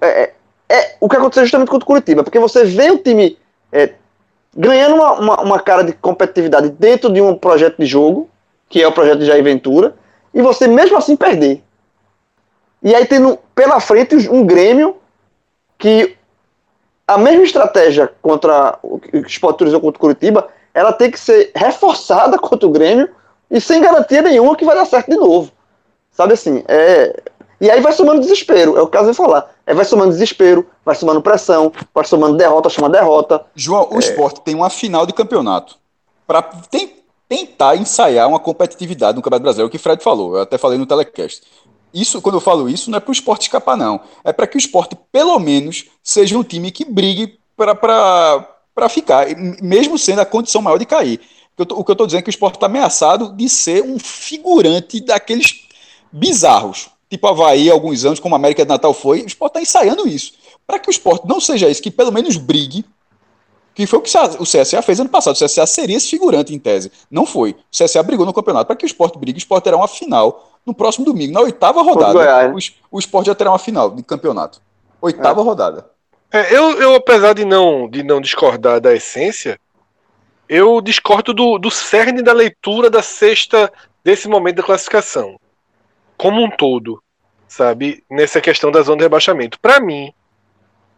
é, 0.00 0.22
é- 0.22 0.32
é 0.68 0.96
o 1.00 1.08
que 1.08 1.16
aconteceu 1.16 1.44
justamente 1.44 1.68
contra 1.68 1.84
o 1.84 1.86
Curitiba, 1.86 2.24
porque 2.24 2.38
você 2.40 2.64
vê 2.64 2.90
o 2.90 2.98
time 2.98 3.38
é, 3.70 3.92
ganhando 4.56 4.96
uma, 4.96 5.12
uma, 5.12 5.40
uma 5.42 5.60
cara 5.60 5.84
de 5.84 5.92
competitividade 5.92 6.70
dentro 6.70 7.12
de 7.12 7.20
um 7.20 7.36
projeto 7.36 7.76
de 7.78 7.86
jogo, 7.86 8.28
que 8.68 8.82
é 8.82 8.88
o 8.88 8.92
projeto 8.92 9.18
de 9.18 9.26
Jair 9.26 9.44
Ventura, 9.44 9.94
e 10.32 10.40
você 10.40 10.66
mesmo 10.66 10.96
assim 10.96 11.14
perder. 11.14 11.62
E 12.82 12.94
aí 12.94 13.04
tendo 13.04 13.38
pela 13.54 13.80
frente 13.80 14.16
um 14.30 14.44
Grêmio 14.44 14.96
que 15.78 16.16
a 17.06 17.18
mesma 17.18 17.44
estratégia 17.44 18.10
contra 18.22 18.78
o 18.82 19.00
Sport 19.26 19.56
utilizou 19.56 19.80
contra 19.80 19.98
o 19.98 20.00
Curitiba, 20.00 20.48
ela 20.74 20.92
tem 20.92 21.10
que 21.10 21.20
ser 21.20 21.50
reforçada 21.54 22.38
contra 22.38 22.66
o 22.66 22.72
Grêmio 22.72 23.08
e 23.50 23.60
sem 23.60 23.80
garantia 23.80 24.22
nenhuma 24.22 24.56
que 24.56 24.64
vai 24.64 24.74
dar 24.74 24.86
certo 24.86 25.10
de 25.10 25.16
novo. 25.16 25.52
Sabe 26.10 26.32
assim, 26.32 26.64
é... 26.66 27.22
E 27.60 27.70
aí 27.70 27.80
vai 27.80 27.92
somando 27.92 28.20
desespero, 28.20 28.76
é 28.76 28.82
o 28.82 28.90
eu 28.92 29.06
ia 29.06 29.14
falar. 29.14 29.50
É, 29.66 29.74
vai 29.74 29.84
somando 29.84 30.12
desespero, 30.12 30.66
vai 30.84 30.94
somando 30.94 31.20
pressão, 31.20 31.72
vai 31.92 32.04
somando 32.04 32.36
derrota, 32.36 32.70
chama 32.70 32.88
derrota. 32.88 33.44
João, 33.54 33.88
É. 33.90 33.96
o 33.96 33.98
esporte 33.98 34.40
tem 34.42 34.54
uma 34.54 34.70
final 34.70 35.04
de 35.04 35.12
campeonato 35.12 35.76
para 36.26 36.42
tentar 37.28 37.76
ensaiar 37.76 38.28
uma 38.28 38.38
competitividade 38.38 39.16
no 39.16 39.22
Campeonato 39.22 39.42
Brasileiro, 39.42 39.66
é 39.66 39.68
o 39.68 39.70
que 39.70 39.76
o 39.76 39.80
Fred 39.80 40.02
falou, 40.02 40.36
eu 40.36 40.42
até 40.42 40.56
falei 40.56 40.78
no 40.78 40.86
telecast. 40.86 41.42
Isso, 41.92 42.20
quando 42.22 42.36
eu 42.36 42.40
falo 42.40 42.68
isso, 42.68 42.90
não 42.90 42.98
é 42.98 43.00
para 43.00 43.10
o 43.10 43.12
esporte 43.12 43.42
escapar, 43.42 43.76
não. 43.76 44.00
É 44.22 44.32
para 44.32 44.46
que 44.46 44.56
o 44.56 44.58
esporte, 44.58 44.96
pelo 45.10 45.38
menos, 45.38 45.86
seja 46.02 46.36
um 46.36 46.42
time 46.42 46.70
que 46.70 46.84
brigue 46.84 47.38
para 47.56 48.88
ficar, 48.88 49.26
mesmo 49.62 49.98
sendo 49.98 50.20
a 50.20 50.26
condição 50.26 50.60
maior 50.60 50.78
de 50.78 50.84
cair. 50.84 51.20
O 51.58 51.82
que 51.82 51.90
eu 51.90 51.94
estou 51.94 52.06
dizendo 52.06 52.20
é 52.20 52.22
que 52.22 52.28
o 52.28 52.30
esporte 52.30 52.56
está 52.56 52.66
ameaçado 52.66 53.32
de 53.34 53.48
ser 53.48 53.82
um 53.82 53.98
figurante 53.98 55.00
daqueles 55.00 55.66
bizarros. 56.12 56.90
Tipo 57.16 57.28
Havaí, 57.28 57.70
há 57.70 57.72
alguns 57.72 58.04
anos, 58.04 58.20
como 58.20 58.34
a 58.34 58.38
América 58.38 58.62
de 58.62 58.68
Natal 58.68 58.92
foi, 58.92 59.22
o 59.22 59.26
esporte 59.26 59.58
está 59.58 59.62
ensaiando 59.62 60.06
isso. 60.06 60.34
Para 60.66 60.78
que 60.78 60.88
o 60.88 60.90
esporte 60.90 61.26
não 61.26 61.40
seja 61.40 61.66
isso, 61.66 61.82
que 61.82 61.90
pelo 61.90 62.12
menos 62.12 62.36
brigue, 62.36 62.84
que 63.74 63.86
foi 63.86 63.98
o 63.98 64.02
que 64.02 64.10
o 64.38 64.42
CSA 64.44 64.82
fez 64.82 65.00
ano 65.00 65.08
passado. 65.08 65.34
O 65.34 65.38
CSA 65.38 65.66
seria 65.66 65.96
esse 65.96 66.08
figurante 66.08 66.54
em 66.54 66.58
tese. 66.58 66.92
Não 67.10 67.24
foi. 67.24 67.52
O 67.52 67.56
CSA 67.70 68.02
brigou 68.02 68.26
no 68.26 68.34
campeonato. 68.34 68.66
Para 68.66 68.76
que 68.76 68.84
o 68.84 68.86
esporte 68.86 69.18
brigue, 69.18 69.38
o 69.38 69.40
esporte 69.40 69.64
terá 69.64 69.78
uma 69.78 69.88
final 69.88 70.50
no 70.66 70.74
próximo 70.74 71.06
domingo, 71.06 71.32
na 71.32 71.40
oitava 71.40 71.80
rodada. 71.80 72.12
Goiás, 72.12 72.48
né? 72.48 72.74
o, 72.90 72.96
o 72.96 72.98
esporte 72.98 73.28
já 73.28 73.34
terá 73.34 73.50
uma 73.50 73.58
final 73.58 73.90
de 73.90 74.02
campeonato. 74.02 74.60
Oitava 75.00 75.40
rodada. 75.40 75.88
É, 76.30 76.54
eu, 76.54 76.72
eu, 76.82 76.94
apesar 76.96 77.32
de 77.32 77.46
não, 77.46 77.88
de 77.88 78.02
não 78.02 78.20
discordar 78.20 78.78
da 78.78 78.92
essência, 78.92 79.58
eu 80.48 80.82
discordo 80.82 81.32
do, 81.32 81.56
do 81.58 81.70
cerne 81.70 82.20
da 82.20 82.32
leitura 82.32 82.90
da 82.90 83.02
sexta 83.02 83.72
desse 84.04 84.28
momento 84.28 84.56
da 84.56 84.62
classificação. 84.62 85.38
Como 86.16 86.42
um 86.42 86.50
todo, 86.50 87.00
sabe? 87.48 88.04
Nessa 88.10 88.40
questão 88.40 88.70
da 88.70 88.82
zona 88.82 88.98
de 88.98 89.04
rebaixamento. 89.04 89.58
Para 89.60 89.80
mim, 89.80 90.12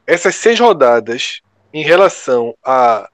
essas 0.06 0.34
seis 0.34 0.58
rodadas 0.58 1.40
em 1.72 1.82
relação 1.82 2.56
a 2.64 3.08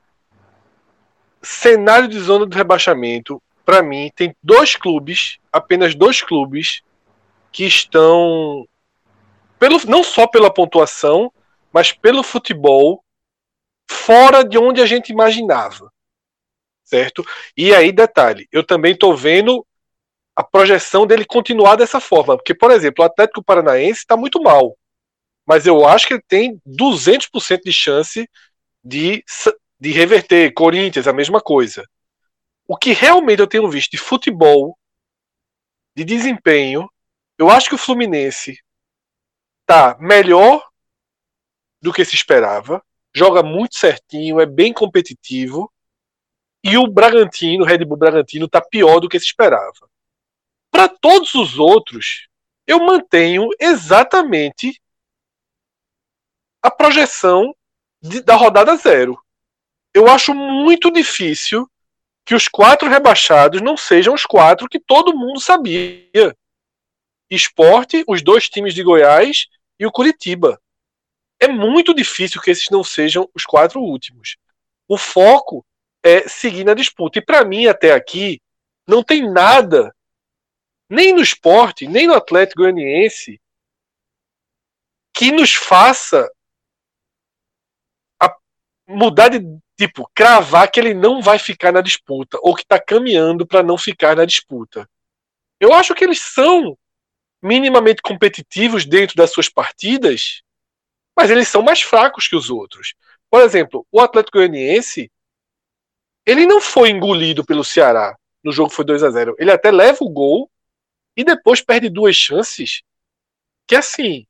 cenário 1.42 2.08
de 2.08 2.18
zona 2.18 2.46
de 2.46 2.56
rebaixamento, 2.56 3.42
para 3.64 3.82
mim, 3.82 4.10
tem 4.14 4.34
dois 4.42 4.76
clubes, 4.76 5.38
apenas 5.52 5.94
dois 5.94 6.22
clubes, 6.22 6.82
que 7.50 7.64
estão, 7.64 8.66
pelo, 9.58 9.78
não 9.86 10.02
só 10.02 10.26
pela 10.26 10.52
pontuação, 10.52 11.32
mas 11.72 11.92
pelo 11.92 12.22
futebol 12.22 13.02
fora 13.88 14.44
de 14.44 14.58
onde 14.58 14.80
a 14.80 14.86
gente 14.86 15.10
imaginava. 15.10 15.92
Certo? 16.84 17.24
E 17.56 17.74
aí, 17.74 17.90
detalhe, 17.90 18.46
eu 18.52 18.62
também 18.62 18.92
estou 18.92 19.16
vendo 19.16 19.66
a 20.36 20.42
projeção 20.42 21.06
dele 21.06 21.24
continuar 21.24 21.76
dessa 21.76 22.00
forma. 22.00 22.36
Porque, 22.36 22.54
por 22.54 22.70
exemplo, 22.70 23.02
o 23.02 23.06
Atlético 23.06 23.42
Paranaense 23.42 24.00
está 24.00 24.16
muito 24.16 24.42
mal. 24.42 24.76
Mas 25.46 25.66
eu 25.66 25.86
acho 25.86 26.06
que 26.08 26.14
ele 26.14 26.24
tem 26.26 26.60
200% 26.66 27.60
de 27.64 27.72
chance 27.72 28.28
de, 28.82 29.24
de 29.78 29.92
reverter. 29.92 30.52
Corinthians, 30.52 31.06
a 31.06 31.12
mesma 31.12 31.40
coisa. 31.40 31.84
O 32.66 32.76
que 32.76 32.92
realmente 32.92 33.40
eu 33.40 33.46
tenho 33.46 33.70
visto 33.70 33.90
de 33.90 33.98
futebol, 33.98 34.76
de 35.94 36.02
desempenho, 36.04 36.88
eu 37.38 37.50
acho 37.50 37.68
que 37.68 37.74
o 37.74 37.78
Fluminense 37.78 38.58
tá 39.66 39.96
melhor 40.00 40.66
do 41.80 41.92
que 41.92 42.04
se 42.04 42.14
esperava, 42.14 42.82
joga 43.14 43.42
muito 43.42 43.76
certinho, 43.76 44.40
é 44.40 44.46
bem 44.46 44.72
competitivo 44.72 45.70
e 46.62 46.78
o 46.78 46.86
Bragantino, 46.86 47.62
o 47.62 47.66
Red 47.66 47.84
Bull 47.84 47.98
Bragantino, 47.98 48.48
tá 48.48 48.60
pior 48.60 48.98
do 48.98 49.08
que 49.08 49.20
se 49.20 49.26
esperava. 49.26 49.88
Para 50.74 50.88
todos 50.88 51.36
os 51.36 51.56
outros, 51.56 52.26
eu 52.66 52.80
mantenho 52.80 53.48
exatamente 53.60 54.82
a 56.60 56.68
projeção 56.68 57.54
de, 58.02 58.20
da 58.20 58.34
rodada 58.34 58.74
zero. 58.74 59.16
Eu 59.94 60.08
acho 60.08 60.34
muito 60.34 60.90
difícil 60.90 61.70
que 62.26 62.34
os 62.34 62.48
quatro 62.48 62.88
rebaixados 62.88 63.62
não 63.62 63.76
sejam 63.76 64.14
os 64.14 64.26
quatro 64.26 64.68
que 64.68 64.80
todo 64.80 65.16
mundo 65.16 65.38
sabia. 65.38 66.36
Esporte, 67.30 68.02
os 68.08 68.20
dois 68.20 68.48
times 68.48 68.74
de 68.74 68.82
Goiás 68.82 69.46
e 69.78 69.86
o 69.86 69.92
Curitiba. 69.92 70.60
É 71.38 71.46
muito 71.46 71.94
difícil 71.94 72.42
que 72.42 72.50
esses 72.50 72.68
não 72.68 72.82
sejam 72.82 73.30
os 73.32 73.44
quatro 73.44 73.80
últimos. 73.80 74.38
O 74.88 74.98
foco 74.98 75.64
é 76.02 76.26
seguir 76.28 76.64
na 76.64 76.74
disputa. 76.74 77.20
E 77.20 77.24
para 77.24 77.44
mim, 77.44 77.68
até 77.68 77.92
aqui, 77.92 78.42
não 78.88 79.04
tem 79.04 79.30
nada, 79.30 79.93
nem 80.88 81.12
no 81.12 81.20
esporte, 81.20 81.86
nem 81.86 82.06
no 82.06 82.14
Atlético 82.14 82.62
Goianiense, 82.62 83.40
que 85.12 85.30
nos 85.30 85.54
faça 85.54 86.28
mudar 88.86 89.28
de 89.28 89.40
tipo 89.76 90.08
cravar 90.14 90.70
que 90.70 90.78
ele 90.78 90.94
não 90.94 91.22
vai 91.22 91.38
ficar 91.38 91.72
na 91.72 91.80
disputa 91.80 92.38
ou 92.42 92.54
que 92.54 92.62
está 92.62 92.78
caminhando 92.78 93.46
para 93.46 93.62
não 93.62 93.78
ficar 93.78 94.14
na 94.14 94.24
disputa. 94.24 94.88
Eu 95.58 95.72
acho 95.72 95.94
que 95.94 96.04
eles 96.04 96.20
são 96.20 96.76
minimamente 97.42 98.02
competitivos 98.02 98.84
dentro 98.84 99.16
das 99.16 99.32
suas 99.32 99.48
partidas, 99.48 100.42
mas 101.16 101.30
eles 101.30 101.48
são 101.48 101.62
mais 101.62 101.80
fracos 101.80 102.28
que 102.28 102.36
os 102.36 102.50
outros. 102.50 102.94
Por 103.30 103.40
exemplo, 103.40 103.86
o 103.90 104.00
Atlético 104.00 104.38
Goianiense 104.38 105.10
ele 106.26 106.46
não 106.46 106.60
foi 106.60 106.90
engolido 106.90 107.44
pelo 107.44 107.64
Ceará 107.64 108.16
no 108.42 108.52
jogo 108.52 108.70
foi 108.70 108.84
2 108.84 109.02
a 109.02 109.10
0 109.10 109.34
Ele 109.38 109.50
até 109.50 109.70
leva 109.70 109.98
o 110.02 110.10
gol 110.10 110.50
e 111.16 111.24
depois 111.24 111.60
perde 111.60 111.88
duas 111.88 112.16
chances 112.16 112.82
que 113.66 113.74
assim, 113.74 114.26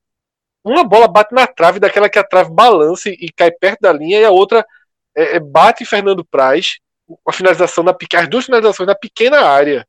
uma 0.64 0.84
bola 0.84 1.08
bate 1.08 1.34
na 1.34 1.46
trave, 1.46 1.80
daquela 1.80 2.08
que 2.08 2.18
a 2.18 2.24
trave 2.24 2.50
balança 2.50 3.10
e, 3.10 3.30
cai 3.34 3.50
perto 3.50 3.80
da 3.80 3.92
linha, 3.92 4.20
e 4.20 4.24
a 4.24 4.30
outra 4.30 4.66
é, 5.14 5.36
é, 5.36 5.40
bate 5.40 5.82
em 5.82 5.86
Fernando 5.86 6.24
Praz, 6.24 6.78
a 7.26 7.32
finalização 7.32 7.84
na 7.84 7.94
as 8.14 8.28
duas 8.28 8.46
finalizações 8.46 8.86
na 8.86 8.94
pequena 8.94 9.40
área, 9.40 9.86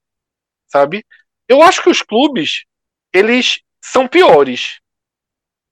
sabe? 0.68 1.06
Eu 1.48 1.62
acho 1.62 1.82
que 1.82 1.90
os 1.90 2.02
clubes 2.02 2.66
eles 3.14 3.62
são 3.82 4.08
piores. 4.08 4.80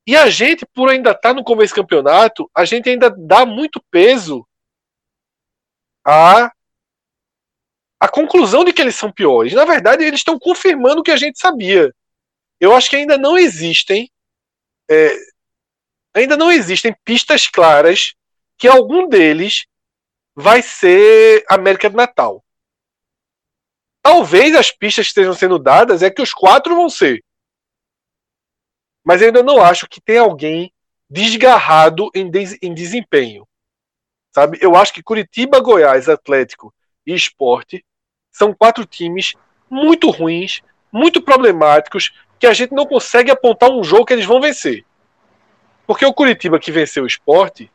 E 0.07 0.15
a 0.15 0.29
gente, 0.29 0.65
por 0.73 0.89
ainda 0.89 1.11
estar 1.11 1.29
tá 1.29 1.33
no 1.33 1.43
começo 1.43 1.73
do 1.73 1.81
campeonato, 1.81 2.49
a 2.55 2.63
gente 2.63 2.89
ainda 2.89 3.09
dá 3.09 3.45
muito 3.45 3.83
peso 3.89 4.47
a 6.05 6.51
a 8.03 8.09
conclusão 8.09 8.65
de 8.65 8.73
que 8.73 8.81
eles 8.81 8.97
são 8.97 9.09
piores. 9.09 9.53
Na 9.53 9.63
verdade, 9.63 10.03
eles 10.03 10.19
estão 10.19 10.37
confirmando 10.37 10.99
o 10.99 11.03
que 11.03 11.09
a 11.09 11.15
gente 11.15 11.39
sabia. 11.39 11.89
Eu 12.59 12.75
acho 12.75 12.89
que 12.89 12.97
ainda 12.97 13.17
não 13.17 13.37
existem 13.37 14.11
é, 14.91 15.15
ainda 16.13 16.35
não 16.35 16.51
existem 16.51 16.93
pistas 17.05 17.47
claras 17.47 18.13
que 18.57 18.67
algum 18.67 19.07
deles 19.07 19.65
vai 20.35 20.61
ser 20.61 21.45
América 21.49 21.89
do 21.89 21.95
Natal. 21.95 22.43
Talvez 24.01 24.53
as 24.53 24.69
pistas 24.69 25.05
que 25.05 25.11
estejam 25.11 25.33
sendo 25.33 25.57
dadas 25.57 26.03
é 26.03 26.11
que 26.11 26.21
os 26.21 26.33
quatro 26.33 26.75
vão 26.75 26.89
ser. 26.89 27.23
Mas 29.01 29.21
eu 29.21 29.27
ainda 29.27 29.41
não 29.41 29.63
acho 29.63 29.87
que 29.87 30.01
tem 30.01 30.17
alguém 30.17 30.73
desgarrado 31.09 32.11
em, 32.13 32.29
des 32.29 32.57
em 32.61 32.73
desempenho. 32.73 33.47
Sabe? 34.35 34.57
Eu 34.61 34.75
acho 34.75 34.93
que 34.93 35.01
Curitiba, 35.01 35.61
Goiás, 35.61 36.09
Atlético 36.09 36.75
e 37.07 37.13
Esporte 37.13 37.81
são 38.33 38.53
quatro 38.53 38.85
times 38.85 39.35
muito 39.69 40.09
ruins, 40.09 40.61
muito 40.91 41.21
problemáticos, 41.21 42.11
que 42.39 42.47
a 42.47 42.53
gente 42.53 42.73
não 42.73 42.85
consegue 42.85 43.31
apontar 43.31 43.69
um 43.69 43.83
jogo 43.83 44.05
que 44.05 44.13
eles 44.13 44.25
vão 44.25 44.41
vencer. 44.41 44.83
Porque 45.87 46.05
o 46.05 46.13
Curitiba 46.13 46.59
que 46.59 46.71
venceu 46.71 47.03
o 47.03 47.07
esporte, 47.07 47.71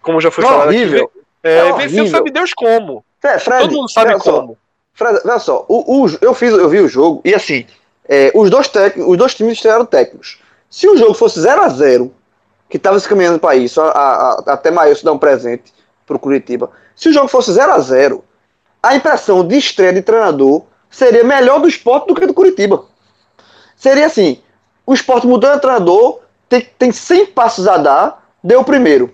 como 0.00 0.20
já 0.20 0.30
foi 0.30 0.44
é 0.44 0.46
falado 0.46 0.68
horrível. 0.68 1.06
aqui, 1.06 1.24
é, 1.42 1.68
é 1.68 1.72
venceu 1.72 2.06
sabe 2.06 2.30
Deus 2.30 2.52
como. 2.52 3.04
É, 3.22 3.38
Fred, 3.38 3.62
Todo 3.62 3.74
mundo 3.74 3.90
sabe 3.90 4.18
como. 4.18 4.48
Só, 4.48 4.56
Fred, 4.92 5.20
olha 5.24 5.38
só, 5.38 5.64
o, 5.68 6.02
o, 6.02 6.18
eu, 6.20 6.34
fiz, 6.34 6.52
eu 6.52 6.68
vi 6.68 6.80
o 6.80 6.88
jogo 6.88 7.22
e 7.24 7.34
assim, 7.34 7.66
é, 8.08 8.30
os, 8.34 8.50
dois 8.50 8.70
os 9.06 9.16
dois 9.16 9.34
times 9.34 9.54
estrearam 9.54 9.86
técnicos. 9.86 10.38
Se 10.68 10.88
o 10.88 10.96
jogo 10.96 11.14
fosse 11.14 11.40
0 11.40 11.62
a 11.62 11.68
0 11.68 12.14
que 12.68 12.76
estava 12.76 12.98
se 12.98 13.08
caminhando 13.08 13.38
para 13.38 13.54
isso, 13.54 13.80
a, 13.80 13.88
a, 13.88 14.42
até 14.46 14.70
se 14.94 15.04
dar 15.04 15.12
um 15.12 15.18
presente 15.18 15.72
para 16.06 16.16
o 16.16 16.18
Curitiba. 16.18 16.70
Se 16.96 17.08
o 17.08 17.12
jogo 17.12 17.28
fosse 17.28 17.52
0 17.52 17.72
a 17.72 17.78
0 17.78 18.24
a 18.84 18.94
impressão 18.94 19.46
de 19.46 19.56
estreia 19.56 19.92
de 19.92 20.02
treinador 20.02 20.62
seria 20.90 21.24
melhor 21.24 21.60
do 21.60 21.68
esporte 21.68 22.06
do 22.06 22.14
que 22.14 22.26
do 22.26 22.34
Curitiba. 22.34 22.84
Seria 23.76 24.06
assim: 24.06 24.40
o 24.86 24.92
esporte 24.92 25.26
mudando 25.26 25.54
de 25.54 25.60
treinador, 25.62 26.20
tem, 26.48 26.68
tem 26.78 26.92
100 26.92 27.26
passos 27.26 27.66
a 27.66 27.76
dar, 27.76 28.28
deu 28.42 28.60
o 28.60 28.64
primeiro. 28.64 29.12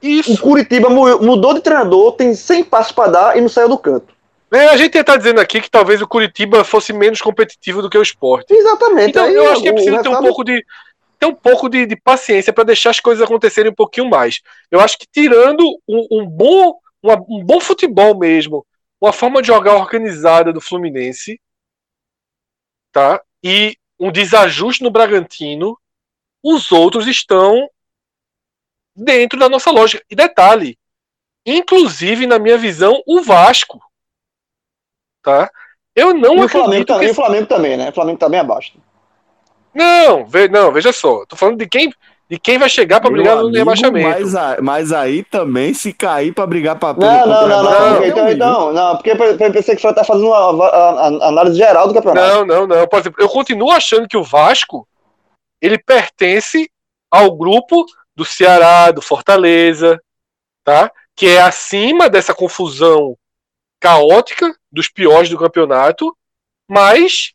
Isso. 0.00 0.32
O 0.34 0.38
Curitiba 0.38 0.88
mudou 0.88 1.52
de 1.54 1.60
treinador, 1.60 2.12
tem 2.12 2.32
100 2.34 2.64
passos 2.64 2.92
para 2.92 3.10
dar 3.10 3.36
e 3.36 3.40
não 3.40 3.48
saiu 3.48 3.68
do 3.68 3.78
canto. 3.78 4.16
É, 4.52 4.68
a 4.68 4.76
gente 4.76 4.96
está 4.96 5.16
dizendo 5.16 5.40
aqui 5.40 5.60
que 5.60 5.70
talvez 5.70 6.00
o 6.00 6.06
Curitiba 6.06 6.64
fosse 6.64 6.92
menos 6.92 7.20
competitivo 7.20 7.82
do 7.82 7.90
que 7.90 7.98
o 7.98 8.02
esporte. 8.02 8.54
Exatamente. 8.54 9.10
Então, 9.10 9.26
eu 9.28 9.50
acho 9.50 9.60
que 9.60 9.68
é 9.68 9.72
preciso 9.72 10.00
ter 10.00 10.08
um 10.08 10.22
pouco 10.22 10.42
de, 10.44 10.64
ter 11.18 11.26
um 11.26 11.34
pouco 11.34 11.68
de, 11.68 11.84
de 11.84 11.96
paciência 11.96 12.52
para 12.52 12.64
deixar 12.64 12.90
as 12.90 13.00
coisas 13.00 13.22
acontecerem 13.22 13.72
um 13.72 13.74
pouquinho 13.74 14.08
mais. 14.08 14.40
Eu 14.70 14.80
acho 14.80 14.96
que 14.96 15.06
tirando 15.12 15.64
um, 15.86 16.06
um 16.10 16.26
bom, 16.26 16.76
uma, 17.02 17.14
um 17.28 17.44
bom 17.44 17.60
futebol 17.60 18.16
mesmo, 18.16 18.64
uma 19.00 19.12
forma 19.12 19.40
de 19.40 19.48
jogar 19.48 19.76
organizada 19.76 20.52
do 20.52 20.60
Fluminense, 20.60 21.40
tá? 22.92 23.22
E 23.42 23.76
um 23.98 24.10
desajuste 24.10 24.82
no 24.82 24.90
Bragantino, 24.90 25.78
os 26.42 26.72
outros 26.72 27.06
estão 27.06 27.68
dentro 28.94 29.38
da 29.38 29.48
nossa 29.48 29.70
lógica. 29.70 30.04
E 30.10 30.14
detalhe, 30.14 30.78
inclusive 31.46 32.26
na 32.26 32.38
minha 32.38 32.58
visão, 32.58 33.02
o 33.06 33.22
Vasco, 33.22 33.80
tá? 35.22 35.50
Eu 35.94 36.14
não 36.14 36.36
e 36.36 36.44
o 36.44 36.48
Flamengo, 36.48 36.86
que... 36.86 37.04
E 37.04 37.10
o 37.10 37.14
Flamengo 37.14 37.46
também, 37.46 37.76
né? 37.76 37.90
O 37.90 37.92
Flamengo 37.92 38.18
também 38.18 38.40
tá 38.40 38.44
abaixo. 38.44 38.78
Não, 39.74 40.26
ve, 40.26 40.48
não, 40.48 40.72
veja 40.72 40.92
só. 40.92 41.24
Tô 41.26 41.36
falando 41.36 41.58
de 41.58 41.68
quem, 41.68 41.92
de 42.28 42.38
quem 42.38 42.58
vai 42.58 42.68
chegar 42.68 43.00
para 43.00 43.10
brigar 43.10 43.34
amigo, 43.38 43.50
no 43.50 43.56
rebaixamento. 43.56 44.08
Mas, 44.08 44.60
mas 44.60 44.92
aí 44.92 45.24
também, 45.24 45.72
se 45.72 45.92
cair 45.92 46.32
para 46.32 46.46
brigar 46.46 46.78
para 46.78 46.98
Não, 46.98 47.26
não, 47.26 47.48
não, 47.48 47.62
não, 47.62 47.72
não, 47.72 48.04
então, 48.04 48.28
então, 48.28 48.72
não, 48.72 48.96
porque 48.96 49.10
eu 49.10 49.16
pensei 49.16 49.74
que 49.74 49.80
você 49.80 49.92
tá 49.94 50.04
fazendo 50.04 50.28
uma, 50.28 51.26
análise 51.26 51.56
geral 51.56 51.88
do 51.88 51.94
campeonato. 51.94 52.26
Não, 52.26 52.46
não, 52.46 52.66
não. 52.66 52.86
Por 52.86 52.98
exemplo, 52.98 53.22
eu 53.22 53.28
continuo 53.28 53.70
achando 53.70 54.06
que 54.06 54.16
o 54.16 54.22
Vasco 54.22 54.86
ele 55.60 55.78
pertence 55.78 56.70
ao 57.10 57.34
grupo 57.34 57.86
do 58.14 58.24
Ceará, 58.24 58.90
do 58.90 59.00
Fortaleza, 59.00 60.00
tá? 60.64 60.90
Que 61.16 61.28
é 61.28 61.40
acima 61.40 62.10
dessa 62.10 62.34
confusão 62.34 63.16
caótica 63.80 64.54
dos 64.70 64.88
piores 64.88 65.30
do 65.30 65.38
campeonato, 65.38 66.14
mas 66.68 67.32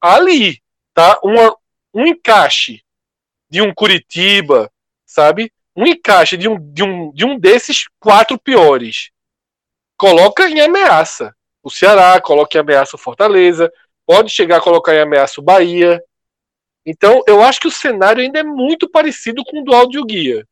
ali 0.00 0.62
tá? 0.94 1.18
Uma, 1.22 1.56
um 1.94 2.06
encaixe 2.06 2.82
de 3.52 3.60
um 3.60 3.74
Curitiba, 3.74 4.72
sabe? 5.04 5.52
Um 5.76 5.86
encaixe 5.86 6.38
de 6.38 6.48
um, 6.48 6.56
de 6.72 6.82
um, 6.82 7.12
de 7.12 7.26
um 7.26 7.38
desses 7.38 7.84
quatro 8.00 8.38
piores. 8.38 9.10
Coloca 9.94 10.48
em 10.48 10.58
ameaça 10.58 11.36
o 11.62 11.68
Ceará, 11.68 12.18
coloca 12.18 12.56
em 12.56 12.60
ameaça 12.62 12.96
o 12.96 12.98
Fortaleza, 12.98 13.70
pode 14.06 14.30
chegar 14.30 14.56
a 14.56 14.60
colocar 14.62 14.94
em 14.94 15.00
ameaça 15.00 15.38
o 15.38 15.44
Bahia. 15.44 16.02
Então, 16.84 17.22
eu 17.26 17.42
acho 17.42 17.60
que 17.60 17.68
o 17.68 17.70
cenário 17.70 18.22
ainda 18.22 18.40
é 18.40 18.42
muito 18.42 18.88
parecido 18.88 19.44
com 19.44 19.60
o 19.60 19.64
do 19.64 19.74
áudio 19.74 20.02
guia. 20.06 20.48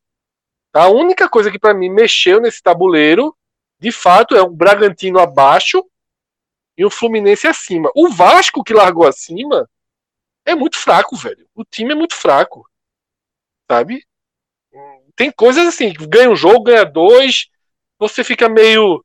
A 0.70 0.88
única 0.88 1.26
coisa 1.26 1.50
que 1.50 1.58
para 1.58 1.72
mim 1.72 1.88
mexeu 1.88 2.38
nesse 2.38 2.62
tabuleiro, 2.62 3.34
de 3.80 3.90
fato, 3.90 4.36
é 4.36 4.42
o 4.42 4.50
Bragantino 4.50 5.18
abaixo 5.18 5.82
e 6.76 6.84
o 6.84 6.90
Fluminense 6.90 7.48
acima. 7.48 7.90
O 7.96 8.10
Vasco 8.10 8.62
que 8.62 8.74
largou 8.74 9.06
acima, 9.06 9.66
é 10.44 10.54
muito 10.54 10.76
fraco, 10.76 11.16
velho. 11.16 11.48
O 11.54 11.64
time 11.64 11.92
é 11.92 11.94
muito 11.94 12.14
fraco. 12.14 12.68
Sabe? 13.70 14.04
Tem 15.14 15.30
coisas 15.30 15.64
assim, 15.68 15.92
ganha 15.92 16.28
um 16.28 16.34
jogo, 16.34 16.64
ganha 16.64 16.84
dois, 16.84 17.46
você 18.00 18.24
fica 18.24 18.48
meio 18.48 19.04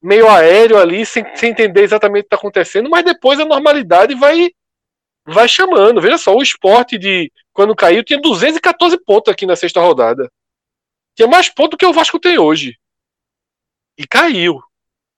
meio 0.00 0.30
aéreo 0.30 0.78
ali, 0.78 1.04
sem, 1.04 1.24
sem 1.34 1.50
entender 1.50 1.82
exatamente 1.82 2.20
o 2.20 2.22
que 2.22 2.26
está 2.28 2.36
acontecendo, 2.36 2.88
mas 2.88 3.04
depois 3.04 3.40
a 3.40 3.44
normalidade 3.44 4.14
vai 4.14 4.52
vai 5.24 5.48
chamando. 5.48 6.00
Veja 6.00 6.18
só, 6.18 6.36
o 6.36 6.42
esporte 6.42 6.96
de 6.96 7.32
quando 7.52 7.74
caiu 7.74 8.04
tinha 8.04 8.20
214 8.20 8.96
pontos 8.98 9.32
aqui 9.32 9.44
na 9.44 9.56
sexta 9.56 9.80
rodada. 9.80 10.30
Tinha 11.16 11.26
mais 11.26 11.48
pontos 11.48 11.76
que 11.76 11.84
o 11.84 11.92
Vasco 11.92 12.20
tem 12.20 12.38
hoje. 12.38 12.78
E 13.98 14.06
caiu. 14.06 14.62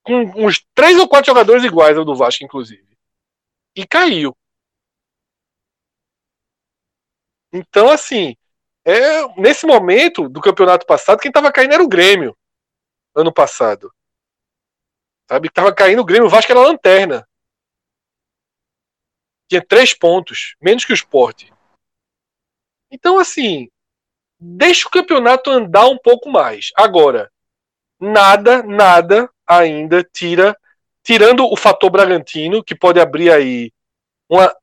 Com 0.02 0.46
uns 0.46 0.64
três 0.74 0.98
ou 0.98 1.06
quatro 1.06 1.26
jogadores 1.26 1.62
iguais 1.62 1.98
ao 1.98 2.06
do 2.06 2.16
Vasco, 2.16 2.42
inclusive. 2.42 2.88
E 3.76 3.86
caiu. 3.86 4.34
Então, 7.52 7.90
assim, 7.90 8.34
é, 8.88 9.28
nesse 9.36 9.66
momento 9.66 10.30
do 10.30 10.40
campeonato 10.40 10.86
passado, 10.86 11.20
quem 11.20 11.28
estava 11.28 11.52
caindo 11.52 11.74
era 11.74 11.82
o 11.82 11.88
Grêmio, 11.88 12.34
ano 13.14 13.30
passado. 13.30 13.92
Sabe? 15.28 15.50
Tava 15.50 15.74
caindo 15.74 16.00
o 16.00 16.04
Grêmio, 16.06 16.26
o 16.26 16.30
Vasco 16.30 16.50
era 16.50 16.62
lanterna. 16.62 17.28
Tinha 19.46 19.62
três 19.62 19.92
pontos, 19.92 20.56
menos 20.58 20.86
que 20.86 20.92
o 20.92 20.94
Sport. 20.94 21.50
Então, 22.90 23.18
assim, 23.18 23.68
deixa 24.40 24.88
o 24.88 24.90
campeonato 24.90 25.50
andar 25.50 25.86
um 25.86 25.98
pouco 25.98 26.30
mais. 26.30 26.70
Agora, 26.74 27.30
nada, 28.00 28.62
nada 28.62 29.30
ainda 29.46 30.02
tira, 30.02 30.58
tirando 31.02 31.44
o 31.44 31.56
fator 31.56 31.90
Bragantino, 31.90 32.64
que 32.64 32.74
pode 32.74 32.98
abrir 32.98 33.30
aí 33.30 33.70
uma 34.30 34.56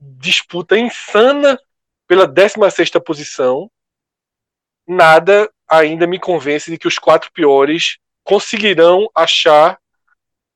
disputa 0.00 0.78
insana 0.78 1.60
pela 2.08 2.26
16 2.26 2.90
posição, 3.04 3.70
nada 4.86 5.48
ainda 5.68 6.06
me 6.06 6.18
convence 6.18 6.70
de 6.70 6.78
que 6.78 6.88
os 6.88 6.98
quatro 6.98 7.30
piores 7.30 7.98
conseguirão 8.24 9.08
achar 9.14 9.78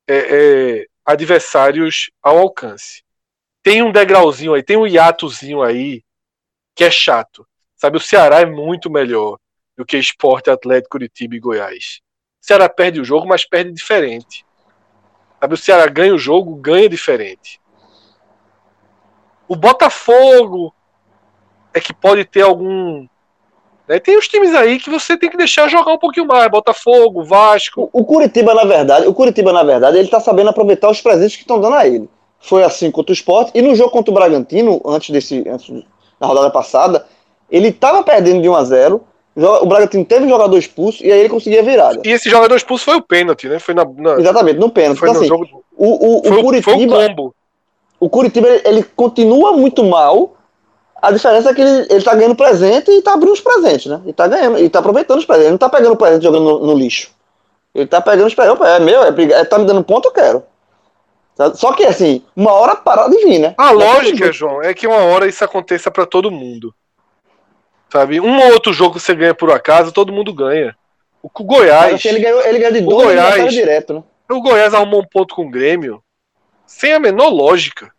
é, 0.08 0.16
é, 0.16 0.86
adversários 1.04 2.10
ao 2.22 2.38
alcance. 2.38 3.04
Tem 3.62 3.82
um 3.82 3.92
degrauzinho 3.92 4.54
aí, 4.54 4.62
tem 4.62 4.78
um 4.78 4.86
hiatozinho 4.86 5.62
aí 5.62 6.02
que 6.74 6.84
é 6.84 6.90
chato. 6.90 7.46
Sabe, 7.76 7.98
o 7.98 8.00
Ceará 8.00 8.40
é 8.40 8.46
muito 8.46 8.90
melhor 8.90 9.38
do 9.76 9.84
que 9.84 9.98
Esporte, 9.98 10.50
Atlético, 10.50 10.92
Curitiba 10.92 11.36
e 11.36 11.40
Goiás. 11.40 12.00
O 12.40 12.46
Ceará 12.46 12.68
perde 12.68 13.00
o 13.00 13.04
jogo, 13.04 13.26
mas 13.26 13.44
perde 13.44 13.72
diferente. 13.72 14.44
Sabe, 15.38 15.54
o 15.54 15.58
Ceará 15.58 15.86
ganha 15.86 16.14
o 16.14 16.18
jogo, 16.18 16.56
ganha 16.56 16.88
diferente. 16.88 17.60
O 19.46 19.54
Botafogo 19.54 20.74
é 21.74 21.80
que 21.80 21.92
pode 21.92 22.24
ter 22.24 22.42
algum. 22.42 23.06
Né? 23.88 23.98
Tem 23.98 24.16
os 24.16 24.28
times 24.28 24.54
aí 24.54 24.78
que 24.78 24.90
você 24.90 25.16
tem 25.16 25.30
que 25.30 25.36
deixar 25.36 25.68
jogar 25.68 25.92
um 25.92 25.98
pouquinho 25.98 26.26
mais. 26.26 26.50
Botafogo, 26.50 27.24
Vasco. 27.24 27.90
O, 27.92 28.00
o 28.00 28.04
Curitiba, 28.04 28.54
na 28.54 28.64
verdade, 28.64 29.06
o 29.06 29.14
Curitiba, 29.14 29.52
na 29.52 29.62
verdade, 29.62 29.98
ele 29.98 30.08
tá 30.08 30.20
sabendo 30.20 30.50
aproveitar 30.50 30.90
os 30.90 31.00
presentes 31.00 31.36
que 31.36 31.42
estão 31.42 31.60
dando 31.60 31.76
a 31.76 31.86
ele. 31.86 32.08
Foi 32.40 32.64
assim 32.64 32.90
contra 32.90 33.12
o 33.12 33.14
Sport. 33.14 33.50
E 33.54 33.62
no 33.62 33.74
jogo 33.74 33.90
contra 33.90 34.10
o 34.10 34.14
Bragantino, 34.14 34.80
antes 34.84 35.10
desse. 35.10 35.44
Antes, 35.48 35.84
na 36.20 36.26
rodada 36.26 36.50
passada, 36.50 37.06
ele 37.50 37.68
estava 37.68 38.02
perdendo 38.02 38.42
de 38.42 38.48
1 38.48 38.54
a 38.54 38.64
0 38.64 39.04
o 39.34 39.66
Bragantino 39.66 40.04
teve 40.04 40.26
um 40.26 40.28
jogador 40.28 40.58
expulso 40.58 41.02
e 41.02 41.10
aí 41.10 41.20
ele 41.20 41.28
conseguia 41.28 41.60
a 41.60 41.64
virada. 41.64 42.02
E 42.04 42.10
esse 42.10 42.28
jogador 42.28 42.54
expulso 42.54 42.84
foi 42.84 42.96
o 42.96 43.02
pênalti, 43.02 43.48
né? 43.48 43.58
Foi 43.58 43.74
na, 43.74 43.84
na... 43.84 44.20
Exatamente, 44.20 44.58
no 44.58 44.70
pênalti. 44.70 44.98
Foi 44.98 45.08
então, 45.08 45.22
no 45.22 45.26
assim, 45.26 45.46
jogo... 45.46 45.64
o, 45.74 46.18
o, 46.18 46.22
foi, 46.22 46.38
o 46.38 46.42
Curitiba. 46.42 46.76
Foi 46.76 46.84
o 46.84 47.08
combo. 47.08 47.34
O 47.98 48.10
Curitiba 48.10 48.48
ele 48.64 48.82
continua 48.82 49.52
muito 49.52 49.82
mal. 49.84 50.36
A 51.02 51.10
diferença 51.10 51.50
é 51.50 51.54
que 51.54 51.60
ele, 51.60 51.86
ele 51.90 52.02
tá 52.02 52.14
ganhando 52.14 52.36
presente 52.36 52.88
e 52.92 53.02
tá 53.02 53.14
abrindo 53.14 53.32
os 53.32 53.40
presentes, 53.40 53.86
né? 53.86 54.00
E 54.06 54.12
tá 54.12 54.28
ganhando, 54.28 54.58
e 54.58 54.68
tá 54.70 54.78
aproveitando 54.78 55.18
os 55.18 55.24
presentes. 55.24 55.46
Ele 55.46 55.52
não 55.52 55.58
tá 55.58 55.68
pegando 55.68 55.94
o 55.94 55.96
presente 55.96 56.22
jogando 56.22 56.44
no, 56.44 56.66
no, 56.66 56.74
lixo. 56.78 57.10
Ele 57.74 57.88
tá 57.88 58.00
pegando 58.00 58.28
os 58.28 58.34
presentes. 58.34 58.64
É 58.64 58.78
meu, 58.78 59.02
é, 59.02 59.08
é, 59.08 59.44
tá 59.44 59.58
me 59.58 59.66
dando 59.66 59.82
ponto, 59.82 60.06
eu 60.06 60.12
quero. 60.12 60.44
Só 61.54 61.72
que 61.72 61.84
assim, 61.84 62.22
uma 62.36 62.52
hora 62.52 62.76
para 62.76 63.08
de 63.08 63.16
vir, 63.24 63.40
né? 63.40 63.52
A 63.58 63.72
lógica, 63.72 64.32
João, 64.32 64.62
é 64.62 64.72
que 64.72 64.86
uma 64.86 64.98
hora 64.98 65.26
isso 65.26 65.44
aconteça 65.44 65.90
para 65.90 66.06
todo 66.06 66.30
mundo. 66.30 66.72
Sabe? 67.90 68.20
Um 68.20 68.38
ou 68.38 68.52
outro 68.52 68.72
jogo 68.72 68.94
que 68.94 69.00
você 69.00 69.14
ganha 69.14 69.34
por 69.34 69.50
acaso, 69.50 69.90
todo 69.90 70.12
mundo 70.12 70.32
ganha. 70.32 70.76
O, 71.20 71.28
Goiás. 71.28 71.94
Assim, 71.94 72.10
ele, 72.10 72.20
ganhou, 72.20 72.40
ele 72.44 72.58
ganhou 72.58 72.72
de 72.72 72.80
dois 72.80 73.06
Goiás, 73.06 73.52
direto, 73.52 73.94
né? 73.94 74.02
O 74.30 74.40
Goiás 74.40 74.72
arrumou 74.72 75.00
um 75.00 75.06
ponto 75.06 75.34
com 75.34 75.46
o 75.46 75.50
Grêmio 75.50 76.02
sem 76.64 76.92
a 76.92 77.00
menor 77.00 77.28
lógica. 77.28 77.90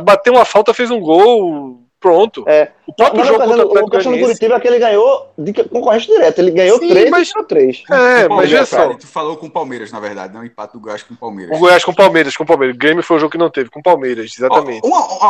Bateu 0.00 0.32
uma 0.34 0.44
falta, 0.44 0.72
fez 0.74 0.90
um 0.90 1.00
gol, 1.00 1.80
pronto. 2.00 2.44
É. 2.46 2.70
O 2.86 2.92
próprio 2.94 3.20
Mas, 3.20 3.28
jogo 3.28 3.38
mas, 3.40 3.48
contra 3.48 3.64
o 3.64 3.68
o 3.68 3.72
questão 3.72 3.82
do 3.84 3.88
Goianiense- 4.18 4.24
Curitiba 4.24 4.54
é 4.56 4.60
que 4.60 4.68
ele 4.68 4.78
ganhou 4.78 5.32
de 5.38 5.52
concorrente 5.64 6.06
direto. 6.06 6.38
Ele 6.38 6.50
ganhou 6.50 6.78
Sim, 6.78 6.88
três 6.88 7.10
mas- 7.10 7.28
e 7.28 7.32
ganhou 7.32 7.48
três. 7.48 7.82
É, 7.90 8.28
mas 8.28 8.50
veja 8.50 8.66
só. 8.66 8.76
cara, 8.76 8.94
Tu 8.98 9.06
falou 9.06 9.36
com 9.38 9.46
o 9.46 9.50
Palmeiras, 9.50 9.90
na 9.90 10.00
verdade, 10.00 10.34
não 10.34 10.42
o 10.42 10.44
empate 10.44 10.74
do 10.74 10.80
Goiás 10.80 11.02
com 11.02 11.14
o 11.14 11.16
Palmeiras. 11.16 11.56
O 11.56 11.60
Goiás 11.60 11.82
com 11.84 11.92
o 11.92 11.96
Palmeiras, 11.96 12.36
com 12.36 12.44
o 12.44 12.46
Palmeiras. 12.46 12.76
O 12.76 12.78
Grêmio 12.78 13.02
foi 13.02 13.16
o 13.16 13.20
jogo 13.20 13.32
que 13.32 13.38
não 13.38 13.48
teve, 13.50 13.70
com 13.70 13.80
o 13.80 13.82
Palmeiras, 13.82 14.30
exatamente. 14.36 14.82
Ó, 14.84 14.88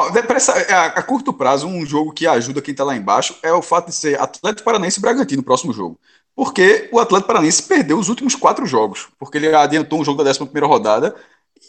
uma- 0.09 0.19
essa- 0.37 0.53
a, 0.75 0.87
a 0.87 1.03
curto 1.03 1.33
prazo, 1.33 1.67
um 1.69 1.87
jogo 1.87 2.13
que 2.13 2.27
ajuda 2.27 2.61
quem 2.61 2.75
tá 2.75 2.83
lá 2.85 2.97
embaixo 2.97 3.37
é 3.43 3.53
o 3.53 3.63
fato 3.63 3.87
de 3.87 3.95
ser 3.95 4.21
Atlético 4.21 4.65
Paranaense 4.65 4.99
e 4.99 5.03
Bragantino 5.03 5.39
no 5.43 5.45
próximo 5.45 5.73
jogo. 5.73 5.99
Porque 6.37 6.89
o 6.91 6.99
Atlético 6.99 7.29
Paranaense 7.29 7.63
perdeu 7.63 7.97
os 7.97 8.09
últimos 8.09 8.35
quatro 8.35 8.67
jogos. 8.67 9.07
Porque 9.21 9.39
ele 9.39 9.55
adiantou 9.55 10.01
um 10.01 10.05
jogo 10.05 10.25
da 10.25 10.31
11 10.31 10.41
rodada. 10.67 11.15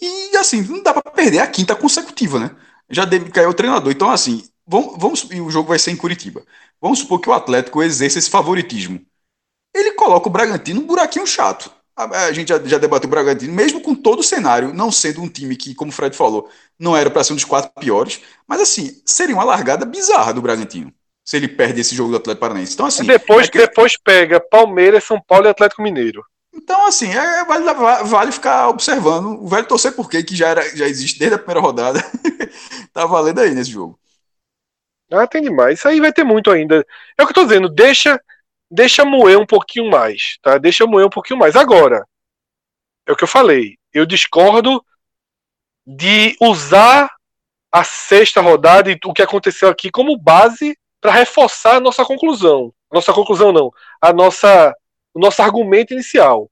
E 0.01 0.35
assim, 0.35 0.61
não 0.63 0.81
dá 0.81 0.91
pra 0.91 1.11
perder 1.11 1.39
a 1.39 1.47
quinta 1.47 1.75
consecutiva, 1.75 2.39
né? 2.39 2.49
Já 2.89 3.05
deve, 3.05 3.31
caiu 3.31 3.49
o 3.49 3.53
treinador. 3.53 3.91
Então, 3.91 4.09
assim, 4.09 4.43
vamos, 4.65 4.95
vamos, 4.97 5.27
e 5.31 5.41
o 5.41 5.49
jogo 5.49 5.69
vai 5.69 5.79
ser 5.79 5.91
em 5.91 5.97
Curitiba. 5.97 6.43
Vamos 6.81 6.99
supor 6.99 7.19
que 7.19 7.29
o 7.29 7.33
Atlético 7.33 7.81
exerça 7.81 8.19
esse 8.19 8.29
favoritismo. 8.29 9.01
Ele 9.73 9.93
coloca 9.93 10.27
o 10.27 10.31
Bragantino 10.31 10.81
num 10.81 10.87
buraquinho 10.87 11.27
chato. 11.27 11.71
A, 11.95 12.25
a 12.25 12.31
gente 12.31 12.49
já, 12.49 12.59
já 12.63 12.77
debateu 12.77 13.07
o 13.07 13.11
Bragantino, 13.11 13.53
mesmo 13.53 13.81
com 13.81 13.95
todo 13.95 14.19
o 14.19 14.23
cenário, 14.23 14.73
não 14.73 14.91
sendo 14.91 15.21
um 15.21 15.29
time 15.29 15.55
que, 15.55 15.73
como 15.73 15.91
o 15.91 15.93
Fred 15.93 16.15
falou, 16.15 16.49
não 16.77 16.95
era 16.95 17.09
para 17.09 17.23
ser 17.23 17.33
um 17.33 17.37
dos 17.37 17.45
quatro 17.45 17.71
piores, 17.79 18.21
mas 18.47 18.61
assim, 18.61 19.01
seria 19.05 19.35
uma 19.35 19.43
largada 19.45 19.85
bizarra 19.85 20.33
do 20.33 20.41
Bragantino, 20.41 20.93
se 21.23 21.37
ele 21.37 21.47
perde 21.47 21.79
esse 21.81 21.95
jogo 21.95 22.11
do 22.11 22.17
Atlético 22.17 22.41
Paranaense. 22.41 22.73
Então, 22.73 22.85
assim, 22.85 23.03
depois, 23.05 23.47
é 23.47 23.51
que- 23.51 23.57
depois 23.59 23.97
pega 23.97 24.41
Palmeiras, 24.41 25.05
São 25.05 25.21
Paulo 25.21 25.45
e 25.47 25.49
Atlético 25.49 25.81
Mineiro. 25.81 26.23
Então, 26.55 26.87
assim, 26.87 27.11
é, 27.11 27.43
vale, 27.43 27.65
vale 28.05 28.31
ficar 28.31 28.69
observando 28.69 29.43
o 29.43 29.47
velho 29.47 29.67
torcer 29.67 29.93
por 29.93 30.09
quê, 30.09 30.23
que 30.23 30.35
já, 30.35 30.49
era, 30.49 30.75
já 30.75 30.87
existe 30.87 31.19
desde 31.19 31.35
a 31.35 31.37
primeira 31.37 31.59
rodada. 31.59 31.99
tá 32.93 33.05
valendo 33.05 33.41
aí 33.41 33.53
nesse 33.53 33.71
jogo. 33.71 33.99
Ah, 35.11 35.27
tem 35.27 35.41
demais. 35.41 35.79
Isso 35.79 35.87
aí 35.87 35.99
vai 35.99 36.13
ter 36.13 36.23
muito 36.23 36.49
ainda. 36.49 36.85
É 37.17 37.23
o 37.23 37.27
que 37.27 37.31
eu 37.31 37.35
tô 37.35 37.43
dizendo, 37.43 37.69
deixa, 37.69 38.19
deixa 38.71 39.05
moer 39.05 39.37
um 39.37 39.45
pouquinho 39.45 39.89
mais, 39.89 40.37
tá? 40.41 40.57
Deixa 40.57 40.87
moer 40.87 41.05
um 41.05 41.09
pouquinho 41.09 41.37
mais. 41.37 41.55
Agora, 41.55 42.07
é 43.05 43.11
o 43.11 43.15
que 43.15 43.23
eu 43.23 43.27
falei. 43.27 43.77
Eu 43.93 44.05
discordo 44.05 44.83
de 45.85 46.35
usar 46.41 47.11
a 47.71 47.83
sexta 47.83 48.41
rodada 48.41 48.89
e 48.89 48.97
o 49.05 49.13
que 49.13 49.21
aconteceu 49.21 49.69
aqui 49.69 49.91
como 49.91 50.17
base 50.17 50.77
para 51.01 51.11
reforçar 51.11 51.75
a 51.75 51.79
nossa 51.79 52.03
conclusão. 52.05 52.73
Nossa 52.91 53.13
conclusão 53.13 53.51
não, 53.51 53.71
a 54.01 54.13
nossa 54.13 54.73
o 55.15 55.19
nosso 55.19 55.41
argumento 55.41 55.93
inicial. 55.93 56.51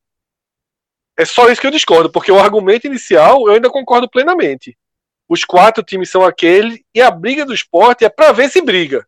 É 1.17 1.25
só 1.25 1.49
isso 1.49 1.59
que 1.59 1.67
eu 1.67 1.71
discordo, 1.71 2.09
porque 2.09 2.31
o 2.31 2.39
argumento 2.39 2.87
inicial 2.87 3.47
eu 3.47 3.53
ainda 3.53 3.69
concordo 3.69 4.09
plenamente. 4.09 4.77
Os 5.27 5.43
quatro 5.43 5.83
times 5.83 6.09
são 6.09 6.23
aquele 6.23 6.83
e 6.95 7.01
a 7.01 7.11
briga 7.11 7.45
do 7.45 7.53
esporte 7.53 8.05
é 8.05 8.09
para 8.09 8.31
ver 8.31 8.49
se 8.49 8.61
briga. 8.61 9.05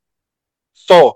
Só. 0.74 1.16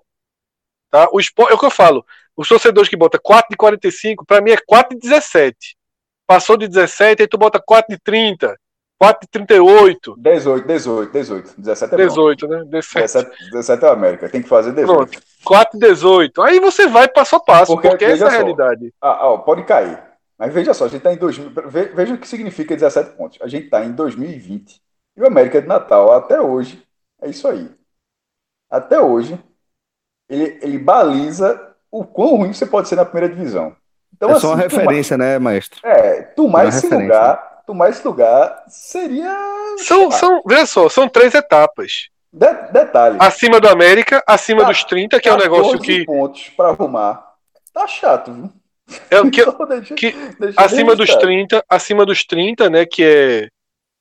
Tá? 0.90 1.10
O 1.11 1.20
esporte, 1.20 1.52
é 1.52 1.56
o 1.56 1.60
que 1.60 1.66
eu 1.66 1.72
falo. 1.72 2.03
Os 2.36 2.48
torcedores 2.48 2.90
que 2.90 2.95
botam 2.95 3.20
4 3.22 3.49
de 3.52 3.57
45, 3.57 4.26
para 4.26 4.41
mim 4.41 4.52
é 4.52 4.57
4 4.57 4.98
de 4.98 5.02
17. 5.02 5.78
Passou 6.26 6.56
de 6.57 6.68
17, 6.68 7.22
aí 7.22 7.28
tu 7.28 7.38
bota 7.38 7.61
4 7.61 7.94
de 7.94 8.02
30, 8.02 8.57
4 8.99 9.21
de 9.21 9.27
38, 9.31 10.15
18, 10.17 10.67
18, 10.67 11.11
18. 11.13 11.53
17 11.61 11.93
é 11.93 11.97
bom. 11.97 12.03
18, 12.03 12.47
né? 12.49 12.63
17. 12.65 13.01
17, 13.01 13.49
17 13.51 13.85
é 13.85 13.88
o 13.88 13.91
América, 13.93 14.30
tem 14.30 14.41
que 14.41 14.49
fazer 14.49 14.73
18. 14.73 14.93
Pronto. 14.97 15.19
4 15.45 15.80
de 15.80 15.88
18. 15.88 16.41
Aí 16.41 16.59
você 16.59 16.85
vai 16.88 17.07
passo 17.07 17.38
a 17.38 17.39
passo, 17.39 17.71
Porque, 17.73 17.88
porque, 17.89 18.03
essa 18.05 18.26
é 18.26 18.27
a 18.27 18.30
veja 18.30 18.30
só. 18.31 18.38
realidade. 18.43 18.93
Ah, 19.01 19.27
ó, 19.30 19.38
pode 19.38 19.63
cair. 19.63 19.97
Mas 20.38 20.53
veja 20.53 20.73
só, 20.73 20.85
a 20.85 20.88
gente 20.88 20.97
está 20.97 21.13
em 21.13 21.17
2000. 21.17 21.49
ve- 21.67 21.91
Veja 21.95 22.13
o 22.13 22.17
que 22.17 22.27
significa 22.27 22.76
17 22.76 23.11
pontos. 23.15 23.39
A 23.41 23.47
gente 23.47 23.65
está 23.65 23.84
em 23.85 23.91
2020. 23.93 24.81
E 25.17 25.21
o 25.21 25.27
América 25.27 25.61
de 25.61 25.67
Natal, 25.67 26.11
até 26.13 26.39
hoje, 26.41 26.84
é 27.21 27.30
isso 27.30 27.47
aí. 27.47 27.69
Até 28.69 28.99
hoje, 29.01 29.39
ele, 30.30 30.59
ele 30.61 30.77
baliza 30.77 31.73
o 31.91 32.03
quão 32.05 32.35
ruim 32.35 32.53
você 32.53 32.65
pode 32.65 32.88
ser 32.88 32.95
na 32.95 33.05
primeira 33.05 33.34
divisão. 33.34 33.76
Então, 34.13 34.30
é 34.31 34.39
só 34.39 34.47
uma 34.47 34.59
assim, 34.59 34.67
tu 34.67 34.76
referência, 34.77 35.17
né, 35.17 35.39
maestro? 35.39 35.80
ma- 35.84 35.89
É, 35.89 36.21
tomar 36.21 36.59
É 36.59 36.63
uma 36.65 36.69
esse 36.69 36.81
referência. 36.84 37.03
lugar, 37.15 37.48
tomar 37.69 37.89
esse 37.91 38.05
lugar 38.07 38.63
seria. 38.67 39.31
São, 39.77 40.09
são, 40.09 40.41
veja 40.43 40.65
só, 40.65 40.89
são 40.89 41.07
três 41.07 41.35
etapas. 41.35 42.09
De- 42.33 42.71
detalhe. 42.71 43.17
Acima 43.19 43.59
do 43.59 43.69
América, 43.69 44.23
acima 44.25 44.61
Tá. 44.63 44.69
dos 44.69 44.83
30, 44.83 45.19
que 45.19 45.29
é 45.29 45.33
um 45.33 45.37
negócio 45.37 45.73
14 45.73 45.85
que. 45.99 46.05
pontos 46.05 46.49
para 46.57 46.69
arrumar. 46.69 47.23
Tá 47.71 47.85
chato, 47.85 48.33
viu? 48.33 48.49
É 49.11 49.21
o 49.21 49.29
que 49.29 49.41
Então, 49.45 49.67
deixa- 49.67 49.93
que 49.93 50.11
deixa 50.39 50.59
acima 50.59 50.95
dos 50.95 51.07
registrado. 51.09 51.27
30, 51.27 51.63
acima 51.69 52.05
dos 52.07 52.23
30, 52.25 52.69
né, 52.71 52.85
que 52.87 53.03
é 53.03 53.47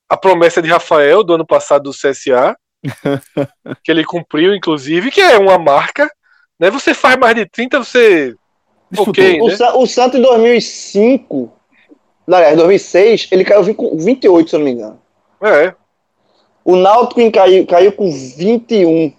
a 0.09 0.17
promessa 0.17 0.63
de 0.63 0.67
Rafael 0.69 1.23
do 1.23 1.35
ano 1.35 1.45
passado 1.45 1.83
do 1.83 1.91
CSA, 1.91 2.55
que 3.83 3.91
ele 3.91 4.03
cumpriu 4.03 4.55
inclusive, 4.55 5.11
que 5.11 5.21
é 5.21 5.37
uma 5.37 5.59
marca, 5.59 6.09
né? 6.59 6.71
Você 6.71 6.95
faz 6.95 7.17
mais 7.17 7.35
de 7.35 7.45
30, 7.45 7.77
você 7.77 8.33
Disputou. 8.91 9.23
OK, 9.23 9.41
O, 9.41 9.47
né? 9.49 9.55
Sa- 9.55 9.75
o 9.77 9.85
Santos 9.85 10.19
em 10.19 10.23
2005, 10.23 11.53
aliás, 12.35 12.57
2006, 12.57 13.29
ele 13.31 13.45
caiu 13.45 13.75
com 13.75 13.97
28, 13.97 14.49
se 14.49 14.55
eu 14.55 14.59
não 14.59 14.65
me 14.65 14.71
engano. 14.71 14.99
É. 15.41 15.73
O 16.63 16.75
Náutico 16.75 17.31
caiu, 17.31 17.65
caiu 17.65 17.91
com 17.91 18.11
21 18.11 19.13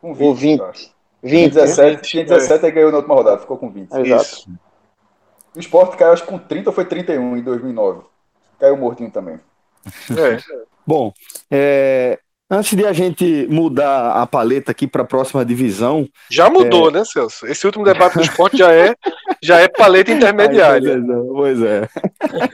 Com 0.00 0.16
ou 0.18 0.34
20. 0.34 0.58
eu 0.58 0.66
acho. 0.66 0.94
20. 1.22 1.52
17, 1.54 2.02
tinha 2.02 2.24
17 2.24 2.66
e 2.66 2.70
ganhou 2.70 2.90
na 2.90 2.98
última 2.98 3.14
rodada, 3.14 3.38
ficou 3.38 3.56
com 3.56 3.70
20. 3.70 3.92
Exato. 3.92 4.22
Isso. 4.22 4.50
O 5.56 5.60
Sport 5.60 5.96
caiu, 5.96 6.12
acho 6.12 6.22
que 6.22 6.28
com 6.28 6.38
30 6.38 6.70
ou 6.70 6.74
foi 6.74 6.84
31 6.84 7.36
em 7.36 7.42
2009. 7.42 8.02
Caiu 8.58 8.76
mortinho 8.76 9.10
também. 9.10 9.40
É. 10.10 10.38
Bom, 10.86 11.12
é, 11.50 12.18
Antes 12.54 12.76
de 12.76 12.86
a 12.86 12.92
gente 12.92 13.48
mudar 13.50 14.12
a 14.12 14.24
paleta 14.28 14.70
aqui 14.70 14.86
para 14.86 15.02
a 15.02 15.04
próxima 15.04 15.44
divisão. 15.44 16.08
Já 16.30 16.48
mudou, 16.48 16.88
é... 16.88 16.92
né, 16.92 17.04
Celso? 17.04 17.44
Esse 17.48 17.66
último 17.66 17.84
debate 17.84 18.14
do 18.14 18.22
esporte 18.22 18.58
já 18.58 18.72
é, 18.72 18.94
já 19.42 19.58
é 19.58 19.66
paleta 19.66 20.12
intermediária. 20.14 21.02
pois 21.32 21.60
é. 21.60 21.88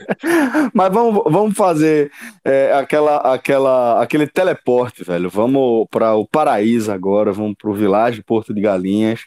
Mas 0.73 0.91
vamos, 0.91 1.21
vamos 1.31 1.55
fazer 1.55 2.11
é, 2.43 2.73
aquela, 2.73 3.17
aquela, 3.17 4.01
aquele 4.01 4.25
teleporte, 4.25 5.03
velho. 5.03 5.29
Vamos 5.29 5.85
para 5.91 6.15
o 6.15 6.27
Paraíso 6.27 6.91
agora, 6.91 7.31
vamos 7.31 7.55
para 7.55 7.69
o 7.69 7.75
Vilagem 7.75 8.23
Porto 8.23 8.55
de 8.55 8.61
Galinhas, 8.61 9.19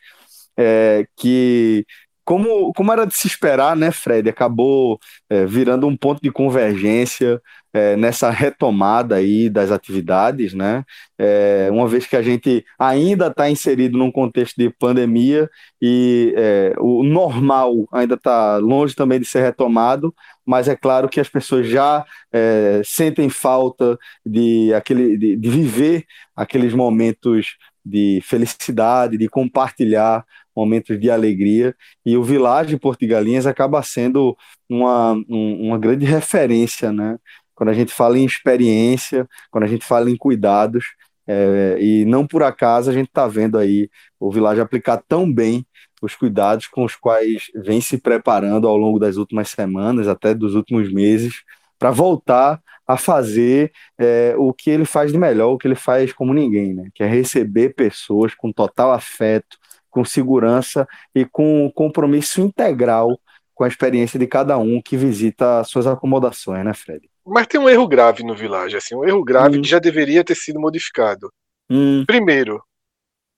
é, 0.57 1.07
que 1.17 1.87
como, 2.25 2.73
como 2.73 2.93
era 2.93 3.07
de 3.07 3.15
se 3.15 3.27
esperar, 3.27 3.77
né, 3.77 3.91
Fred? 3.91 4.29
Acabou 4.29 4.99
é, 5.29 5.45
virando 5.45 5.87
um 5.87 5.97
ponto 5.97 6.23
de 6.23 6.31
convergência 6.31 7.41
é, 7.73 7.97
nessa 7.97 8.31
retomada 8.31 9.17
aí 9.17 9.51
das 9.51 9.71
atividades, 9.71 10.55
né? 10.55 10.85
É, 11.19 11.69
uma 11.73 11.89
vez 11.89 12.07
que 12.07 12.17
a 12.17 12.23
gente 12.23 12.65
ainda 12.79 13.27
está 13.27 13.51
inserido 13.51 13.99
num 13.99 14.13
contexto 14.13 14.57
de 14.57 14.71
pandemia 14.71 15.51
e 15.83 16.33
é, 16.37 16.73
o 16.79 17.03
normal 17.03 17.87
ainda 17.93 18.15
está 18.15 18.59
longe 18.59 18.95
também 18.95 19.19
de 19.19 19.27
ser 19.27 19.43
retomado, 19.43 20.15
mas 20.47 20.69
é 20.69 20.77
claro 20.77 21.09
que 21.09 21.21
as 21.21 21.29
pessoas 21.29 21.67
já 21.69 22.05
é, 22.33 22.81
sentem 22.85 23.29
falta 23.29 23.99
de, 24.25 24.73
aquele, 24.73 25.19
de, 25.19 25.37
de 25.37 25.51
viver 25.51 26.05
aqueles 26.37 26.73
momentos 26.73 27.57
de 27.85 28.21
felicidade, 28.25 29.19
de 29.19 29.29
compartilhar 29.29 30.25
momentos 30.57 30.99
de 31.01 31.11
alegria, 31.11 31.75
e 32.05 32.17
o 32.17 32.23
Village 32.23 32.79
Porto 32.79 33.07
Galinhas 33.07 33.47
acaba 33.47 33.83
sendo 33.83 34.37
uma, 34.69 35.13
um, 35.29 35.69
uma 35.69 35.79
grande 35.79 36.05
referência, 36.07 36.93
né? 36.93 37.19
Quando 37.55 37.69
a 37.71 37.75
gente 37.75 37.93
fala 37.93 38.19
em 38.19 38.25
experiência, 38.25 39.29
quando 39.51 39.65
a 39.65 39.69
gente 39.69 39.85
fala 39.85 40.11
em 40.11 40.17
cuidados, 40.17 40.87
é, 41.27 41.79
e 41.81 42.05
não 42.05 42.27
por 42.27 42.43
acaso 42.43 42.91
a 42.91 42.93
gente 42.93 43.09
está 43.09 43.27
vendo 43.27 43.57
aí 43.57 43.89
o 44.21 44.31
Village 44.31 44.61
aplicar 44.61 45.03
tão 45.09 45.33
bem 45.33 45.65
os 46.03 46.15
cuidados 46.15 46.67
com 46.67 46.85
os 46.85 46.95
quais 46.95 47.51
vem 47.55 47.81
se 47.81 47.97
preparando 47.99 48.69
ao 48.69 48.77
longo 48.77 48.99
das 48.99 49.17
últimas 49.17 49.49
semanas, 49.49 50.07
até 50.07 50.35
dos 50.35 50.55
últimos 50.55 50.93
meses, 50.93 51.43
para 51.79 51.91
voltar 51.91 52.61
a 52.87 52.97
fazer 52.97 53.73
é, 53.99 54.35
o 54.37 54.53
que 54.53 54.69
ele 54.71 54.85
faz 54.85 55.11
de 55.13 55.19
melhor, 55.19 55.53
o 55.53 55.59
que 55.59 55.67
ele 55.67 55.75
faz 55.75 56.13
como 56.13 56.35
ninguém, 56.35 56.75
né? 56.75 56.89
que 56.95 57.03
é 57.03 57.07
receber 57.07 57.75
pessoas 57.75 58.35
com 58.35 58.53
total 58.53 58.93
afeto, 58.93 59.57
com 59.95 60.05
segurança 60.05 60.89
e 61.15 61.25
com 61.25 61.71
compromisso 61.73 62.41
integral 62.41 63.17
com 63.55 63.63
a 63.63 63.69
experiência 63.69 64.19
de 64.19 64.27
cada 64.27 64.59
um 64.59 64.83
que 64.83 64.97
visita 64.97 65.63
suas 65.63 65.87
acomodações, 65.87 66.65
né, 66.65 66.75
Fred? 66.75 67.09
Mas 67.25 67.47
tem 67.47 67.61
um 67.61 67.69
erro 67.69 67.87
grave 67.87 68.25
no 68.25 68.35
Village, 68.35 68.77
assim, 68.77 68.97
um 68.97 69.05
erro 69.05 69.23
grave 69.23 69.57
hum. 69.57 69.63
que 69.63 69.69
já 69.69 69.79
deveria 69.79 70.25
ter 70.25 70.35
sido 70.35 70.59
modificado. 70.59 71.33
Hum. 71.71 72.05
Primeiro, 72.05 72.61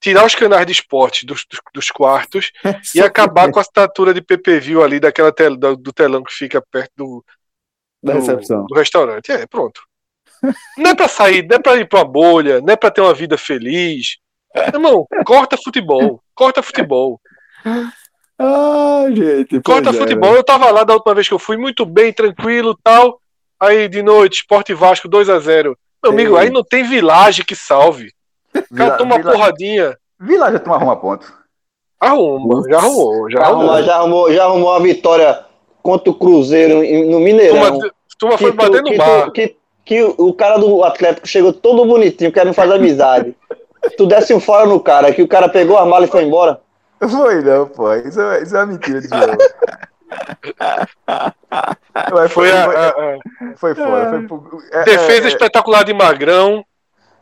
tirar 0.00 0.24
os 0.24 0.34
canais 0.34 0.64
de 0.64 0.72
esporte 0.72 1.26
dos, 1.26 1.44
dos, 1.48 1.60
dos 1.74 1.90
quartos 1.90 2.50
e 2.94 3.02
acabar 3.02 3.52
com 3.52 3.58
a 3.58 3.62
estatura 3.62 4.14
de 4.14 4.22
PPV 4.22 4.82
ali 4.82 4.98
daquela 4.98 5.30
tel, 5.30 5.54
do, 5.54 5.76
do, 5.76 5.92
telão 5.92 6.24
que 6.24 6.32
fica 6.32 6.64
perto 6.72 6.92
do, 6.96 7.24
da 8.02 8.14
do, 8.14 8.18
recepção 8.20 8.64
do 8.64 8.74
restaurante. 8.74 9.30
É, 9.30 9.46
pronto. 9.46 9.82
Não 10.78 10.92
é 10.92 10.94
pra 10.94 11.08
sair, 11.08 11.46
não 11.46 11.56
é 11.56 11.60
pra 11.60 11.76
ir 11.76 11.88
pra 11.88 12.04
bolha, 12.04 12.60
não 12.60 12.72
é 12.72 12.76
pra 12.76 12.90
ter 12.90 13.00
uma 13.00 13.14
vida 13.14 13.38
feliz. 13.38 14.18
Irmão, 14.72 15.06
corta 15.24 15.56
futebol. 15.56 16.20
Corta 16.34 16.62
futebol. 16.62 17.20
Ah, 18.38 19.06
gente. 19.10 19.60
Corta 19.62 19.90
é, 19.90 19.92
futebol. 19.92 20.32
Né? 20.32 20.38
Eu 20.38 20.44
tava 20.44 20.70
lá 20.70 20.84
da 20.84 20.94
última 20.94 21.14
vez 21.14 21.26
que 21.26 21.34
eu 21.34 21.38
fui, 21.38 21.56
muito 21.56 21.84
bem, 21.86 22.12
tranquilo 22.12 22.78
tal. 22.82 23.18
Aí 23.58 23.88
de 23.88 24.02
noite, 24.02 24.40
Sport 24.40 24.70
Vasco 24.72 25.08
2 25.08 25.30
a 25.30 25.38
0 25.38 25.76
Meu 26.02 26.12
Ei. 26.12 26.18
amigo, 26.18 26.36
aí 26.36 26.50
não 26.50 26.62
tem 26.62 26.84
vilagem 26.84 27.44
que 27.44 27.56
salve. 27.56 28.10
O 28.70 28.74
cara 28.74 28.96
toma 28.96 29.16
uma 29.16 29.32
porradinha. 29.32 29.96
Vilagem 30.20 30.58
tu 30.58 30.72
arruma 30.72 30.96
ponto. 30.96 31.32
Arruma, 31.98 32.62
já 32.68 32.78
arrumou, 32.78 33.30
já 33.30 33.40
arrumou. 33.40 33.82
Já 33.82 33.96
arrumou, 33.96 34.32
já 34.32 34.44
arrumou 34.44 34.74
a 34.74 34.78
vitória 34.78 35.44
contra 35.82 36.10
o 36.10 36.14
Cruzeiro 36.14 36.76
no 37.10 37.20
Mineirão. 37.20 37.78
Tu 38.18 38.38
foi 38.38 38.52
bater 38.52 38.82
no 38.82 38.96
bar. 38.96 39.30
Que, 39.30 39.56
que 39.84 40.02
o 40.02 40.32
cara 40.34 40.58
do 40.58 40.84
Atlético 40.84 41.26
chegou 41.26 41.52
todo 41.52 41.86
bonitinho, 41.86 42.32
querendo 42.32 42.54
fazer 42.54 42.74
amizade. 42.74 43.34
Tu 43.90 44.06
desse 44.06 44.32
um 44.34 44.40
fora 44.40 44.66
no 44.66 44.80
cara, 44.80 45.12
que 45.12 45.22
o 45.22 45.28
cara 45.28 45.48
pegou 45.48 45.78
a 45.78 45.86
mala 45.86 46.04
e 46.04 46.08
foi 46.08 46.24
embora. 46.24 46.60
Foi 46.98 47.42
não, 47.42 47.66
pô. 47.66 47.94
Isso 47.94 48.20
é, 48.20 48.42
isso 48.42 48.56
é 48.56 48.60
uma 48.60 48.66
mentira 48.66 49.00
de 49.00 49.08
jogo. 49.08 49.36
foi, 52.08 52.28
foi, 52.28 52.52
a, 52.52 52.64
a, 52.64 52.88
a... 52.88 53.18
foi 53.56 53.74
fora. 53.74 54.26
Foi, 54.28 54.48
é, 54.72 54.84
Defesa 54.84 55.22
é, 55.22 55.24
é, 55.24 55.28
espetacular 55.28 55.84
de 55.84 55.92
Magrão. 55.92 56.64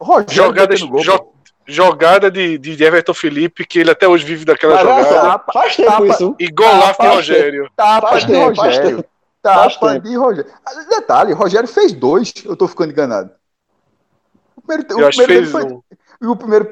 Rogério 0.01 0.33
jogada, 0.33 0.77
jo, 0.77 1.33
jogada 1.67 2.31
de, 2.31 2.59
de 2.59 2.85
Everton 2.85 3.15
Felipe, 3.15 3.65
que 3.65 3.79
ele 3.79 3.91
até 3.91 4.07
hoje 4.07 4.25
vive 4.25 4.45
daquela 4.45 4.75
Mas, 4.75 4.83
jogada. 4.83 5.21
Tapa, 5.21 5.53
faz 5.53 5.77
tempo 5.77 5.91
tapa, 5.91 6.07
isso. 6.07 6.37
E 6.39 6.49
gol 6.49 6.67
lá 6.67 6.93
de 6.93 7.07
Rogério. 7.07 7.71
Tapa 7.77 8.09
faz 8.09 8.25
de 8.25 8.33
tempo, 8.33 8.61
Rogério. 8.61 9.05
Tapa 9.43 10.01
de 10.01 10.17
Rogério. 10.17 10.51
Detalhe, 10.89 11.33
Rogério 11.33 11.69
fez 11.69 11.93
dois, 11.93 12.33
eu 12.45 12.57
tô 12.57 12.69
ficando 12.69 12.93
enganado. 12.93 13.31
O 14.57 14.63
primeiro, 14.63 15.09
o 15.09 15.11
primeiro 15.11 15.47
foi, 15.47 15.65
um. 15.65 15.83
E 16.25 16.27
o 16.27 16.35
primeiro 16.35 16.67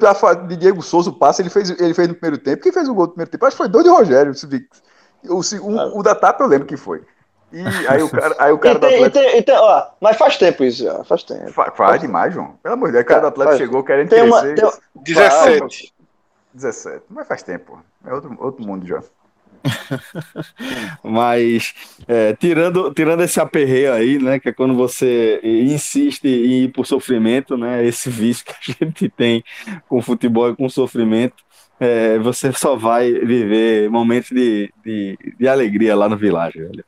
de 0.47 0.57
Diego 0.57 0.81
Souza, 0.81 1.11
o 1.11 1.13
passe, 1.13 1.43
ele 1.43 1.49
fez, 1.51 1.69
ele 1.69 1.93
fez 1.93 2.07
no 2.07 2.15
primeiro 2.15 2.43
tempo. 2.43 2.63
Quem 2.63 2.71
fez 2.71 2.89
o 2.89 2.93
gol 2.95 3.05
no 3.05 3.11
primeiro 3.11 3.29
tempo? 3.29 3.45
Acho 3.45 3.55
que 3.55 3.61
foi 3.61 3.69
dois 3.69 3.85
de 3.85 3.91
Rogério. 3.91 4.33
O, 5.25 5.35
o, 5.35 5.99
o 5.99 6.03
da 6.03 6.15
Tapa 6.15 6.43
eu 6.43 6.47
lembro 6.47 6.67
que 6.67 6.75
foi. 6.75 7.03
E 7.51 7.63
aí 7.87 8.01
o 8.01 8.09
cara, 8.09 8.35
aí 8.39 8.51
o 8.51 8.57
cara 8.57 8.79
do 8.79 8.87
Atlético. 8.87 9.05
E 9.05 9.11
tem, 9.11 9.37
e 9.37 9.43
tem, 9.43 9.55
ó, 9.55 9.85
mas 10.01 10.17
faz 10.17 10.37
tempo 10.37 10.63
isso 10.63 10.83
já, 10.83 11.03
faz 11.03 11.21
tempo. 11.23 11.53
Faz, 11.53 11.71
faz 11.75 12.01
demais, 12.01 12.33
João. 12.33 12.57
Pelo 12.63 12.73
amor 12.73 12.87
de 12.87 12.93
Deus, 12.93 13.03
o 13.03 13.07
cara 13.07 13.21
do 13.21 13.27
Atlético 13.27 13.57
faz. 13.57 13.61
chegou 13.61 13.83
querendo 13.83 14.09
tem 14.09 14.23
uma, 14.23 14.41
crescer. 14.41 14.55
Tem... 14.55 15.03
17. 15.03 15.93
17. 16.51 17.05
Mas 17.11 17.27
faz 17.27 17.43
tempo. 17.43 17.79
É 18.03 18.11
outro, 18.11 18.35
outro 18.39 18.65
mundo 18.65 18.87
já. 18.87 19.03
Mas 21.03 21.73
é, 22.07 22.33
tirando, 22.33 22.93
tirando 22.93 23.23
esse 23.23 23.39
aperreio 23.39 23.93
aí, 23.93 24.19
né? 24.19 24.39
Que 24.39 24.49
é 24.49 24.53
quando 24.53 24.75
você 24.75 25.39
insiste 25.43 26.25
em 26.25 26.63
ir 26.63 26.71
por 26.71 26.85
sofrimento, 26.85 27.57
né? 27.57 27.85
Esse 27.85 28.09
vício 28.09 28.45
que 28.61 28.71
a 28.71 28.85
gente 28.85 29.09
tem 29.09 29.43
com 29.87 30.01
futebol 30.01 30.49
e 30.49 30.55
com 30.55 30.67
sofrimento, 30.69 31.43
é, 31.79 32.17
você 32.19 32.51
só 32.53 32.75
vai 32.75 33.11
viver 33.11 33.89
momentos 33.89 34.29
de, 34.31 34.71
de, 34.85 35.17
de 35.39 35.47
alegria 35.47 35.95
lá 35.95 36.07
no 36.07 36.17
Vilagem, 36.17 36.61
velho. 36.61 36.85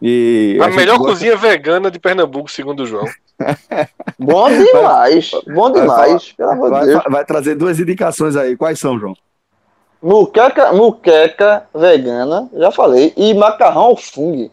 E 0.00 0.56
a, 0.60 0.66
a 0.66 0.70
melhor 0.70 0.98
gosta... 0.98 1.12
cozinha 1.12 1.36
vegana 1.36 1.90
de 1.90 1.98
Pernambuco, 1.98 2.50
segundo 2.50 2.84
o 2.84 2.86
João. 2.86 3.04
bom 4.18 4.48
demais, 4.48 5.30
bom 5.52 5.72
demais, 5.72 6.34
vai, 6.36 6.36
pelo 6.36 6.50
amor 6.50 6.80
de 6.80 6.86
Deus. 6.86 7.02
Vai 7.10 7.24
trazer 7.24 7.56
duas 7.56 7.80
indicações 7.80 8.36
aí. 8.36 8.56
Quais 8.56 8.78
são, 8.78 8.98
João? 8.98 9.16
Muqueca, 10.00 10.72
muqueca 10.72 11.66
vegana, 11.74 12.48
já 12.54 12.70
falei, 12.70 13.12
e 13.16 13.34
macarrão 13.34 13.86
ao 13.86 13.96
fungo. 13.96 14.50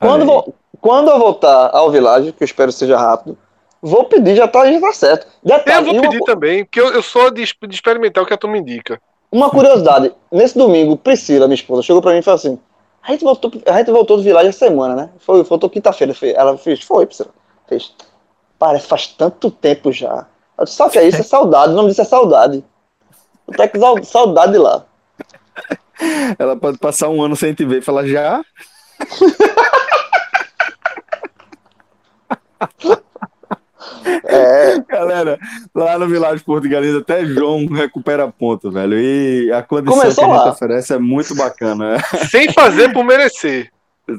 Quando, 0.00 0.24
vou, 0.24 0.54
quando 0.80 1.10
eu 1.10 1.18
voltar 1.18 1.70
ao 1.74 1.90
Village, 1.90 2.32
que 2.32 2.42
eu 2.42 2.46
espero 2.46 2.72
seja 2.72 2.96
rápido, 2.96 3.36
vou 3.82 4.04
pedir, 4.04 4.36
já 4.36 4.48
tá, 4.48 4.70
já 4.70 4.80
tá 4.80 4.92
certo. 4.92 5.26
Detalhe, 5.42 5.88
eu 5.88 5.94
vou 5.94 6.02
pedir 6.02 6.18
uma... 6.18 6.26
também, 6.26 6.64
porque 6.64 6.80
eu, 6.80 6.92
eu 6.92 7.02
sou 7.02 7.30
de, 7.30 7.44
de 7.44 7.74
experimentar 7.74 8.24
o 8.24 8.26
que 8.26 8.32
a 8.32 8.38
turma 8.38 8.56
indica. 8.56 9.00
Uma 9.30 9.50
curiosidade, 9.50 10.12
nesse 10.32 10.56
domingo, 10.56 10.96
Priscila, 10.96 11.46
minha 11.46 11.56
esposa, 11.56 11.82
chegou 11.82 12.00
pra 12.00 12.12
mim 12.12 12.18
e 12.18 12.22
falou 12.22 12.36
assim: 12.36 12.58
a 13.02 13.12
gente 13.12 13.22
voltou, 13.22 13.52
a 13.66 13.78
gente 13.78 13.90
voltou 13.90 14.16
do 14.16 14.22
Village 14.22 14.48
essa 14.48 14.60
semana, 14.60 14.94
né? 14.94 15.10
Foi, 15.18 15.42
voltou 15.42 15.70
quinta-feira. 15.70 16.14
Ela 16.34 16.56
fez, 16.56 16.82
foi, 16.82 17.06
Priscila. 17.06 17.30
Fez. 17.68 17.94
Parece 18.58 18.86
faz 18.86 19.06
tanto 19.08 19.50
tempo 19.50 19.92
já. 19.92 20.26
O 20.58 20.90
que 20.90 20.98
é 20.98 21.06
isso? 21.06 21.20
É 21.20 21.22
saudade. 21.22 21.72
O 21.72 21.76
nome 21.76 21.90
disso 21.90 22.00
é 22.00 22.04
saudade. 22.04 22.64
Até 23.48 23.68
que 23.68 23.78
saudade 24.04 24.58
lá. 24.58 24.84
Ela 26.38 26.56
pode 26.56 26.78
passar 26.78 27.08
um 27.08 27.22
ano 27.22 27.36
sem 27.36 27.54
te 27.54 27.64
ver 27.64 27.78
e 27.78 27.82
falar 27.82 28.06
já. 28.06 28.42
É. 34.24 34.78
Galera, 34.88 35.38
lá 35.74 35.98
no 35.98 36.08
Vilagem 36.08 36.44
Portugalês 36.44 36.94
até 36.94 37.24
João 37.24 37.66
recupera 37.66 38.30
ponto, 38.30 38.70
velho. 38.70 38.98
E 38.98 39.52
a 39.52 39.62
condição 39.62 39.98
Começou 39.98 40.24
que 40.24 40.30
a 40.30 40.34
gente 40.34 40.44
lá. 40.44 40.52
oferece 40.52 40.94
é 40.94 40.98
muito 40.98 41.34
bacana. 41.34 41.92
Né? 41.94 41.98
Sem 42.30 42.52
fazer 42.52 42.92
por 42.92 43.04
merecer. 43.04 43.70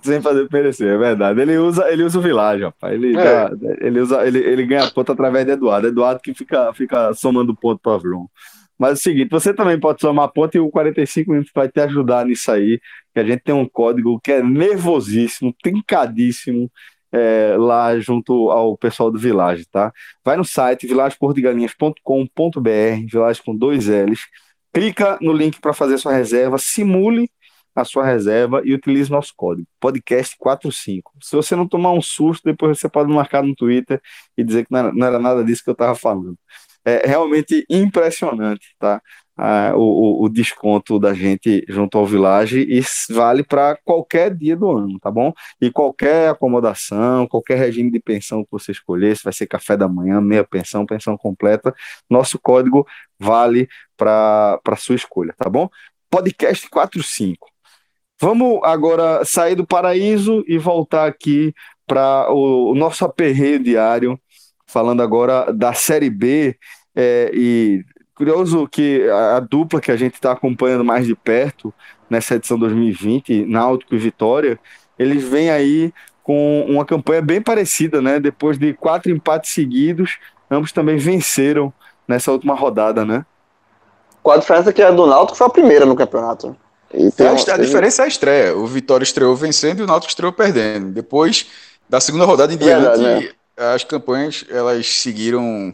Sem 0.04 0.22
fazer 0.22 0.48
por 0.48 0.54
merecer, 0.54 0.94
é 0.94 0.98
verdade. 0.98 1.41
Ele 1.41 1.58
usa, 1.58 1.90
ele 1.91 2.04
usa 2.04 2.20
o 2.20 2.22
Vilagem, 2.22 2.66
rapaz. 2.66 2.94
Ele, 2.94 3.18
é. 3.18 3.49
ele, 3.82 3.99
usa, 3.99 4.26
ele, 4.26 4.40
ele 4.40 4.66
ganha 4.66 4.90
ponto 4.90 5.12
através 5.12 5.45
de 5.45 5.52
Eduardo. 5.52 5.88
Eduardo 5.88 6.22
que 6.22 6.34
fica, 6.34 6.74
fica 6.74 7.14
somando 7.14 7.56
ponto 7.56 7.80
para 7.82 7.99
João. 7.99 8.30
Mas 8.78 8.91
é 8.91 8.94
o 8.94 8.98
seguinte, 8.98 9.30
você 9.30 9.54
também 9.54 9.80
pode 9.80 10.02
somar 10.02 10.32
ponto 10.32 10.56
e 10.56 10.60
o 10.60 10.70
45 10.70 11.32
minutos 11.32 11.52
vai 11.54 11.70
te 11.70 11.80
ajudar 11.82 12.26
nisso 12.26 12.52
aí. 12.52 12.80
Que 13.14 13.20
a 13.20 13.24
gente 13.24 13.41
tem 13.41 13.56
um 13.56 13.68
código 13.68 14.20
que 14.20 14.32
é 14.32 14.44
nervosíssimo, 14.44 15.54
trincadíssimo, 15.62 16.72
é, 17.12 17.56
lá 17.58 17.98
junto 17.99 18.52
ao 18.52 18.78
pessoal 18.78 19.12
do 19.12 19.18
Village, 19.18 19.66
tá? 19.66 19.91
Vai 20.24 20.38
no 20.38 20.45
site 20.45 20.88
vilageportugalinhas.com.br, 20.88 22.70
Village 23.10 23.41
com 23.44 23.56
dois 23.56 23.88
L's, 23.88 24.22
clica 24.74 25.18
no 25.22 25.34
link 25.34 25.60
para 25.60 25.74
fazer 25.74 25.98
sua 25.98 26.14
reserva, 26.14 26.58
simule 26.58 27.30
a 27.76 27.86
sua 27.86 28.06
reserva 28.06 28.62
e 28.66 28.74
utilize 28.74 29.10
nosso 29.10 29.34
código, 29.36 29.68
podcast45. 29.82 31.02
Se 31.22 31.36
você 31.36 31.56
não 31.56 31.68
tomar 31.68 31.91
um 31.91 32.02
susto, 32.02 32.44
depois 32.44 32.80
você 32.80 32.90
pode 32.90 33.12
marcar 33.12 33.44
no 33.44 33.56
Twitter 33.56 34.02
e 34.36 34.44
dizer 34.44 34.66
que 34.66 34.72
não 34.72 34.80
era, 34.80 34.94
não 34.94 35.08
era 35.08 35.20
nada 35.20 35.44
disso 35.44 35.64
que 35.64 35.70
eu 35.70 35.74
estava 35.74 35.95
falando. 35.95 36.38
É 36.89 37.07
realmente 37.07 37.65
impressionante, 37.69 38.76
tá? 38.80 39.01
Ah, 39.39 39.73
o, 39.76 40.23
o, 40.23 40.30
desconto 40.30 40.97
da 40.97 41.14
gente 41.14 41.64
junto 41.69 41.95
ao 41.95 42.07
Village 42.07 42.59
e 42.59 42.81
vale 43.14 43.43
para 43.43 43.77
qualquer 43.85 44.34
dia 44.34 44.55
do 44.57 44.72
ano, 44.72 44.99
tá 44.99 45.11
bom? 45.11 45.31
E 45.61 45.69
qualquer 45.69 46.30
acomodação, 46.30 47.27
qualquer 47.27 47.59
regime 47.59 47.91
de 47.91 47.99
pensão 47.99 48.43
que 48.43 48.49
você 48.49 48.72
escolher, 48.72 49.15
se 49.15 49.23
vai 49.23 49.31
ser 49.31 49.45
café 49.45 49.77
da 49.77 49.88
manhã, 49.88 50.19
meia 50.19 50.43
pensão, 50.43 50.88
pensão 50.88 51.15
completa, 51.15 51.72
nosso 52.09 52.39
código 52.39 52.88
vale 53.19 53.69
para 53.95 54.59
sua 54.76 54.95
escolha, 54.95 55.35
tá 55.38 55.47
bom? 55.49 55.69
Podcast 56.09 56.68
45. 56.68 57.47
Vamos 58.19 58.59
agora 58.64 59.23
sair 59.23 59.53
do 59.53 59.68
paraíso 59.68 60.43
e 60.47 60.57
voltar 60.57 61.05
aqui 61.05 61.53
para 61.85 62.31
o, 62.31 62.72
o, 62.72 62.76
nosso 62.76 63.05
aperreio 63.05 63.59
diário, 63.59 64.19
falando 64.65 65.03
agora 65.03 65.53
da 65.53 65.73
Série 65.73 66.09
B. 66.09 66.57
É, 66.99 67.30
e 67.32 67.86
curioso 68.15 68.68
que 68.68 69.07
a, 69.07 69.38
a 69.38 69.40
dupla 69.40 69.80
que 69.80 69.91
a 69.91 69.95
gente 69.95 70.15
está 70.15 70.32
acompanhando 70.32 70.84
mais 70.84 71.06
de 71.06 71.14
perto 71.14 71.72
nessa 72.10 72.34
edição 72.34 72.57
2020, 72.57 73.45
Náutico 73.45 73.94
e 73.94 73.99
Vitória, 73.99 74.60
eles 74.98 75.24
vêm 75.24 75.52
aí 75.52 75.94
com 76.24 76.65
uma 76.68 76.84
campanha 76.84 77.22
bem 77.22 77.40
parecida, 77.40 78.02
né? 78.02 78.19
Depois 78.19 78.57
de 78.57 78.74
quatro 78.74 79.11
empates 79.11 79.53
seguidos, 79.53 80.18
ambos 80.49 80.72
também 80.72 80.98
venceram 80.98 81.72
nessa 82.07 82.32
última 82.32 82.56
rodada, 82.56 83.06
né? 83.06 83.24
Com 84.24 84.32
a 84.32 84.38
diferença 84.38 84.74
que 84.74 84.82
a 84.82 84.90
do 84.90 85.06
Náutico 85.06 85.38
foi 85.38 85.45
a 85.45 85.52
primeira 85.52 85.86
no 85.86 85.95
campeonato. 85.95 86.57
Então, 86.91 87.28
a, 87.28 87.53
a 87.53 87.57
diferença 87.57 88.02
é 88.02 88.06
a 88.06 88.07
estreia. 88.07 88.57
O 88.57 88.65
Vitória 88.65 89.03
estreou 89.03 89.36
vencendo 89.36 89.82
e 89.82 89.84
o 89.84 89.88
Náutico 89.88 90.10
estreou 90.10 90.34
perdendo. 90.34 90.91
Depois 90.91 91.48
da 91.88 91.99
segunda 91.99 92.26
rodada 92.26 92.52
em 92.52 92.57
diante, 92.57 92.82
Verdade, 92.82 93.03
né? 93.03 93.30
as 93.57 93.84
campanhas 93.84 94.45
elas 94.49 94.88
seguiram 94.88 95.74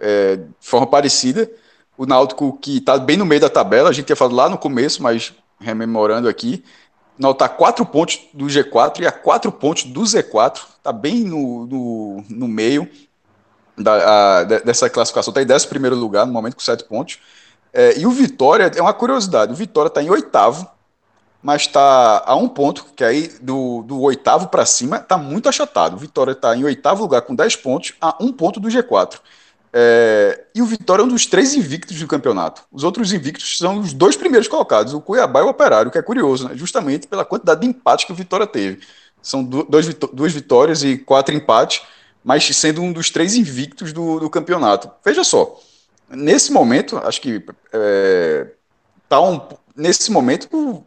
é, 0.00 0.36
de 0.36 0.46
forma 0.60 0.86
parecida. 0.86 1.50
O 1.96 2.06
Náutico 2.06 2.56
que 2.58 2.78
está 2.78 2.98
bem 2.98 3.16
no 3.16 3.26
meio 3.26 3.40
da 3.40 3.50
tabela, 3.50 3.90
a 3.90 3.92
gente 3.92 4.06
tinha 4.06 4.16
falado 4.16 4.34
lá 4.34 4.48
no 4.48 4.58
começo, 4.58 5.02
mas 5.02 5.34
rememorando 5.60 6.28
aqui, 6.28 6.64
o 7.18 7.22
Náutico 7.22 7.44
está 7.44 7.54
4 7.54 7.84
pontos 7.86 8.20
do 8.32 8.46
G4 8.46 9.00
e 9.00 9.06
a 9.06 9.12
4 9.12 9.52
pontos 9.52 9.84
do 9.84 10.00
Z4, 10.00 10.60
está 10.78 10.92
bem 10.92 11.24
no, 11.24 11.66
no, 11.66 12.24
no 12.28 12.48
meio 12.48 12.88
da, 13.76 14.38
a, 14.38 14.44
dessa 14.44 14.88
classificação, 14.88 15.30
está 15.30 15.42
em 15.42 15.54
11 15.54 15.68
primeiro 15.68 15.96
lugar 15.96 16.26
no 16.26 16.32
momento 16.32 16.54
com 16.54 16.62
7 16.62 16.84
pontos. 16.84 17.18
É, 17.72 17.98
e 17.98 18.06
o 18.06 18.10
Vitória, 18.10 18.70
é 18.74 18.82
uma 18.82 18.94
curiosidade, 18.94 19.52
o 19.52 19.56
Vitória 19.56 19.88
está 19.88 20.02
em 20.02 20.10
oitavo, 20.10 20.68
mas 21.42 21.62
está 21.62 22.22
a 22.26 22.34
um 22.36 22.48
ponto, 22.48 22.86
que 22.94 23.02
aí 23.02 23.28
do, 23.40 23.82
do 23.82 24.00
oitavo 24.02 24.48
para 24.48 24.66
cima 24.66 24.96
está 24.98 25.16
muito 25.16 25.48
achatado. 25.48 25.96
O 25.96 25.98
Vitória 25.98 26.32
está 26.32 26.54
em 26.56 26.64
oitavo 26.64 27.02
lugar 27.02 27.22
com 27.22 27.34
10 27.34 27.56
pontos, 27.56 27.94
a 28.00 28.16
um 28.20 28.32
ponto 28.32 28.60
do 28.60 28.68
G4. 28.68 29.18
É, 29.72 30.46
e 30.54 30.60
o 30.60 30.66
Vitória 30.66 31.02
é 31.02 31.04
um 31.04 31.08
dos 31.08 31.26
três 31.26 31.54
invictos 31.54 31.98
do 31.98 32.06
campeonato. 32.06 32.62
Os 32.72 32.82
outros 32.82 33.12
invictos 33.12 33.58
são 33.58 33.78
os 33.78 33.92
dois 33.92 34.16
primeiros 34.16 34.48
colocados, 34.48 34.92
o 34.92 35.00
Cuiabá 35.00 35.40
e 35.40 35.42
o 35.44 35.48
Operário, 35.48 35.90
que 35.90 35.98
é 35.98 36.02
curioso, 36.02 36.48
né? 36.48 36.56
justamente 36.56 37.06
pela 37.06 37.24
quantidade 37.24 37.60
de 37.60 37.66
empates 37.68 38.04
que 38.04 38.12
o 38.12 38.16
Vitória 38.16 38.46
teve. 38.46 38.80
São 39.22 39.44
dois, 39.44 39.86
duas 40.12 40.32
vitórias 40.32 40.82
e 40.82 40.96
quatro 40.96 41.34
empates, 41.34 41.82
mas 42.24 42.44
sendo 42.56 42.82
um 42.82 42.92
dos 42.92 43.10
três 43.10 43.34
invictos 43.34 43.92
do, 43.92 44.18
do 44.18 44.30
campeonato. 44.30 44.90
Veja 45.04 45.22
só, 45.22 45.60
nesse 46.08 46.52
momento, 46.52 46.98
acho 46.98 47.20
que 47.20 47.44
é, 47.72 48.48
tá 49.08 49.20
um, 49.20 49.40
nesse 49.76 50.10
momento, 50.10 50.84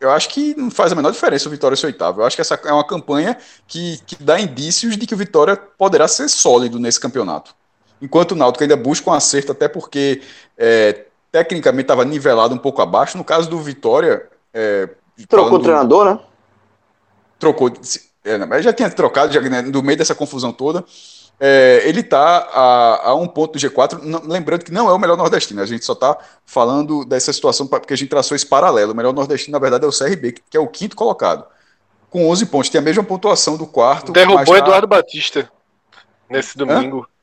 eu 0.00 0.10
acho 0.10 0.28
que 0.28 0.54
não 0.56 0.70
faz 0.70 0.92
a 0.92 0.94
menor 0.94 1.10
diferença 1.10 1.48
o 1.48 1.50
Vitória 1.50 1.76
ser 1.76 1.86
oitavo. 1.86 2.20
Eu 2.20 2.26
acho 2.26 2.36
que 2.36 2.42
essa 2.42 2.54
é 2.54 2.72
uma 2.72 2.86
campanha 2.86 3.36
que, 3.66 3.98
que 4.06 4.22
dá 4.22 4.38
indícios 4.40 4.96
de 4.96 5.06
que 5.06 5.14
o 5.14 5.18
Vitória 5.18 5.56
poderá 5.56 6.06
ser 6.06 6.28
sólido 6.28 6.78
nesse 6.78 7.00
campeonato. 7.00 7.57
Enquanto 8.00 8.32
o 8.32 8.36
Náutico 8.36 8.62
ainda 8.62 8.76
busca 8.76 9.10
um 9.10 9.12
acerto, 9.12 9.52
até 9.52 9.68
porque 9.68 10.22
é, 10.56 11.04
tecnicamente 11.32 11.82
estava 11.82 12.04
nivelado 12.04 12.54
um 12.54 12.58
pouco 12.58 12.80
abaixo. 12.80 13.18
No 13.18 13.24
caso 13.24 13.48
do 13.48 13.58
Vitória. 13.58 14.28
É, 14.52 14.88
Trocou 15.28 15.58
o 15.58 15.62
treinador, 15.62 16.04
né? 16.04 16.20
Trocou. 17.38 17.72
É, 18.24 18.62
já 18.62 18.72
tinha 18.72 18.90
trocado, 18.90 19.32
já, 19.32 19.40
né, 19.40 19.62
no 19.62 19.82
meio 19.82 19.98
dessa 19.98 20.14
confusão 20.14 20.52
toda. 20.52 20.84
É, 21.40 21.82
ele 21.84 22.00
está 22.00 22.48
a, 22.52 23.10
a, 23.10 23.14
um 23.14 23.28
ponto 23.28 23.52
do 23.52 23.58
G4, 23.58 24.02
não, 24.02 24.22
lembrando 24.24 24.64
que 24.64 24.72
não 24.72 24.88
é 24.88 24.92
o 24.92 24.98
melhor 24.98 25.16
nordestino, 25.16 25.62
a 25.62 25.66
gente 25.66 25.84
só 25.84 25.92
está 25.92 26.18
falando 26.44 27.04
dessa 27.04 27.32
situação 27.32 27.64
porque 27.64 27.94
a 27.94 27.96
gente 27.96 28.08
traçou 28.08 28.34
esse 28.34 28.46
paralelo. 28.46 28.92
O 28.92 28.96
melhor 28.96 29.12
nordestino, 29.12 29.52
na 29.52 29.60
verdade, 29.60 29.84
é 29.84 29.88
o 29.88 29.96
CRB, 29.96 30.32
que, 30.32 30.42
que 30.50 30.56
é 30.56 30.60
o 30.60 30.66
quinto 30.66 30.96
colocado, 30.96 31.46
com 32.10 32.28
11 32.28 32.46
pontos, 32.46 32.70
tem 32.70 32.80
a 32.80 32.82
mesma 32.82 33.04
pontuação 33.04 33.56
do 33.56 33.66
quarto. 33.66 34.10
Derrubou 34.10 34.44
tá... 34.44 34.58
Eduardo 34.58 34.88
Batista 34.88 35.48
nesse 36.28 36.58
domingo. 36.58 37.06
Hã? 37.08 37.17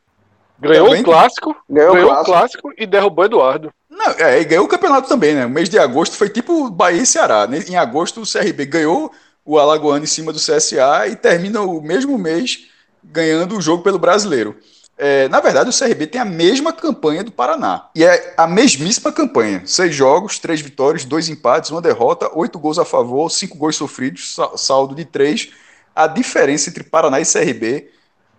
Ganhou 0.59 0.87
Também? 0.87 1.01
o 1.01 1.05
clássico, 1.05 1.55
ganhou, 1.69 1.93
ganhou 1.93 2.09
o 2.09 2.13
clássico. 2.13 2.31
clássico. 2.31 2.73
e 2.77 2.85
derrubou 2.85 3.25
Eduardo. 3.25 3.73
Não, 3.89 4.11
é, 4.11 4.41
e 4.41 4.45
ganhou 4.45 4.65
o 4.65 4.67
campeonato 4.67 5.07
também, 5.07 5.33
né? 5.33 5.45
O 5.45 5.49
mês 5.49 5.69
de 5.69 5.77
agosto 5.77 6.15
foi 6.15 6.29
tipo 6.29 6.69
Bahia 6.69 7.01
e 7.01 7.05
Ceará. 7.05 7.47
Né? 7.47 7.63
Em 7.67 7.75
agosto, 7.75 8.21
o 8.21 8.29
CRB 8.29 8.65
ganhou 8.65 9.11
o 9.43 9.59
Alagoano 9.59 10.03
em 10.03 10.07
cima 10.07 10.33
do 10.33 10.39
CSA 10.39 11.07
e 11.07 11.15
termina 11.15 11.61
o 11.61 11.81
mesmo 11.81 12.17
mês 12.17 12.67
ganhando 13.03 13.57
o 13.57 13.61
jogo 13.61 13.83
pelo 13.83 13.99
brasileiro. 13.99 14.57
É, 14.97 15.27
na 15.27 15.41
verdade, 15.41 15.69
o 15.69 15.77
CRB 15.77 16.07
tem 16.07 16.21
a 16.21 16.25
mesma 16.25 16.71
campanha 16.71 17.23
do 17.23 17.31
Paraná. 17.31 17.89
E 17.93 18.03
é 18.03 18.33
a 18.37 18.47
mesmíssima 18.47 19.11
campanha. 19.11 19.61
Seis 19.65 19.93
jogos, 19.93 20.39
três 20.39 20.61
vitórias, 20.61 21.03
dois 21.03 21.27
empates, 21.27 21.69
uma 21.69 21.81
derrota, 21.81 22.29
oito 22.33 22.57
gols 22.57 22.79
a 22.79 22.85
favor, 22.85 23.29
cinco 23.29 23.57
gols 23.57 23.75
sofridos, 23.75 24.37
saldo 24.55 24.95
de 24.95 25.03
três. 25.03 25.49
A 25.93 26.07
diferença 26.07 26.69
entre 26.69 26.83
Paraná 26.83 27.19
e 27.19 27.25
CRB 27.25 27.89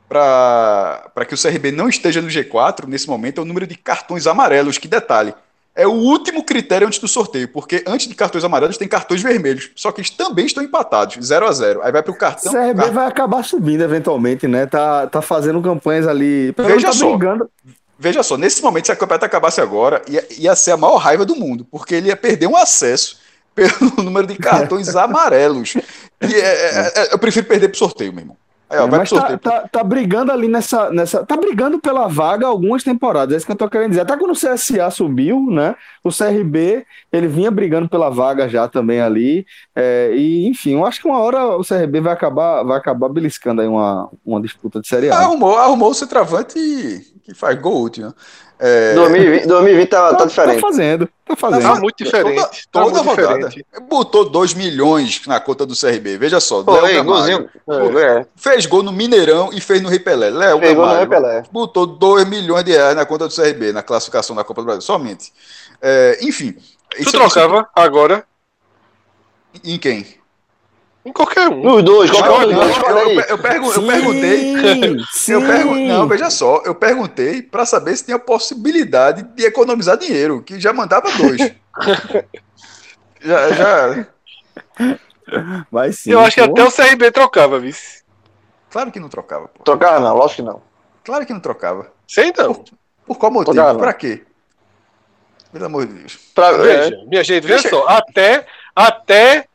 para 0.09 1.25
que 1.27 1.35
o 1.35 1.41
CRB 1.41 1.73
não 1.73 1.89
esteja 1.89 2.23
no 2.23 2.29
G4 2.29 2.87
nesse 2.87 3.09
momento 3.09 3.41
é 3.41 3.43
o 3.43 3.47
número 3.47 3.67
de 3.67 3.77
cartões 3.77 4.27
amarelos. 4.27 4.79
Que 4.79 4.89
detalhe, 4.89 5.35
é 5.77 5.87
o 5.87 5.93
último 5.93 6.43
critério 6.43 6.87
antes 6.87 6.99
do 6.99 7.07
sorteio, 7.07 7.49
porque 7.49 7.85
antes 7.87 8.09
de 8.09 8.15
cartões 8.15 8.43
amarelos 8.43 8.79
tem 8.79 8.89
cartões 8.89 9.23
vermelhos, 9.23 9.71
só 9.77 9.93
que 9.93 10.01
eles 10.01 10.09
também 10.09 10.47
estão 10.47 10.65
empatados, 10.65 11.19
0 11.25 11.47
a 11.47 11.53
0 11.53 11.83
Aí 11.83 11.93
vai 11.93 12.03
para 12.03 12.13
o 12.13 12.17
cartão. 12.17 12.51
O 12.51 12.55
CRB 12.55 12.91
vai 12.91 13.07
acabar 13.07 13.45
subindo 13.45 13.83
eventualmente, 13.83 14.49
né? 14.49 14.65
Tá, 14.65 15.07
tá 15.07 15.21
fazendo 15.21 15.61
campanhas 15.61 16.09
ali. 16.09 16.55
Veja 16.57 16.87
tá 16.87 16.93
só. 16.93 17.11
Brigando. 17.11 17.51
Veja 17.99 18.23
só, 18.23 18.37
nesse 18.37 18.63
momento, 18.63 18.87
se 18.87 18.93
a 18.93 18.97
campeonato 18.97 19.25
acabasse 19.27 19.61
agora, 19.61 20.03
ia, 20.09 20.27
ia 20.39 20.57
ser 20.57 20.73
a 20.73 20.77
maior 20.77 20.97
raiva 20.97 21.25
do 21.25 21.37
mundo, 21.37 21.67
porque 21.71 21.95
ele 21.95 22.09
ia 22.09 22.17
perder 22.17 22.47
um 22.47 22.57
acesso 22.57 23.19
pelo 23.55 23.71
número 24.03 24.27
de 24.27 24.37
cartões 24.37 24.95
amarelos. 24.97 25.75
E 26.21 26.35
é, 26.35 26.39
é, 26.39 26.93
é, 26.95 27.15
eu 27.15 27.19
prefiro 27.19 27.47
perder 27.47 27.69
pro 27.69 27.79
sorteio, 27.79 28.13
meu 28.13 28.21
irmão. 28.21 28.37
Aí, 28.69 28.79
ó, 28.79 28.87
é, 28.87 28.91
mas 28.91 29.11
tá, 29.11 29.39
tá, 29.39 29.69
tá, 29.69 29.85
brigando 29.85 30.33
ali 30.33 30.49
nessa, 30.49 30.91
nessa. 30.91 31.25
Tá 31.25 31.37
brigando 31.37 31.79
pela 31.79 32.09
vaga 32.09 32.47
algumas 32.47 32.83
temporadas. 32.83 33.33
É 33.33 33.37
isso 33.37 33.47
que 33.47 33.53
eu 33.53 33.57
tô 33.57 33.69
querendo 33.69 33.91
dizer. 33.91 34.01
Até 34.01 34.17
quando 34.17 34.33
o 34.33 34.35
CSA 34.35 34.91
subiu, 34.91 35.41
né? 35.51 35.77
O 36.03 36.11
CRB, 36.11 36.85
ele 37.13 37.29
vinha 37.29 37.51
brigando 37.51 37.89
pela 37.89 38.11
vaga 38.11 38.49
já 38.49 38.67
também 38.67 39.01
ali. 39.01 39.47
É, 39.75 40.13
e, 40.15 40.49
enfim, 40.49 40.75
eu 40.75 40.85
acho 40.85 41.01
que 41.01 41.09
uma 41.09 41.21
hora 41.21 41.57
o 41.57 41.65
CRB 41.65 42.01
vai 42.01 42.13
acabar, 42.13 42.65
vai 42.65 42.77
acabar 42.77 43.09
beliscando 43.09 43.61
aí 43.61 43.69
uma, 43.69 44.11
uma 44.25 44.41
disputa 44.41 44.81
de 44.81 44.89
Série 44.89 45.11
A. 45.11 45.19
Arrumou, 45.19 45.57
arrumou 45.57 45.91
o 45.91 45.95
centroavante 45.95 47.16
que 47.27 47.35
faz 47.35 47.61
gol 47.61 47.83
último. 47.83 48.15
É... 48.59 48.95
2020, 48.95 49.47
2020 49.47 49.89
tá, 49.89 50.11
tá, 50.11 50.17
tá 50.17 50.25
diferente. 50.25 50.55
Tá 50.55 50.61
fazendo, 50.61 51.09
tá 51.27 51.37
fazendo. 51.37 51.63
Tá 51.63 51.75
muito 51.75 52.05
diferente. 52.05 52.37
Toda, 52.37 52.49
tá 52.49 52.59
toda 52.71 53.03
muito 53.03 53.21
rodada. 53.21 53.49
Diferente. 53.49 53.67
Botou 53.89 54.25
2 54.25 54.55
milhões 54.55 55.21
na 55.27 55.39
conta 55.41 55.67
do 55.67 55.79
CRB. 55.79 56.17
Veja 56.17 56.41
só. 56.41 56.63
Pô, 56.63 56.81
Léo 56.81 57.05
golzinho, 57.05 57.51
é. 57.99 58.25
Fez 58.37 58.65
gol 58.65 58.83
no 58.83 58.93
Mineirão 58.93 59.51
e 59.53 59.61
fez 59.61 59.83
no 59.83 59.89
Ripelé. 59.89 60.31
Léo 60.31 60.59
fez 60.59 60.75
gol 60.75 60.87
no 60.87 61.01
Ripelé. 61.01 61.43
Botou 61.51 61.85
2 61.85 62.27
milhões 62.29 62.65
de 62.65 62.73
reais 62.73 62.97
na 62.97 63.05
conta 63.05 63.29
do 63.29 63.35
CRB, 63.35 63.73
na 63.73 63.83
classificação 63.83 64.35
da 64.35 64.45
Copa 64.45 64.63
do 64.63 64.67
Brasil. 64.67 64.83
Somente. 64.83 65.33
É, 65.83 66.19
enfim. 66.23 66.55
Tu 66.97 67.13
trocava 67.13 67.59
isso... 67.59 67.69
agora? 67.75 68.25
Em 69.63 69.79
quem? 69.79 70.07
Em 71.07 71.13
qualquer 71.13 71.49
um. 71.49 71.63
Nos 71.63 71.85
dois, 71.85 72.11
qualquer 72.11 72.49
um. 72.49 72.51
Eu, 72.51 73.11
eu, 73.13 73.21
eu, 73.21 73.39
pergun 73.39 73.71
sim, 73.71 73.81
eu 73.81 73.87
perguntei. 73.87 75.05
Sim. 75.13 75.33
Eu 75.35 75.41
pergun 75.41 75.87
não, 75.87 76.09
veja 76.09 76.29
só, 76.31 76.63
eu 76.65 76.75
perguntei 76.75 77.43
para 77.43 77.65
saber 77.65 77.97
se 77.97 78.07
tinha 78.07 78.19
possibilidade 78.19 79.23
de 79.23 79.45
economizar 79.45 79.97
dinheiro, 79.97 80.43
que 80.43 80.59
já 80.59 80.73
mandava 80.73 81.09
dois. 81.13 81.41
já, 83.23 83.53
já. 83.53 84.07
Mas 85.71 86.01
sim, 86.01 86.11
eu 86.11 86.19
acho 86.19 86.35
pô. 86.35 86.43
que 86.43 86.61
até 86.61 86.65
o 86.65 86.73
CRB 86.73 87.13
trocava, 87.13 87.61
vice. 87.61 88.03
Claro 88.69 88.91
que 88.91 88.99
não 88.99 89.09
trocava. 89.09 89.47
Pô. 89.47 89.63
Trocava 89.63 90.01
não, 90.01 90.17
lógico 90.17 90.43
que 90.43 90.49
não. 90.49 90.61
Claro 91.05 91.25
que 91.25 91.33
não 91.33 91.41
trocava. 91.41 91.87
Sei 92.09 92.27
então. 92.27 92.53
Por, 92.53 92.65
por 93.07 93.17
qual 93.17 93.31
motivo? 93.31 93.55
Trocava, 93.55 93.79
pra 93.79 93.93
quê? 93.95 94.25
Pelo 95.53 95.67
amor 95.67 95.87
de 95.87 95.93
Deus. 95.93 96.19
Pra, 96.35 96.51
veja, 96.51 96.97
é. 96.97 97.05
minha 97.07 97.23
gente, 97.23 97.47
veja 97.47 97.69
só. 97.69 97.87
Até, 97.87 98.45
até 98.75 99.47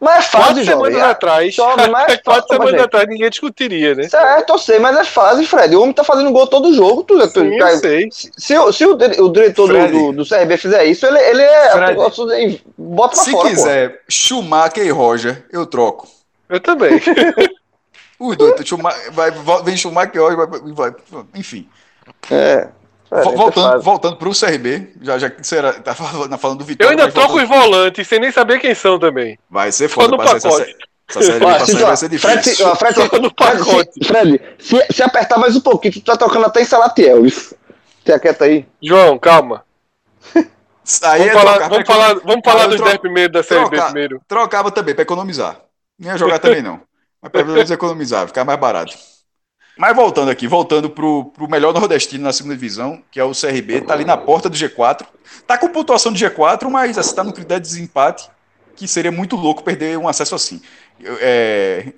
mas 0.00 0.18
é 0.18 0.22
fase, 0.22 0.44
quatro 0.44 0.64
jovem. 0.64 0.92
semanas 0.92 1.10
atrás. 1.10 1.54
Jovem, 1.54 1.90
mas 1.90 2.12
é 2.12 2.16
quatro 2.18 2.54
semanas 2.54 2.80
atrás 2.82 3.08
ninguém 3.08 3.30
discutiria, 3.30 3.94
né? 3.94 4.08
Certo, 4.08 4.50
eu 4.50 4.58
sei, 4.58 4.78
mas 4.78 4.96
é 4.96 5.04
fase, 5.04 5.46
Fred. 5.46 5.74
O 5.74 5.82
homem 5.82 5.94
tá 5.94 6.04
fazendo 6.04 6.30
gol 6.30 6.46
todo 6.46 6.74
jogo. 6.74 7.02
Tu, 7.04 7.20
Sim, 7.28 7.30
tu, 7.30 7.42
eu 7.42 7.78
sei. 7.78 8.08
Se, 8.10 8.30
se, 8.36 8.84
o, 8.86 8.94
o 9.24 9.28
diretor 9.32 9.68
do, 9.68 9.88
do, 9.88 10.12
do, 10.12 10.28
CRB 10.28 10.56
fizer 10.56 10.84
isso, 10.84 11.06
ele, 11.06 11.18
ele 11.18 11.42
é. 11.42 11.70
Fred, 11.70 11.94
bota 12.76 13.14
pra 13.14 13.24
se 13.24 13.30
fora. 13.30 13.48
Se 13.48 13.54
quiser, 13.54 13.88
pô. 13.90 13.98
Schumacher 14.08 14.84
e 14.84 14.90
Roger, 14.90 15.44
eu 15.52 15.64
troco. 15.64 16.08
Eu 16.48 16.60
também. 16.60 17.00
Os 18.18 18.36
dois, 18.36 18.66
Schumacher, 18.66 19.12
vai, 19.12 19.30
vem 19.64 19.76
Schumacher 19.76 20.16
e 20.16 20.18
Roger, 20.18 20.36
vai, 20.36 20.60
vai, 20.72 20.94
enfim. 21.34 21.68
É. 22.30 22.68
Vo- 23.22 23.36
Voltando, 23.36 23.82
voltando 23.82 24.16
pro 24.16 24.32
CRB, 24.32 24.92
já, 25.02 25.18
já 25.18 25.30
que 25.30 25.46
você 25.46 25.56
era, 25.56 25.72
tá 25.74 25.94
falando, 25.94 26.36
falando 26.38 26.58
do 26.58 26.64
Vitória. 26.64 26.88
Eu 26.88 26.90
ainda 26.90 27.04
mas 27.04 27.14
troco 27.14 27.36
os 27.36 27.48
volantes 27.48 28.08
sem 28.08 28.18
nem 28.18 28.32
saber 28.32 28.58
quem 28.58 28.74
são 28.74 28.98
também. 28.98 29.38
Vai 29.48 29.70
ser 29.70 29.88
foda, 29.88 30.08
no 30.08 30.16
parceiro, 30.16 30.56
essa, 30.56 30.74
essa 31.08 31.22
série 31.22 31.38
B 31.38 31.66
sair 31.66 31.82
ó, 31.82 31.86
vai 31.86 31.96
ser 31.96 32.18
Fred, 32.18 32.36
difícil. 32.42 32.56
se- 32.56 32.62
ó, 32.64 32.74
Fred, 32.74 32.94
Fred, 32.94 33.30
pacote. 33.34 33.90
se- 33.92 34.04
Fred, 34.04 34.40
se, 34.58 34.86
se 34.92 35.02
apertar 35.02 35.38
mais 35.38 35.54
um 35.54 35.60
pouquinho, 35.60 35.94
tu 35.94 36.00
tá 36.00 36.16
tocando 36.16 36.46
até 36.46 36.62
em 36.62 36.64
Salatiel. 36.64 37.24
Isso. 37.24 37.54
Fica 38.04 38.18
quieto 38.18 38.42
aí. 38.42 38.66
João, 38.82 39.18
calma. 39.18 39.64
Aí 41.02 41.18
Vamos 41.18 41.26
é 41.26 41.32
falar, 41.32 41.52
trocar 41.52 41.68
vamos 41.70 41.86
falar, 41.86 42.14
vamos 42.16 42.40
falar 42.44 42.62
eu 42.64 42.68
dos 42.68 42.76
tro- 42.76 42.84
10 42.86 42.98
primeiros 42.98 43.32
da 43.32 43.42
Série 43.42 43.60
B 43.62 43.68
trocar- 43.70 43.86
primeiro. 43.86 44.20
Trocava 44.28 44.70
também, 44.70 44.94
pra 44.94 45.02
economizar. 45.02 45.56
Não 45.98 46.10
ia 46.10 46.18
jogar 46.18 46.38
também, 46.38 46.60
não. 46.62 46.80
Mas 47.22 47.32
pelo 47.32 47.52
menos 47.52 47.70
economizar, 47.70 48.26
ficar 48.26 48.44
mais 48.44 48.58
barato. 48.60 48.94
Mas 49.76 49.94
voltando 49.96 50.30
aqui, 50.30 50.46
voltando 50.46 50.88
pro, 50.88 51.26
pro 51.26 51.50
melhor 51.50 51.74
nordestino 51.74 52.22
na 52.24 52.32
segunda 52.32 52.54
divisão, 52.54 53.02
que 53.10 53.18
é 53.18 53.24
o 53.24 53.32
CRB, 53.32 53.80
tá 53.80 53.94
ali 53.94 54.04
na 54.04 54.16
porta 54.16 54.48
do 54.48 54.56
G4. 54.56 55.04
Tá 55.46 55.58
com 55.58 55.68
pontuação 55.68 56.12
de 56.12 56.24
G4, 56.24 56.70
mas 56.70 56.96
assim, 56.96 57.14
tá 57.14 57.24
no 57.24 57.32
critério 57.32 57.62
de 57.62 57.68
desempate, 57.68 58.30
que 58.76 58.86
seria 58.86 59.10
muito 59.10 59.34
louco 59.34 59.64
perder 59.64 59.98
um 59.98 60.08
acesso 60.08 60.34
assim. 60.34 60.60
É, 61.20 61.92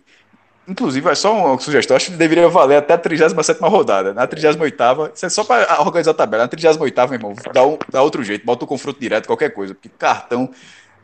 Inclusive, 0.69 1.09
é 1.09 1.15
só 1.15 1.33
uma 1.33 1.61
sugestão, 1.61 1.97
acho 1.97 2.11
que 2.11 2.17
deveria 2.17 2.49
valer 2.49 2.77
até 2.77 2.95
a 2.95 2.99
37 2.99 3.61
rodada. 3.61 4.13
Na 4.13 4.27
38 4.27 5.13
isso 5.15 5.25
é 5.25 5.29
só 5.29 5.45
para 5.45 5.81
organizar 5.81 6.11
a 6.11 6.15
tabela. 6.15 6.43
Na 6.43 6.49
38 6.49 7.15
irmão, 7.15 7.35
dá, 7.53 7.65
um, 7.65 7.79
dá 7.89 8.03
outro 8.03 8.25
jeito, 8.25 8.45
bota 8.45 8.65
o 8.65 8.67
confronto 8.67 8.99
direto, 8.99 9.29
qualquer 9.29 9.51
coisa, 9.51 9.75
porque 9.75 9.89
cartão 9.89 10.51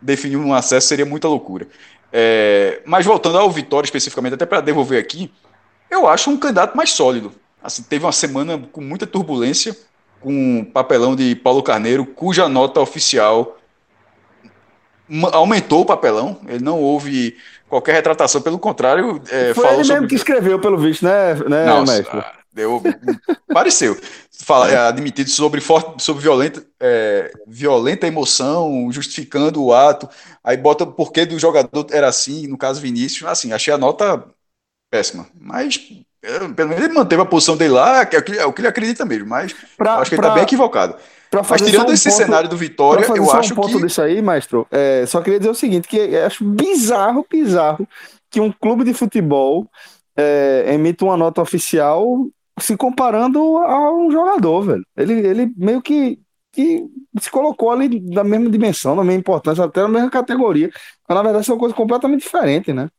definir 0.01 0.37
um 0.37 0.53
acesso 0.53 0.89
seria 0.89 1.07
muita 1.07 1.29
loucura. 1.29 1.69
É, 2.13 2.83
mas 2.85 3.07
voltando 3.07 3.39
ao 3.39 3.49
Vitória 3.51 3.87
especificamente, 3.87 4.35
até 4.35 4.45
para 4.45 4.61
devolver 4.61 5.01
aqui, 5.01 5.31
eu 5.93 6.09
acho 6.09 6.31
um 6.31 6.37
candidato 6.37 6.77
mais 6.77 6.91
sólido. 6.91 7.33
Assim, 7.63 7.83
teve 7.83 8.05
uma 8.05 8.13
semana 8.13 8.59
com 8.73 8.81
muita 8.81 9.07
turbulência, 9.07 9.77
com 10.21 10.61
o 10.61 10.67
papelão 10.67 11.15
de 11.15 11.35
Paulo 11.37 11.63
Carneiro, 11.63 12.05
cuja 12.07 12.49
nota 12.49 12.81
oficial 12.81 13.59
aumentou 15.33 15.83
o 15.83 15.87
papelão. 15.87 16.41
Ele 16.49 16.63
não 16.65 16.81
houve 16.81 17.37
qualquer 17.69 17.93
retratação, 17.93 18.41
pelo 18.41 18.59
contrário, 18.59 19.21
é, 19.31 19.53
Foi 19.55 19.67
ele 19.67 19.85
sobre 19.85 19.95
mesmo 19.95 20.09
que 20.09 20.15
escreveu, 20.15 20.59
pelo 20.59 20.79
visto, 20.79 21.05
né, 21.05 21.35
né 21.35 21.67
não, 21.67 21.85
mestre? 21.85 22.23
deu, 22.53 22.83
pareceu. 23.53 23.99
Fala, 24.45 24.71
é, 24.71 24.77
admitido 24.77 25.31
sobre, 25.31 25.61
forte, 25.61 26.03
sobre 26.03 26.23
violenta, 26.23 26.65
é, 26.81 27.33
violenta 27.47 28.07
emoção, 28.07 28.89
justificando 28.91 29.63
o 29.63 29.73
ato. 29.73 30.09
Aí 30.43 30.57
bota 30.57 30.85
o 30.85 30.93
porquê 30.93 31.25
do 31.25 31.39
jogador 31.39 31.87
era 31.91 32.09
assim, 32.09 32.47
no 32.47 32.59
caso 32.59 32.81
Vinícius. 32.81 33.29
Assim, 33.29 33.53
achei 33.53 33.73
a 33.73 33.79
nota 33.79 34.25
péssima. 34.93 35.27
Mas 35.41 35.79
pelo 36.21 36.69
menos 36.69 36.85
ele 36.85 36.93
manteve 36.93 37.23
a 37.23 37.25
posição 37.25 37.57
dele 37.57 37.73
lá, 37.73 38.05
que 38.05 38.15
é 38.15 38.19
o 38.19 38.23
que, 38.23 38.33
é 38.39 38.47
o 38.47 38.53
que 38.53 38.61
ele 38.61 38.69
acredita 38.69 39.05
mesmo. 39.07 39.27
Mas 39.27 39.55
Pra- 39.77 39.97
acho 39.97 40.11
que 40.11 40.15
ele 40.17 40.21
está 40.23 40.35
bem 40.35 40.45
equivocado. 40.45 40.95
Mas 41.49 41.63
tirando 41.63 41.89
um 41.89 41.93
esse 41.95 42.11
ponto- 42.11 42.17
cenário 42.23 42.49
do 42.49 42.57
Vitória, 42.59 43.07
eu 43.17 43.33
acho 43.33 43.55
um 43.55 43.57
ponto 43.57 43.79
que. 43.79 43.83
disso 43.83 44.03
aí, 44.03 44.21
maestro, 44.21 44.67
é, 44.71 45.07
só 45.07 45.23
queria 45.23 45.39
dizer 45.41 45.51
o 45.51 45.55
seguinte, 45.55 45.89
que 45.89 46.15
acho 46.19 46.45
bizarro, 46.45 47.27
bizarro 47.29 47.89
que 48.31 48.39
um 48.39 48.53
clube 48.53 48.85
de 48.85 48.93
futebol 48.93 49.67
é, 50.15 50.65
emita 50.75 51.07
uma 51.07 51.17
nota 51.17 51.41
oficial 51.41 52.27
se 52.61 52.77
comparando 52.77 53.39
a 53.59 53.91
um 53.95 54.11
jogador, 54.11 54.61
velho. 54.61 54.85
Ele, 54.95 55.15
ele 55.27 55.53
meio 55.57 55.81
que, 55.81 56.19
que 56.53 56.85
se 57.19 57.31
colocou 57.31 57.71
ali 57.71 57.99
na 58.11 58.23
mesma 58.23 58.51
dimensão, 58.51 58.95
na 58.95 59.03
mesma 59.03 59.21
importância, 59.21 59.65
até 59.65 59.81
na 59.81 59.89
mesma 59.89 60.11
categoria. 60.11 60.71
Mas, 61.09 61.17
na 61.17 61.23
verdade, 61.23 61.47
são 61.47 61.57
coisas 61.57 61.75
completamente 61.75 62.21
diferentes, 62.21 62.75
né? 62.75 62.91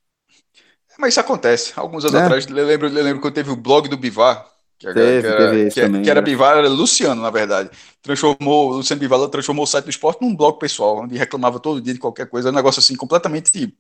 Mas 0.97 1.13
isso 1.13 1.19
acontece. 1.19 1.73
Alguns 1.75 2.05
anos 2.05 2.19
É. 2.19 2.23
atrás, 2.23 2.45
eu 2.47 2.65
lembro, 2.65 2.87
eu 2.87 3.03
lembro 3.03 3.21
quando 3.21 3.33
teve 3.33 3.49
o 3.51 3.55
blog 3.55 3.87
do 3.87 3.97
Bivar, 3.97 4.47
que, 4.79 4.87
era- 4.87 4.95
Teve, 4.95 5.21
que 5.21 5.27
era, 5.27 5.51
teve 5.51 5.71
que, 5.71 5.81
também, 5.81 6.01
que 6.03 6.09
era 6.09 6.21
né? 6.21 6.25
Bivar, 6.25 6.57
era 6.57 6.67
Luciano, 6.69 7.21
na 7.21 7.29
verdade. 7.29 7.69
Transformou, 8.01 8.71
o 8.71 8.75
Luciano 8.77 8.99
Bivar 8.99 9.27
transformou 9.29 9.63
o 9.63 9.67
site 9.67 9.85
do 9.85 9.89
esporte 9.89 10.21
num 10.21 10.35
blog 10.35 10.59
pessoal, 10.59 10.99
onde 11.03 11.17
reclamava 11.17 11.59
todo 11.59 11.81
dia 11.81 11.93
de 11.93 11.99
qualquer 11.99 12.27
coisa, 12.27 12.49
um 12.49 12.53
negócio 12.53 12.79
assim 12.79 12.95
completamente. 12.95 13.73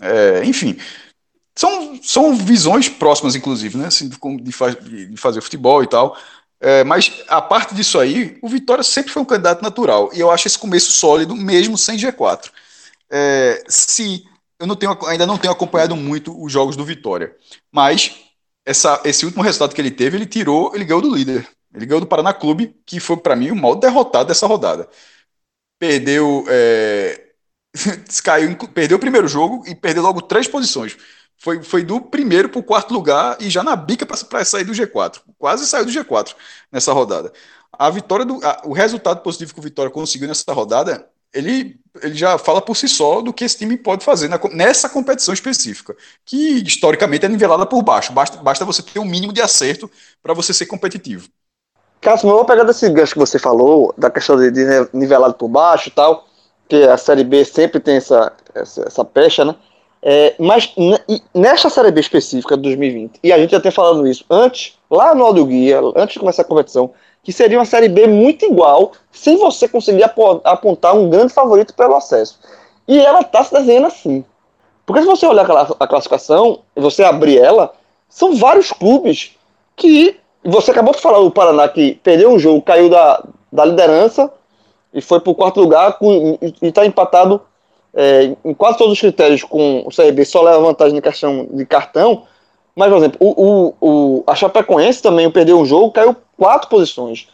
é, 0.00 0.44
enfim. 0.44 0.76
São, 1.56 1.98
são 2.02 2.34
visões 2.36 2.88
próximas, 2.88 3.34
inclusive, 3.34 3.76
né? 3.76 3.86
Assim, 3.86 4.08
de, 4.08 4.16
como- 4.18 4.40
de, 4.40 4.52
fa- 4.52 4.70
de- 4.70 5.06
de 5.06 5.16
fazer 5.16 5.40
futebol 5.40 5.82
e 5.82 5.86
tal. 5.86 6.16
É, 6.60 6.84
mas 6.84 7.22
a 7.28 7.40
parte 7.42 7.74
disso 7.74 7.98
aí, 7.98 8.38
o 8.42 8.48
Vitória 8.48 8.84
sempre 8.84 9.12
foi 9.12 9.22
um 9.22 9.26
candidato 9.26 9.62
natural. 9.62 10.10
E 10.14 10.20
eu 10.20 10.30
acho 10.30 10.46
esse 10.46 10.58
começo 10.58 10.92
sólido, 10.92 11.34
mesmo 11.34 11.76
sem 11.78 11.98
G4. 11.98 12.50
É, 13.10 13.64
se 13.68 14.24
eu 14.60 14.66
não 14.66 14.76
tenho, 14.76 14.96
ainda 15.06 15.26
não 15.26 15.38
tenho 15.38 15.52
acompanhado 15.52 15.96
muito 15.96 16.40
os 16.42 16.52
jogos 16.52 16.76
do 16.76 16.84
Vitória, 16.84 17.34
mas 17.72 18.16
essa, 18.64 19.00
esse 19.04 19.24
último 19.26 19.42
resultado 19.42 19.74
que 19.74 19.80
ele 19.80 19.90
teve, 19.90 20.16
ele 20.18 20.26
tirou, 20.26 20.72
ele 20.74 20.84
ganhou 20.84 21.02
do 21.02 21.14
líder. 21.14 21.48
Ele 21.74 21.86
ganhou 21.86 22.00
do 22.00 22.06
Paraná 22.06 22.32
Clube, 22.34 22.76
que 22.86 23.00
foi 23.00 23.16
para 23.16 23.36
mim 23.36 23.50
o 23.50 23.56
maior 23.56 23.76
derrotado 23.76 24.28
dessa 24.28 24.46
rodada. 24.46 24.88
Perdeu, 25.78 26.44
é, 26.48 27.32
caiu, 28.24 28.56
perdeu 28.74 28.96
o 28.98 29.00
primeiro 29.00 29.28
jogo 29.28 29.64
e 29.66 29.74
perdeu 29.74 30.02
logo 30.02 30.22
três 30.22 30.46
posições. 30.48 30.96
Foi, 31.38 31.62
foi 31.62 31.82
do 31.84 32.00
primeiro 32.02 32.50
para 32.50 32.60
o 32.60 32.62
quarto 32.62 32.92
lugar 32.92 33.38
e 33.40 33.48
já 33.48 33.62
na 33.62 33.74
bica 33.76 34.04
para 34.06 34.44
sair 34.44 34.64
do 34.64 34.74
G4. 34.74 35.22
Quase 35.38 35.66
saiu 35.66 35.86
do 35.86 35.90
G4 35.92 36.36
nessa 36.70 36.92
rodada. 36.92 37.32
A 37.72 37.88
vitória 37.90 38.26
do, 38.26 38.44
a- 38.44 38.60
o 38.64 38.72
resultado 38.74 39.22
positivo 39.22 39.54
que 39.54 39.60
o 39.60 39.62
Vitória 39.62 39.90
conseguiu 39.90 40.28
nessa 40.28 40.52
rodada, 40.52 41.08
ele, 41.32 41.78
ele 42.02 42.14
já 42.14 42.36
fala 42.38 42.60
por 42.60 42.76
si 42.76 42.88
só 42.88 43.20
do 43.20 43.32
que 43.32 43.44
esse 43.44 43.58
time 43.58 43.76
pode 43.76 44.04
fazer 44.04 44.28
na 44.28 44.40
nessa 44.52 44.88
competição 44.88 45.32
específica, 45.32 45.96
que 46.24 46.62
historicamente 46.62 47.26
é 47.26 47.28
nivelada 47.28 47.66
por 47.66 47.82
baixo. 47.82 48.12
Basta, 48.12 48.36
basta 48.38 48.64
você 48.64 48.82
ter 48.82 48.98
um 48.98 49.04
mínimo 49.04 49.32
de 49.32 49.40
acerto 49.40 49.90
para 50.22 50.34
você 50.34 50.52
ser 50.52 50.66
competitivo. 50.66 51.28
Cássio, 52.00 52.28
eu 52.28 52.36
vou 52.36 52.44
pegar 52.44 52.64
desse 52.64 52.88
gancho 52.88 53.12
que 53.12 53.18
você 53.18 53.38
falou, 53.38 53.92
da 53.96 54.10
questão 54.10 54.36
de, 54.36 54.50
de 54.50 54.64
nivelado 54.92 55.34
por 55.34 55.48
baixo 55.48 55.88
e 55.88 55.92
tal, 55.92 56.26
que 56.66 56.82
a 56.84 56.96
Série 56.96 57.24
B 57.24 57.44
sempre 57.44 57.78
tem 57.78 57.96
essa, 57.96 58.32
essa, 58.54 58.82
essa 58.86 59.04
pecha, 59.04 59.44
né? 59.44 59.54
É, 60.02 60.34
mas 60.38 60.74
nesta 61.34 61.68
Série 61.68 61.90
B 61.90 62.00
específica 62.00 62.56
de 62.56 62.62
2020, 62.62 63.20
e 63.22 63.32
a 63.32 63.38
gente 63.38 63.50
já 63.50 63.60
tem 63.60 63.70
falado 63.70 64.06
isso 64.08 64.24
antes, 64.30 64.78
lá 64.90 65.14
no 65.14 65.26
Aldo 65.26 65.44
Guia, 65.44 65.78
antes 65.94 66.14
de 66.14 66.20
começar 66.20 66.40
a 66.40 66.46
competição, 66.46 66.94
que 67.22 67.32
seria 67.32 67.58
uma 67.58 67.64
Série 67.64 67.88
B 67.88 68.06
muito 68.06 68.44
igual, 68.44 68.92
sem 69.12 69.36
você 69.36 69.68
conseguir 69.68 70.02
apo- 70.02 70.40
apontar 70.44 70.94
um 70.94 71.08
grande 71.08 71.32
favorito 71.32 71.74
pelo 71.74 71.94
acesso. 71.94 72.38
E 72.88 72.98
ela 72.98 73.20
está 73.20 73.44
se 73.44 73.52
desenhando 73.52 73.86
assim. 73.86 74.24
Porque 74.86 75.02
se 75.02 75.06
você 75.06 75.26
olhar 75.26 75.48
a 75.78 75.86
classificação, 75.86 76.60
você 76.74 77.04
abrir 77.04 77.38
ela, 77.38 77.72
são 78.08 78.34
vários 78.34 78.72
clubes 78.72 79.36
que 79.76 80.18
você 80.42 80.70
acabou 80.70 80.94
de 80.94 81.00
falar 81.00 81.18
o 81.18 81.30
Paraná 81.30 81.68
que 81.68 81.94
perdeu 82.02 82.30
um 82.30 82.38
jogo, 82.38 82.62
caiu 82.62 82.88
da, 82.88 83.22
da 83.52 83.64
liderança 83.64 84.32
e 84.92 85.00
foi 85.00 85.20
para 85.20 85.30
o 85.30 85.34
quarto 85.34 85.60
lugar 85.60 85.98
com, 85.98 86.38
e 86.40 86.54
está 86.62 86.84
empatado 86.84 87.40
é, 87.94 88.34
em 88.44 88.54
quase 88.54 88.78
todos 88.78 88.94
os 88.94 89.00
critérios 89.00 89.42
com 89.44 89.80
o 89.86 89.90
CRB, 89.94 90.24
só 90.24 90.42
leva 90.42 90.60
vantagem 90.60 90.94
de 90.94 91.02
questão 91.02 91.46
de 91.52 91.66
cartão. 91.66 92.24
Mas, 92.74 92.88
por 92.88 92.98
exemplo, 92.98 93.18
o, 93.20 93.44
o, 93.46 93.74
o, 93.80 94.24
a 94.26 94.34
Chapecoense 94.34 95.02
também 95.02 95.30
perdeu 95.30 95.58
um 95.58 95.64
jogo, 95.64 95.92
caiu 95.92 96.16
quatro 96.36 96.68
posições. 96.68 97.28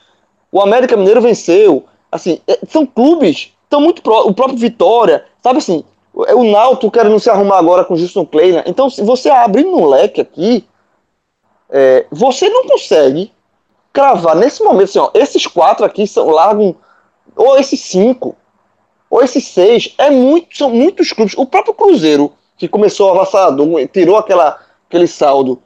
O 0.50 0.60
América 0.60 0.96
Mineiro 0.96 1.20
venceu. 1.20 1.84
Assim, 2.10 2.40
é, 2.46 2.58
são 2.68 2.86
clubes, 2.86 3.52
estão 3.64 3.80
muito 3.80 4.02
pró 4.02 4.22
o 4.22 4.34
próprio 4.34 4.58
Vitória, 4.58 5.24
sabe 5.42 5.58
assim, 5.58 5.84
o, 6.14 6.22
o 6.40 6.50
Náutico 6.50 6.90
querendo 6.90 7.18
se 7.20 7.28
arrumar 7.28 7.58
agora 7.58 7.84
com 7.84 7.94
o 7.94 7.96
Justin 7.96 8.24
Kleina. 8.24 8.64
Então, 8.66 8.88
se 8.88 9.02
você 9.02 9.28
abre 9.28 9.64
um 9.64 9.86
leque 9.86 10.20
aqui, 10.20 10.66
é, 11.68 12.06
você 12.10 12.48
não 12.48 12.66
consegue 12.66 13.32
cravar 13.92 14.36
nesse 14.36 14.62
momento 14.62 14.84
assim, 14.84 14.98
ó, 14.98 15.10
esses 15.14 15.46
quatro 15.46 15.84
aqui 15.84 16.06
são 16.06 16.30
largam, 16.30 16.76
ou 17.34 17.58
esses 17.58 17.80
cinco, 17.80 18.36
ou 19.10 19.22
esses 19.22 19.46
seis, 19.48 19.94
é 19.98 20.10
muito, 20.10 20.56
são 20.56 20.70
muitos 20.70 21.12
clubes. 21.12 21.34
O 21.36 21.46
próprio 21.46 21.74
Cruzeiro, 21.74 22.32
que 22.56 22.68
começou 22.68 23.10
avassalador, 23.10 23.86
tirou 23.88 24.16
aquela, 24.16 24.58
aquele 24.96 25.06
saldo, 25.06 25.62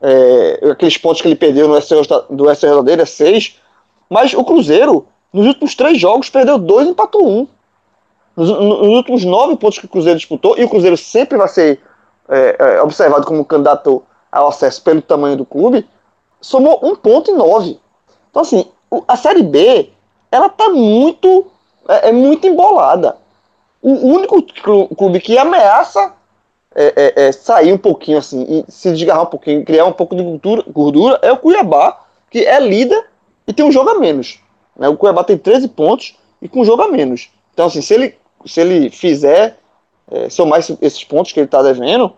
é, 0.00 0.70
aqueles 0.70 0.96
pontos 0.96 1.20
que 1.20 1.28
ele 1.28 1.34
perdeu 1.34 1.68
no 1.68 1.80
SR, 1.80 2.02
do 2.30 2.48
SR 2.54 2.82
dele, 2.82 3.02
é 3.02 3.06
seis, 3.06 3.60
mas 4.08 4.32
o 4.32 4.44
Cruzeiro, 4.44 5.06
nos 5.32 5.46
últimos 5.46 5.74
três 5.74 6.00
jogos, 6.00 6.30
perdeu 6.30 6.58
dois 6.58 6.86
e 6.86 6.90
empatou 6.90 7.28
um. 7.28 7.46
Nos, 8.36 8.48
nos 8.48 8.88
últimos 8.88 9.24
nove 9.24 9.56
pontos 9.56 9.78
que 9.78 9.86
o 9.86 9.88
Cruzeiro 9.88 10.18
disputou, 10.18 10.56
e 10.56 10.64
o 10.64 10.68
Cruzeiro 10.68 10.96
sempre 10.96 11.36
vai 11.36 11.48
ser 11.48 11.80
é, 12.28 12.56
é, 12.58 12.82
observado 12.82 13.26
como 13.26 13.44
candidato 13.44 14.02
ao 14.30 14.48
acesso 14.48 14.82
pelo 14.82 15.02
tamanho 15.02 15.36
do 15.36 15.44
clube, 15.44 15.86
somou 16.40 16.78
um 16.82 16.94
ponto 16.94 17.30
e 17.30 17.34
nove. 17.34 17.80
Então, 18.30 18.42
assim, 18.42 18.66
a 19.06 19.16
Série 19.16 19.42
B, 19.42 19.90
ela 20.30 20.48
tá 20.48 20.68
muito, 20.68 21.46
é, 21.88 22.10
é 22.10 22.12
muito 22.12 22.46
embolada. 22.46 23.16
O 23.82 23.90
único 23.90 24.42
clu- 24.42 24.88
clube 24.88 25.20
que 25.20 25.38
ameaça 25.38 26.12
é, 26.80 26.92
é, 26.96 27.26
é, 27.28 27.32
sair 27.32 27.72
um 27.72 27.78
pouquinho, 27.78 28.18
assim, 28.18 28.44
e 28.48 28.70
se 28.70 28.92
desgarrar 28.92 29.24
um 29.24 29.26
pouquinho, 29.26 29.64
criar 29.64 29.84
um 29.84 29.92
pouco 29.92 30.14
de 30.14 30.22
gordura, 30.22 30.64
gordura, 30.68 31.18
é 31.22 31.32
o 31.32 31.36
Cuiabá, 31.36 32.00
que 32.30 32.44
é 32.46 32.60
líder 32.60 33.04
e 33.46 33.52
tem 33.52 33.64
um 33.66 33.72
jogo 33.72 33.90
a 33.90 33.98
menos. 33.98 34.38
né? 34.76 34.88
O 34.88 34.96
Cuiabá 34.96 35.24
tem 35.24 35.36
13 35.36 35.66
pontos 35.68 36.16
e 36.40 36.48
com 36.48 36.60
um 36.60 36.64
jogo 36.64 36.82
a 36.82 36.88
menos. 36.88 37.30
Então, 37.52 37.66
assim, 37.66 37.82
se 37.82 37.94
ele, 37.94 38.14
se 38.46 38.60
ele 38.60 38.90
fizer 38.90 39.58
é, 40.10 40.30
somar 40.30 40.60
esse- 40.60 40.78
esses 40.80 41.02
pontos 41.04 41.32
que 41.32 41.40
ele 41.40 41.46
está 41.46 41.62
devendo, 41.62 42.12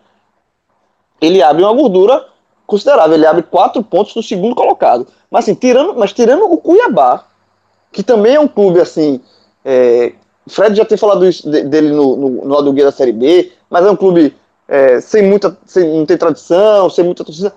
ele 1.20 1.42
abre 1.42 1.62
uma 1.62 1.72
gordura 1.72 2.26
considerável. 2.66 3.14
Ele 3.16 3.26
abre 3.26 3.42
quatro 3.42 3.82
pontos 3.82 4.14
do 4.14 4.22
segundo 4.22 4.54
colocado. 4.54 5.06
Mas 5.30 5.44
assim, 5.44 5.54
tirando, 5.54 5.94
mas 5.96 6.12
tirando 6.12 6.44
o 6.44 6.56
Cuiabá, 6.58 7.24
que 7.90 8.02
também 8.02 8.34
é 8.36 8.40
um 8.40 8.46
clube 8.46 8.80
assim. 8.80 9.20
É, 9.64 10.12
Fred 10.46 10.76
já 10.76 10.84
tem 10.84 10.96
falado 10.96 11.26
isso 11.26 11.50
de- 11.50 11.62
dele 11.64 11.90
no, 11.90 12.16
no, 12.16 12.62
no 12.62 12.72
da 12.72 12.92
Série 12.92 13.12
B, 13.12 13.52
mas 13.68 13.84
é 13.84 13.90
um 13.90 13.96
clube 13.96 14.34
é, 14.70 15.00
sem 15.00 15.22
muita. 15.28 15.56
Sem, 15.66 15.84
não 15.98 16.06
tem 16.06 16.16
tradição, 16.18 16.90
sem 16.90 17.04
muita 17.04 17.24
torcida. 17.24 17.54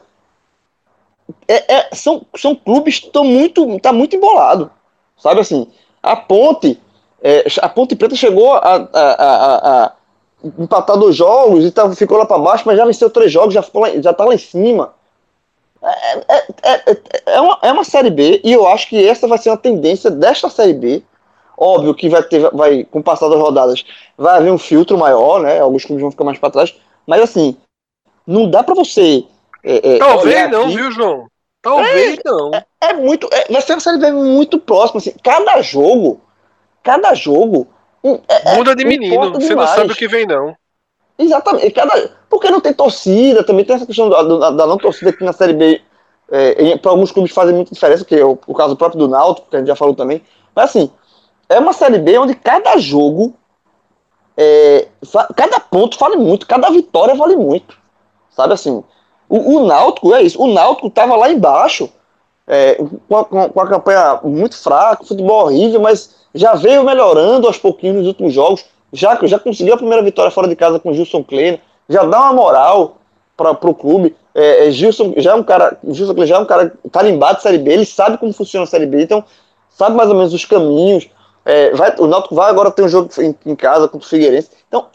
É, 1.48 1.73
é- 1.76 1.90
são, 1.95 2.26
são 2.38 2.56
clubes 2.56 2.99
que 2.99 3.07
estão 3.07 3.23
muito. 3.23 3.80
tá 3.80 3.94
muito 3.94 4.15
embolado. 4.15 4.72
Sabe 5.18 5.41
assim? 5.41 5.68
A 6.02 6.15
ponte. 6.15 6.80
é, 7.22 7.45
a 7.61 7.69
Ponte 7.69 7.95
Preta 7.95 8.15
chegou 8.15 8.53
a, 8.53 8.60
a, 8.76 8.90
a, 8.94 9.85
a- 9.85 9.91
empatar 10.60 10.98
dois 10.98 11.15
jogos 11.15 11.64
e 11.64 11.72
tá, 11.72 11.90
ficou 11.95 12.18
lá 12.18 12.26
para 12.26 12.38
baixo, 12.38 12.64
mas 12.65 12.77
já 12.77 12.85
venceu 12.85 13.10
três 13.10 13.31
jogos, 13.31 13.53
já, 13.53 13.61
ficou 13.61 13.81
lá, 13.81 13.90
já 14.02 14.14
tá 14.14 14.26
lá 14.26 14.34
em 14.35 14.38
cima. 14.38 14.94
É, 16.64 16.91
é- 16.91 16.98
é 17.35 17.41
uma, 17.41 17.60
é 17.61 17.72
uma 17.72 17.84
Série 17.84 18.10
B 18.10 18.41
e 18.44 18.52
eu 18.53 18.68
acho 18.68 18.88
que 18.88 19.06
essa 19.07 19.27
vai 19.27 19.38
ser 19.38 19.49
uma 19.49 19.57
tendência 19.57 20.10
desta 20.10 20.49
Série 20.49 20.73
B. 20.73 21.03
Óbvio 21.57 21.94
que 21.94 22.10
vai 22.10 22.23
ter, 22.23 22.49
vai, 22.52 22.84
com 22.84 22.99
o 22.99 23.03
passar 23.03 23.30
das 23.30 23.40
rodadas, 23.40 23.84
vai 24.18 24.38
haver 24.38 24.52
um 24.52 24.57
filtro 24.57 24.98
maior, 24.98 25.40
né? 25.41 25.60
Alguns 25.60 25.85
clubes 25.85 26.02
vão 26.02 26.11
ficar 26.11 26.23
mais 26.23 26.40
para 26.40 26.49
trás, 26.49 26.76
mas 27.08 27.22
assim, 27.22 27.58
não 28.26 28.50
dá 28.50 28.64
para 28.64 28.76
você. 28.76 29.26
é, 29.64 29.96
é, 29.96 30.00
Talvez 30.00 30.50
não, 30.52 30.64
aqui- 30.66 30.76
viu, 30.76 30.92
João? 30.92 31.28
Talvez 31.62 32.20
não. 32.26 32.52
é 32.82 32.94
muito. 32.94 33.30
É, 33.32 33.52
vai 33.52 33.62
ser 33.62 33.74
uma 33.74 33.80
série 33.80 34.12
muito 34.12 34.60
próxima. 34.60 34.98
Assim, 35.00 35.14
cada 35.24 35.62
jogo. 35.62 36.20
Cada 36.84 37.14
jogo. 37.14 37.68
um, 38.04 38.20
é- 38.28 38.56
Muda 38.58 38.76
de 38.76 38.84
menino. 38.84 39.16
Você 39.32 39.32
não 39.32 39.40
demais. 39.40 39.70
sabe 39.70 39.94
o 39.94 39.96
que 39.96 40.08
vem, 40.08 40.26
não. 40.26 40.54
Exatamente. 41.18 41.72
Cada, 41.72 42.12
porque 42.30 42.50
não 42.50 42.60
tem 42.60 42.74
torcida, 42.74 43.44
também 43.46 43.64
tem 43.64 43.76
essa 43.78 43.86
questão 43.86 44.10
da, 44.10 44.22
da- 44.24 44.52
da 44.52 44.68
não 44.68 44.78
torcida 44.78 45.14
que 45.14 45.24
na 45.24 45.32
Série 45.32 45.54
B, 45.54 45.82
é, 46.30 46.78
para 46.78 46.92
alguns 46.92 47.12
clubes 47.12 47.32
fazem 47.32 47.56
muita 47.56 47.74
diferença, 47.74 48.04
que 48.04 48.16
é 48.16 48.26
o, 48.26 48.38
o 48.48 48.54
caso 48.54 48.76
próprio 48.76 49.00
do 49.00 49.08
Náutico, 49.08 49.50
que 49.50 49.56
a 49.56 49.60
gente 49.60 49.68
já 49.68 49.76
falou 49.76 49.96
também. 49.96 50.22
Mas 50.54 50.66
assim, 50.72 50.92
é 51.48 51.60
uma 51.60 51.72
Série 51.72 52.00
B 52.00 52.18
onde 52.18 52.36
cada 52.36 52.76
jogo, 52.78 53.34
é, 54.38 54.88
cada 55.35 55.60
ponto 55.60 55.97
vale 55.97 56.15
muito, 56.15 56.47
cada 56.47 56.69
vitória 56.69 57.15
vale 57.15 57.35
muito. 57.35 57.77
Sabe 58.31 58.53
assim, 58.53 58.84
o, 59.30 59.57
o 59.57 59.65
Náutico 59.65 60.14
é 60.14 60.22
isso. 60.23 60.41
O 60.41 60.51
Náutico 60.51 60.89
tava 60.89 61.15
lá 61.15 61.31
embaixo, 61.31 61.89
é, 62.47 62.76
com 63.07 63.18
a- 63.18 63.26
com 63.26 63.61
a 63.61 63.68
campanha 63.68 64.19
muito 64.23 64.57
fraca, 64.57 65.05
futebol 65.05 65.45
horrível, 65.45 65.80
mas 65.80 66.15
já 66.34 66.55
veio 66.55 66.84
melhorando 66.84 67.47
aos 67.47 67.57
pouquinhos 67.57 67.97
nos 67.97 68.07
últimos 68.07 68.34
jogos. 68.34 68.65
Já, 68.91 69.18
já 69.23 69.39
conseguiu 69.39 69.73
a 69.73 69.77
primeira 69.77 70.03
vitória 70.03 70.31
fora 70.31 70.47
de 70.47 70.55
casa 70.55 70.80
com 70.80 70.89
o 70.89 70.93
Gilson 70.93 71.23
Kleiner, 71.23 71.60
já 71.89 72.03
dá 72.03 72.19
uma 72.22 72.34
moral 72.34 72.97
para 73.38 73.51
o 73.69 73.73
clube. 73.73 74.15
É, 74.35 74.68
é, 74.68 74.72
Gilson 74.72 75.14
já 75.18 75.31
é 75.31 75.35
um 75.35 75.43
cara, 75.43 75.77
Gilson 75.88 76.14
Kleiner 76.14 76.27
já 76.30 76.35
é 76.35 76.39
um 76.39 76.45
cara 76.45 76.73
carimbado 76.91 77.38
de 77.38 77.43
Série 77.43 77.57
B, 77.60 77.72
ele 77.72 77.85
sabe 77.85 78.18
como 78.18 78.34
funciona 78.34 78.64
a 78.64 78.68
Série 78.68 78.85
B, 78.85 79.03
então 79.03 79.23
sabe 79.69 79.95
mais 79.95 80.10
ou 80.10 80.15
menos 80.15 80.34
os 80.34 80.45
caminhos. 80.45 81.07
É, 81.45 81.72
vai, 81.72 81.95
o 81.98 82.07
Náutico 82.07 82.36
vai 82.36 82.49
agora 82.49 82.72
ter 82.72 82.84
um 82.84 82.90
jogo 82.90 83.10
em, 83.20 83.36
em 83.45 83.56
casa 83.56 83.88
contra 83.88 84.06
o 84.06 84.10
Figueirense. 84.10 84.49
Então, 84.68 84.88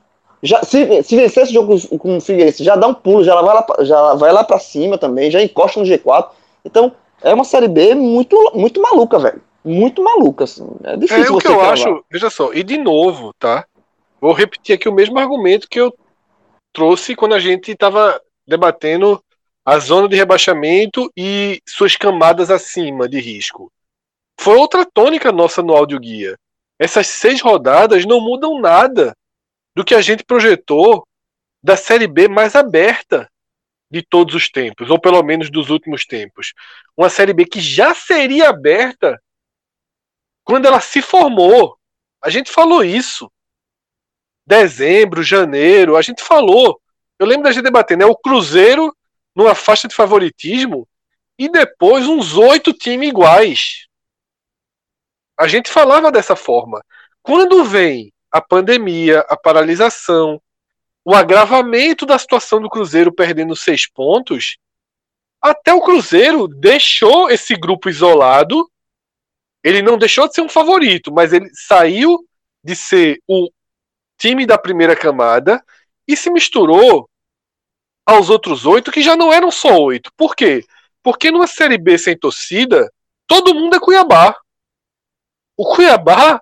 já, 0.43 0.62
se, 0.62 1.03
se 1.03 1.16
vencer 1.16 1.43
esse 1.43 1.53
jogo 1.53 1.79
com, 1.89 1.99
com 1.99 2.16
o 2.16 2.20
Figueirense, 2.20 2.65
já 2.65 2.77
dá 2.77 2.87
um 2.87 2.95
pulo, 2.95 3.25
já 3.25 3.41
vai 3.41 3.55
lá, 3.55 3.66
já 3.81 4.15
vai 4.15 4.33
lá 4.33 4.45
para 4.45 4.59
cima 4.59 4.97
também, 4.97 5.31
já 5.31 5.43
encosta 5.43 5.81
no 5.81 5.87
G4. 5.87 6.29
Então, 6.65 6.93
é 7.23 7.35
uma 7.35 7.45
Série 7.45 7.69
B 7.69 7.95
muito, 7.95 8.37
muito 8.55 8.81
maluca, 8.81 9.19
velho. 9.19 9.43
Muito 9.65 10.03
maluca, 10.03 10.45
assim. 10.45 10.66
É 10.85 10.97
difícil 10.97 11.35
É 11.35 11.37
o 11.37 11.39
que 11.39 11.49
eu 11.49 11.61
acho, 11.61 12.05
veja 12.11 12.31
só, 12.31 12.53
e 12.53 12.62
de 12.62 12.79
novo, 12.79 13.35
tá? 13.39 13.66
Vou 14.20 14.33
repetir 14.33 14.75
aqui 14.75 14.89
o 14.89 14.95
mesmo 14.95 15.19
argumento 15.19 15.69
que 15.69 15.81
eu 15.81 15.95
trouxe 16.73 17.15
quando 17.15 17.35
a 17.35 17.41
gente 17.41 17.73
estava 17.73 18.20
debatendo 18.47 19.23
a 19.65 19.79
zona 19.79 20.09
de 20.09 20.16
rebaixamento 20.16 21.11
e 21.16 21.61
suas 21.69 21.97
camadas 21.97 22.51
acima 22.51 23.09
de 23.09 23.20
risco. 23.20 23.70
Foi 24.40 24.56
outra 24.56 24.85
tônica 24.85 25.32
nossa 25.32 25.62
no 25.62 25.74
áudio 25.74 25.98
guia. 25.98 26.39
Essas 26.78 27.09
seis 27.09 27.40
rodadas 27.40 28.05
não 28.05 28.20
mudam 28.20 28.60
nada 28.60 29.16
do 29.74 29.85
que 29.85 29.94
a 29.94 30.01
gente 30.01 30.24
projetou 30.24 31.06
da 31.62 31.77
Série 31.77 32.06
B 32.06 32.28
mais 32.28 32.55
aberta 32.55 33.28
de 33.90 34.02
todos 34.02 34.35
os 34.35 34.48
tempos, 34.48 34.90
ou 34.90 35.01
pelo 35.01 35.23
menos 35.23 35.51
dos 35.51 35.70
últimos 35.70 36.05
tempos. 36.05 36.52
Uma 36.97 37.09
Série 37.09 37.32
B 37.32 37.47
que 37.47 37.60
já 37.60 37.94
seria 37.94 38.51
aberta 38.51 39.20
quando 40.44 40.66
ela 40.66 40.81
se 40.81 41.02
formou. 41.02 41.77
A 42.23 42.31
gente 42.31 42.51
falou 42.51 42.85
isso. 42.85 43.31
Dezembro, 44.47 45.23
janeiro, 45.23 45.97
a 45.97 46.02
gente 46.02 46.23
falou. 46.23 46.81
Eu 47.19 47.27
lembro 47.27 47.44
da 47.44 47.52
gente 47.52 47.65
debatendo, 47.65 48.05
né? 48.05 48.06
O 48.06 48.16
Cruzeiro 48.16 48.94
numa 49.35 49.55
faixa 49.55 49.89
de 49.89 49.94
favoritismo 49.94 50.89
e 51.39 51.48
depois 51.48 52.06
uns 52.06 52.36
oito 52.36 52.73
times 52.73 53.09
iguais. 53.09 53.88
A 55.39 55.47
gente 55.47 55.70
falava 55.70 56.10
dessa 56.10 56.35
forma. 56.35 56.82
Quando 57.23 57.65
vem 57.65 58.12
a 58.31 58.40
pandemia, 58.40 59.20
a 59.28 59.36
paralisação, 59.36 60.40
o 61.05 61.15
agravamento 61.15 62.05
da 62.05 62.19
situação 62.19 62.60
do 62.60 62.69
Cruzeiro 62.69 63.12
perdendo 63.12 63.55
seis 63.55 63.89
pontos, 63.89 64.59
até 65.40 65.73
o 65.73 65.81
Cruzeiro 65.81 66.48
deixou 66.48 67.31
esse 67.31 67.55
grupo 67.55 67.89
isolado 67.89 68.69
ele 69.62 69.82
não 69.82 69.98
deixou 69.98 70.28
de 70.28 70.35
ser 70.35 70.40
um 70.40 70.48
favorito, 70.48 71.12
mas 71.12 71.32
ele 71.32 71.51
saiu 71.52 72.27
de 72.62 72.77
ser 72.77 73.20
o 73.27 73.51
time 74.16 74.47
da 74.47 74.59
primeira 74.59 74.97
camada 74.97 75.62
e 76.06 76.16
se 76.16 76.31
misturou 76.31 77.09
aos 78.06 78.31
outros 78.31 78.65
oito, 78.65 78.90
que 78.90 79.02
já 79.02 79.16
não 79.16 79.32
eram 79.32 79.51
só 79.51 79.77
oito. 79.82 80.10
Por 80.16 80.35
quê? 80.35 80.65
Porque 81.02 81.31
numa 81.31 81.47
Série 81.47 81.77
B 81.77 81.98
sem 81.98 82.16
torcida, 82.16 82.90
todo 83.27 83.55
mundo 83.55 83.77
é 83.77 83.81
Cuiabá. 83.81 84.35
O 85.59 85.75
Cuiabá 85.75 86.41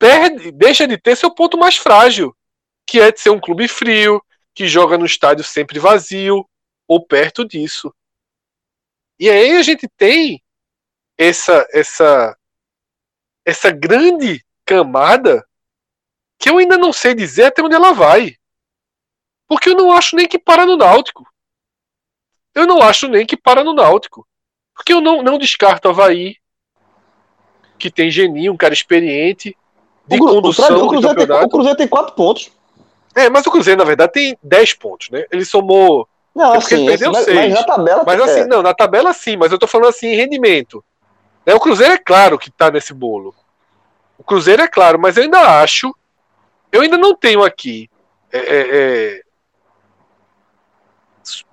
perde, 0.00 0.50
deixa 0.50 0.84
de 0.84 0.98
ter 0.98 1.16
seu 1.16 1.32
ponto 1.32 1.56
mais 1.56 1.76
frágil, 1.76 2.36
que 2.84 2.98
é 3.00 3.12
de 3.12 3.20
ser 3.20 3.30
um 3.30 3.40
clube 3.40 3.68
frio, 3.68 4.20
que 4.52 4.66
joga 4.66 4.98
no 4.98 5.06
estádio 5.06 5.44
sempre 5.44 5.78
vazio, 5.78 6.44
ou 6.88 7.06
perto 7.06 7.46
disso. 7.46 7.94
E 9.16 9.30
aí 9.30 9.52
a 9.52 9.62
gente 9.62 9.88
tem 9.96 10.42
essa 11.16 11.68
essa 11.72 12.36
essa 13.44 13.70
grande 13.70 14.44
camada 14.66 15.46
que 16.36 16.50
eu 16.50 16.58
ainda 16.58 16.76
não 16.76 16.92
sei 16.92 17.14
dizer 17.14 17.44
até 17.44 17.62
onde 17.62 17.76
ela 17.76 17.92
vai. 17.92 18.36
Porque 19.46 19.70
eu 19.70 19.76
não 19.76 19.92
acho 19.92 20.16
nem 20.16 20.26
que 20.26 20.38
para 20.38 20.66
no 20.66 20.76
Náutico. 20.76 21.24
Eu 22.54 22.66
não 22.66 22.82
acho 22.82 23.06
nem 23.06 23.24
que 23.24 23.36
para 23.36 23.62
no 23.62 23.72
Náutico. 23.72 24.26
Porque 24.74 24.92
eu 24.92 25.00
não, 25.00 25.22
não 25.22 25.38
descarto 25.38 25.88
Havaí, 25.88 26.36
que 27.78 27.90
tem 27.90 28.10
Geninho, 28.10 28.52
um 28.52 28.56
cara 28.56 28.74
experiente, 28.74 29.56
de 30.06 30.16
O, 30.16 30.18
condução 30.18 30.84
o, 30.84 30.88
Cruzeiro 30.88 31.26
tem, 31.26 31.36
o 31.36 31.48
Cruzeiro 31.48 31.76
tem 31.76 31.88
quatro 31.88 32.14
pontos. 32.14 32.50
É, 33.14 33.28
mas 33.28 33.46
o 33.46 33.50
Cruzeiro, 33.50 33.78
na 33.78 33.84
verdade, 33.84 34.12
tem 34.12 34.38
10 34.42 34.74
pontos, 34.74 35.10
né? 35.10 35.24
Ele 35.30 35.44
somou 35.44 36.08
Não, 36.34 36.54
É 36.54 36.58
porque 36.58 36.74
assim, 36.74 36.84
ele 36.84 36.90
perdeu 36.90 37.12
mas, 37.12 37.24
seis. 37.24 37.36
mas 37.36 37.54
na 37.54 37.64
tabela. 37.64 38.04
Mas 38.06 38.20
é, 38.20 38.22
assim, 38.24 38.44
não, 38.48 38.62
na 38.62 38.74
tabela 38.74 39.12
sim, 39.12 39.36
mas 39.36 39.52
eu 39.52 39.58
tô 39.58 39.66
falando 39.66 39.88
assim 39.88 40.08
em 40.08 40.16
rendimento. 40.16 40.84
Né, 41.44 41.54
O 41.54 41.60
Cruzeiro 41.60 41.92
é 41.92 41.98
claro 41.98 42.38
que 42.38 42.50
tá 42.50 42.70
nesse 42.70 42.92
bolo. 42.92 43.34
O 44.18 44.24
Cruzeiro 44.24 44.62
é 44.62 44.68
claro, 44.68 44.98
mas 44.98 45.16
eu 45.16 45.22
ainda 45.22 45.60
acho. 45.60 45.94
Eu 46.70 46.82
ainda 46.82 46.98
não 46.98 47.14
tenho 47.14 47.42
aqui. 47.42 47.88
É, 48.32 48.38
é, 48.38 48.66
é... 48.70 49.22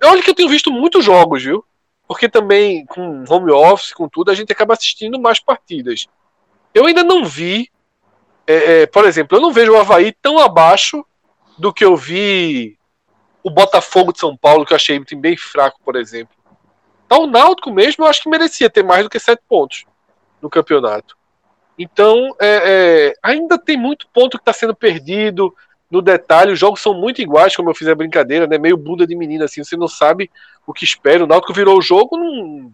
Olha 0.04 0.22
que 0.22 0.30
eu 0.30 0.34
tenho 0.34 0.48
visto 0.48 0.70
muitos 0.70 1.04
jogos, 1.04 1.42
viu? 1.42 1.64
Porque 2.06 2.28
também 2.28 2.86
com 2.86 3.24
home 3.28 3.50
office, 3.50 3.92
com 3.92 4.08
tudo, 4.08 4.30
a 4.30 4.34
gente 4.34 4.52
acaba 4.52 4.74
assistindo 4.74 5.20
mais 5.20 5.40
partidas. 5.40 6.06
Eu 6.72 6.86
ainda 6.86 7.02
não 7.02 7.24
vi. 7.24 7.70
é, 8.46 8.82
é, 8.82 8.86
por 8.86 9.04
exemplo, 9.04 9.36
eu 9.36 9.42
não 9.42 9.52
vejo 9.52 9.72
o 9.72 9.76
Havaí 9.76 10.12
tão 10.12 10.38
abaixo 10.38 11.04
do 11.58 11.72
que 11.72 11.84
eu 11.84 11.96
vi 11.96 12.78
o 13.42 13.50
Botafogo 13.50 14.12
de 14.12 14.18
São 14.18 14.36
Paulo, 14.36 14.64
que 14.64 14.72
eu 14.72 14.76
achei 14.76 15.00
bem 15.16 15.36
fraco, 15.36 15.80
por 15.84 15.96
exemplo. 15.96 16.34
Então, 17.06 17.22
o 17.22 17.26
Náutico 17.26 17.70
mesmo, 17.70 18.04
eu 18.04 18.08
acho 18.08 18.22
que 18.22 18.28
merecia 18.28 18.68
ter 18.68 18.82
mais 18.82 19.04
do 19.04 19.10
que 19.10 19.18
sete 19.20 19.42
pontos 19.48 19.84
no 20.42 20.50
campeonato. 20.50 21.16
Então, 21.78 22.34
é, 22.40 22.62
é, 22.64 23.14
ainda 23.22 23.58
tem 23.58 23.76
muito 23.76 24.08
ponto 24.12 24.36
que 24.36 24.42
está 24.42 24.52
sendo 24.52 24.74
perdido 24.74 25.54
no 25.90 26.02
detalhe. 26.02 26.52
Os 26.52 26.58
jogos 26.58 26.80
são 26.80 26.94
muito 26.94 27.22
iguais, 27.22 27.54
como 27.54 27.70
eu 27.70 27.74
fiz 27.74 27.86
a 27.86 27.94
brincadeira, 27.94 28.46
né? 28.46 28.58
Meio 28.58 28.76
bunda 28.76 29.06
de 29.06 29.14
menina, 29.14 29.44
assim, 29.44 29.62
você 29.62 29.76
não 29.76 29.86
sabe 29.88 30.30
o 30.66 30.72
que 30.72 30.84
espera. 30.84 31.24
O 31.24 31.26
Náutico 31.26 31.54
virou 31.54 31.78
o 31.78 31.82
jogo 31.82 32.16
num, 32.16 32.72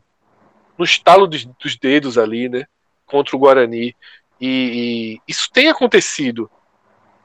estalo 0.81 1.27
dos, 1.27 1.45
dos 1.45 1.77
dedos 1.77 2.19
ali, 2.19 2.49
né? 2.49 2.65
Contra 3.07 3.37
o 3.37 3.39
Guarani. 3.39 3.95
E, 4.41 4.49
e 4.49 5.21
isso 5.29 5.49
tem 5.53 5.69
acontecido. 5.69 6.51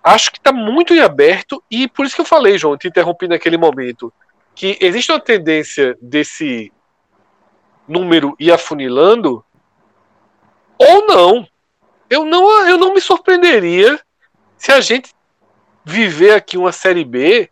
Acho 0.04 0.32
que 0.32 0.38
está 0.38 0.52
muito 0.54 0.94
em 0.94 1.00
aberto, 1.00 1.64
e 1.70 1.88
por 1.88 2.06
isso 2.06 2.16
que 2.16 2.22
eu 2.22 2.26
falei, 2.26 2.58
João, 2.58 2.78
te 2.78 2.88
interrompi 2.88 3.28
naquele 3.28 3.58
momento, 3.58 4.14
que 4.56 4.78
existe 4.80 5.12
uma 5.12 5.20
tendência 5.20 5.98
desse 6.02 6.72
número 7.88 8.36
ir 8.40 8.52
afunilando, 8.52 9.44
ou 10.78 11.08
não. 11.08 11.48
Eu 12.10 12.24
não, 12.24 12.68
eu 12.68 12.78
não 12.78 12.94
me 12.94 13.02
surpreenderia 13.02 14.00
se 14.58 14.72
a 14.72 14.80
gente 14.80 15.14
viver 15.84 16.34
aqui 16.34 16.58
uma 16.58 16.72
Série 16.72 17.04
B 17.04 17.50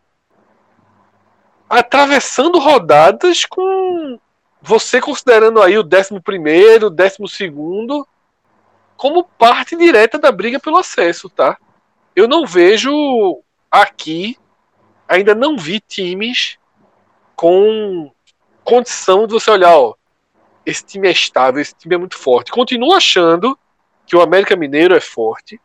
atravessando 1.69 2.59
rodadas 2.59 3.45
com 3.45 4.19
você 4.61 4.99
considerando 4.99 5.61
aí 5.61 5.77
o 5.77 5.83
11 5.83 6.19
primeiro, 6.21 6.89
12 6.89 7.17
segundo 7.29 8.07
como 8.97 9.23
parte 9.23 9.75
direta 9.75 10.17
da 10.17 10.31
briga 10.31 10.59
pelo 10.59 10.77
acesso, 10.77 11.29
tá? 11.29 11.57
Eu 12.15 12.27
não 12.27 12.45
vejo 12.45 13.41
aqui, 13.69 14.37
ainda 15.07 15.35
não 15.35 15.57
vi 15.57 15.79
times 15.81 16.57
com 17.35 18.11
condição 18.63 19.27
de 19.27 19.33
você 19.33 19.51
olhar, 19.51 19.77
ó, 19.77 19.95
esse 20.65 20.83
time 20.83 21.07
é 21.07 21.11
estável, 21.11 21.61
esse 21.61 21.75
time 21.75 21.93
é 21.93 21.97
muito 21.97 22.17
forte. 22.17 22.51
Continuo 22.51 22.93
achando 22.93 23.57
que 24.07 24.15
o 24.15 24.21
América 24.21 24.55
Mineiro 24.55 24.95
é 24.95 25.01
forte, 25.01 25.59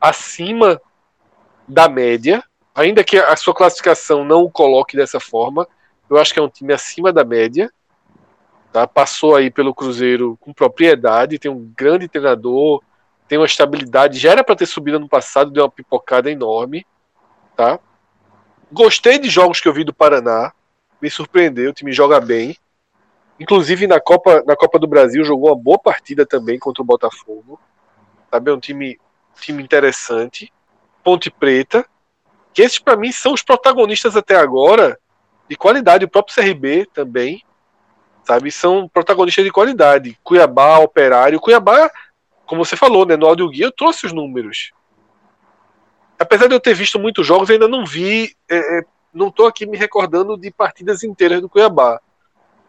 acima 0.00 0.80
da 1.68 1.88
média, 1.88 2.42
ainda 2.74 3.04
que 3.04 3.18
a 3.18 3.36
sua 3.36 3.54
classificação 3.54 4.24
não 4.24 4.42
o 4.42 4.50
coloque 4.50 4.96
dessa 4.96 5.20
forma, 5.20 5.66
eu 6.08 6.18
acho 6.18 6.32
que 6.32 6.38
é 6.38 6.42
um 6.42 6.48
time 6.48 6.72
acima 6.72 7.12
da 7.12 7.24
média. 7.24 7.70
Tá? 8.72 8.86
Passou 8.86 9.36
aí 9.36 9.50
pelo 9.50 9.74
Cruzeiro 9.74 10.38
com 10.40 10.52
propriedade, 10.52 11.38
tem 11.38 11.50
um 11.50 11.72
grande 11.76 12.08
treinador, 12.08 12.82
tem 13.28 13.38
uma 13.38 13.46
estabilidade, 13.46 14.18
já 14.18 14.32
era 14.32 14.44
para 14.44 14.56
ter 14.56 14.66
subido 14.66 14.98
no 14.98 15.08
passado, 15.08 15.50
deu 15.50 15.64
uma 15.64 15.70
pipocada 15.70 16.30
enorme, 16.30 16.86
tá? 17.56 17.78
Gostei 18.70 19.18
de 19.18 19.28
jogos 19.28 19.60
que 19.60 19.68
eu 19.68 19.72
vi 19.72 19.84
do 19.84 19.92
Paraná, 19.92 20.52
me 21.00 21.10
surpreendeu, 21.10 21.70
o 21.70 21.74
time 21.74 21.92
joga 21.92 22.20
bem. 22.20 22.56
Inclusive 23.38 23.86
na 23.86 24.00
Copa, 24.00 24.42
na 24.46 24.54
Copa 24.54 24.78
do 24.78 24.86
Brasil 24.86 25.24
jogou 25.24 25.50
uma 25.50 25.56
boa 25.56 25.78
partida 25.78 26.24
também 26.24 26.58
contra 26.58 26.82
o 26.82 26.86
Botafogo. 26.86 27.58
Sabe, 28.30 28.50
é 28.50 28.54
um 28.54 28.60
time, 28.60 28.98
time 29.40 29.62
interessante. 29.62 30.52
Ponte 31.02 31.30
Preta, 31.30 31.84
que 32.52 32.62
esses 32.62 32.78
para 32.78 32.96
mim 32.96 33.10
são 33.10 33.32
os 33.32 33.42
protagonistas 33.42 34.16
até 34.16 34.36
agora 34.36 34.98
de 35.48 35.56
qualidade, 35.56 36.04
o 36.04 36.08
próprio 36.08 36.34
CRB 36.34 36.86
também, 36.92 37.42
sabe, 38.24 38.50
são 38.50 38.88
protagonistas 38.88 39.44
de 39.44 39.50
qualidade. 39.50 40.18
Cuiabá, 40.22 40.78
Operário, 40.78 41.40
Cuiabá, 41.40 41.90
como 42.46 42.64
você 42.64 42.76
falou, 42.76 43.06
né, 43.06 43.16
no 43.16 43.26
áudio 43.26 43.48
guia 43.48 43.66
eu 43.66 43.72
trouxe 43.72 44.06
os 44.06 44.12
números. 44.12 44.72
Apesar 46.18 46.46
de 46.46 46.54
eu 46.54 46.60
ter 46.60 46.74
visto 46.74 46.98
muitos 46.98 47.26
jogos, 47.26 47.50
ainda 47.50 47.66
não 47.66 47.84
vi, 47.84 48.36
é, 48.48 48.78
é 48.78 48.82
não 49.12 49.28
estou 49.28 49.46
aqui 49.46 49.66
me 49.66 49.76
recordando 49.76 50.38
de 50.38 50.50
partidas 50.50 51.02
inteiras 51.02 51.40
do 51.40 51.48
Cuiabá, 51.48 52.00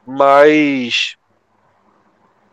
mas 0.05 1.15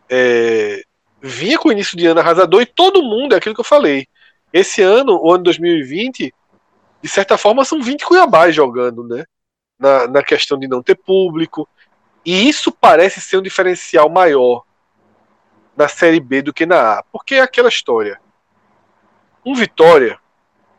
é, 0.09 0.83
vinha 1.21 1.57
com 1.57 1.69
o 1.69 1.71
início 1.71 1.97
de 1.97 2.05
ano 2.07 2.19
arrasador 2.19 2.61
e 2.61 2.65
todo 2.65 3.03
mundo, 3.03 3.33
é 3.33 3.37
aquilo 3.37 3.55
que 3.55 3.61
eu 3.61 3.65
falei. 3.65 4.07
Esse 4.53 4.81
ano, 4.81 5.19
o 5.21 5.33
ano 5.33 5.43
2020, 5.43 6.33
de 7.01 7.09
certa 7.09 7.37
forma, 7.37 7.65
são 7.65 7.81
20 7.81 8.05
Cuiabás 8.05 8.55
jogando, 8.55 9.03
né? 9.03 9.25
Na, 9.79 10.07
na 10.07 10.23
questão 10.23 10.59
de 10.59 10.67
não 10.67 10.83
ter 10.83 10.95
público. 10.95 11.67
E 12.23 12.47
isso 12.47 12.71
parece 12.71 13.19
ser 13.19 13.37
um 13.37 13.41
diferencial 13.41 14.09
maior 14.09 14.63
na 15.75 15.87
Série 15.87 16.19
B 16.19 16.41
do 16.41 16.53
que 16.53 16.65
na 16.65 16.99
A. 16.99 17.03
Porque 17.03 17.35
é 17.35 17.41
aquela 17.41 17.69
história. 17.69 18.21
Um 19.43 19.55
Vitória, 19.55 20.19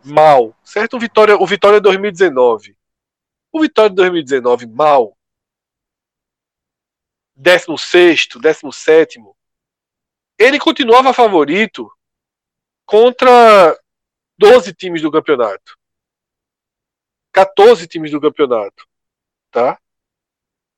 mal, 0.05 0.55
certo? 0.63 0.97
Um 0.97 1.01
Vitória, 1.01 1.37
o 1.37 1.47
Vitória 1.47 1.81
2019. 1.81 2.77
O 3.51 3.61
Vitória 3.61 3.91
de 3.91 3.97
2019, 3.97 4.67
mal. 4.67 5.17
16, 7.35 8.29
17. 8.41 9.21
Ele 10.39 10.61
continuava 10.61 11.13
favorito 11.13 11.91
contra 12.87 13.77
12 14.39 14.73
times 14.75 15.03
do 15.03 15.11
campeonato. 15.11 15.77
14 17.33 17.87
times 17.87 18.11
do 18.11 18.21
campeonato. 18.21 18.87
Tá? 19.51 19.79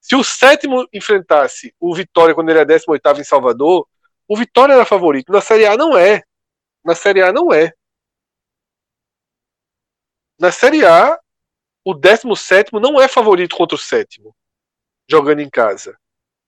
Se 0.01 0.15
o 0.15 0.23
sétimo 0.23 0.87
enfrentasse 0.93 1.75
o 1.81 1.95
Vitória 1.95 2.35
quando 2.35 2.51
ele 2.51 2.61
é 2.61 2.65
18 2.65 3.21
em 3.21 3.25
Salvador, 3.25 3.89
o 4.29 4.37
Vitória 4.37 4.75
era 4.75 4.85
favorito. 4.85 5.33
Na 5.33 5.41
Série 5.41 5.67
A 5.67 5.77
não 5.77 5.97
é. 5.97 6.23
Na 6.85 6.95
Série 6.95 7.23
A 7.23 7.33
não 7.33 7.53
é. 7.53 7.73
Na 10.39 10.51
Série 10.51 10.85
A, 10.85 11.19
o 11.85 11.95
17 11.95 12.73
não 12.75 13.01
é 13.01 13.09
favorito 13.09 13.57
contra 13.57 13.77
o 13.77 13.79
sétimo, 13.79 14.35
jogando 15.09 15.41
em 15.41 15.49
casa. 15.49 15.99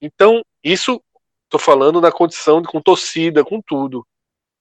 Então, 0.01 0.43
isso 0.63 1.01
estou 1.45 1.59
falando 1.59 2.01
na 2.01 2.11
condição 2.11 2.61
de 2.61 2.67
com 2.67 2.81
torcida, 2.81 3.43
com 3.43 3.61
tudo. 3.61 4.05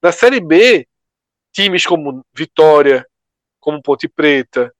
Na 0.01 0.12
Série 0.12 0.40
B, 0.40 0.86
times 1.52 1.86
como 1.86 2.24
Vitória, 2.32 3.06
como 3.59 3.82
Ponte 3.82 4.09
Preta, 4.09 4.73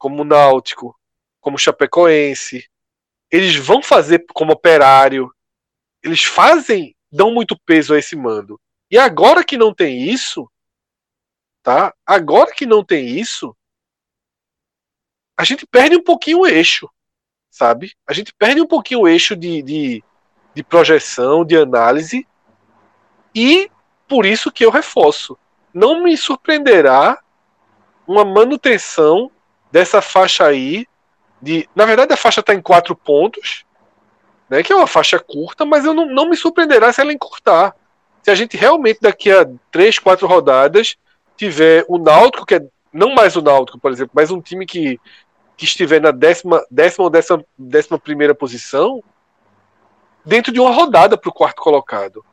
como 0.00 0.24
Náutico, 0.24 0.98
como 1.42 1.58
Chapecoense, 1.58 2.66
eles 3.30 3.54
vão 3.54 3.82
fazer 3.82 4.24
como 4.32 4.54
operário, 4.54 5.30
eles 6.02 6.24
fazem, 6.24 6.96
dão 7.12 7.30
muito 7.30 7.56
peso 7.66 7.92
a 7.92 7.98
esse 7.98 8.16
mando. 8.16 8.58
E 8.90 8.96
agora 8.96 9.44
que 9.44 9.58
não 9.58 9.74
tem 9.74 10.08
isso, 10.08 10.50
tá? 11.62 11.94
Agora 12.04 12.50
que 12.50 12.64
não 12.64 12.82
tem 12.82 13.20
isso, 13.20 13.54
a 15.36 15.44
gente 15.44 15.66
perde 15.66 15.96
um 15.96 16.02
pouquinho 16.02 16.40
o 16.40 16.46
eixo, 16.46 16.88
sabe? 17.50 17.94
A 18.06 18.14
gente 18.14 18.32
perde 18.32 18.58
um 18.58 18.66
pouquinho 18.66 19.00
o 19.00 19.08
eixo 19.08 19.36
de, 19.36 19.62
de, 19.62 20.04
de 20.54 20.64
projeção, 20.64 21.44
de 21.44 21.58
análise, 21.58 22.26
e 23.34 23.70
por 24.08 24.24
isso 24.24 24.50
que 24.50 24.64
eu 24.64 24.70
reforço. 24.70 25.38
Não 25.74 26.02
me 26.02 26.16
surpreenderá 26.16 27.22
uma 28.06 28.24
manutenção 28.24 29.30
dessa 29.70 30.02
faixa 30.02 30.46
aí, 30.46 30.86
de, 31.40 31.68
na 31.74 31.84
verdade 31.84 32.12
a 32.12 32.16
faixa 32.16 32.40
está 32.40 32.54
em 32.54 32.60
quatro 32.60 32.94
pontos, 32.94 33.64
né, 34.48 34.62
que 34.62 34.72
é 34.72 34.76
uma 34.76 34.86
faixa 34.86 35.18
curta, 35.18 35.64
mas 35.64 35.84
eu 35.84 35.94
não, 35.94 36.06
não 36.06 36.28
me 36.28 36.36
surpreenderá 36.36 36.92
se 36.92 37.00
ela 37.00 37.12
encurtar. 37.12 37.74
Se 38.22 38.30
a 38.30 38.34
gente 38.34 38.56
realmente 38.56 38.98
daqui 39.00 39.30
a 39.30 39.48
três, 39.70 39.98
quatro 39.98 40.26
rodadas 40.26 40.96
tiver 41.36 41.84
o 41.88 41.96
Náutico, 41.96 42.44
que 42.44 42.56
é 42.56 42.66
não 42.92 43.14
mais 43.14 43.36
o 43.36 43.42
Náutico, 43.42 43.78
por 43.78 43.90
exemplo, 43.90 44.12
mas 44.14 44.30
um 44.30 44.40
time 44.40 44.66
que, 44.66 45.00
que 45.56 45.64
estiver 45.64 46.00
na 46.00 46.10
décima, 46.10 46.64
décima 46.70 47.04
ou 47.04 47.10
décima, 47.10 47.44
décima 47.56 47.98
primeira 47.98 48.34
posição, 48.34 49.02
dentro 50.24 50.52
de 50.52 50.60
uma 50.60 50.70
rodada 50.70 51.16
para 51.16 51.30
o 51.30 51.32
quarto 51.32 51.62
colocado. 51.62 52.24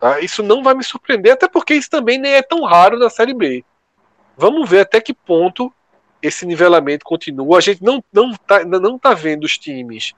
Tá? 0.00 0.18
Isso 0.20 0.42
não 0.42 0.62
vai 0.62 0.74
me 0.74 0.82
surpreender, 0.82 1.34
até 1.34 1.46
porque 1.46 1.74
isso 1.74 1.88
também 1.88 2.18
nem 2.18 2.32
é 2.32 2.42
tão 2.42 2.64
raro 2.64 2.98
na 2.98 3.08
Série 3.08 3.34
B. 3.34 3.64
Vamos 4.36 4.68
ver 4.68 4.80
até 4.80 5.00
que 5.00 5.14
ponto 5.14 5.72
esse 6.22 6.46
nivelamento 6.46 7.04
continua. 7.04 7.58
A 7.58 7.60
gente 7.60 7.82
não 7.82 8.02
não 8.12 8.32
tá, 8.34 8.64
não 8.64 8.98
tá 8.98 9.12
vendo 9.12 9.44
os 9.44 9.58
times 9.58 10.14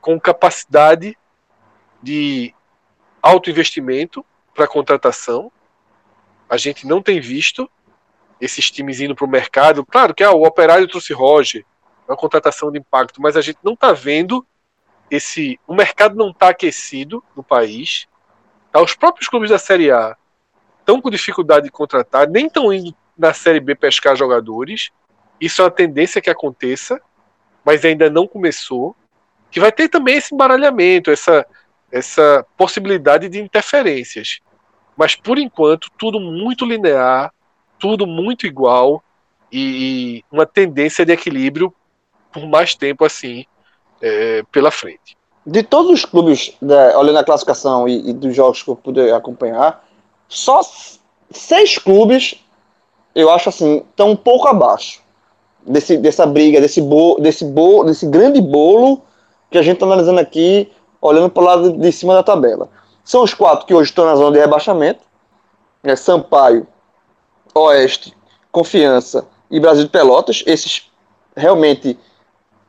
com 0.00 0.18
capacidade 0.20 1.16
de 2.02 2.54
alto 3.22 3.48
investimento 3.48 4.24
para 4.54 4.66
contratação. 4.66 5.50
A 6.48 6.56
gente 6.56 6.86
não 6.86 7.00
tem 7.00 7.20
visto 7.20 7.70
esses 8.40 8.70
times 8.70 9.00
indo 9.00 9.14
para 9.14 9.24
o 9.24 9.30
mercado. 9.30 9.84
Claro 9.84 10.14
que 10.14 10.22
ah, 10.22 10.32
o 10.32 10.44
Operário 10.44 10.88
trouxe 10.88 11.12
Roger, 11.12 11.64
é 12.06 12.10
uma 12.10 12.16
contratação 12.16 12.70
de 12.70 12.78
impacto, 12.78 13.20
mas 13.20 13.36
a 13.36 13.40
gente 13.40 13.58
não 13.62 13.72
está 13.72 13.92
vendo 13.92 14.46
esse. 15.10 15.58
O 15.66 15.74
mercado 15.74 16.16
não 16.16 16.30
está 16.30 16.48
aquecido 16.48 17.22
no 17.34 17.42
país. 17.42 18.06
Tá? 18.70 18.80
Os 18.80 18.94
próprios 18.94 19.28
clubes 19.28 19.50
da 19.50 19.58
Série 19.58 19.90
A 19.90 20.16
estão 20.80 21.00
com 21.00 21.10
dificuldade 21.10 21.64
de 21.64 21.72
contratar, 21.72 22.28
nem 22.28 22.46
estão 22.46 22.72
indo 22.72 22.94
na 23.18 23.32
Série 23.32 23.60
B 23.60 23.74
pescar 23.74 24.14
jogadores. 24.16 24.90
Isso 25.40 25.60
é 25.60 25.64
uma 25.64 25.70
tendência 25.70 26.20
que 26.20 26.30
aconteça, 26.30 27.00
mas 27.64 27.84
ainda 27.84 28.08
não 28.08 28.26
começou. 28.26 28.96
Que 29.50 29.60
vai 29.60 29.72
ter 29.72 29.88
também 29.88 30.16
esse 30.16 30.34
embaralhamento, 30.34 31.10
essa, 31.10 31.46
essa 31.90 32.44
possibilidade 32.56 33.28
de 33.28 33.40
interferências. 33.40 34.40
Mas 34.96 35.14
por 35.14 35.38
enquanto, 35.38 35.90
tudo 35.96 36.18
muito 36.18 36.64
linear, 36.64 37.32
tudo 37.78 38.06
muito 38.06 38.46
igual 38.46 39.02
e, 39.52 40.24
uma 40.30 40.46
tendência 40.46 41.04
de 41.04 41.12
equilíbrio 41.12 41.72
por 42.32 42.46
mais 42.46 42.74
tempo 42.74 43.04
assim 43.04 43.44
é, 44.00 44.42
pela 44.50 44.70
frente. 44.70 45.16
De 45.46 45.62
todos 45.62 45.92
os 45.92 46.04
clubes, 46.04 46.56
né, 46.60 46.96
olhando 46.96 47.18
a 47.18 47.24
classificação 47.24 47.86
e, 47.86 48.10
e, 48.10 48.12
dos 48.12 48.34
jogos 48.34 48.62
que 48.62 48.70
eu 48.70 48.76
pude 48.76 49.10
acompanhar, 49.12 49.86
só 50.28 50.60
seis 51.30 51.78
clubes 51.78 52.42
eu 53.14 53.30
acho 53.30 53.48
assim, 53.48 53.78
estão 53.78 54.10
um 54.10 54.16
pouco 54.16 54.46
abaixo 54.46 55.00
desse, 55.66 55.96
dessa 55.96 56.24
briga, 56.24 56.60
desse, 56.60 56.80
bo, 56.80 57.18
desse, 57.20 57.44
bo, 57.44 57.84
desse 57.84 58.06
grande 58.06 58.40
bolo 58.40 59.02
que 59.50 59.58
a 59.58 59.62
gente 59.62 59.74
está 59.74 59.86
analisando 59.86 60.20
aqui, 60.20 60.70
olhando 61.00 61.28
para 61.28 61.42
o 61.42 61.46
lado 61.46 61.72
de 61.72 61.92
cima 61.92 62.14
da 62.14 62.22
tabela. 62.22 62.68
São 63.04 63.22
os 63.22 63.34
quatro 63.34 63.66
que 63.66 63.74
hoje 63.74 63.90
estão 63.90 64.04
na 64.04 64.16
zona 64.16 64.32
de 64.32 64.38
rebaixamento: 64.38 65.00
é 65.82 65.96
Sampaio, 65.96 66.66
Oeste, 67.54 68.16
Confiança 68.50 69.26
e 69.50 69.60
Brasil 69.60 69.84
de 69.84 69.90
Pelotas. 69.90 70.42
Esses 70.46 70.90
realmente 71.36 71.98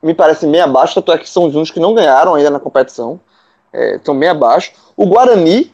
me 0.02 0.14
parecem 0.14 0.49
bem 0.49 0.61
abaixo, 0.61 0.95
tanto 0.95 1.11
é 1.11 1.18
que 1.18 1.30
são 1.30 1.45
os 1.45 1.56
únicos 1.56 1.72
que 1.72 1.80
não 1.80 1.94
ganharam 1.94 2.36
ainda 2.36 2.49
na 2.49 2.60
competição. 2.60 3.19
É, 3.74 3.95
estão 3.95 4.18
bem 4.18 4.30
abaixo. 4.30 4.72
O 4.95 5.06
Guarani, 5.06 5.74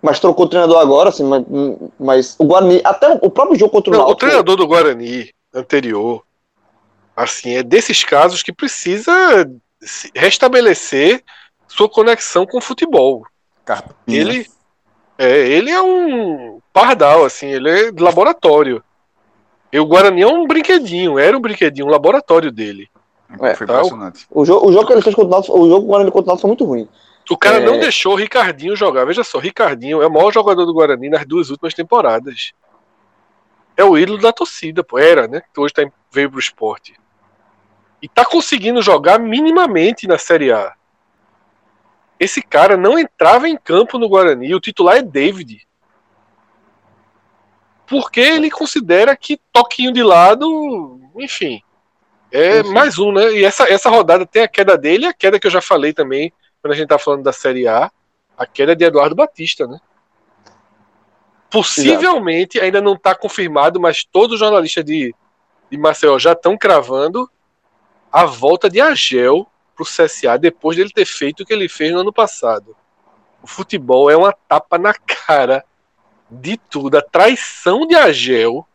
mas 0.00 0.18
trocou 0.18 0.46
o 0.46 0.48
treinador 0.48 0.80
agora, 0.80 1.10
assim, 1.10 1.24
mas, 1.24 1.44
mas 1.98 2.36
o 2.38 2.44
Guarani, 2.44 2.80
até 2.84 3.18
o 3.20 3.30
próprio 3.30 3.58
jogo 3.58 3.72
contra 3.72 3.92
o 3.92 3.96
Náutico... 3.96 4.12
O 4.12 4.16
treinador 4.16 4.56
do 4.56 4.66
Guarani 4.66 5.35
anterior 5.56 6.22
Assim, 7.16 7.54
é 7.54 7.62
desses 7.62 8.04
casos 8.04 8.42
que 8.42 8.52
precisa 8.52 9.10
restabelecer 10.14 11.24
sua 11.66 11.88
conexão 11.88 12.44
com 12.44 12.58
o 12.58 12.60
futebol. 12.60 13.24
Carpinha. 13.64 14.20
Ele 14.20 14.46
é, 15.16 15.48
ele 15.48 15.70
é 15.70 15.80
um 15.80 16.60
pardal, 16.74 17.24
assim, 17.24 17.46
ele 17.46 17.70
é 17.70 17.90
de 17.90 18.02
laboratório. 18.02 18.84
E 19.72 19.80
o 19.80 19.86
Guarani 19.86 20.22
é 20.22 20.26
um 20.26 20.46
brinquedinho, 20.46 21.18
era 21.18 21.36
um 21.36 21.40
brinquedinho, 21.40 21.86
um 21.86 21.90
laboratório 21.90 22.52
dele. 22.52 22.86
É, 23.40 23.54
Foi 23.54 23.66
tá. 23.66 23.74
impressionante. 23.78 24.26
O 24.30 24.44
jogo, 24.44 24.68
o 24.68 24.72
jogo 24.72 24.86
que 24.86 24.92
ele 24.92 25.02
fez 25.02 25.14
contra 25.14 25.28
o 25.28 25.30
Náutico, 25.30 25.58
o 25.58 25.68
jogo 25.70 25.86
Guarani 25.86 26.10
contra 26.10 26.24
o 26.24 26.26
Náutico 26.26 26.42
foi 26.42 26.50
muito 26.50 26.64
ruim. 26.66 26.88
O 27.30 27.36
cara 27.36 27.56
É. 27.56 27.64
não 27.64 27.80
deixou 27.80 28.12
o 28.12 28.16
Ricardinho 28.16 28.76
jogar. 28.76 29.06
Veja 29.06 29.24
só, 29.24 29.38
Ricardinho 29.38 30.02
é 30.02 30.06
o 30.06 30.12
maior 30.12 30.32
jogador 30.32 30.66
do 30.66 30.74
Guarani 30.74 31.08
nas 31.08 31.26
duas 31.26 31.48
últimas 31.48 31.72
temporadas. 31.72 32.52
É 33.76 33.84
o 33.84 33.96
ídolo 33.98 34.18
da 34.18 34.32
torcida, 34.32 34.82
pô. 34.82 34.98
Era, 34.98 35.28
né? 35.28 35.42
Que 35.52 35.60
hoje 35.60 35.74
tá 35.74 35.82
em- 35.82 35.92
veio 36.10 36.30
pro 36.30 36.40
esporte. 36.40 36.94
E 38.00 38.08
tá 38.08 38.24
conseguindo 38.24 38.80
jogar 38.82 39.18
minimamente 39.18 40.06
na 40.06 40.18
Série 40.18 40.52
A. 40.52 40.74
Esse 42.18 42.40
cara 42.40 42.76
não 42.76 42.98
entrava 42.98 43.48
em 43.48 43.56
campo 43.56 43.98
no 43.98 44.08
Guarani. 44.08 44.54
O 44.54 44.60
titular 44.60 44.96
é 44.96 45.02
David. 45.02 45.66
Porque 47.86 48.20
ele 48.20 48.50
considera 48.50 49.16
que 49.16 49.38
toquinho 49.52 49.92
de 49.92 50.02
lado, 50.02 51.00
enfim. 51.16 51.62
É 52.32 52.60
Enfim. 52.60 52.72
mais 52.72 52.98
um, 52.98 53.12
né? 53.12 53.32
E 53.32 53.44
essa, 53.44 53.64
essa 53.72 53.88
rodada 53.88 54.26
tem 54.26 54.42
a 54.42 54.48
queda 54.48 54.76
dele 54.76 55.04
e 55.06 55.08
a 55.08 55.12
queda 55.12 55.38
que 55.38 55.46
eu 55.46 55.50
já 55.50 55.60
falei 55.62 55.92
também, 55.92 56.32
quando 56.60 56.72
a 56.72 56.76
gente 56.76 56.88
tá 56.88 56.98
falando 56.98 57.22
da 57.22 57.32
Série 57.32 57.68
A, 57.68 57.90
a 58.36 58.46
queda 58.46 58.74
de 58.74 58.84
Eduardo 58.84 59.14
Batista, 59.14 59.66
né? 59.66 59.78
Possivelmente, 61.56 62.60
ainda 62.60 62.80
não 62.80 62.94
está 62.94 63.14
confirmado, 63.14 63.80
mas 63.80 64.04
todos 64.04 64.34
os 64.34 64.38
jornalistas 64.38 64.84
de, 64.84 65.14
de 65.70 65.78
Maceió 65.78 66.18
já 66.18 66.32
estão 66.32 66.56
cravando 66.56 67.30
a 68.12 68.24
volta 68.24 68.68
de 68.70 68.80
Agel 68.80 69.46
pro 69.74 69.84
CSA 69.84 70.38
depois 70.38 70.76
dele 70.76 70.90
ter 70.90 71.04
feito 71.04 71.42
o 71.42 71.46
que 71.46 71.52
ele 71.52 71.68
fez 71.68 71.92
no 71.92 72.00
ano 72.00 72.12
passado. 72.12 72.74
O 73.42 73.46
futebol 73.46 74.10
é 74.10 74.16
uma 74.16 74.32
tapa 74.48 74.78
na 74.78 74.94
cara 74.94 75.64
de 76.30 76.56
tudo. 76.56 76.96
A 76.96 77.02
traição 77.02 77.86
de 77.86 77.94
Agel, 77.94 78.66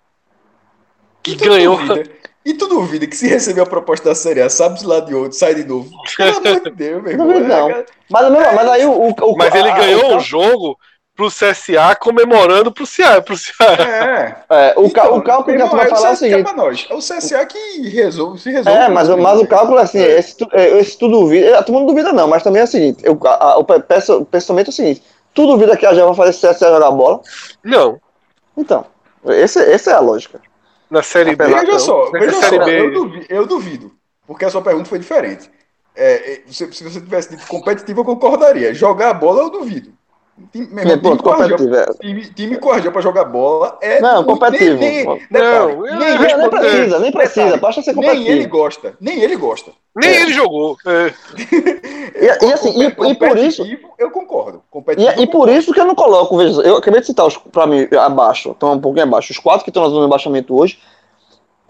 que 1.24 1.32
E 1.32 1.36
tu 1.38 1.44
ganhou. 1.45 1.78
duvida- 1.78 2.22
E 2.44 2.53
tu 2.56 2.68
duvida 2.68 3.06
que 3.06 3.16
se 3.16 3.28
receber 3.28 3.62
a 3.62 3.66
proposta 3.68 4.10
da 4.10 4.16
Série 4.16 4.41
A, 4.41 4.49
sabe-se 4.49 4.84
lá 4.86 4.99
de 4.99 5.14
outro, 5.14 5.38
sai 5.38 5.53
de 5.53 5.64
novo. 5.64 5.91
Pelo 6.18 6.38
amor 6.38 6.62
de 6.62 6.72
Deus, 6.72 7.03
meu 7.03 7.12
irmão. 7.12 7.28
Duvido 7.28 7.48
não. 7.48 7.70
É, 7.70 7.86
Mas, 8.10 8.32
mas 8.32 8.68
aí 8.70 8.86
o. 8.86 8.91
o- 8.94 9.10
o- 9.12 9.38
Mas 9.38 9.53
ele 9.53 9.70
a- 9.70 9.76
ganhou 9.78 10.14
o- 10.14 10.18
o 10.18 10.20
jogo 10.20 10.80
pro 11.22 11.30
CSA 11.30 11.95
comemorando 11.95 12.72
pro 12.72 12.85
Ceará. 12.85 13.22
Pro 13.22 13.38
Ceará. 13.38 13.84
É. 14.49 14.72
É, 14.72 14.73
o, 14.77 14.85
Então, 14.88 15.18
o 15.18 15.22
cálculo 15.22 15.56
que 15.56 15.61
a 15.61 15.65
meu 15.65 15.69
turma 15.69 15.84
irmão, 15.84 15.98
fala 15.98 16.07
é 16.07 16.11
o 16.11 16.14
CSA 16.14 16.15
seguinte. 16.15 16.43
pra 16.43 16.53
nós. 16.53 16.88
É 16.89 16.93
o 16.93 16.98
CSA 16.99 17.45
que 17.45 17.89
resolve, 17.89 18.39
se 18.39 18.49
resolve. 18.52 18.80
É, 18.80 18.89
mas, 18.89 19.07
mas 19.10 19.39
o 19.39 19.48
cálculo 19.48 19.77
é 19.77 19.84
assim, 19.84 19.99
É. 19.99 20.18
esse, 20.19 20.38
tu- 20.38 20.49
é, 20.52 20.80
esse 20.80 20.98
tu 20.98 21.07
duvida, 21.07 21.60
a 21.60 21.64
turma 21.64 21.81
não 21.81 21.88
duvida 21.88 22.11
não, 22.11 22.27
mas 22.27 22.41
também 22.41 22.61
é 22.61 22.65
o 22.65 22.68
seguinte, 22.68 23.03
eu, 23.03 23.18
a- 23.26 23.57
o 23.57 24.26
pensamento 24.26 24.68
é 24.68 24.72
o 24.72 24.73
seguinte, 24.73 25.03
tu 25.34 25.45
duvida 25.45 25.77
que 25.77 25.85
a 25.85 25.93
Gel 25.93 26.07
vai 26.14 26.15
fazer 26.27 26.48
CSA 26.53 26.69
jogar 26.72 26.91
bola? 26.91 27.22
Não. 27.64 27.99
Então, 28.57 28.85
esse, 29.27 29.60
essa 29.72 29.91
é 29.91 29.93
a 29.93 29.99
lógica. 29.99 30.39
Na 30.89 31.03
Série 31.03 31.35
B. 31.35 31.45
Veja 31.45 31.80
só, 31.80 32.11
Na 32.11 32.19
veja 32.19 32.39
Série 32.41 32.57
só, 32.57 32.65
B. 32.65 32.80
eu 32.81 32.91
duvido, 32.93 33.26
eu 33.30 33.45
duvido, 33.45 33.91
porque 34.27 34.43
a 34.45 34.49
sua 34.49 34.61
pergunta 34.61 34.89
foi 34.89 34.99
diferente. 34.99 35.49
É, 35.95 36.34
é, 36.34 36.41
se, 36.48 36.72
se 36.73 36.84
você 36.84 36.99
tivesse 37.02 37.30
dito 37.30 37.45
competitivo, 37.48 38.02
eu 38.02 38.06
concordaria. 38.06 38.73
Jogar 38.73 39.10
a 39.10 39.14
bola, 39.14 39.43
eu 39.43 39.49
duvido. 39.49 39.91
Time, 40.51 40.68
pronto, 40.97 41.23
time, 41.23 41.31
Argel- 41.41 41.57
competitivo, 41.57 41.76
é. 41.76 41.85
time, 42.01 42.26
time 42.34 42.59
Argel 42.72 42.91
pra 42.91 43.01
jogar 43.01 43.26
bola 43.26 43.77
é. 43.81 43.99
Não, 44.01 44.15
muito- 44.23 44.27
competitivo. 44.39 44.77
Nem, 44.80 45.05
nem, 45.05 45.41
Não, 45.41 45.81
nem, 45.81 45.97
Nem, 45.97 46.49
precisa, 46.49 46.99
nem 46.99 47.11
precisa, 47.11 47.43
Detalhe, 47.45 47.61
basta 47.61 47.81
ser 47.81 47.95
nem 47.95 48.09
ele 48.09 48.18
competitivo. 48.19 48.49
gosta. 48.49 48.93
Nem 48.99 49.22
ele 49.22 49.35
gosta. 49.35 49.72
Nem 49.95 50.09
É. 50.09 50.22
ele 50.22 50.34
jogou. 50.34 50.77
É. 50.85 51.13
E, 52.15 52.45
e 52.45 52.53
assim, 52.53 52.81
e, 52.81 52.85
e 52.85 52.91
por 53.15 53.38
isso, 53.38 53.61
Competitivo, 53.63 53.89
Eu 53.97 54.11
concordo. 54.11 54.57
e, 54.59 54.72
Competitivo, 54.72 55.22
e 55.22 55.27
por 55.27 55.49
isso 55.49 55.73
que 55.73 55.80
eu 55.81 55.85
não 55.85 55.95
coloco, 55.95 56.38
veja, 56.38 56.61
eu 56.61 56.77
acabei 56.77 57.01
de 57.01 57.07
citar 57.07 57.26
os, 57.26 57.38
pra 57.38 57.65
mim, 57.68 57.88
abaixo, 57.99 58.51
estão 58.51 58.73
um 58.73 58.80
pouquinho 58.80 59.05
abaixo, 59.05 59.31
os 59.31 59.39
quatro 59.39 59.63
que 59.63 59.69
estão 59.69 59.84
na 59.84 59.89
zona 59.89 60.01
de 60.01 60.05
rebaixamento 60.05 60.55
hoje, 60.57 60.80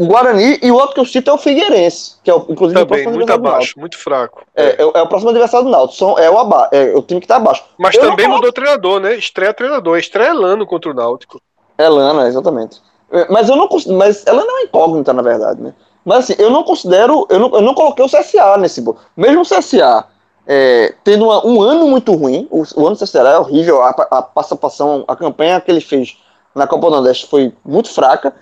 o 0.02 0.08
Guarani 0.08 0.58
e 0.64 0.72
o 0.72 0.76
outro 0.76 0.96
que 0.96 1.00
eu 1.00 1.06
cito 1.06 1.30
é 1.30 1.34
o 1.34 1.38
Figueirense, 1.38 2.16
que 2.24 2.32
é 2.32 2.34
o, 2.34 2.46
inclusive 2.50 2.82
o 2.82 2.86
Também, 2.86 3.08
muito 3.08 3.32
abaixo, 3.32 3.80
muito 3.80 3.98
fraco. 3.98 4.42
Náutico. 4.56 4.84
É, 4.84 4.84
é, 4.84 5.00
é 5.00 5.02
o 5.04 5.08
próximo 5.08 5.30
adversário 5.30 5.66
do 5.66 5.72
Náutico, 5.72 5.94
são, 5.98 6.18
é, 6.18 6.28
o 6.30 6.40
aba, 6.40 6.70
é 6.72 6.96
o 6.96 7.04
time 7.04 7.22
que 7.22 7.28
tá 7.28 7.36
abaixo. 7.36 7.64
Mas 7.78 7.94
Eu 7.96 8.02
também 8.02 8.28
mudou 8.28 8.52
treinador, 8.52 9.00
né? 9.00 9.16
Estreia 9.16 9.54
treinador. 9.54 10.00
Estreia 10.00 10.34
Lano 10.34 10.66
contra 10.66 10.90
o 10.90 10.94
Náutico. 10.94 11.40
É 11.78 11.88
Lana, 11.88 12.28
exatamente. 12.28 12.82
É, 13.12 13.28
Mas 13.30 13.48
eu 13.48 13.56
não 13.56 13.70
mas 13.96 14.26
ela 14.26 14.44
não 14.44 14.60
é 14.60 14.64
incógnita, 14.64 15.14
na 15.14 15.22
verdade, 15.22 15.62
né? 15.62 15.74
Mas 16.04 16.20
assim, 16.20 16.36
eu 16.40 16.50
não 16.50 16.64
considero, 16.64 17.28
eu 17.30 17.38
não, 17.40 17.52
eu 17.54 17.62
não 17.62 17.76
coloquei 17.76 18.04
o 18.04 18.10
CSA 18.10 18.58
nesse 18.58 18.82
bolo. 18.82 18.98
Mesmo 19.16 19.42
o 19.42 19.46
CSA 19.46 20.06
é, 20.48 20.96
tendo 21.04 21.26
uma- 21.26 21.46
um 21.46 21.62
ano 21.62 21.88
muito 21.88 22.12
ruim, 22.14 22.48
o, 22.50 22.64
o 22.76 22.88
ano 22.88 22.96
do 22.96 23.00
CSA 23.06 23.20
é 23.20 23.38
horrível, 23.38 23.84
a, 23.84 23.90
a 23.90 24.22
participação, 24.24 25.04
a 25.08 25.16
campanha 25.16 25.62
que 25.62 25.70
ele 25.70 25.82
fez 25.82 26.18
na 26.56 26.66
Copa 26.66 26.88
do 26.88 26.96
Nordeste 26.96 27.28
foi 27.28 27.54
muito 27.64 27.94
fraca. 27.94 28.34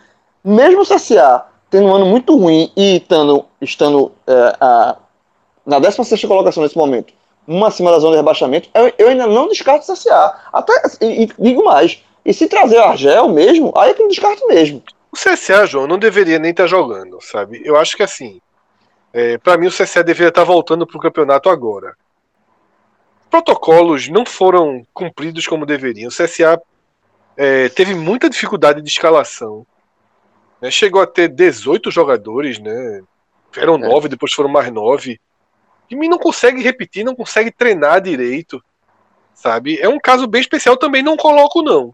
Mesmo 0.43 0.81
o 0.83 0.85
CSA 0.85 1.43
tendo 1.69 1.87
um 1.87 1.95
ano 1.95 2.05
muito 2.05 2.35
ruim 2.37 2.71
e 2.75 2.97
estando, 2.97 3.45
estando 3.61 4.11
é, 4.27 4.57
a- 4.59 4.97
na 5.65 5.79
16 5.79 6.25
colocação 6.25 6.63
nesse 6.63 6.77
momento, 6.77 7.13
uma 7.47 7.67
acima 7.67 7.91
da 7.91 7.99
zona 7.99 8.11
de 8.13 8.17
rebaixamento, 8.17 8.69
eu, 8.73 8.93
eu 8.97 9.09
ainda 9.09 9.27
não 9.27 9.47
descarto 9.47 9.91
o 9.91 9.95
CSA. 9.95 10.35
Até, 10.51 10.73
e, 11.01 11.23
e 11.23 11.29
digo 11.39 11.63
mais, 11.63 12.03
e 12.25 12.33
se 12.33 12.47
trazer 12.47 12.77
o 12.77 12.83
Argel 12.83 13.29
mesmo, 13.29 13.73
aí 13.75 13.91
é 13.91 13.93
que 13.93 14.01
eu 14.01 14.07
descarto 14.07 14.47
mesmo. 14.47 14.83
O 15.11 15.15
CSA, 15.15 15.65
João, 15.65 15.87
não 15.87 15.97
deveria 15.97 16.37
nem 16.37 16.51
estar 16.51 16.67
jogando, 16.67 17.17
sabe? 17.21 17.61
Eu 17.65 17.75
acho 17.75 17.97
que 17.97 18.03
assim, 18.03 18.39
é, 19.11 19.37
para 19.37 19.57
mim 19.57 19.67
o 19.67 19.71
CSA 19.71 20.03
deveria 20.03 20.29
estar 20.29 20.43
voltando 20.43 20.85
pro 20.85 20.99
campeonato 20.99 21.49
agora. 21.49 21.95
Protocolos 23.29 24.07
não 24.09 24.25
foram 24.25 24.85
cumpridos 24.93 25.45
como 25.47 25.65
deveriam. 25.65 26.09
O 26.09 26.11
CSA 26.11 26.59
é, 27.37 27.69
teve 27.69 27.93
muita 27.95 28.29
dificuldade 28.29 28.81
de 28.81 28.89
escalação. 28.89 29.65
Né? 30.61 30.69
Chegou 30.71 31.01
a 31.01 31.07
ter 31.07 31.27
18 31.29 31.89
jogadores, 31.91 32.59
né? 32.59 33.01
Eram 33.57 33.75
É. 33.75 33.77
nove, 33.79 34.07
depois 34.09 34.33
foram 34.33 34.49
mais 34.49 34.71
nove. 34.71 35.19
E 35.89 35.95
me 35.95 36.07
não 36.07 36.19
consegue 36.19 36.61
repetir, 36.61 37.03
não 37.03 37.15
consegue 37.15 37.51
treinar 37.51 37.99
direito, 38.01 38.63
sabe? 39.33 39.79
É 39.79 39.89
um 39.89 39.99
caso 39.99 40.27
bem 40.27 40.41
especial. 40.41 40.77
Também 40.77 41.01
não 41.01 41.17
coloco 41.17 41.61
não 41.63 41.93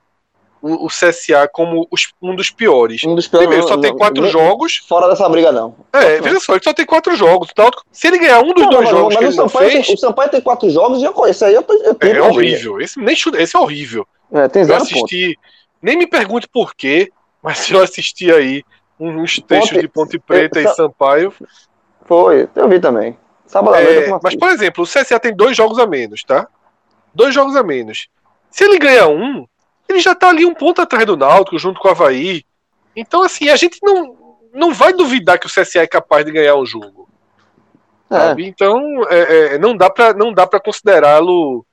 o, 0.62 0.86
o 0.86 0.90
CSA 0.90 1.48
como 1.48 1.88
os- 1.92 2.12
um 2.22 2.36
dos 2.36 2.50
piores. 2.50 3.04
Um 3.06 3.14
dos 3.16 3.28
piores. 3.28 3.48
Primeiro, 3.48 3.68
só 3.68 3.76
não- 3.76 3.82
tem 3.82 3.92
não- 3.92 3.98
quatro 3.98 4.22
nem- 4.24 4.32
jogos. 4.32 4.84
Fora 4.90 5.08
dessa 5.08 5.30
briga, 5.30 5.52
não. 5.52 5.76
É, 5.94 6.18
Não. 6.18 6.24
veja 6.24 6.40
só, 6.40 6.54
ele 6.56 6.64
só 6.64 6.74
tem 6.74 6.86
quatro 6.86 7.16
jogos. 7.16 7.50
Náutico- 7.56 7.84
se 7.92 8.08
ele 8.08 8.18
ganhar 8.18 8.42
um 8.42 8.52
dos 8.52 8.64
Não, 8.64 8.70
dois 8.72 8.82
mas, 8.86 8.90
jogos 8.90 9.14
mas 9.14 9.18
que 9.18 9.24
o, 9.24 9.28
ele 9.30 9.38
não 9.38 9.48
Sampaio 9.50 9.72
fez, 9.72 9.86
tem, 9.86 9.96
o 9.96 9.98
Sampaio 9.98 10.30
tem 10.32 10.42
quatro 10.42 10.70
jogos 10.70 11.02
e 11.02 11.06
eu, 11.06 11.14
esse 11.28 11.46
aí 11.46 11.54
eu, 11.54 11.64
eu 11.70 11.98
é, 12.02 12.22
horrível. 12.22 12.82
Esse, 12.82 13.00
nem, 13.00 13.14
esse 13.16 13.56
é 13.56 13.60
horrível. 13.60 14.08
É, 14.34 14.48
tem 14.50 14.64
Eu 14.64 14.68
zero 14.68 14.80
pontos. 14.80 14.92
assisti, 14.98 15.38
nem 15.82 15.96
me 15.98 16.08
pergunte 16.08 16.48
por 16.50 16.74
quê, 16.76 17.12
mas 17.46 17.70
eu 17.70 17.82
assisti 17.82 18.32
aí 18.32 18.64
uns 19.00 19.40
textos 19.40 19.70
Ponte- 19.72 19.82
de 19.82 19.88
Ponte 19.88 20.20
Preta 20.20 20.60
é, 20.60 20.64
e 20.64 20.68
Sampaio. 20.70 21.34
Foi, 22.06 22.50
eu 22.56 22.68
vi 22.68 22.80
também. 22.80 23.18
Sábado 23.46 23.76
à 23.76 23.82
noite 23.82 23.94
eu 23.96 24.02
É, 24.02 24.08
não 24.10 24.20
mas, 24.22 24.36
por 24.36 24.50
exemplo, 24.50 24.84
o 24.84 24.88
CSA 24.88 25.20
tem 25.20 25.36
dois 25.36 25.56
jogos 25.56 25.78
a 25.78 25.86
menos, 25.86 26.24
tá? 26.24 26.48
Dois 27.14 27.34
jogos 27.34 27.56
a 27.56 27.64
menos. 27.64 28.08
Se 28.50 28.64
ele 28.64 28.80
ganhar 28.80 29.08
um, 29.08 29.46
ele 29.88 30.00
já 30.00 30.16
tá 30.16 30.30
ali 30.30 30.46
um 30.46 30.54
ponto 30.54 30.82
atrás 30.82 31.06
do 31.06 31.16
Náutico, 31.16 31.60
junto 31.60 31.80
com 31.80 31.88
o 31.88 31.92
Havaí. 31.92 32.44
Então, 32.96 33.22
assim, 33.22 33.50
a 33.50 33.56
gente 33.56 33.78
não, 33.84 34.18
não 34.54 34.74
vai 34.74 34.94
duvidar 34.94 35.40
que 35.40 35.46
o 35.46 35.50
CSA 35.50 35.80
é 35.84 35.88
capaz 35.88 36.26
de 36.26 36.32
ganhar 36.32 36.56
um 36.56 36.66
jogo. 36.66 37.08
É? 38.10 38.42
Então, 38.42 38.80
é, 39.10 39.56
é, 39.56 39.58
não 39.58 39.76
dá 39.76 39.90
pra, 39.90 40.14
não 40.14 40.32
dá 40.34 40.48
para 40.48 40.60
considerá-lo 40.60 41.66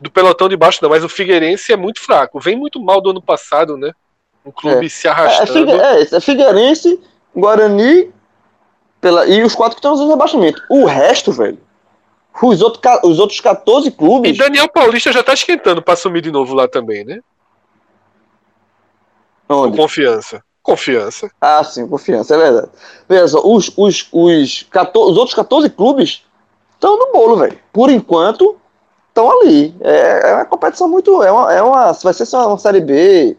do 0.00 0.10
pelotão 0.10 0.48
de 0.48 0.56
baixo, 0.56 0.78
não. 0.82 0.90
Mas 0.90 1.04
o 1.04 1.08
Figueirense 1.08 1.72
é 1.72 1.76
muito 1.76 2.00
fraco. 2.00 2.40
Vem 2.40 2.56
muito 2.56 2.80
mal 2.80 3.00
do 3.00 3.10
ano 3.10 3.22
passado, 3.22 3.76
né? 3.76 3.92
O 4.50 4.52
clube 4.52 4.90
se 4.90 5.06
é, 5.06 5.10
é, 5.10 5.12
arrastando. 5.12 5.70
É, 5.70 6.02
é 6.02 6.20
Figueirense, 6.20 7.00
Guarani 7.34 8.12
pela, 9.00 9.26
e 9.26 9.42
os 9.42 9.54
quatro 9.54 9.76
que 9.76 9.86
estão 9.86 9.96
no 9.96 10.10
rebaixamento. 10.10 10.60
O 10.68 10.84
resto, 10.84 11.32
velho, 11.32 11.58
os, 12.42 12.60
outros 12.60 12.82
ca- 12.82 13.00
os 13.04 13.18
outros 13.18 13.40
14 13.40 13.88
E 13.88 13.90
clubes. 13.90 14.36
Daniel 14.36 14.68
Paulista 14.68 15.12
já 15.12 15.22
tá 15.22 15.32
esquentando 15.32 15.80
pra 15.80 15.94
assumir 15.94 16.20
de 16.20 16.30
novo 16.30 16.54
lá 16.54 16.68
também, 16.68 17.04
né? 17.04 17.20
Com 19.48 19.54
Onde? 19.62 19.76
confiança. 19.76 20.42
Confiança. 20.62 21.30
Ah, 21.40 21.64
sim, 21.64 21.88
confiança, 21.88 22.34
é 22.34 22.38
verdade. 22.38 22.68
Veja 23.08 23.28
só, 23.28 23.40
os, 23.44 23.72
os, 23.76 24.08
os, 24.12 24.62
14, 24.70 25.10
os 25.12 25.16
outros 25.16 25.34
14 25.34 25.70
clubes 25.70 26.22
estão 26.74 26.98
no 26.98 27.12
bolo, 27.12 27.36
velho. 27.36 27.58
Por 27.72 27.90
enquanto, 27.90 28.56
estão 29.08 29.40
ali. 29.40 29.74
É, 29.80 30.30
é 30.30 30.34
uma 30.34 30.44
competição 30.44 30.88
muito. 30.88 31.22
É 31.22 31.32
uma, 31.32 31.52
é 31.52 31.62
uma, 31.62 31.92
vai 31.92 32.12
ser 32.12 32.26
só 32.26 32.46
uma 32.46 32.58
Série 32.58 32.80
B 32.80 33.36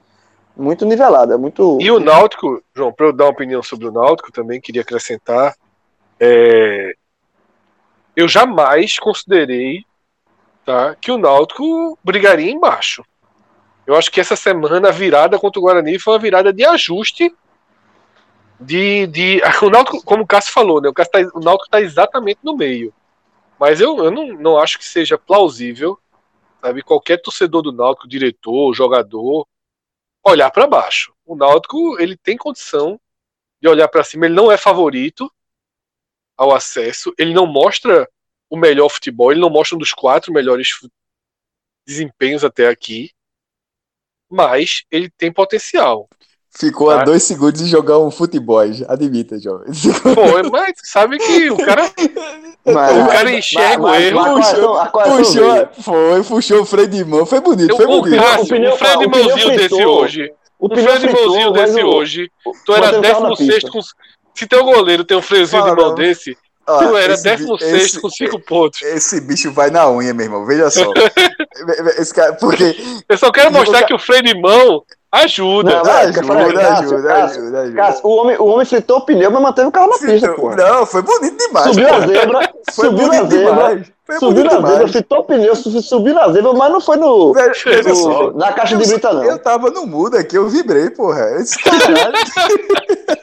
muito 0.56 0.86
nivelada. 0.86 1.38
Muito, 1.38 1.78
E 1.82 1.91
o 1.91 1.99
Náutico, 1.99 2.64
João, 2.76 2.91
para 2.91 3.07
eu 3.07 3.14
dar 3.14 3.26
uma 3.26 3.32
opinião 3.32 3.64
sobre 3.64 3.88
o 3.88 3.91
Náutico, 3.91 4.32
também 4.32 4.61
queria 4.61 4.82
acrescentar. 4.82 5.56
é, 6.19 6.94
eu 8.15 8.28
jamais 8.28 8.99
considerei 8.99 9.86
tá, 10.65 10.95
que 10.95 11.11
o 11.11 11.18
Náutico 11.18 11.98
brigaria 12.03 12.52
embaixo. 12.52 13.03
Eu 13.86 13.95
acho 13.95 14.11
que 14.11 14.19
essa 14.19 14.36
semana 14.36 14.90
a 14.90 14.91
virada 14.91 15.40
contra 15.40 15.60
o 15.60 15.64
Guarani 15.64 15.98
foi 15.98 16.14
uma 16.14 16.19
virada 16.19 16.53
de 16.53 16.64
ajuste 16.64 17.34
de, 18.60 19.07
de 19.07 19.41
o 19.64 19.69
Náutico, 19.69 20.03
como 20.03 20.23
o 20.23 20.28
Cássio 20.28 20.53
falou, 20.53 20.82
né? 20.82 20.90
O, 20.90 20.94
Cássio 20.94 21.11
tá, 21.11 21.19
o 21.34 21.40
Náutico 21.40 21.65
está 21.65 21.82
exatamente 21.82 22.40
no 22.44 22.56
meio. 22.56 22.94
Mas 23.60 23.80
eu, 23.80 23.98
eu 23.98 24.11
não, 24.11 24.28
não 24.28 24.57
acho 24.57 24.78
que 24.78 24.86
seja 24.86 25.18
plausível, 25.18 25.98
sabe, 26.61 26.82
qualquer 26.82 27.18
torcedor 27.22 27.61
do 27.61 27.72
Náutico, 27.72 28.07
diretor, 28.07 28.73
jogador, 28.73 29.45
olhar 30.23 30.52
para 30.52 30.68
baixo. 30.68 31.14
O 31.26 31.35
Náutico, 31.35 31.99
ele 31.99 32.18
tem 32.18 32.38
condição 32.38 32.99
de 33.61 33.68
olhar 33.68 33.88
para 33.88 34.03
cima, 34.03 34.26
ele 34.26 34.35
não 34.35 34.52
é 34.52 34.57
favorito 34.57 35.31
ao 36.35 36.53
acesso, 36.53 37.14
ele 37.18 37.34
não 37.34 37.45
mostra 37.45 38.10
o 38.49 38.57
melhor 38.57 38.89
futebol, 38.89 39.31
ele 39.31 39.39
não 39.39 39.49
mostra 39.49 39.76
um 39.76 39.80
dos 39.80 39.93
quatro 39.93 40.34
melhores 40.34 40.69
desempenhos 41.85 42.43
até 42.43 42.68
aqui, 42.68 43.11
mas 44.30 44.84
ele 44.89 45.10
tem 45.10 45.31
potencial. 45.31 46.10
Ficou 46.53 46.90
a 46.91 47.03
dois 47.03 47.23
segundos 47.23 47.61
de 47.61 47.69
jogar 47.69 47.98
um 47.99 48.11
futebol, 48.11 48.60
admita, 48.88 49.40
jovem. 49.40 49.73
Foi, 49.73 50.44
mas 50.52 50.73
sabe 50.84 51.18
que 51.18 51.49
o 51.49 51.57
cara. 51.57 51.90
Mas- 52.65 52.98
o 52.98 53.07
cara 53.07 53.32
enxerga 53.32 53.82
o 53.84 53.95
erro. 53.95 54.22
mas- 54.38 54.53
Puxou, 55.18 55.68
foi, 55.82 56.23
puxou 56.23 56.61
o 56.61 56.65
freio 56.65 56.88
de 56.90 57.03
mão, 57.06 57.26
foi 57.26 57.40
bonito, 57.40 57.76
foi 57.76 57.86
o, 57.86 58.02
bonito. 58.02 58.22
Cássio, 58.22 58.44
O 58.44 58.48
pneu- 58.49 58.73
o 58.73 58.78
Fred 58.78 58.95
o 58.95 59.10
pneu 59.10 59.26
Mãozinho 59.26 59.48
desse 59.49 59.69
fritou. 59.69 60.02
hoje. 60.02 60.34
O 60.60 60.65
O 60.65 60.69
pneu 60.69 60.84
Fred 60.84 60.99
fritou, 60.99 61.26
Mãozinho 61.28 61.52
desse 61.52 61.84
o- 61.84 61.88
hoje. 61.88 62.32
Tu 62.65 62.73
era 62.73 62.86
manteve 62.88 62.99
o 62.99 63.02
carro 63.14 63.23
na 63.23 63.30
16 63.30 63.53
pista. 63.64 63.72
com. 63.72 63.80
Se 64.36 64.48
teu 64.48 64.64
goleiro 64.64 65.03
tem 65.06 65.18
um 65.18 65.22
freiozinho 65.22 65.64
de 65.64 65.72
mão 65.76 65.95
desse, 65.95 66.38
Ó, 66.68 66.78
tu 66.80 66.96
era 66.98 67.14
esse 67.14 67.24
bi- 67.24 67.46
16 67.46 67.74
esse- 67.84 68.00
com 68.00 68.10
5 68.10 68.40
pontos. 68.40 68.82
Esse 68.84 69.20
bicho 69.20 69.52
vai 69.52 69.70
na 69.72 69.90
unha, 69.90 70.14
meu 70.14 70.26
irmão, 70.26 70.46
veja 70.46 70.70
só. 70.70 70.92
Esse 71.98 72.14
cara, 72.14 72.34
porque 72.34 72.76
Eu 73.10 73.18
só 73.18 73.32
quero 73.32 73.52
mostrar 73.52 73.84
que 73.84 73.94
o 73.94 74.00
freio 74.00 74.24
de 74.24 74.40
mão 74.40 74.84
ajuda. 75.12 75.70
Não, 75.84 75.92
ajuda, 75.92 76.22
Cássio, 76.22 76.32
ajuda, 76.32 76.62
Cássio, 76.62 77.44
ajuda, 77.44 77.62
ajuda. 77.62 77.76
Cássio, 77.82 78.02
o 78.06 78.10
homem, 78.16 78.38
o 78.38 78.46
homem 78.46 78.66
fritou 78.66 78.98
o 79.00 79.02
pneu, 79.06 79.30
mas 79.32 79.42
manteve 79.42 79.68
o 79.68 79.72
carro 79.72 79.90
na 79.90 79.98
pista, 79.98 80.34
pô. 80.34 80.56
Não, 80.56 80.86
foi 80.86 81.02
bonito 81.02 81.38
demais. 81.38 81.66
Subiu 81.68 81.88
pô. 81.90 81.94
a 81.96 82.00
zebra, 82.08 82.54
Foi 82.74 82.86
subiu 82.86 83.08
na 83.08 83.14
bonito 83.14 83.32
zebra, 83.32 83.54
demais. 83.54 83.88
Foi 84.06 84.20
subiu 84.20 84.44
na 84.46 84.52
zebra, 84.70 84.88
fritou 84.88 85.20
o 85.20 85.24
pneu, 85.24 85.56
su- 85.56 85.82
subiu 85.82 86.14
na 86.14 86.32
zebra, 86.32 86.54
mas 86.54 86.72
não 86.72 86.80
foi 86.82 86.98
no, 86.98 87.34
veja 87.34 87.90
no- 87.90 87.96
só. 87.96 88.32
na 88.34 88.54
caixa 88.54 88.78
de 88.78 88.88
brita, 88.88 89.12
não. 89.14 89.24
Eu 89.24 89.38
tava 89.40 89.70
no 89.70 89.86
mudo 89.86 90.16
aqui, 90.18 90.38
eu 90.38 90.48
vibrei, 90.48 90.90
porra. 90.90 91.32
Esse 91.40 91.58
caralho. 91.62 92.14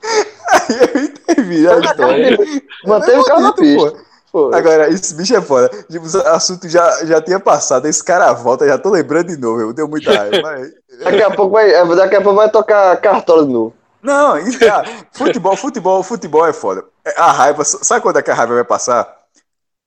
Aí 0.50 0.76
eu 0.80 1.04
entendi 1.04 1.37
a 1.50 1.78
história. 1.78 2.38
Manteve 2.84 3.18
o. 3.18 4.08
Pô. 4.30 4.54
Agora, 4.54 4.88
esse 4.90 5.14
bicho 5.14 5.34
é 5.34 5.40
foda. 5.40 5.70
Tipo, 5.90 6.06
o 6.06 6.28
assunto 6.28 6.68
já, 6.68 7.04
já 7.06 7.20
tinha 7.20 7.40
passado, 7.40 7.86
esse 7.86 8.04
cara 8.04 8.32
volta, 8.32 8.66
já 8.66 8.76
tô 8.76 8.90
lembrando 8.90 9.28
de 9.28 9.38
novo, 9.38 9.60
eu 9.60 9.72
deu 9.72 9.88
muita 9.88 10.12
raiva. 10.12 10.40
Mas... 10.42 10.70
Daqui 11.02 11.22
a 11.22 11.30
pouco 11.30 11.52
vai, 11.52 11.70
daqui 11.96 12.16
a 12.16 12.20
pouco 12.20 12.36
vai 12.36 12.50
tocar 12.50 12.96
cartola 13.00 13.46
de 13.46 13.52
novo. 13.52 13.74
Não, 14.02 14.34
ah, 14.34 14.84
futebol, 15.12 15.56
futebol, 15.56 16.02
futebol 16.02 16.46
é 16.46 16.52
foda. 16.52 16.84
É, 17.04 17.18
A 17.18 17.32
raiva, 17.32 17.64
sabe 17.64 18.00
quando 18.00 18.18
é 18.18 18.22
que 18.22 18.30
a 18.30 18.34
raiva 18.34 18.54
vai 18.54 18.64
passar? 18.64 19.17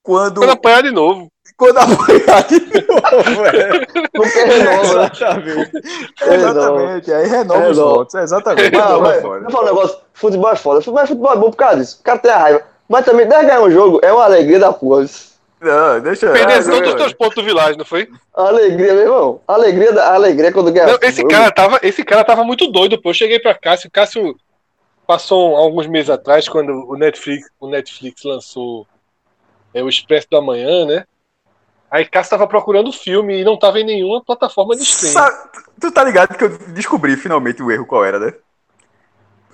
Quando, 0.04 0.42
Quando 0.42 0.50
apanhar 0.50 0.84
de 0.84 0.92
novo. 0.92 1.32
quando 1.56 1.78
apanhar 1.78 2.48
de 2.48 2.60
novo, 2.60 3.46
é. 3.46 3.86
Porque 4.12 4.40
renova, 4.40 5.02
né? 5.02 5.12
Exatamente. 5.12 5.72
É, 6.22 6.36
Exatamente. 6.36 7.14
Aí 7.14 7.28
renova 7.28 7.70
os 7.70 7.78
votos. 7.78 8.16
É 8.16 8.24
exatamente. 8.24 8.78
Mas, 8.78 9.24
eu 9.24 9.52
falo 9.52 9.64
um 9.64 9.66
negócio, 9.66 9.98
futebol 10.14 10.52
é 10.52 10.56
foda. 10.56 10.92
Mas 10.92 11.10
futebol 11.10 11.34
é 11.34 11.38
bom 11.38 11.52
por 11.52 11.58
causa 11.58 11.78
disso. 11.78 12.00
O 12.00 12.04
cara 12.04 12.20
tem 12.20 12.32
a 12.32 12.38
raiva. 12.38 12.64
Mas 12.90 13.06
também, 13.06 13.28
deve 13.28 13.46
ganhar 13.46 13.62
um 13.62 13.72
jogo, 13.72 14.00
é 14.04 14.12
uma 14.12 14.26
alegria 14.26 14.60
da 14.60 14.74
porra. 14.74 15.06
Não, 15.62 16.00
deixa 16.02 16.32
Perdeu 16.32 16.58
ah, 16.58 16.64
todos 16.64 16.90
os 16.90 16.96
teus 16.96 17.14
pontos 17.14 17.36
do 17.36 17.44
Village, 17.44 17.78
não 17.78 17.86
foi? 17.86 18.10
Alegria, 18.34 18.94
meu 18.94 19.04
irmão. 19.04 19.42
Alegria, 19.48 19.94
da, 19.94 20.14
alegria 20.14 20.50
é 20.50 20.52
quando 20.52 20.72
ganha. 20.72 20.88
Não, 20.88 20.98
esse, 21.02 21.24
cara 21.24 21.52
tava, 21.52 21.80
esse 21.84 22.04
cara 22.04 22.24
tava 22.24 22.44
muito 22.44 22.68
doido, 22.68 23.00
pô. 23.00 23.12
Eu 23.12 23.14
cheguei 23.14 23.40
pra 23.40 23.54
Cássio, 23.54 23.88
o 23.88 23.92
Cássio 23.92 24.36
passou 25.06 25.56
alguns 25.56 25.86
meses 25.86 26.10
atrás, 26.10 26.50
quando 26.50 26.72
o 26.90 26.98
Netflix, 26.98 27.48
o 27.60 27.68
Netflix 27.70 28.24
lançou 28.24 28.88
é, 29.74 29.84
o 29.84 29.90
Expresso 29.90 30.28
da 30.32 30.42
Manhã, 30.42 30.86
né? 30.86 31.06
Aí 31.90 32.06
Cássio 32.06 32.32
tava 32.32 32.48
procurando 32.48 32.88
o 32.90 32.94
filme 32.94 33.42
e 33.42 33.44
não 33.44 33.60
tava 33.60 33.80
em 33.80 33.84
nenhuma 33.86 34.24
plataforma 34.24 34.76
de 34.76 34.84
streaming. 34.84 35.14
Sabe, 35.14 35.50
tu 35.80 35.92
tá 35.92 36.04
ligado 36.04 36.38
que 36.38 36.44
eu 36.44 36.58
descobri 36.70 37.18
finalmente 37.18 37.62
o 37.62 37.70
erro 37.70 37.86
qual 37.86 38.06
era, 38.06 38.18
né? 38.18 38.34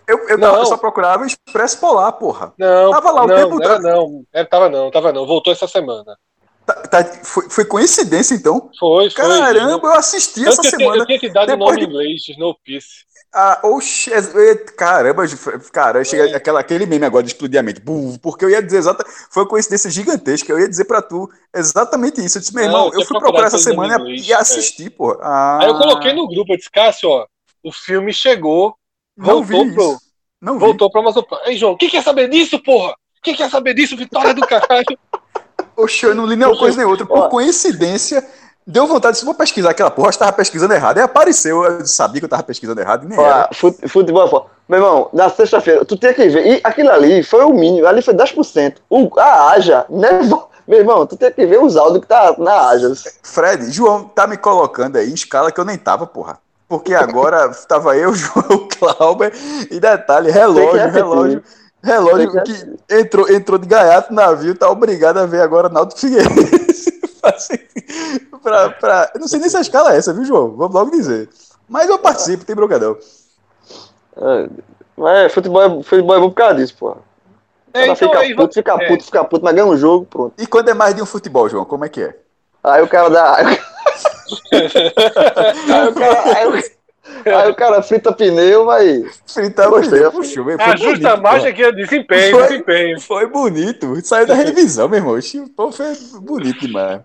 Eu, 0.08 0.20
eu, 0.30 0.40
tava- 0.40 0.58
eu 0.60 0.66
só 0.66 0.78
procurava 0.78 1.24
o 1.24 1.26
Expresso 1.26 1.80
Polar, 1.80 2.14
porra. 2.14 2.54
Não, 2.58 2.92
Tava 2.92 3.12
lá 3.12 3.24
o 3.24 3.28
não, 3.28 3.36
tempo 3.36 3.62
era 3.62 3.80
não, 3.80 4.24
era, 4.32 4.46
tava 4.46 4.70
não, 4.70 4.90
tava 4.92 5.12
não. 5.12 5.26
Voltou 5.26 5.52
essa 5.52 5.68
semana. 5.68 6.18
Tá- 6.66 6.76
tá- 6.76 7.04
foi, 7.24 7.50
foi 7.50 7.66
coincidência, 7.66 8.36
então? 8.36 8.70
Foi, 8.80 9.10
foi. 9.10 9.22
Caramba, 9.22 9.88
eu 9.88 9.94
assisti 9.94 10.44
Tanto 10.46 10.50
essa 10.62 10.68
eu, 10.68 10.72
tinha, 10.72 10.78
semana. 10.78 11.02
eu 11.02 11.06
tinha 11.06 11.20
te 11.20 11.30
dado 11.30 11.54
o 11.54 11.58
nome 11.58 11.78
de- 11.78 11.84
em 11.84 11.88
inglês, 11.88 12.22
Snowpiece. 12.30 13.06
Ah, 13.40 13.60
oxe, 13.62 14.12
é- 14.12 14.18
é- 14.18 14.56
caramba, 14.56 15.24
cara, 15.72 16.04
chega 16.04 16.28
É. 16.32 16.36
aquela, 16.36 16.60
aquele 16.60 16.88
meme 16.88 17.06
agora 17.06 17.22
de 17.24 17.30
explodir 17.30 17.60
a 17.60 17.62
mente. 17.64 17.80
Porque 18.20 18.44
eu 18.44 18.50
ia 18.50 18.64
dizer 18.64 18.78
exata, 18.80 19.06
foi 19.30 19.44
uma 19.44 19.50
coincidência 19.50 19.92
gigantesca. 19.92 20.52
Eu 20.52 20.60
ia 20.60 20.68
dizer 20.68 20.86
pra 20.86 21.04
tu 21.04 21.30
exatamente 21.56 22.20
isso. 22.26 22.40
Eu 22.40 22.42
disse, 22.42 22.56
meu 22.56 22.64
Não, 22.66 22.72
irmão, 22.72 22.94
eu 22.94 23.02
eu 23.02 23.06
fui 23.06 23.20
procurar 23.20 23.46
essa 23.46 23.60
semana 23.60 24.00
inglês, 24.00 24.28
e 24.28 24.34
assisti, 24.34 24.90
pô. 24.90 25.16
Ah, 25.22 25.60
Aí 25.62 25.68
eu 25.68 25.78
coloquei 25.78 26.14
no 26.14 26.28
grupo, 26.28 26.52
eu 26.54 26.58
disse, 26.58 26.72
Cássio, 26.72 27.10
ó, 27.10 27.28
o 27.64 27.72
filme 27.72 28.12
chegou, 28.12 28.76
Não 29.16 29.44
vi 29.44 29.54
voltou 29.54 29.74
pro, 29.76 29.92
isso. 29.92 30.02
Não 30.42 30.54
vi. 30.56 30.60
voltou 30.60 30.90
pra 30.90 31.02
Amazon 31.02 31.24
Prime. 31.24 31.42
Ei, 31.46 31.58
João, 31.58 31.78
quem 31.78 31.90
quer 31.90 32.02
saber 32.02 32.28
disso, 32.30 32.58
porra? 32.64 32.96
Quem 33.22 33.36
quer 33.36 33.52
saber 33.52 33.76
disso? 33.76 33.96
Vitória 33.96 34.34
do 34.34 34.42
caralho. 34.48 34.98
Oxe, 35.78 36.08
eu 36.08 36.16
não 36.16 36.26
li 36.26 36.36
nenhuma 36.36 36.58
coisa 36.58 36.76
nem 36.76 36.88
outra. 36.88 37.06
Por 37.06 37.30
coincidência, 37.30 38.28
deu 38.68 38.86
vontade 38.86 39.18
de 39.18 39.26
vou 39.26 39.34
pesquisar 39.34 39.70
aquela 39.72 39.90
porra. 39.90 40.10
Eu 40.10 40.14
tava 40.18 40.34
pesquisando 40.34 40.74
errado. 40.74 40.98
Aí 40.98 41.04
apareceu, 41.04 41.64
eu 41.64 41.86
sabia 41.88 42.20
que 42.20 42.26
eu 42.26 42.30
tava 42.30 42.44
pesquisando 42.44 42.82
errado 42.82 43.06
e 43.06 43.08
nem 43.08 43.18
era. 43.18 43.50
Fut- 43.54 43.88
futebol 43.88 44.28
foda. 44.30 44.46
Meu 44.68 44.80
irmão, 44.80 45.10
na 45.14 45.30
sexta-feira, 45.30 45.86
tu 45.86 45.96
tem 45.96 46.14
que 46.14 46.28
ver. 46.28 46.46
E 46.46 46.62
aquilo 46.64 46.92
ali 46.92 47.24
foi 47.24 47.46
o 47.46 47.54
mínimo, 47.54 47.88
ali 47.88 48.02
foi 48.02 48.14
10%. 48.14 48.76
O, 48.90 49.10
a 49.18 49.52
Aja, 49.52 49.86
né? 49.90 50.10
Meu 50.68 50.80
irmão, 50.80 51.06
tu 51.08 51.16
tem 51.16 51.32
que 51.32 51.46
ver 51.46 51.64
os 51.64 51.78
áudios 51.78 52.02
que 52.02 52.08
tá 52.08 52.36
na 52.38 52.68
Aja. 52.68 52.92
Fred, 53.24 53.72
João 53.72 54.04
tá 54.04 54.28
me 54.28 54.36
colocando 54.36 54.98
aí 54.98 55.10
em 55.10 55.14
escala 55.14 55.50
que 55.50 55.60
eu 55.62 55.64
nem 55.64 55.78
tava, 55.78 56.06
porra. 56.06 56.38
Porque 56.68 56.94
agora 56.94 57.50
tava 57.70 57.96
eu, 57.96 58.14
João, 58.14 58.68
Clauber 58.78 59.32
e 59.72 59.80
detalhe, 59.80 60.30
relógio, 60.30 60.90
relógio. 60.92 61.44
Relógio 61.82 62.44
que 62.44 62.76
entrou, 62.94 63.30
entrou 63.32 63.58
de 63.58 63.66
gaiato 63.66 64.10
no 64.10 64.18
navio, 64.18 64.56
tá 64.56 64.70
obrigado 64.70 65.20
a 65.20 65.26
ver 65.26 65.40
agora 65.42 65.70
Náutico 65.70 66.02
Figueirense. 66.02 66.97
Assim, 67.28 67.58
pra, 68.42 68.70
pra, 68.70 69.12
eu 69.14 69.20
não 69.20 69.28
sei 69.28 69.40
nem 69.40 69.50
se 69.50 69.58
a 69.58 69.62
escala 69.62 69.94
é 69.94 69.98
essa, 69.98 70.14
viu, 70.14 70.26
João? 70.26 70.56
Vamos 70.56 70.74
logo 70.74 70.92
dizer. 70.92 71.30
Mas 71.68 71.90
eu 71.90 72.00
participo, 72.00 72.46
tem 72.46 72.56
bronca 72.56 72.80
não. 72.80 72.98
É, 74.16 74.50
Mas 74.96 75.34
futebol 75.34 75.62
é, 75.62 75.84
futebol 75.84 76.16
é 76.16 76.20
bom 76.20 76.30
por 76.30 76.36
causa 76.36 76.56
disso, 76.56 76.76
porra. 76.78 76.98
É, 77.74 77.84
então, 77.84 77.96
fica 77.96 78.20
aí, 78.20 78.36
puto, 78.36 78.54
fica 78.54 78.74
é. 78.74 78.88
puto, 78.88 79.04
fica 79.04 79.24
puto, 79.24 79.44
mas 79.46 79.54
ganha 79.54 79.68
um 79.68 79.78
jogo, 79.78 80.06
pronto. 80.06 80.34
E 80.38 80.48
quando 80.48 80.70
é 80.70 80.74
mais 80.74 80.96
de 80.96 81.02
um 81.02 81.06
futebol, 81.06 81.48
João, 81.50 81.66
como 81.66 81.86
é 81.86 81.90
que 81.90 82.02
é? 82.02 82.16
Aí 82.64 82.82
o 82.82 82.88
cara 82.88 83.10
dá. 83.10 83.36
Aí 83.36 83.46
o 85.88 85.94
cara, 85.94 86.38
aí 86.38 86.48
o, 86.48 86.54
aí 87.38 87.52
o 87.52 87.56
cara 87.56 87.82
frita 87.82 88.12
pneu, 88.12 88.66
vai. 88.66 89.04
Fritar 89.26 89.70
Gostei. 89.70 90.02
puxou, 90.10 90.44
foi 90.44 90.56
A 90.56 90.76
justa 90.76 91.10
bonito, 91.10 91.22
marcha 91.22 91.38
porra. 91.40 91.50
aqui 91.50 91.64
é 91.64 91.72
desempenho, 91.72 92.32
Foi. 92.32 92.48
desempenho. 92.48 93.00
Foi 93.00 93.28
bonito, 93.28 94.06
saiu 94.06 94.26
da 94.26 94.34
revisão, 94.34 94.90
meu 94.90 95.00
irmão. 95.00 95.20
Pô, 95.56 95.72
foi 95.72 95.94
bonito 96.22 96.60
demais. 96.60 97.02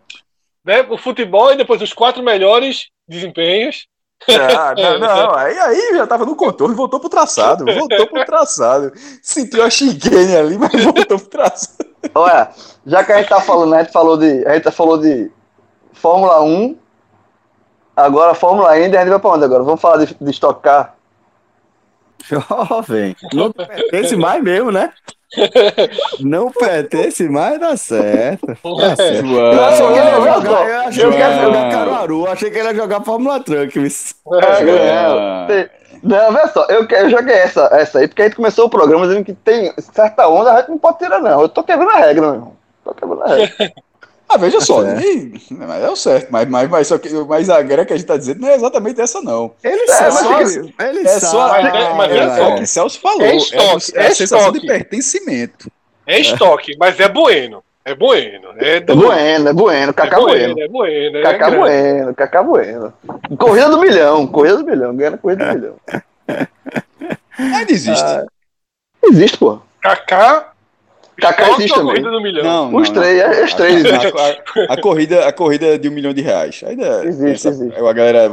Né? 0.64 0.82
O 0.82 0.96
futebol 0.96 1.52
e 1.52 1.56
depois 1.56 1.82
os 1.82 1.92
quatro 1.92 2.22
melhores 2.22 2.88
desempenhos. 3.08 3.86
Ah, 4.28 4.74
não, 4.78 4.98
não, 4.98 5.34
aí, 5.34 5.58
aí 5.58 5.96
já 5.96 6.06
tava 6.06 6.24
no 6.24 6.36
contorno, 6.36 6.76
voltou 6.76 7.00
pro 7.00 7.08
traçado, 7.08 7.64
voltou 7.64 8.06
pro 8.06 8.24
traçado. 8.24 8.92
Sentiu 9.22 9.64
a 9.64 9.70
chicane 9.70 10.36
ali, 10.36 10.56
mas 10.56 10.72
voltou 10.84 11.18
pro 11.18 11.28
traçado. 11.28 11.90
Olha, 12.14 12.50
já 12.86 13.04
que 13.04 13.12
a 13.12 13.18
gente 13.18 13.28
tá 13.28 13.40
falando, 13.40 13.74
a 13.74 13.82
gente 13.82 13.92
falou 13.92 14.16
de. 14.16 14.46
A 14.46 14.54
gente 14.54 14.70
falou 14.70 14.98
de 14.98 15.30
Fórmula 15.92 16.42
1. 16.42 16.76
Agora 17.94 18.34
Fórmula 18.34 18.78
Indy, 18.78 18.96
a 18.96 19.00
gente 19.00 19.10
vai 19.10 19.20
pra 19.20 19.30
onde 19.30 19.44
agora? 19.44 19.62
Vamos 19.62 19.80
falar 19.80 20.04
de, 20.04 20.14
de 20.14 20.30
Stock 20.30 20.62
Car. 20.62 20.96
Jovem, 22.24 23.16
não 23.32 23.52
pertence 23.52 24.16
mais 24.16 24.42
mesmo, 24.42 24.70
né? 24.70 24.92
Não 26.20 26.50
pertence 26.50 27.28
mais, 27.28 27.58
dá 27.58 27.76
certo. 27.76 28.46
Dá 28.46 28.96
certo. 28.96 29.26
Eu 29.26 29.64
achei 29.64 29.86
que 29.86 29.92
ele 29.98 30.08
ia 30.08 30.20
jogar, 30.34 30.68
eu 30.68 30.80
achei 30.80 31.02
que 31.02 31.14
ele 31.14 31.18
ia 31.18 31.42
jogar 31.42 31.70
Caruaru, 31.70 32.26
achei 32.26 32.50
que 32.50 32.58
ele 32.58 32.68
ia 32.68 32.74
jogar 32.74 33.00
Fórmula 33.02 33.40
Truck. 33.40 33.78
É. 33.78 35.46
Tem- 35.46 35.70
Não, 36.02 36.32
vê 36.32 36.46
só, 36.48 36.66
eu, 36.68 36.86
eu 36.88 37.10
joguei 37.10 37.34
essa, 37.34 37.68
essa 37.72 37.98
aí, 38.00 38.08
porque 38.08 38.22
a 38.22 38.24
gente 38.26 38.36
começou 38.36 38.66
o 38.66 38.70
programa 38.70 39.06
dizendo 39.06 39.24
que 39.24 39.32
tem 39.34 39.72
certa 39.78 40.26
onda, 40.28 40.52
a 40.52 40.56
gente 40.60 40.70
não 40.70 40.78
pode 40.78 40.98
tirar, 40.98 41.20
não. 41.20 41.40
Eu 41.42 41.48
tô 41.48 41.62
quebrando 41.62 41.90
a 41.92 41.96
regra, 41.98 42.20
meu 42.22 42.34
irmão. 42.34 42.52
Tô 42.84 42.92
quebrando 42.94 43.22
a 43.22 43.28
regra. 43.36 43.72
Ah, 44.32 44.38
veja 44.38 44.60
só, 44.60 44.82
É. 44.84 44.94
mas 45.50 45.82
é 45.84 45.88
o 45.90 45.96
certo, 45.96 46.28
mas, 46.30 46.48
mas, 46.48 46.68
mas, 46.70 46.86
só 46.86 46.96
que, 46.98 47.10
mas 47.24 47.50
a 47.50 47.60
grega 47.60 47.84
que 47.84 47.92
a 47.92 47.96
gente 47.96 48.06
tá 48.06 48.16
dizendo 48.16 48.40
não 48.40 48.48
é 48.48 48.54
exatamente 48.54 49.00
essa, 49.00 49.20
não. 49.20 49.52
Ele 49.62 49.82
É, 49.82 49.86
sabe, 49.88 50.72
ele 50.80 51.00
É 51.06 51.18
só, 51.20 51.48
sabe. 51.48 51.62
Mas 51.64 51.74
é- 51.74 51.94
mas 51.94 52.10
é, 52.12 52.16
é 52.16 52.22
é 52.22 52.36
só. 52.36 52.48
o 52.48 52.54
que 52.56 52.66
Celso 52.66 53.00
falou. 53.00 53.22
É 53.22 53.30
É, 53.32 53.36
estoque, 53.36 53.92
é 53.98 54.02
é 54.02 54.06
a 54.06 54.14
sensação 54.14 54.38
estoque. 54.38 54.60
de 54.60 54.66
pertencimento. 54.66 55.70
É 56.06 56.18
estoque, 56.20 56.76
mas 56.78 56.98
é 56.98 57.08
bueno. 57.08 57.62
É 57.84 57.94
bueno. 57.94 58.50
É 58.58 58.76
É 58.76 58.80
do... 58.80 58.94
bueno, 58.96 59.48
é 59.48 59.52
bueno, 59.52 59.90
É 59.90 59.92
Cacá 59.92 60.18
bueno. 60.20 60.54
bueno, 60.54 60.60
é 60.62 60.68
bueno. 60.68 61.18
é 61.18 61.22
Cacá 61.22 61.38
grande. 61.50 61.56
bueno, 61.58 62.14
Cacá 62.14 62.42
bueno. 62.42 62.92
Corrida 63.38 63.68
do 63.68 63.78
milhão, 63.80 64.26
corrida 64.28 64.56
do 64.58 64.64
milhão, 64.64 64.96
ganhando 64.96 65.18
corrida 65.18 65.44
do 65.52 65.58
milhão. 65.58 65.76
Ainda 67.38 67.72
existe. 67.72 68.02
Ah, 68.02 68.24
Existe, 69.04 69.36
pô. 69.36 69.60
Kaká. 69.80 70.51
Kaká 71.20 71.50
existe 71.52 71.74
também. 71.74 71.86
corrida 71.94 72.10
do 72.10 72.20
milhão. 72.20 72.42
não, 72.44 72.76
Os 72.80 72.88
não, 72.88 72.94
três, 73.02 73.18
não. 73.22 73.32
é, 73.32 73.44
os 73.44 73.54
três 73.54 73.84
A, 73.84 73.88
existem. 73.88 74.12
a- 74.68 74.72
a 74.72 74.80
corrida, 74.80 75.26
a 75.28 75.32
corrida 75.32 75.78
de 75.78 75.88
um 75.88 75.92
milhão 75.92 76.12
de 76.12 76.22
reais. 76.22 76.62
Ainda 76.66 77.04
Existe, 77.04 77.48
existe. 77.48 77.76
A 77.78 77.92
galera 77.92 78.28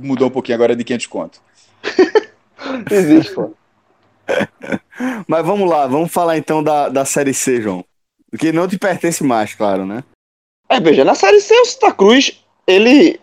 mudou 0.00 0.28
um 0.28 0.30
pouquinho 0.30 0.56
agora 0.56 0.74
de 0.76 0.84
500 0.84 1.06
conto. 1.06 1.40
Existe, 2.90 3.32
pô. 3.34 3.52
Mas 5.26 5.44
vamos 5.46 5.68
lá, 5.68 5.86
vamos 5.86 6.12
falar 6.12 6.36
então 6.36 6.62
da, 6.62 6.88
da 6.88 7.04
Série 7.04 7.34
C, 7.34 7.60
João. 7.60 7.84
Que 8.38 8.52
não 8.52 8.68
te 8.68 8.78
pertence 8.78 9.24
mais, 9.24 9.54
claro, 9.54 9.84
né? 9.84 10.04
É, 10.68 10.78
veja, 10.78 11.04
na 11.04 11.14
Série 11.14 11.40
C, 11.40 11.52
o 11.54 11.64
Santa 11.64 11.92
Cruz, 11.92 12.44
ele 12.66 13.18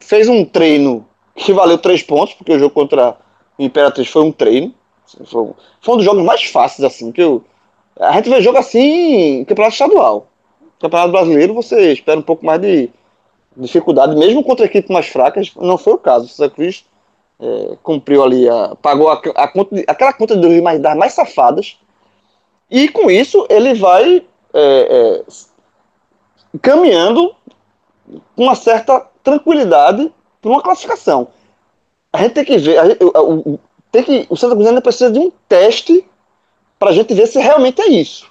fez 0.00 0.28
um 0.28 0.44
treino 0.44 1.06
que 1.36 1.52
valeu 1.52 1.78
três 1.78 2.02
pontos, 2.02 2.34
porque 2.34 2.52
o 2.52 2.58
jogo 2.58 2.74
contra 2.74 3.16
o 3.56 3.62
Imperatriz 3.62 4.08
foi 4.08 4.22
um 4.22 4.32
treino. 4.32 4.74
Foi 5.26 5.42
um, 5.42 5.54
foi 5.80 5.94
um 5.94 5.96
dos 5.98 6.04
jogos 6.04 6.24
mais 6.24 6.42
fáceis, 6.44 6.84
assim, 6.84 7.12
que 7.12 7.22
eu... 7.22 7.44
A 8.00 8.12
gente 8.12 8.30
vê 8.30 8.40
jogo 8.40 8.58
assim 8.58 8.80
em 9.40 9.44
campeonato 9.44 9.74
estadual. 9.74 10.26
Campeonato 10.80 11.12
brasileiro, 11.12 11.52
você 11.52 11.92
espera 11.92 12.18
um 12.18 12.22
pouco 12.22 12.44
mais 12.44 12.60
de 12.60 12.88
dificuldade, 13.56 14.16
mesmo 14.16 14.42
contra 14.42 14.64
equipes 14.64 14.90
mais 14.90 15.06
fracas, 15.06 15.52
não 15.56 15.76
foi 15.76 15.92
o 15.92 15.98
caso. 15.98 16.24
O 16.24 16.28
Santa 16.28 16.54
Cruz 16.54 16.84
é, 17.38 17.76
cumpriu 17.82 18.22
ali, 18.22 18.48
a, 18.48 18.74
pagou 18.80 19.08
a, 19.10 19.20
a 19.34 19.48
conta 19.48 19.74
de- 19.74 19.84
aquela 19.86 20.12
conta 20.12 20.36
de 20.36 20.60
mais, 20.62 20.80
das 20.80 20.96
mais 20.96 21.12
safadas, 21.12 21.78
e 22.70 22.88
com 22.88 23.10
isso 23.10 23.46
ele 23.50 23.74
vai 23.74 24.24
é, 24.54 24.62
é, 24.62 25.24
caminhando 26.62 27.34
com 28.34 28.44
uma 28.44 28.54
certa 28.54 29.06
tranquilidade 29.22 30.10
para 30.40 30.50
uma 30.50 30.62
classificação. 30.62 31.28
A 32.12 32.22
gente 32.22 32.32
tem 32.32 32.44
que 32.44 32.56
ver, 32.56 32.76
tem 33.92 34.02
que, 34.02 34.26
o 34.30 34.36
Santa 34.36 34.54
Cruz 34.54 34.68
ainda 34.68 34.80
precisa 34.80 35.10
de 35.10 35.18
um 35.18 35.30
teste 35.48 36.08
para 36.80 36.90
a 36.90 36.92
gente 36.94 37.12
ver 37.12 37.26
se 37.26 37.38
realmente 37.38 37.80
é 37.82 37.88
isso. 37.90 38.26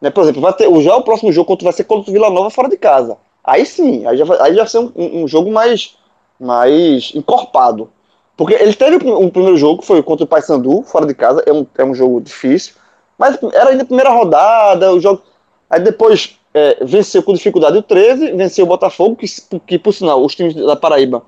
Né? 0.00 0.10
Por 0.10 0.24
exemplo, 0.24 0.42
vai 0.42 0.52
ter, 0.52 0.68
já 0.82 0.96
o 0.96 1.02
próximo 1.02 1.32
jogo 1.32 1.46
contra, 1.46 1.64
vai 1.64 1.72
ser 1.72 1.84
contra 1.84 2.10
o 2.10 2.12
Vila 2.12 2.28
Nova 2.28 2.50
fora 2.50 2.68
de 2.68 2.76
casa. 2.76 3.16
Aí 3.44 3.64
sim, 3.64 4.04
aí 4.04 4.16
já 4.16 4.24
aí 4.42 4.54
já 4.54 4.62
vai 4.62 4.68
ser 4.68 4.78
um, 4.80 4.92
um- 4.96 5.28
jogo 5.28 5.52
mais, 5.52 5.96
mais 6.38 7.12
encorpado. 7.14 7.88
Porque 8.36 8.54
ele 8.54 8.74
teve 8.74 8.96
um 9.08 9.30
primeiro 9.30 9.56
jogo, 9.56 9.80
que 9.80 9.86
foi 9.86 10.02
contra 10.02 10.24
o 10.24 10.26
Paysandu, 10.26 10.82
fora 10.82 11.06
de 11.06 11.14
casa, 11.14 11.42
é 11.46 11.52
um, 11.52 11.64
é 11.78 11.84
um 11.84 11.94
jogo 11.94 12.20
difícil. 12.20 12.74
Mas 13.16 13.38
era 13.54 13.70
ainda 13.70 13.84
a 13.84 13.86
primeira 13.86 14.10
rodada, 14.10 14.92
o 14.92 15.00
jogo. 15.00 15.22
Aí 15.70 15.80
depois 15.80 16.36
é, 16.52 16.84
venceu 16.84 17.22
com 17.22 17.32
dificuldade 17.32 17.78
o 17.78 17.82
13, 17.82 18.32
venceu 18.32 18.64
o 18.64 18.68
Botafogo, 18.68 19.16
que, 19.16 19.26
que 19.66 19.78
por 19.78 19.92
sinal, 19.94 20.22
os 20.22 20.34
times 20.34 20.54
da 20.54 20.76
Paraíba 20.76 21.22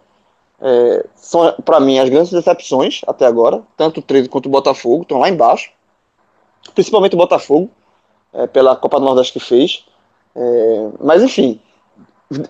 é, 0.61 1.07
são, 1.15 1.55
para 1.65 1.81
mim, 1.81 1.99
as 1.99 2.09
grandes 2.09 2.33
decepções 2.33 3.01
até 3.07 3.25
agora. 3.27 3.63
Tanto 3.77 4.01
o 4.01 4.03
13 4.03 4.29
quanto 4.29 4.47
o 4.47 4.51
Botafogo 4.51 5.03
estão 5.03 5.19
lá 5.19 5.29
embaixo. 5.31 5.71
Principalmente 6.75 7.15
o 7.15 7.19
Botafogo, 7.19 7.71
é, 8.33 8.47
pela 8.47 8.77
Copa 8.77 8.99
do 8.99 9.07
Nordeste 9.07 9.33
que 9.35 9.41
fez. 9.41 9.85
É, 10.35 10.89
mas 11.01 11.23
enfim, 11.23 11.61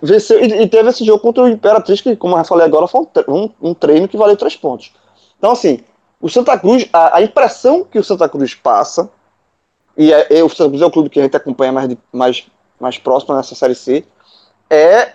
venceu 0.02 0.42
e, 0.44 0.66
teve 0.68 0.88
esse 0.90 1.04
jogo 1.04 1.20
contra 1.20 1.44
o 1.44 1.48
Imperatriz, 1.48 2.00
que, 2.00 2.16
como 2.16 2.36
eu 2.36 2.44
falei 2.44 2.66
agora, 2.66 2.86
foi 2.86 3.06
um, 3.28 3.50
um- 3.62 3.74
treino 3.74 4.08
que 4.08 4.16
valeu 4.16 4.36
três 4.36 4.56
pontos. 4.56 4.92
Então, 5.38 5.52
assim, 5.52 5.80
o 6.20 6.28
Santa 6.28 6.58
Cruz, 6.58 6.88
a, 6.92 7.18
a 7.18 7.22
impressão 7.22 7.84
que 7.84 7.98
o 7.98 8.04
Santa 8.04 8.28
Cruz 8.28 8.54
passa, 8.54 9.08
e 9.96 10.12
é, 10.12 10.38
é- 10.38 10.44
o 10.44 10.48
Santa 10.48 10.70
Cruz 10.70 10.82
é 10.82 10.86
o 10.86 10.90
clube 10.90 11.08
que 11.10 11.20
a 11.20 11.22
gente 11.22 11.36
acompanha 11.36 11.72
mais, 11.72 11.88
de- 11.88 11.98
mais, 12.12 12.46
mais 12.80 12.98
próximo 12.98 13.34
nessa 13.36 13.54
Série 13.54 13.74
C, 13.74 14.04
é, 14.68 15.12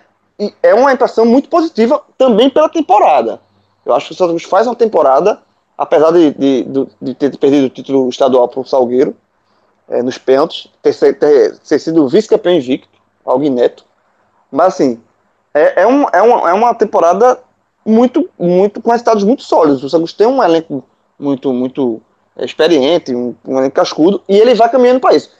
é 0.62 0.74
uma 0.74 0.92
impressão 0.92 1.24
muito 1.24 1.48
positiva 1.48 2.02
também 2.18 2.50
pela 2.50 2.68
temporada. 2.68 3.40
Eu 3.84 3.94
acho 3.94 4.06
que 4.08 4.12
o 4.12 4.16
Santa 4.16 4.30
Cruz 4.30 4.44
faz 4.44 4.66
uma 4.66 4.74
temporada, 4.74 5.42
apesar 5.76 6.12
de, 6.12 6.30
de, 6.32 6.66
de 7.00 7.14
ter 7.14 7.36
perdido 7.36 7.66
o 7.66 7.70
título 7.70 8.08
estadual 8.08 8.48
para 8.48 8.60
o 8.60 8.64
Salgueiro, 8.64 9.16
é, 9.88 10.02
nos 10.02 10.18
pênaltis, 10.18 10.68
ter, 10.82 10.94
ter, 10.94 11.58
ter 11.58 11.78
sido 11.78 12.08
vice-campeão 12.08 12.54
invicto, 12.54 12.88
algo 13.24 13.44
inédito. 13.44 13.84
Mas 14.50 14.74
assim, 14.74 15.00
é, 15.52 15.82
é, 15.82 15.86
um, 15.86 16.06
é, 16.12 16.22
uma, 16.22 16.50
é 16.50 16.52
uma 16.52 16.74
temporada 16.74 17.38
muito, 17.84 18.28
muito 18.38 18.80
com 18.80 18.90
resultados 18.90 19.24
muito 19.24 19.42
sólidos. 19.42 19.84
O 19.84 19.90
Santos 19.90 20.12
tem 20.12 20.26
um 20.26 20.42
elenco 20.42 20.84
muito, 21.18 21.52
muito 21.52 22.00
é, 22.36 22.44
experiente, 22.44 23.14
um, 23.14 23.34
um 23.46 23.58
elenco 23.58 23.76
cascudo, 23.76 24.22
e 24.28 24.36
ele 24.36 24.54
vai 24.54 24.70
caminhando 24.70 25.00
para 25.00 25.14
isso. 25.14 25.30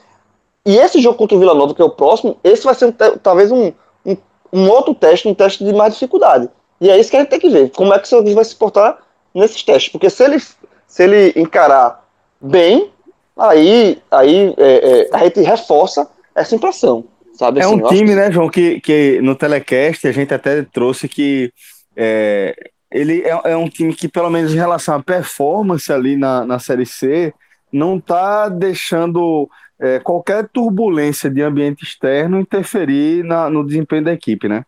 E 0.65 0.77
esse 0.77 0.99
jogo 1.01 1.17
contra 1.17 1.35
o 1.37 1.39
Vila 1.39 1.53
Nova, 1.53 1.73
que 1.73 1.81
é 1.81 1.85
o 1.85 1.89
próximo, 1.89 2.37
esse 2.43 2.63
vai 2.63 2.73
ser 2.73 2.91
talvez 3.21 3.51
um, 3.51 3.71
um, 4.05 4.17
um 4.51 4.69
outro 4.69 4.95
teste, 4.95 5.27
um 5.27 5.33
teste 5.33 5.63
de 5.63 5.73
mais 5.73 5.93
dificuldade. 5.93 6.49
E 6.81 6.89
é 6.89 6.99
isso 6.99 7.09
que 7.09 7.17
a 7.17 7.19
gente 7.19 7.29
tem 7.29 7.39
que 7.39 7.49
ver, 7.49 7.71
como 7.71 7.93
é 7.93 7.99
que 7.99 8.05
o 8.05 8.07
Santos 8.07 8.33
vai 8.33 8.43
se 8.43 8.55
portar 8.55 8.97
nesses 9.35 9.61
testes. 9.61 9.91
Porque 9.91 10.09
se 10.09 10.23
ele, 10.23 10.39
se 10.39 11.03
ele 11.03 11.33
encarar 11.39 12.03
bem, 12.41 12.89
aí, 13.37 14.01
aí 14.09 14.53
é, 14.57 15.01
é, 15.01 15.09
a 15.11 15.23
gente 15.25 15.41
reforça 15.41 16.09
essa 16.33 16.55
impressão. 16.55 17.03
Sabe, 17.33 17.59
É 17.59 17.63
assim, 17.65 17.75
um 17.75 17.87
time, 17.87 18.05
que- 18.09 18.15
né, 18.15 18.31
João, 18.31 18.49
que, 18.49 18.79
que 18.79 19.19
no 19.21 19.35
telecast 19.35 20.07
a 20.07 20.11
gente 20.13 20.33
até 20.33 20.63
trouxe 20.63 21.07
que 21.09 21.51
é, 21.95 22.55
ele 22.89 23.21
é, 23.23 23.51
é 23.51 23.57
um 23.57 23.67
time 23.67 23.93
que, 23.93 24.07
pelo 24.07 24.29
menos 24.29 24.53
em 24.53 24.57
relação 24.57 24.95
à 24.95 25.03
performance 25.03 25.91
ali 25.91 26.15
na, 26.15 26.45
na 26.45 26.59
Série 26.59 26.85
C, 26.85 27.33
não 27.73 27.97
está 27.97 28.47
deixando 28.47 29.49
é, 29.81 29.99
qualquer 29.99 30.47
turbulência 30.47 31.29
de 31.29 31.41
ambiente 31.41 31.83
externo 31.83 32.39
interferir 32.39 33.21
na- 33.25 33.49
no 33.49 33.65
desempenho 33.65 34.05
da 34.05 34.13
equipe, 34.13 34.47
né? 34.47 34.63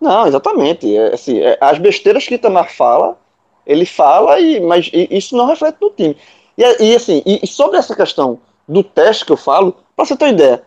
Não, 0.00 0.26
exatamente. 0.28 0.96
É, 0.96 1.14
assim, 1.14 1.40
é, 1.40 1.58
as 1.60 1.78
besteiras 1.78 2.24
que 2.26 2.34
Itamar 2.36 2.70
fala, 2.72 3.18
ele 3.66 3.86
fala, 3.86 4.38
e, 4.38 4.60
mas 4.60 4.90
isso 4.92 5.36
não 5.36 5.46
reflete 5.46 5.78
no 5.80 5.90
time. 5.90 6.16
E, 6.56 6.62
e, 6.84 6.94
assim, 6.94 7.22
e, 7.24 7.46
sobre 7.46 7.78
essa 7.78 7.94
questão 7.94 8.38
do 8.68 8.82
teste 8.82 9.24
que 9.24 9.32
eu 9.32 9.36
falo, 9.36 9.76
para 9.96 10.04
você 10.04 10.16
ter 10.16 10.26
uma 10.26 10.32
ideia, 10.32 10.62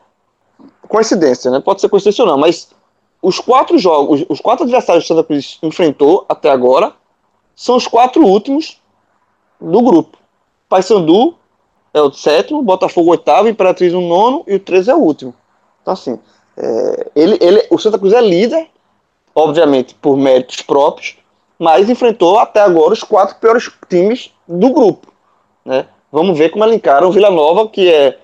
coincidência, 0.87 1.51
né? 1.51 1.59
Pode 1.59 1.81
ser 1.81 1.89
coincidência 1.89 2.23
ou 2.23 2.29
não, 2.29 2.37
mas 2.37 2.69
os 3.21 3.39
quatro 3.39 3.77
jogos, 3.77 4.25
os 4.29 4.39
quatro 4.39 4.63
adversários 4.63 5.05
que 5.05 5.13
o 5.13 5.15
Santa 5.15 5.27
Cruz 5.27 5.57
enfrentou 5.61 6.25
até 6.29 6.49
agora 6.49 6.93
são 7.55 7.75
os 7.75 7.87
quatro 7.87 8.23
últimos 8.23 8.81
do 9.59 9.81
grupo. 9.81 10.17
Paysandu 10.69 11.35
é 11.93 12.01
o 12.01 12.11
sétimo, 12.11 12.61
Botafogo 12.61 13.11
oitavo, 13.11 13.47
Imperatriz 13.47 13.93
o 13.93 14.01
nono 14.01 14.43
e 14.47 14.55
o 14.55 14.59
13 14.59 14.91
é 14.91 14.95
o 14.95 14.99
último. 14.99 15.33
Então, 15.81 15.93
assim, 15.93 16.19
é, 16.55 17.09
ele, 17.15 17.37
ele, 17.41 17.67
o 17.71 17.77
Santa 17.77 17.97
Cruz 17.97 18.13
é 18.13 18.21
líder, 18.21 18.69
obviamente 19.33 19.95
por 19.95 20.15
méritos 20.15 20.61
próprios, 20.61 21.17
mas 21.59 21.89
enfrentou 21.89 22.37
até 22.39 22.61
agora 22.61 22.93
os 22.93 23.03
quatro 23.03 23.35
piores 23.37 23.71
times 23.89 24.31
do 24.47 24.69
grupo. 24.69 25.07
Né? 25.65 25.85
Vamos 26.11 26.37
ver 26.37 26.49
como 26.49 26.63
ele 26.63 26.75
encara 26.75 27.07
o 27.07 27.11
Vila 27.11 27.29
Nova, 27.29 27.67
que 27.67 27.89
é, 27.91 28.17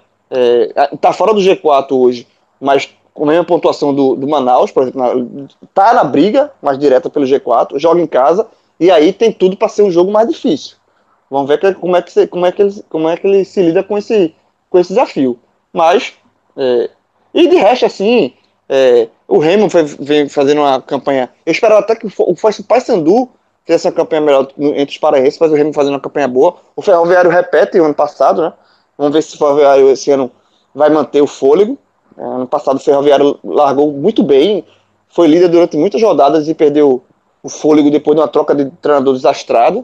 está 0.93 1.11
fora 1.13 1.33
do 1.33 1.39
G4 1.41 1.91
hoje, 1.91 2.27
mas 2.59 2.89
com 3.13 3.23
a 3.25 3.27
mesma 3.27 3.43
pontuação 3.43 3.93
do, 3.93 4.15
do 4.15 4.27
Manaus, 4.27 4.71
por 4.71 4.83
exemplo, 4.83 5.47
está 5.61 5.93
na 5.93 6.03
briga 6.03 6.51
mais 6.61 6.79
direta 6.79 7.09
pelo 7.09 7.25
G4, 7.25 7.77
joga 7.77 8.01
em 8.01 8.07
casa, 8.07 8.47
e 8.79 8.89
aí 8.89 9.13
tem 9.13 9.31
tudo 9.31 9.55
para 9.55 9.67
ser 9.67 9.83
um 9.83 9.91
jogo 9.91 10.11
mais 10.11 10.27
difícil. 10.27 10.77
Vamos 11.29 11.47
ver 11.47 11.59
que- 11.59 11.73
como, 11.75 11.95
é 11.95 12.01
que, 12.01 12.27
como, 12.27 12.45
é 12.45 12.51
que 12.51 12.61
ele, 12.61 12.83
como 12.89 13.09
é 13.09 13.17
que 13.17 13.27
ele 13.27 13.45
se 13.45 13.61
lida 13.61 13.83
com 13.83 13.97
esse, 13.97 14.33
com 14.69 14.79
esse 14.79 14.89
desafio. 14.89 15.37
Mas, 15.71 16.13
é, 16.57 16.89
e 17.33 17.47
de 17.47 17.55
resto, 17.55 17.85
assim, 17.85 18.33
é, 18.69 19.07
o 19.27 19.37
Remo 19.37 19.67
vem 19.99 20.29
fazendo 20.29 20.61
uma 20.61 20.81
campanha. 20.81 21.29
Eu 21.45 21.51
esperava 21.51 21.81
até 21.81 21.95
que 21.95 22.07
o 22.07 22.63
Paysandu 22.67 23.29
fizesse 23.65 23.87
uma 23.87 23.93
campanha 23.93 24.21
melhor 24.21 24.47
entre 24.57 24.93
os 24.93 24.97
paraenses, 24.97 25.39
mas 25.39 25.51
o 25.51 25.55
Remo 25.55 25.73
fazendo 25.73 25.93
uma 25.93 25.99
campanha 25.99 26.27
boa. 26.27 26.55
O 26.75 26.81
Ferroviário 26.81 27.29
repete 27.29 27.79
o 27.79 27.85
ano 27.85 27.93
passado, 27.93 28.41
né? 28.41 28.53
Vamos 28.97 29.13
ver 29.13 29.21
se 29.23 29.35
o 29.35 29.37
Ferroviário 29.37 29.89
esse 29.89 30.11
ano 30.11 30.31
vai 30.73 30.89
manter 30.89 31.21
o 31.21 31.27
fôlego. 31.27 31.77
É, 32.17 32.23
ano 32.23 32.47
passado 32.47 32.77
o 32.77 32.79
Ferroviário 32.79 33.39
largou 33.43 33.91
muito 33.91 34.23
bem, 34.23 34.63
foi 35.07 35.27
líder 35.27 35.47
durante 35.47 35.77
muitas 35.77 36.01
rodadas 36.01 36.47
e 36.47 36.53
perdeu 36.53 37.03
o 37.41 37.49
fôlego 37.49 37.89
depois 37.89 38.15
de 38.15 38.21
uma 38.21 38.27
troca 38.27 38.55
de 38.55 38.69
treinador 38.81 39.13
desastrada. 39.13 39.83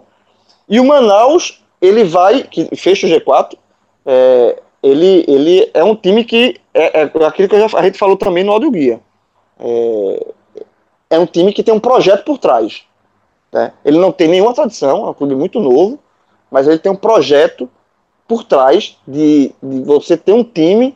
E 0.68 0.80
o 0.80 0.86
Manaus, 0.86 1.64
ele 1.82 2.04
vai, 2.04 2.44
que 2.44 2.76
fecha 2.76 3.08
o 3.08 3.10
G4, 3.10 3.58
é, 4.06 4.62
ele, 4.82 5.26
ele 5.28 5.70
é 5.74 5.84
um 5.84 5.96
time 5.96 6.24
que 6.24 6.60
é, 6.74 7.02
é 7.02 7.04
aquilo 7.04 7.50
que 7.50 7.60
já- 7.60 7.78
a 7.80 7.84
gente 7.84 7.98
falou 7.98 8.18
também 8.18 8.44
no 8.44 8.52
áudio 8.52 8.72
guia. 8.72 9.00
É, 9.60 10.28
é 11.12 11.20
um 11.20 11.26
time 11.26 11.54
que 11.54 11.64
tem 11.64 11.74
um 11.74 11.80
projeto 11.80 12.24
por 12.26 12.38
trás. 12.38 12.84
né? 13.52 13.74
Ele 13.84 13.98
não 14.00 14.12
tem 14.12 14.28
nenhuma 14.28 14.54
tradição, 14.54 15.06
é 15.08 15.10
um 15.10 15.14
clube 15.14 15.36
muito 15.36 15.60
novo, 15.60 16.00
mas 16.52 16.68
ele 16.68 16.80
tem 16.80 16.92
um 16.92 16.96
projeto 16.96 17.70
por 18.28 18.44
trás 18.44 18.98
de, 19.08 19.54
de 19.62 19.82
você 19.84 20.16
ter 20.16 20.34
um 20.34 20.44
time 20.44 20.96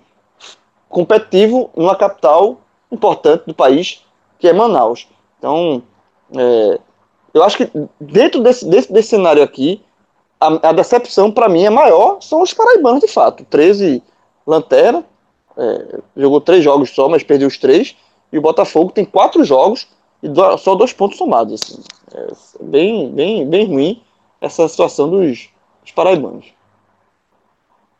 competitivo 0.89 1.69
numa 1.75 1.95
capital 1.95 2.61
importante 2.91 3.43
do 3.47 3.53
país, 3.53 4.03
que 4.39 4.47
é 4.47 4.53
Manaus. 4.53 5.07
Então, 5.39 5.81
é, 6.35 6.79
eu 7.33 7.43
acho 7.43 7.57
que 7.57 7.69
dentro 7.99 8.41
desse, 8.41 8.67
desse, 8.67 8.93
desse 8.93 9.09
cenário 9.09 9.41
aqui, 9.41 9.81
a, 10.47 10.69
a 10.69 10.73
decepção 10.73 11.31
para 11.31 11.49
mim 11.49 11.63
é 11.63 11.69
maior 11.69 12.21
são 12.21 12.41
os 12.41 12.53
paraibanos 12.53 13.01
de 13.01 13.07
fato. 13.07 13.45
13 13.45 14.03
lanterna, 14.45 15.05
é, 15.57 15.99
jogou 16.17 16.41
três 16.41 16.63
jogos 16.63 16.89
só, 16.91 17.07
mas 17.09 17.23
perdeu 17.23 17.47
os 17.47 17.57
três. 17.57 17.95
E 18.31 18.37
o 18.37 18.41
Botafogo 18.41 18.91
tem 18.91 19.05
quatro 19.05 19.43
jogos 19.43 19.87
e 20.21 20.27
do- 20.29 20.57
só 20.57 20.75
dois 20.75 20.93
pontos 20.93 21.17
somados. 21.17 21.61
assim. 21.61 21.81
É 22.13 22.27
bem, 22.63 23.11
bem, 23.11 23.47
bem 23.49 23.65
ruim 23.65 24.03
essa 24.41 24.67
situação 24.67 25.09
dos, 25.09 25.49
Os 25.85 25.91
paraibanos. 25.91 26.45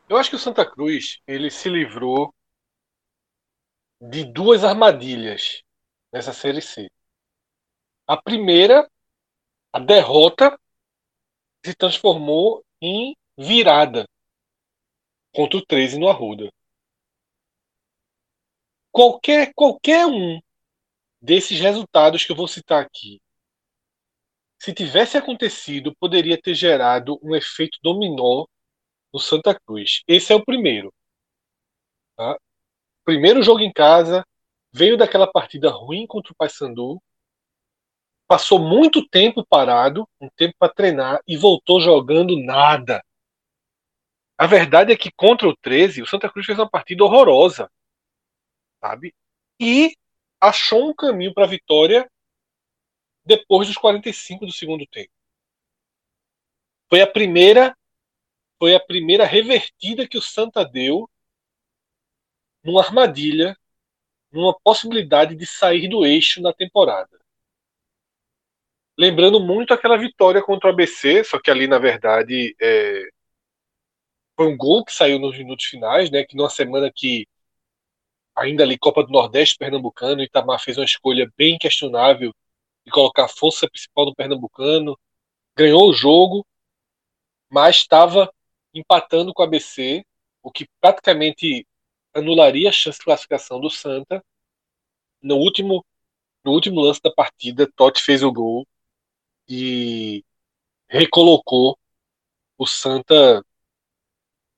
Eu 0.07 0.17
acho 0.17 0.29
que 0.29 0.35
o 0.35 0.39
Santa 0.39 0.65
Cruz 0.65 1.19
ele 1.27 1.49
se 1.49 1.67
livrou 1.69 2.33
de 3.99 4.23
duas 4.23 4.63
armadilhas 4.63 5.63
nessa 6.11 6.31
série 6.31 6.61
C. 6.61 6.87
A 8.07 8.15
primeira, 8.15 8.89
a 9.73 9.79
derrota, 9.79 10.57
se 11.65 11.73
transformou 11.73 12.63
em 12.81 13.15
virada 13.37 14.07
contra 15.33 15.57
o 15.57 15.65
13 15.65 15.97
no 15.97 16.09
Arruda. 16.09 16.51
Qualquer, 18.91 19.53
qualquer 19.55 20.05
um 20.05 20.39
desses 21.21 21.59
resultados 21.59 22.25
que 22.25 22.31
eu 22.31 22.35
vou 22.35 22.47
citar 22.47 22.83
aqui, 22.83 23.19
se 24.59 24.73
tivesse 24.73 25.17
acontecido, 25.17 25.95
poderia 25.99 26.39
ter 26.39 26.53
gerado 26.53 27.19
um 27.21 27.35
efeito 27.35 27.79
dominó 27.81 28.45
no 29.13 29.19
Santa 29.19 29.59
Cruz. 29.59 30.03
Esse 30.07 30.31
é 30.31 30.35
o 30.35 30.45
primeiro. 30.45 30.93
Tá? 32.15 32.37
Primeiro 33.03 33.43
jogo 33.43 33.61
em 33.61 33.73
casa, 33.73 34.25
veio 34.71 34.97
daquela 34.97 35.29
partida 35.29 35.69
ruim 35.69 36.07
contra 36.07 36.31
o 36.31 36.35
Paysandu, 36.35 37.01
passou 38.33 38.57
muito 38.57 39.07
tempo 39.07 39.45
parado, 39.45 40.09
um 40.19 40.27
tempo 40.27 40.55
para 40.57 40.73
treinar 40.73 41.21
e 41.27 41.37
voltou 41.37 41.79
jogando 41.79 42.35
nada. 42.35 43.05
A 44.35 44.47
verdade 44.47 44.91
é 44.91 44.97
que 44.97 45.11
contra 45.11 45.47
o 45.47 45.55
13, 45.55 46.01
o 46.01 46.07
Santa 46.07 46.27
Cruz 46.27 46.43
fez 46.43 46.57
uma 46.57 46.67
partida 46.67 47.03
horrorosa, 47.03 47.71
sabe? 48.81 49.13
E 49.59 49.95
achou 50.41 50.89
um 50.89 50.95
caminho 50.95 51.31
para 51.31 51.43
a 51.43 51.47
vitória 51.47 52.09
depois 53.23 53.67
dos 53.67 53.77
45 53.77 54.47
do 54.47 54.51
segundo 54.51 54.83
tempo. 54.87 55.13
Foi 56.89 57.01
a 57.01 57.07
primeira 57.07 57.77
foi 58.57 58.73
a 58.73 58.79
primeira 58.79 59.25
revertida 59.25 60.07
que 60.07 60.17
o 60.17 60.21
Santa 60.23 60.65
deu 60.65 61.07
numa 62.63 62.81
armadilha, 62.83 63.55
numa 64.31 64.59
possibilidade 64.59 65.35
de 65.35 65.45
sair 65.45 65.87
do 65.87 66.03
eixo 66.03 66.41
na 66.41 66.51
temporada. 66.51 67.22
Lembrando 68.97 69.39
muito 69.39 69.73
aquela 69.73 69.97
vitória 69.97 70.41
contra 70.41 70.69
o 70.69 70.73
ABC, 70.73 71.23
só 71.23 71.39
que 71.39 71.49
ali, 71.49 71.67
na 71.67 71.79
verdade, 71.79 72.55
é... 72.61 73.09
foi 74.35 74.47
um 74.47 74.57
gol 74.57 74.85
que 74.85 74.93
saiu 74.93 75.19
nos 75.19 75.37
minutos 75.37 75.65
finais, 75.65 76.11
né? 76.11 76.23
Que 76.23 76.35
numa 76.35 76.49
semana 76.49 76.91
que 76.93 77.27
ainda 78.35 78.63
ali 78.63 78.77
Copa 78.77 79.03
do 79.03 79.11
Nordeste 79.11 79.57
Pernambucano, 79.57 80.23
Itamar 80.23 80.59
fez 80.59 80.77
uma 80.77 80.85
escolha 80.85 81.31
bem 81.37 81.57
questionável 81.57 82.33
de 82.85 82.91
colocar 82.91 83.25
a 83.25 83.27
força 83.27 83.67
principal 83.69 84.05
no 84.05 84.15
Pernambucano, 84.15 84.99
ganhou 85.55 85.89
o 85.89 85.93
jogo, 85.93 86.45
mas 87.49 87.77
estava 87.77 88.31
empatando 88.73 89.33
com 89.33 89.43
o 89.43 89.45
ABC, 89.45 90.05
o 90.41 90.51
que 90.51 90.67
praticamente 90.81 91.65
anularia 92.13 92.69
a 92.69 92.71
chance 92.71 92.99
de 92.99 93.05
classificação 93.05 93.59
do 93.59 93.69
Santa. 93.69 94.23
No 95.21 95.37
último, 95.37 95.85
no 96.43 96.51
último 96.51 96.81
lance 96.81 97.01
da 97.01 97.11
partida, 97.11 97.71
Totti 97.75 98.01
fez 98.01 98.23
o 98.23 98.31
gol 98.31 98.67
e 99.47 100.23
recolocou 100.87 101.77
o 102.57 102.65
Santa 102.67 103.43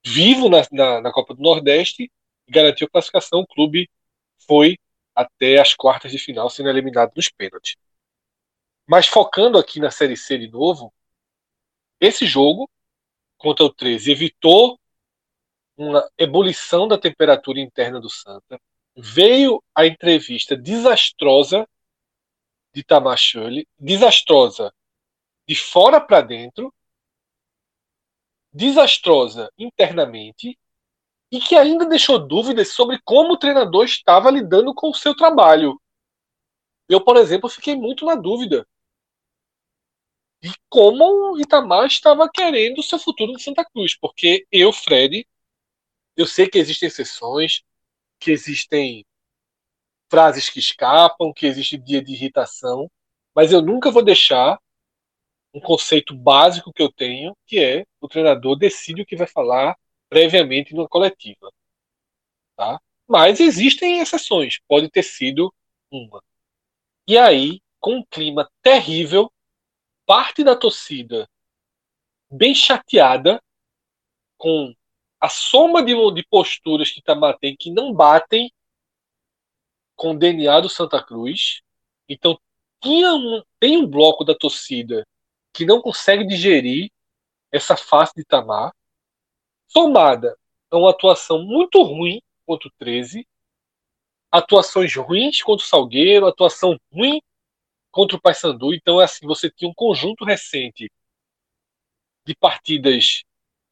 vivo 0.05 0.49
na, 0.49 0.61
na, 0.71 1.01
na 1.01 1.11
Copa 1.11 1.33
do 1.33 1.41
Nordeste 1.41 2.11
e 2.47 2.51
garantiu 2.51 2.87
a 2.87 2.89
classificação. 2.89 3.39
O 3.41 3.47
clube 3.47 3.89
foi 4.47 4.77
até 5.15 5.59
as 5.59 5.73
quartas 5.73 6.11
de 6.11 6.19
final, 6.19 6.49
sendo 6.49 6.69
eliminado 6.69 7.13
nos 7.15 7.29
pênaltis. 7.29 7.75
Mas 8.87 9.07
focando 9.07 9.57
aqui 9.57 9.79
na 9.79 9.89
Série 9.89 10.17
C 10.17 10.37
de 10.37 10.47
novo, 10.49 10.93
esse 11.99 12.25
jogo 12.25 12.69
contra 13.37 13.65
o 13.65 13.73
13 13.73 14.11
evitou 14.11 14.79
uma 15.77 16.07
ebulição 16.17 16.87
da 16.87 16.97
temperatura 16.97 17.59
interna 17.59 17.99
do 17.99 18.09
Santa. 18.09 18.59
Veio 18.95 19.61
a 19.73 19.85
entrevista 19.85 20.55
desastrosa 20.55 21.67
de 22.75 22.83
Tamachule, 22.83 23.65
desastrosa 23.79 24.73
de 25.47 25.55
fora 25.55 26.01
para 26.01 26.19
dentro, 26.19 26.73
desastrosa 28.51 29.49
internamente 29.57 30.59
e 31.31 31.39
que 31.39 31.55
ainda 31.55 31.85
deixou 31.85 32.19
dúvidas 32.19 32.73
sobre 32.73 32.99
como 33.03 33.33
o 33.33 33.37
treinador 33.37 33.85
estava 33.85 34.29
lidando 34.29 34.75
com 34.75 34.89
o 34.89 34.93
seu 34.93 35.15
trabalho. 35.15 35.81
Eu, 36.89 37.01
por 37.01 37.15
exemplo, 37.15 37.49
fiquei 37.49 37.75
muito 37.75 38.05
na 38.05 38.15
dúvida 38.15 38.67
de 40.41 40.51
como 40.67 41.31
o 41.31 41.39
Itamar 41.39 41.87
estava 41.87 42.29
querendo 42.29 42.79
o 42.79 42.83
seu 42.83 42.99
futuro 42.99 43.31
no 43.31 43.39
Santa 43.39 43.63
Cruz, 43.63 43.97
porque 43.97 44.45
eu, 44.51 44.73
Fred, 44.73 45.25
eu 46.17 46.27
sei 46.27 46.49
que 46.49 46.57
existem 46.57 46.87
exceções, 46.87 47.63
que 48.19 48.31
existem 48.31 49.05
frases 50.09 50.49
que 50.49 50.59
escapam, 50.59 51.33
que 51.33 51.45
existe 51.45 51.77
dia 51.77 52.03
de 52.03 52.13
irritação, 52.13 52.89
mas 53.35 53.51
eu 53.51 53.61
nunca 53.61 53.91
vou 53.91 54.03
deixar 54.03 54.59
um 55.53 55.59
conceito 55.59 56.15
básico 56.15 56.71
que 56.73 56.81
eu 56.81 56.91
tenho, 56.91 57.35
que 57.45 57.59
é 57.59 57.85
o 58.01 58.07
treinador 58.07 58.57
decide 58.57 59.01
o 59.01 59.05
que 59.05 59.15
vai 59.15 59.27
falar 59.27 59.75
previamente 60.09 60.73
numa 60.73 60.87
coletiva. 60.87 61.51
Tá? 62.55 62.79
Mas 63.07 63.39
existem 63.39 63.99
exceções, 63.99 64.59
pode 64.67 64.89
ter 64.89 65.03
sido 65.03 65.53
uma. 65.91 66.23
E 67.07 67.17
aí, 67.17 67.61
com 67.79 67.97
um 67.97 68.05
clima 68.05 68.49
terrível, 68.61 69.31
parte 70.05 70.43
da 70.43 70.55
torcida 70.55 71.29
bem 72.29 72.53
chateada 72.53 73.41
com 74.37 74.73
a 75.19 75.29
soma 75.29 75.83
de, 75.83 75.93
de 76.13 76.23
posturas 76.27 76.91
que 76.91 76.99
Itamar 76.99 77.37
tem 77.39 77.55
que 77.55 77.71
não 77.71 77.93
batem 77.93 78.51
com 79.95 80.15
DNA 80.15 80.59
do 80.61 80.69
Santa 80.69 81.03
Cruz. 81.03 81.61
Então 82.07 82.39
tinha 82.81 83.13
um, 83.13 83.41
tem 83.59 83.77
um 83.77 83.87
bloco 83.87 84.23
da 84.23 84.35
torcida 84.35 85.05
que 85.53 85.65
não 85.65 85.81
consegue 85.81 86.25
digerir 86.25 86.91
essa 87.51 87.77
face 87.77 88.13
de 88.15 88.21
Itamar, 88.21 88.73
somada 89.67 90.37
a 90.69 90.77
uma 90.77 90.91
atuação 90.91 91.43
muito 91.43 91.81
ruim 91.81 92.21
contra 92.45 92.67
o 92.67 92.71
13, 92.77 93.25
atuações 94.31 94.93
ruins 94.95 95.41
contra 95.41 95.65
o 95.65 95.67
Salgueiro, 95.67 96.27
atuação 96.27 96.77
ruim 96.91 97.21
contra 97.91 98.17
o 98.17 98.21
Paysandu. 98.21 98.73
Então, 98.73 98.99
é 98.99 99.05
assim, 99.05 99.25
você 99.25 99.49
tinha 99.49 99.69
um 99.69 99.73
conjunto 99.73 100.25
recente 100.25 100.91
de 102.25 102.35
partidas 102.35 103.23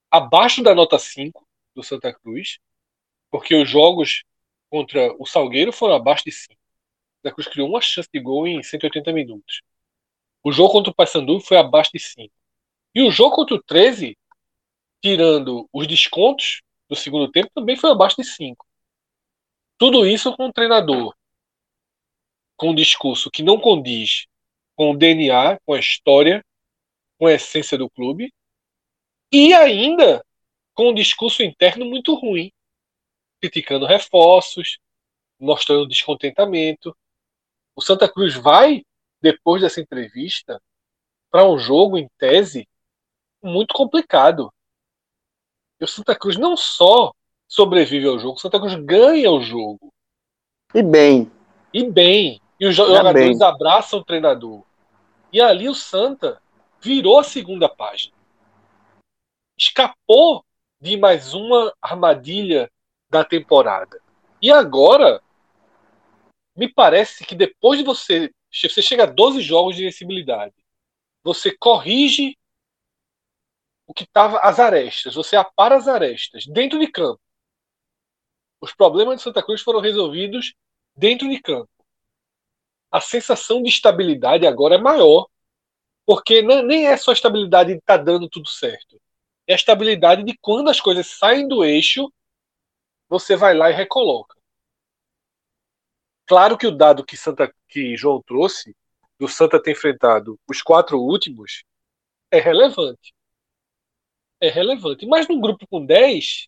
abaixo 0.10 0.64
da 0.64 0.74
nota 0.74 0.98
5 0.98 1.46
do 1.76 1.84
Santa 1.84 2.14
Cruz, 2.14 2.60
porque 3.30 3.56
os 3.56 3.70
jogos 3.70 4.24
contra 4.74 5.16
o 5.20 5.26
Salgueiro 5.28 5.72
foram 5.72 5.94
abaixo 5.94 6.24
de 6.26 6.32
5. 6.32 6.60
O 7.24 7.32
Cruz 7.32 7.48
criou 7.48 7.70
uma 7.70 7.80
chance 7.80 8.10
de 8.12 8.20
gol 8.20 8.48
em 8.48 8.64
180 8.64 9.14
minutos. 9.14 9.62
O 10.44 10.52
jogo 10.52 10.72
contra 10.72 10.90
o 10.90 10.96
Paysandu 10.96 11.40
foi 11.40 11.58
abaixo 11.58 11.92
de 11.94 12.00
5. 12.00 12.34
E 12.96 13.04
o 13.04 13.12
jogo 13.12 13.36
contra 13.36 13.56
o 13.56 13.62
13, 13.62 14.18
tirando 15.00 15.70
os 15.72 15.86
descontos 15.86 16.64
do 16.90 16.96
segundo 16.96 17.32
tempo, 17.32 17.52
também 17.54 17.76
foi 17.76 17.92
abaixo 17.92 18.16
de 18.16 18.24
5. 18.24 18.66
Tudo 19.78 20.08
isso 20.08 20.36
com 20.36 20.48
um 20.48 20.52
treinador 20.52 21.14
com 22.58 22.72
um 22.72 22.76
discurso 22.76 23.30
que 23.30 23.44
não 23.44 23.60
condiz 23.60 24.26
com 24.76 24.90
o 24.90 24.98
DNA, 24.98 25.60
com 25.68 25.74
a 25.74 25.80
história, 25.80 26.44
com 27.20 27.28
a 27.28 27.34
essência 27.34 27.78
do 27.78 27.88
clube, 27.92 28.34
e 29.32 29.54
ainda 29.54 30.26
com 30.74 30.90
um 30.90 30.94
discurso 30.96 31.44
interno 31.44 31.86
muito 31.86 32.16
ruim, 32.16 32.52
criticando 33.44 33.86
reforços, 33.86 34.80
mostrando 35.38 35.86
descontentamento. 35.86 36.96
O 37.76 37.82
Santa 37.82 38.08
Cruz 38.08 38.36
vai, 38.36 38.86
depois 39.22 39.62
dessa 39.62 39.82
entrevista, 39.82 40.62
para 41.30 41.46
um 41.46 41.58
jogo, 41.58 41.98
em 41.98 42.08
tese, 42.18 42.66
muito 43.44 43.74
complicado. 43.74 44.50
E 45.78 45.84
o 45.84 45.88
Santa 45.88 46.16
Cruz 46.16 46.38
não 46.38 46.56
só 46.56 47.14
sobrevive 47.46 48.08
ao 48.08 48.18
jogo, 48.18 48.38
o 48.38 48.40
Santa 48.40 48.58
Cruz 48.58 48.76
ganha 48.76 49.30
o 49.30 49.42
jogo. 49.42 49.94
E 50.74 50.82
bem. 50.82 51.30
E 51.74 51.84
bem. 51.84 52.42
E 52.58 52.66
os 52.66 52.74
jogadores 52.74 53.40
bem. 53.40 53.48
abraçam 53.48 54.00
o 54.00 54.06
treinador. 54.06 54.64
E 55.34 55.42
ali 55.42 55.68
o 55.68 55.76
Santa 55.76 56.42
virou 56.80 57.20
a 57.20 57.24
segunda 57.24 57.68
página. 57.68 58.16
Escapou 59.58 60.46
de 60.80 60.96
mais 60.96 61.34
uma 61.34 61.74
armadilha 61.82 62.72
da 63.14 63.24
temporada. 63.24 64.02
E 64.42 64.52
agora, 64.52 65.22
me 66.56 66.72
parece 66.72 67.26
que 67.26 67.36
depois 67.36 67.80
de 67.80 67.86
você. 67.86 68.34
Você 68.52 68.82
chega 68.82 69.04
a 69.04 69.08
12 69.08 69.42
jogos 69.42 69.76
de 69.76 69.82
invencibilidade. 69.82 70.54
Você 71.24 71.56
corrige 71.58 72.38
o 73.88 73.94
que 73.94 74.04
estava 74.04 74.40
as 74.40 74.60
arestas. 74.60 75.16
Você 75.16 75.36
apara 75.36 75.76
as 75.76 75.88
arestas 75.88 76.46
dentro 76.46 76.78
de 76.78 76.88
campo. 76.88 77.20
Os 78.62 78.74
problemas 78.74 79.18
de 79.18 79.24
Santa 79.24 79.42
Cruz 79.42 79.62
foram 79.62 79.80
resolvidos 79.80 80.54
dentro 80.96 81.28
de 81.28 81.42
campo 81.42 81.70
a 82.94 83.02
sensação 83.02 83.64
de 83.64 83.70
estabilidade 83.70 84.46
agora 84.46 84.76
é 84.76 84.78
maior, 84.78 85.26
porque 86.06 86.44
não, 86.44 86.62
nem 86.62 86.86
é 86.86 86.96
só 86.96 87.10
a 87.10 87.16
estabilidade 87.16 87.72
de 87.72 87.80
estar 87.80 87.98
tá 87.98 88.04
dando 88.04 88.30
tudo 88.30 88.48
certo. 88.48 89.02
é 89.48 89.54
a 89.54 89.56
estabilidade 89.56 90.24
de 90.24 90.38
quando 90.40 90.70
as 90.70 90.80
coisas 90.80 91.08
saem 91.08 91.48
do 91.48 91.66
eixo, 91.66 92.14
você 93.14 93.36
vai 93.36 93.54
lá 93.54 93.70
e 93.70 93.74
recoloca. 93.76 94.36
Claro 96.26 96.58
que 96.58 96.66
o 96.66 96.76
dado 96.76 97.06
que 97.06 97.16
Santa 97.16 97.54
que 97.68 97.96
João 97.96 98.24
trouxe 98.24 98.76
do 99.20 99.28
Santa 99.28 99.62
ter 99.62 99.74
enfrentado 99.74 100.40
os 100.50 100.64
quatro 100.64 100.98
últimos 101.00 101.64
é 102.32 102.40
relevante. 102.40 103.14
É 104.42 104.50
relevante. 104.50 105.06
Mas 105.06 105.28
num 105.28 105.40
grupo 105.40 105.68
com 105.68 105.86
10, 105.86 106.48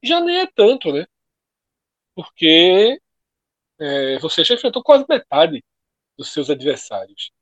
já 0.00 0.20
nem 0.20 0.42
é 0.42 0.46
tanto, 0.46 0.92
né? 0.92 1.06
Porque 2.14 3.00
é, 3.80 4.18
você 4.20 4.44
já 4.44 4.54
enfrentou 4.54 4.82
quase 4.82 5.04
metade 5.08 5.64
dos 6.16 6.32
seus 6.32 6.50
adversários. 6.50 7.32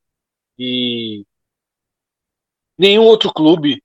E 0.59 1.25
nenhum 2.79 3.05
outro 3.05 3.33
clube, 3.33 3.83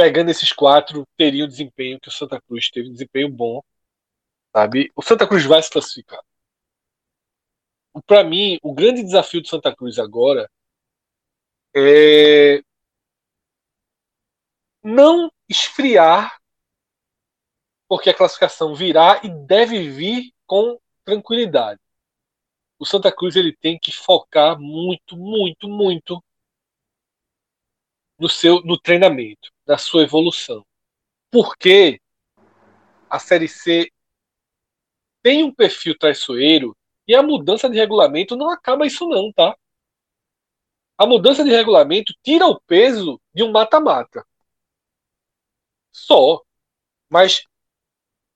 pegando 0.00 0.30
esses 0.30 0.50
quatro, 0.50 1.06
teria 1.14 1.44
o 1.44 1.48
desempenho 1.48 2.00
que 2.00 2.08
o 2.08 2.10
Santa 2.10 2.40
Cruz 2.40 2.70
teve, 2.70 2.88
um 2.88 2.92
desempenho 2.92 3.28
bom. 3.28 3.62
Sabe? 4.50 4.90
O 4.96 5.02
Santa 5.02 5.28
Cruz 5.28 5.44
vai 5.44 5.62
se 5.62 5.70
classificar. 5.70 6.20
Para 8.06 8.24
mim, 8.24 8.58
o 8.62 8.72
grande 8.72 9.02
desafio 9.02 9.42
do 9.42 9.48
Santa 9.48 9.76
Cruz 9.76 9.98
agora 9.98 10.50
é 11.76 12.62
não 14.82 15.30
esfriar, 15.46 16.40
porque 17.86 18.08
a 18.08 18.16
classificação 18.16 18.74
virá 18.74 19.20
e 19.22 19.28
deve 19.28 19.90
vir 19.90 20.32
com 20.46 20.80
tranquilidade. 21.04 21.78
O 22.78 22.86
Santa 22.86 23.12
Cruz 23.12 23.36
ele 23.36 23.54
tem 23.54 23.78
que 23.78 23.92
focar 23.92 24.58
muito, 24.58 25.14
muito, 25.14 25.68
muito 25.68 26.24
no 28.20 28.28
seu 28.28 28.60
no 28.62 28.78
treinamento, 28.78 29.50
na 29.66 29.78
sua 29.78 30.02
evolução. 30.02 30.64
Porque 31.30 32.00
a 33.08 33.18
Série 33.18 33.48
C 33.48 33.90
tem 35.22 35.42
um 35.42 35.52
perfil 35.52 35.98
traiçoeiro 35.98 36.76
e 37.08 37.14
a 37.14 37.22
mudança 37.22 37.68
de 37.68 37.76
regulamento 37.76 38.36
não 38.36 38.50
acaba 38.50 38.86
isso 38.86 39.08
não, 39.08 39.32
tá? 39.32 39.56
A 40.98 41.06
mudança 41.06 41.42
de 41.42 41.50
regulamento 41.50 42.14
tira 42.22 42.46
o 42.46 42.60
peso 42.60 43.20
de 43.34 43.42
um 43.42 43.50
mata-mata. 43.50 44.24
Só. 45.90 46.42
Mas 47.08 47.42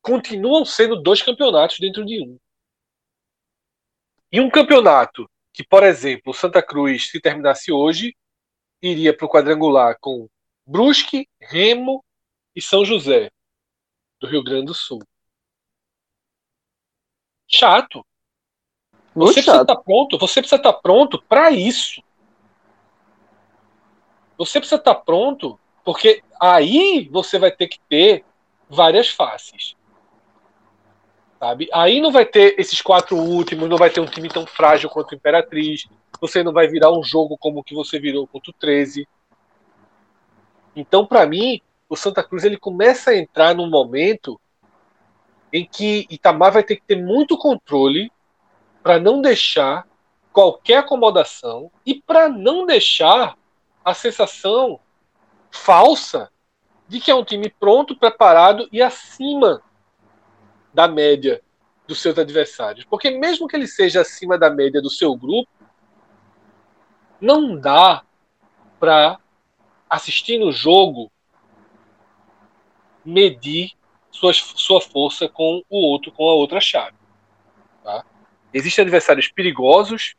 continuam 0.03 0.65
sendo 0.65 1.01
dois 1.01 1.23
campeonatos 1.23 1.79
dentro 1.79 2.05
de 2.05 2.21
um. 2.21 2.39
E 4.33 4.41
um 4.41 4.51
campeonato 4.51 5.31
que, 5.53 5.63
por 5.63 5.85
exemplo, 5.85 6.35
Santa 6.35 6.61
Cruz, 6.63 7.11
se 7.11 7.21
terminasse 7.21 7.71
hoje, 7.71 8.17
iria 8.91 9.17
para 9.17 9.27
o 9.27 9.29
quadrangular 9.29 9.97
com 10.01 10.29
Brusque, 10.67 11.29
Remo 11.41 12.05
e 12.55 12.61
São 12.61 12.85
José, 12.85 13.31
do 14.21 14.27
Rio 14.27 14.43
Grande 14.43 14.67
do 14.67 14.75
Sul. 14.75 15.01
Chato. 17.49 18.05
Você 19.15 19.35
precisa 19.35 19.63
estar 19.63 19.77
tá 19.77 19.81
pronto, 19.81 20.19
você 20.19 20.41
precisa 20.41 20.57
estar 20.57 20.73
tá 20.73 20.79
pronto 20.79 21.23
para 21.23 21.51
isso. 21.51 22.03
Você 24.37 24.59
precisa 24.59 24.81
estar 24.81 24.95
tá 24.95 25.01
pronto, 25.01 25.59
porque 25.85 26.23
aí 26.41 27.09
você 27.11 27.39
vai 27.39 27.53
ter 27.53 27.69
que 27.69 27.79
ter 27.89 28.25
várias 28.69 29.09
faces. 29.09 29.77
Sabe? 31.45 31.69
Aí 31.75 32.01
não 32.01 32.11
vai 32.11 32.25
ter 32.25 32.59
esses 32.59 32.81
quatro 32.81 33.19
últimos, 33.19 33.69
não 33.69 33.77
vai 33.77 33.91
ter 33.91 34.01
um 34.01 34.07
time 34.07 34.31
tão 34.31 34.47
frágil 34.47 34.89
quanto 34.89 35.13
o 35.13 35.15
Imperatriz. 35.15 35.87
Você 36.19 36.43
não 36.43 36.55
vai 36.55 36.67
virar 36.67 36.91
um 36.91 37.05
jogo 37.05 37.37
como 37.37 37.61
o 37.61 37.63
que 37.63 37.75
você 37.75 37.99
virou 37.99 38.27
contra 38.27 38.51
o 38.51 38.55
13. 38.55 39.07
Então, 40.75 41.05
para 41.05 41.27
mim, 41.27 41.61
o 41.87 41.97
Santa 41.97 42.25
Cruz 42.25 42.45
ele 42.45 42.57
começa 42.57 43.11
a 43.11 43.17
entrar 43.19 43.55
num 43.55 43.69
momento 43.69 44.41
em 45.53 45.67
que 45.67 46.07
Itamar 46.09 46.51
vai 46.51 46.63
ter 46.63 46.77
que 46.77 46.87
ter 46.87 46.97
muito 46.97 47.37
controle 47.37 48.11
para 48.83 48.99
não 48.99 49.21
deixar 49.21 49.87
qualquer 50.33 50.79
acomodação 50.79 51.71
e 51.85 52.01
para 52.01 52.27
não 52.27 52.65
deixar 52.65 53.37
a 53.85 53.93
sensação 53.93 54.81
falsa 55.51 56.33
de 56.89 57.01
que 57.01 57.11
é 57.11 57.15
um 57.15 57.23
time 57.23 57.51
pronto, 57.51 57.95
preparado 57.95 58.67
e 58.73 58.81
acima 58.81 59.63
da 60.75 60.89
média 60.89 61.41
dos 61.87 62.03
seus 62.03 62.19
adversários. 62.19 62.85
Porque 62.85 63.11
mesmo 63.11 63.47
que 63.47 63.57
ele 63.57 63.69
seja 63.69 64.01
acima 64.01 64.37
da 64.37 64.51
média 64.51 64.83
do 64.83 64.91
seu 64.91 65.15
grupo, 65.15 65.49
não 67.21 67.59
dá 67.59 68.03
para 68.79 69.19
assistir 69.89 70.39
no 70.39 70.51
jogo 70.53 71.11
medir 73.05 73.73
sua, 74.11 74.33
sua 74.33 74.81
força 74.81 75.29
com 75.29 75.63
o 75.69 75.77
outro, 75.79 76.11
com 76.11 76.29
a 76.29 76.35
outra 76.35 76.61
chave. 76.61 76.97
Tá? 77.83 78.05
Existem 78.53 78.83
adversários 78.83 79.29
perigosos 79.29 80.15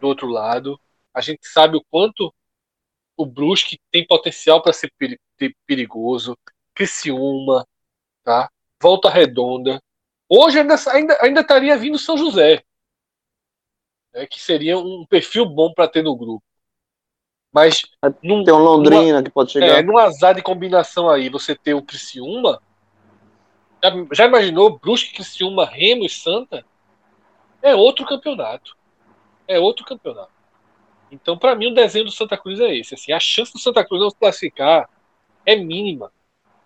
do 0.00 0.06
outro 0.06 0.26
lado. 0.26 0.80
A 1.14 1.20
gente 1.20 1.46
sabe 1.46 1.76
o 1.76 1.84
quanto 1.90 2.32
o 3.16 3.26
Brusque 3.26 3.78
tem 3.90 4.06
potencial 4.06 4.62
para 4.62 4.72
ser 4.72 4.90
perigoso. 5.66 6.38
Criciúma, 6.74 7.66
tá? 8.22 8.50
Volta 8.80 9.10
Redonda. 9.10 9.82
Hoje 10.32 10.60
ainda, 10.60 10.76
ainda, 10.92 11.18
ainda 11.20 11.40
estaria 11.40 11.76
vindo 11.76 11.98
São 11.98 12.16
José, 12.16 12.62
né, 14.14 14.26
que 14.26 14.40
seria 14.40 14.78
um 14.78 15.04
perfil 15.04 15.44
bom 15.44 15.72
para 15.74 15.88
ter 15.88 16.04
no 16.04 16.14
grupo. 16.14 16.44
Mas 17.52 17.82
num, 18.22 18.44
tem 18.44 18.54
um 18.54 18.58
Londrina 18.58 19.02
numa, 19.02 19.22
que 19.24 19.30
pode 19.30 19.50
chegar. 19.50 19.66
É, 19.66 19.82
num 19.82 19.98
azar 19.98 20.36
de 20.36 20.42
combinação 20.42 21.10
aí, 21.10 21.28
você 21.28 21.56
ter 21.56 21.74
o 21.74 21.82
Criciúma. 21.82 22.62
Já, 23.82 23.90
já 24.12 24.26
imaginou 24.26 24.78
Brusque, 24.78 25.14
Criciúma, 25.14 25.66
Remo 25.66 26.04
e 26.04 26.08
Santa? 26.08 26.64
É 27.60 27.74
outro 27.74 28.06
campeonato. 28.06 28.76
É 29.48 29.58
outro 29.58 29.84
campeonato. 29.84 30.30
Então, 31.10 31.36
para 31.36 31.56
mim, 31.56 31.66
o 31.66 31.74
desenho 31.74 32.04
do 32.04 32.12
Santa 32.12 32.38
Cruz 32.38 32.60
é 32.60 32.72
esse. 32.72 32.94
Assim, 32.94 33.10
a 33.10 33.18
chance 33.18 33.52
do 33.52 33.58
Santa 33.58 33.84
Cruz 33.84 34.00
não 34.00 34.10
se 34.10 34.16
classificar 34.16 34.88
é 35.44 35.56
mínima. 35.56 36.12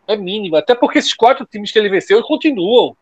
É 0.07 0.17
mínima. 0.17 0.59
Até 0.59 0.75
porque 0.75 0.99
esses 0.99 1.15
quatro 1.15 1.47
times 1.47 1.73
que 1.73 1.79
ele 1.79 1.89
venceu 1.89 2.23
continuam. 2.23 2.95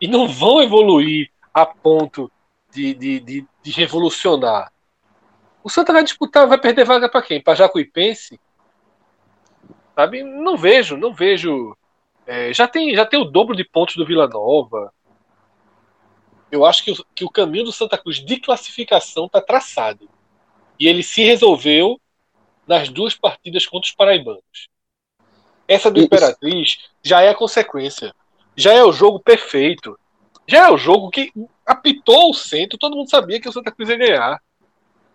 E 0.00 0.06
não 0.06 0.28
vão 0.28 0.62
evoluir 0.62 1.30
a 1.52 1.64
ponto 1.64 2.30
de, 2.70 2.94
de, 2.94 3.20
de, 3.20 3.46
de 3.62 3.70
revolucionar. 3.72 4.72
O 5.64 5.70
Santa 5.70 5.92
vai 5.92 6.04
disputar, 6.04 6.46
vai 6.46 6.58
perder 6.58 6.84
vaga 6.84 7.08
para 7.08 7.22
quem? 7.22 7.42
Para 7.42 7.54
Jacuipense? 7.54 8.38
Sabe? 9.94 10.22
Não 10.22 10.56
vejo, 10.56 10.96
não 10.96 11.12
vejo. 11.12 11.76
É, 12.26 12.52
já, 12.52 12.68
tem, 12.68 12.94
já 12.94 13.06
tem 13.06 13.20
o 13.20 13.24
dobro 13.24 13.56
de 13.56 13.64
pontos 13.64 13.96
do 13.96 14.04
Vila 14.04 14.28
Nova 14.28 14.92
eu 16.50 16.64
acho 16.64 16.84
que 16.84 16.90
o, 16.90 17.06
que 17.14 17.24
o 17.24 17.30
caminho 17.30 17.64
do 17.64 17.72
Santa 17.72 17.98
Cruz 17.98 18.24
de 18.24 18.38
classificação 18.38 19.26
está 19.26 19.40
traçado. 19.40 20.08
E 20.78 20.86
ele 20.86 21.02
se 21.02 21.22
resolveu 21.22 22.00
nas 22.66 22.88
duas 22.88 23.14
partidas 23.14 23.66
contra 23.66 23.88
os 23.88 23.94
paraibanos. 23.94 24.68
Essa 25.66 25.90
do 25.90 26.00
Imperatriz 26.00 26.88
já 27.02 27.22
é 27.22 27.28
a 27.28 27.34
consequência. 27.34 28.14
Já 28.56 28.72
é 28.72 28.82
o 28.82 28.92
jogo 28.92 29.20
perfeito. 29.20 29.98
Já 30.46 30.68
é 30.68 30.72
o 30.72 30.78
jogo 30.78 31.10
que 31.10 31.32
apitou 31.64 32.30
o 32.30 32.34
centro, 32.34 32.78
todo 32.78 32.96
mundo 32.96 33.10
sabia 33.10 33.40
que 33.40 33.48
o 33.48 33.52
Santa 33.52 33.70
Cruz 33.70 33.90
ia 33.90 33.96
ganhar. 33.96 34.40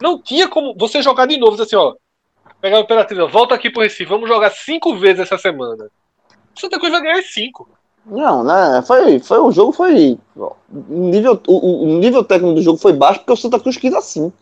Não 0.02 0.22
tinha 0.22 0.48
como 0.48 0.76
você 0.78 1.02
jogar 1.02 1.26
de 1.26 1.38
novo, 1.38 1.62
assim, 1.62 1.76
ó. 1.76 1.96
Pegar 2.60 2.78
o 2.78 2.82
Imperatriz, 2.82 3.32
volta 3.32 3.56
aqui 3.56 3.70
pro 3.70 3.82
Recife, 3.82 4.06
vamos 4.06 4.28
jogar 4.28 4.52
cinco 4.52 4.96
vezes 4.96 5.22
essa 5.22 5.38
semana. 5.38 5.90
O 6.56 6.60
Santa 6.60 6.78
Cruz 6.78 6.92
vai 6.92 7.02
ganhar 7.02 7.22
cinco. 7.24 7.68
Não, 8.06 8.44
né? 8.44 8.84
Foi, 8.86 9.20
foi 9.20 9.40
o 9.40 9.52
jogo 9.52 9.72
foi 9.72 10.18
nível 10.90 11.40
o, 11.48 11.84
o, 11.84 12.00
nível 12.00 12.24
técnico 12.24 12.56
do 12.56 12.62
jogo 12.62 12.80
foi 12.80 12.94
baixo 12.94 13.20
porque 13.20 13.34
o 13.34 13.38
Santa 13.38 13.60
Cruz 13.60 13.78
quis 13.78 13.94
assim. 13.94 14.34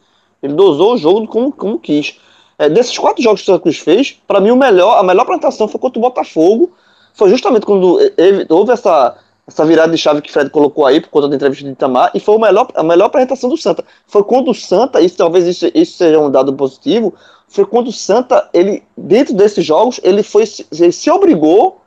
Ele 0.41 0.53
dosou 0.53 0.93
o 0.93 0.97
jogo 0.97 1.27
como, 1.27 1.51
como 1.51 1.80
quis. 1.80 2.19
É, 2.57 2.69
desses 2.69 2.97
quatro 2.97 3.21
jogos 3.21 3.41
que 3.41 3.43
o 3.43 3.53
Santa 3.53 3.61
Cruz 3.61 3.77
fez, 3.77 4.17
para 4.26 4.39
mim 4.39 4.51
o 4.51 4.55
melhor, 4.55 4.97
a 4.97 5.03
melhor 5.03 5.23
apresentação 5.23 5.67
foi 5.67 5.80
contra 5.80 5.99
o 5.99 6.01
Botafogo. 6.01 6.71
Foi 7.14 7.30
justamente 7.30 7.65
quando 7.65 7.99
ele, 8.18 8.45
houve 8.49 8.72
essa, 8.72 9.18
essa 9.48 9.65
virada 9.65 9.91
de 9.91 9.98
chave 9.98 10.22
que 10.22 10.31
Fred 10.31 10.49
colocou 10.49 10.86
aí 10.86 11.02
por 11.02 11.10
conta 11.10 11.27
da 11.27 11.36
entrevista 11.36 11.65
de 11.65 11.72
Itamar 11.72 12.11
e 12.14 12.19
foi 12.19 12.36
o 12.36 12.40
melhor, 12.40 12.68
a 12.76 12.84
melhor 12.84 13.06
apresentação 13.06 13.49
do 13.49 13.57
Santa. 13.57 13.84
Foi 14.07 14.23
quando 14.23 14.52
o 14.52 14.56
Santa, 14.56 15.02
isso 15.02 15.18
talvez 15.18 15.45
isso, 15.45 15.69
isso 15.73 15.98
seja 15.98 16.19
um 16.19 16.30
dado 16.31 16.53
positivo, 16.53 17.14
foi 17.48 17.65
quando 17.65 17.88
o 17.88 17.94
Santa, 17.94 18.48
ele 18.53 18.84
dentro 18.95 19.34
desses 19.34 19.65
jogos, 19.65 19.99
ele 20.03 20.23
foi 20.23 20.44
ele 20.80 20.91
se 20.91 21.10
obrigou 21.10 21.81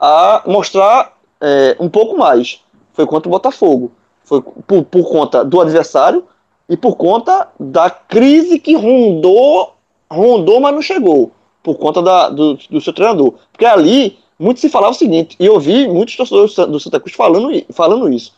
a 0.00 0.42
mostrar 0.46 1.16
é, 1.40 1.76
um 1.78 1.88
pouco 1.88 2.16
mais. 2.16 2.60
Foi 2.92 3.06
contra 3.06 3.28
o 3.28 3.32
Botafogo. 3.32 3.92
Foi 4.24 4.40
por, 4.40 4.84
por 4.84 5.10
conta 5.10 5.44
do 5.44 5.60
adversário 5.60 6.24
e 6.68 6.76
por 6.76 6.96
conta 6.96 7.48
da 7.58 7.90
crise 7.90 8.58
que 8.58 8.74
rondou, 8.74 9.74
rondou, 10.10 10.60
mas 10.60 10.74
não 10.74 10.82
chegou. 10.82 11.30
Por 11.62 11.76
conta 11.76 12.00
da, 12.02 12.28
do, 12.30 12.54
do 12.54 12.80
seu 12.80 12.92
treinador. 12.92 13.34
Porque 13.52 13.66
ali, 13.66 14.18
muito 14.38 14.60
se 14.60 14.68
falava 14.68 14.92
o 14.92 14.96
seguinte, 14.96 15.36
e 15.38 15.46
eu 15.46 15.58
vi 15.60 15.86
muitos 15.86 16.16
torcedores 16.16 16.54
do 16.54 16.80
Santa 16.80 16.98
Cruz 16.98 17.14
falando, 17.14 17.64
falando 17.70 18.12
isso. 18.12 18.34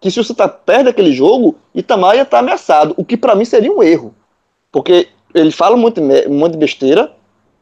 Que 0.00 0.10
se 0.10 0.20
o 0.20 0.24
Santa 0.24 0.48
perde 0.48 0.90
aquele 0.90 1.12
jogo, 1.12 1.56
Itamar 1.74 2.16
ia 2.16 2.22
estar 2.22 2.40
ameaçado. 2.40 2.94
O 2.96 3.04
que 3.04 3.16
para 3.16 3.34
mim 3.34 3.44
seria 3.44 3.72
um 3.72 3.82
erro. 3.82 4.14
Porque 4.70 5.08
ele 5.34 5.50
fala 5.50 5.76
muito, 5.76 6.00
muito 6.28 6.58
besteira, 6.58 7.12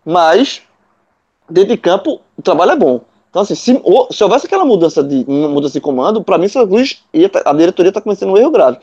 mas 0.05 0.63
dentro 1.49 1.71
de 1.71 1.77
campo, 1.77 2.21
o 2.37 2.43
trabalho 2.43 2.73
é 2.73 2.77
bom. 2.77 3.01
Então, 3.31 3.43
assim, 3.43 3.55
se, 3.55 3.83
se 4.11 4.25
houvesse 4.25 4.47
aquela 4.47 4.65
mudança 4.65 5.03
de, 5.03 5.25
mudança 5.29 5.75
de 5.75 5.81
comando, 5.81 6.23
para 6.23 6.39
mim, 6.39 6.49
Santa 6.49 6.69
Cruz 6.69 7.05
ia, 7.13 7.29
tá, 7.29 7.43
a 7.45 7.53
diretoria 7.53 7.91
está 7.91 8.01
cometendo 8.01 8.33
um 8.33 8.39
erro 8.39 8.51
grave. 8.51 8.79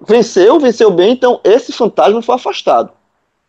Venceu, 0.00 0.58
venceu 0.58 0.90
bem, 0.90 1.12
então 1.12 1.40
esse 1.44 1.72
fantasma 1.72 2.20
foi 2.20 2.34
afastado. 2.34 2.90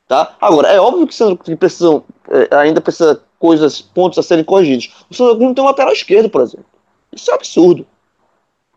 Tá? 0.08 0.36
Agora, 0.40 0.70
é 0.70 0.80
óbvio 0.80 1.08
que, 1.08 1.38
Cruz 1.38 1.58
precisam, 1.58 2.04
é, 2.30 2.56
ainda 2.56 2.80
precisa 2.80 3.22
coisas, 3.40 3.82
pontos 3.82 4.18
a 4.20 4.24
serem 4.24 4.44
corrigidos. 4.44 4.94
O 5.10 5.14
Santa 5.14 5.36
Cruz 5.36 5.48
não 5.48 5.54
tem 5.54 5.64
um 5.64 5.68
lateral 5.68 5.94
esquerdo, 5.94 6.30
por 6.30 6.42
exemplo. 6.42 6.66
Isso 7.12 7.32
é 7.32 7.34
absurdo. 7.34 7.86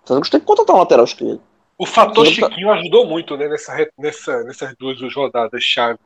O 0.05 0.09
Santa 0.09 0.21
Cruz 0.21 0.31
tem 0.31 0.41
que 0.41 0.47
contratar 0.47 0.77
um 0.77 0.81
lateral 0.81 1.05
esquerdo. 1.05 1.41
O 1.79 1.87
fator 1.87 2.27
Chiquinho 2.27 2.71
ajudou 2.73 3.07
muito 3.07 3.37
né, 3.37 3.49
nessa, 3.49 3.75
nessa, 3.99 4.45
nessas 4.45 4.75
duas 4.79 4.99
rodadas 5.15 5.63
chave. 5.63 5.99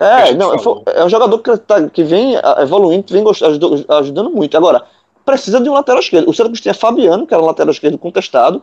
É, 0.00 0.32
não, 0.32 0.54
é 0.86 1.04
um 1.04 1.08
jogador 1.08 1.38
que, 1.40 1.56
tá, 1.58 1.88
que 1.90 2.04
vem 2.04 2.34
evoluindo, 2.58 3.12
vem 3.12 3.24
ajudando, 3.28 3.84
ajudando 3.92 4.30
muito. 4.30 4.56
Agora, 4.56 4.84
precisa 5.24 5.60
de 5.60 5.68
um 5.68 5.74
lateral 5.74 6.00
esquerdo. 6.00 6.30
O 6.30 6.32
Santa 6.32 6.48
Cruz 6.48 6.60
tinha 6.60 6.72
Fabiano, 6.72 7.26
que 7.26 7.34
era 7.34 7.42
um 7.42 7.46
lateral 7.46 7.72
esquerdo 7.72 7.98
contestado. 7.98 8.62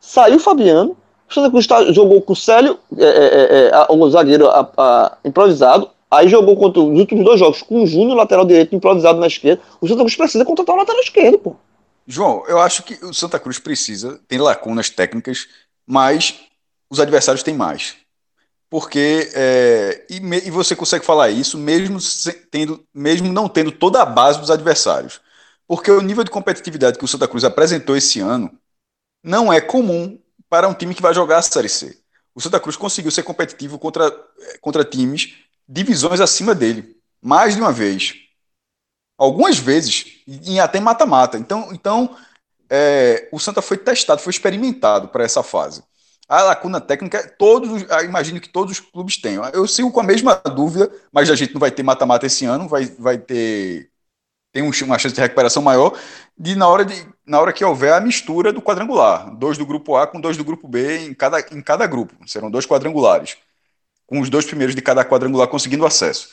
Saiu 0.00 0.38
Fabiano. 0.38 0.96
O 1.30 1.32
Santa 1.32 1.50
Cruz 1.50 1.66
tá, 1.66 1.90
jogou 1.92 2.20
com 2.20 2.34
o 2.34 2.36
Célio, 2.36 2.78
é, 2.98 3.04
é, 3.04 3.70
é, 3.70 3.86
um 3.90 4.10
zagueiro 4.10 4.48
a, 4.48 4.68
a, 4.76 5.16
improvisado. 5.24 5.88
Aí 6.14 6.28
jogou 6.28 6.56
contra 6.56 6.80
os 6.80 6.98
últimos 6.98 7.24
dois 7.24 7.40
jogos 7.40 7.62
com 7.62 7.82
o 7.82 7.86
Júnior, 7.86 8.16
lateral 8.16 8.44
direito, 8.44 8.74
improvisado 8.74 9.18
na 9.18 9.26
esquerda. 9.26 9.62
O 9.80 9.88
Santa 9.88 10.00
Cruz 10.00 10.16
precisa 10.16 10.44
contratar 10.44 10.74
um 10.74 10.78
lateral 10.78 11.00
esquerdo, 11.00 11.38
pô. 11.38 11.56
João, 12.06 12.44
eu 12.46 12.60
acho 12.60 12.82
que 12.82 13.02
o 13.04 13.12
Santa 13.12 13.38
Cruz 13.38 13.58
precisa, 13.58 14.20
tem 14.28 14.38
lacunas 14.38 14.90
técnicas, 14.90 15.48
mas 15.86 16.40
os 16.90 17.00
adversários 17.00 17.42
têm 17.42 17.54
mais. 17.54 17.96
Porque 18.68 19.30
é, 19.34 20.04
e, 20.10 20.20
me, 20.20 20.38
e, 20.38 20.50
você 20.50 20.76
consegue 20.76 21.04
falar 21.04 21.30
isso 21.30 21.56
mesmo 21.56 21.98
tendo, 22.50 22.84
mesmo 22.92 23.32
não 23.32 23.48
tendo 23.48 23.72
toda 23.72 24.02
a 24.02 24.06
base 24.06 24.38
dos 24.38 24.50
adversários. 24.50 25.20
Porque 25.66 25.90
o 25.90 26.02
nível 26.02 26.24
de 26.24 26.30
competitividade 26.30 26.98
que 26.98 27.04
o 27.04 27.08
Santa 27.08 27.28
Cruz 27.28 27.44
apresentou 27.44 27.96
esse 27.96 28.20
ano 28.20 28.52
não 29.22 29.52
é 29.52 29.60
comum 29.60 30.18
para 30.48 30.68
um 30.68 30.74
time 30.74 30.94
que 30.94 31.02
vai 31.02 31.14
jogar 31.14 31.38
a 31.38 31.42
Série 31.42 31.68
C. 31.68 31.98
O 32.34 32.40
Santa 32.40 32.60
Cruz 32.60 32.76
conseguiu 32.76 33.10
ser 33.10 33.22
competitivo 33.22 33.78
contra, 33.78 34.10
contra 34.60 34.84
times 34.84 35.43
divisões 35.68 36.20
acima 36.20 36.54
dele, 36.54 36.96
mais 37.22 37.54
de 37.54 37.60
uma 37.60 37.72
vez. 37.72 38.14
Algumas 39.16 39.58
vezes, 39.58 40.22
e 40.26 40.58
até 40.58 40.80
mata-mata. 40.80 41.38
Então, 41.38 41.70
então 41.72 42.16
é, 42.68 43.28
o 43.32 43.38
Santa 43.38 43.62
foi 43.62 43.76
testado, 43.76 44.20
foi 44.20 44.30
experimentado 44.30 45.08
para 45.08 45.24
essa 45.24 45.42
fase. 45.42 45.82
A 46.28 46.42
lacuna 46.42 46.80
técnica, 46.80 47.28
todos, 47.38 47.84
ah, 47.90 48.02
imagino 48.02 48.40
que 48.40 48.48
todos 48.48 48.72
os 48.72 48.80
clubes 48.80 49.18
tenham. 49.18 49.44
Eu 49.50 49.66
sigo 49.66 49.92
com 49.92 50.00
a 50.00 50.04
mesma 50.04 50.34
dúvida, 50.34 50.90
mas 51.12 51.30
a 51.30 51.36
gente 51.36 51.52
não 51.52 51.60
vai 51.60 51.70
ter 51.70 51.82
mata-mata 51.82 52.26
esse 52.26 52.44
ano, 52.46 52.68
vai, 52.68 52.86
vai 52.86 53.18
ter 53.18 53.90
tem 54.54 54.62
uma 54.62 54.98
chance 54.98 55.12
de 55.12 55.20
recuperação 55.20 55.60
maior 55.60 55.98
de 56.38 56.54
na 56.54 56.68
hora 56.68 56.84
de 56.84 56.94
na 57.26 57.40
hora 57.40 57.52
que 57.52 57.64
houver 57.64 57.92
a 57.92 58.00
mistura 58.00 58.52
do 58.52 58.62
quadrangular, 58.62 59.34
dois 59.34 59.58
do 59.58 59.66
grupo 59.66 59.96
A 59.96 60.06
com 60.06 60.20
dois 60.20 60.36
do 60.36 60.44
grupo 60.44 60.68
B 60.68 61.08
em 61.08 61.14
cada, 61.14 61.40
em 61.40 61.60
cada 61.60 61.86
grupo. 61.86 62.14
Serão 62.28 62.50
dois 62.50 62.66
quadrangulares, 62.66 63.36
com 64.06 64.20
os 64.20 64.28
dois 64.28 64.44
primeiros 64.44 64.74
de 64.74 64.82
cada 64.82 65.04
quadrangular 65.04 65.48
conseguindo 65.48 65.86
acesso. 65.86 66.30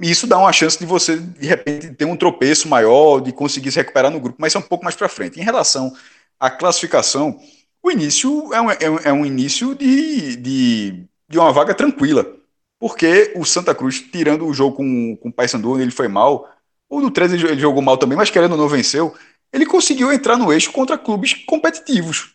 E 0.00 0.10
isso 0.10 0.26
dá 0.26 0.38
uma 0.38 0.52
chance 0.52 0.78
de 0.78 0.84
você, 0.84 1.16
de 1.16 1.46
repente, 1.46 1.94
ter 1.94 2.04
um 2.04 2.16
tropeço 2.16 2.68
maior, 2.68 3.20
de 3.20 3.32
conseguir 3.32 3.70
se 3.70 3.78
recuperar 3.78 4.10
no 4.10 4.20
grupo, 4.20 4.36
mas 4.40 4.54
é 4.54 4.58
um 4.58 4.62
pouco 4.62 4.84
mais 4.84 4.96
para 4.96 5.08
frente. 5.08 5.40
Em 5.40 5.44
relação 5.44 5.94
à 6.38 6.50
classificação, 6.50 7.38
o 7.82 7.90
início 7.90 8.52
é 8.52 8.60
um, 8.60 8.70
é 8.70 8.90
um, 8.90 8.98
é 8.98 9.12
um 9.12 9.26
início 9.26 9.74
de, 9.74 10.36
de, 10.36 11.04
de, 11.28 11.38
uma 11.38 11.52
vaga 11.52 11.74
tranquila, 11.74 12.26
porque 12.78 13.32
o 13.36 13.44
Santa 13.44 13.74
Cruz, 13.74 14.00
tirando 14.00 14.46
o 14.46 14.52
jogo 14.52 14.76
com, 14.76 15.16
com 15.16 15.28
o 15.28 15.32
Paysandu, 15.32 15.80
ele 15.80 15.92
foi 15.92 16.08
mal, 16.08 16.50
ou 16.88 17.00
no 17.00 17.10
13 17.10 17.46
ele 17.46 17.60
jogou 17.60 17.82
mal 17.82 17.96
também, 17.96 18.18
mas 18.18 18.30
querendo 18.30 18.52
ou 18.52 18.58
não 18.58 18.68
venceu, 18.68 19.14
ele 19.52 19.64
conseguiu 19.64 20.12
entrar 20.12 20.36
no 20.36 20.52
eixo 20.52 20.72
contra 20.72 20.98
clubes 20.98 21.34
competitivos. 21.46 22.34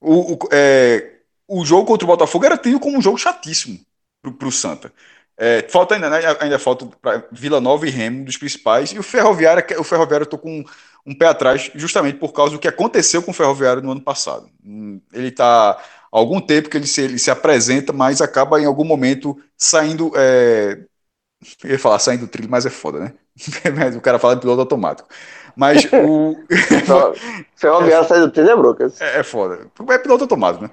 O, 0.00 0.34
o, 0.34 0.38
é, 0.50 1.18
o 1.46 1.64
jogo 1.64 1.84
contra 1.84 2.06
o 2.06 2.08
Botafogo 2.08 2.46
era 2.46 2.56
tido 2.56 2.80
como 2.80 2.96
um 2.96 3.02
jogo 3.02 3.18
chatíssimo 3.18 3.78
para 4.22 4.48
o 4.48 4.52
Santa. 4.52 4.92
É, 5.36 5.66
falta 5.70 5.94
ainda, 5.94 6.10
né, 6.10 6.20
ainda 6.38 6.58
falta 6.58 6.86
para 7.00 7.26
Vila 7.32 7.60
Nova 7.60 7.86
e 7.86 7.90
Remo, 7.90 8.24
dos 8.26 8.36
principais, 8.36 8.92
e 8.92 8.98
o 8.98 9.02
Ferroviário, 9.02 9.80
o 9.80 9.84
Ferroviário 9.84 10.24
eu 10.24 10.28
tô 10.28 10.36
com 10.36 10.62
um 11.06 11.14
pé 11.14 11.26
atrás, 11.26 11.70
justamente 11.74 12.18
por 12.18 12.32
causa 12.32 12.52
do 12.52 12.58
que 12.58 12.68
aconteceu 12.68 13.22
com 13.22 13.30
o 13.30 13.34
Ferroviário 13.34 13.82
no 13.82 13.92
ano 13.92 14.02
passado. 14.02 14.50
Hum, 14.62 15.00
ele 15.12 15.28
está 15.28 15.70
há 15.72 15.78
algum 16.10 16.40
tempo 16.40 16.68
que 16.68 16.76
ele 16.76 16.86
se, 16.86 17.00
ele 17.00 17.18
se 17.18 17.30
apresenta, 17.30 17.92
mas 17.92 18.20
acaba 18.20 18.60
em 18.60 18.66
algum 18.66 18.84
momento 18.84 19.34
saindo. 19.56 20.12
É... 20.14 20.84
Eu 21.64 21.70
ia 21.70 21.78
falar 21.78 21.98
saindo 21.98 22.26
do 22.26 22.28
trilho, 22.28 22.50
mas 22.50 22.66
é 22.66 22.70
foda, 22.70 22.98
né? 22.98 23.14
o 23.96 24.00
cara 24.02 24.18
fala 24.18 24.34
de 24.34 24.42
piloto 24.42 24.60
automático. 24.60 25.08
Mas 25.56 25.84
o. 25.92 26.36
Ferroviário 27.56 28.08
sair 28.08 28.20
do 28.20 28.30
trilho 28.30 28.50
é 28.50 28.56
brocas. 28.56 29.00
É, 29.00 29.20
é 29.20 29.22
foda. 29.22 29.66
É 29.88 29.98
piloto 29.98 30.24
automático, 30.24 30.64
né? 30.64 30.70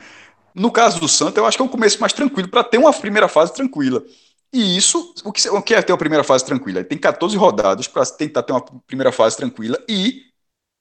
No 0.57 0.71
caso 0.71 0.99
do 0.99 1.07
Santa, 1.07 1.39
eu 1.39 1.45
acho 1.45 1.55
que 1.55 1.61
é 1.61 1.65
um 1.65 1.69
começo 1.69 1.99
mais 1.99 2.13
tranquilo 2.13 2.49
para 2.49 2.63
ter 2.63 2.79
uma 2.79 2.91
primeira 2.91 3.27
fase 3.27 3.53
tranquila. 3.53 4.03
E 4.51 4.75
isso, 4.77 5.13
o 5.23 5.31
que, 5.31 5.47
o 5.49 5.61
que 5.61 5.75
é 5.75 5.81
ter 5.81 5.91
uma 5.91 5.97
primeira 5.97 6.23
fase 6.23 6.43
tranquila? 6.43 6.83
Tem 6.83 6.97
14 6.97 7.37
rodadas 7.37 7.87
para 7.87 8.05
tentar 8.05 8.41
ter 8.43 8.53
uma 8.53 8.61
primeira 8.61 9.11
fase 9.11 9.37
tranquila 9.37 9.77
e 9.87 10.23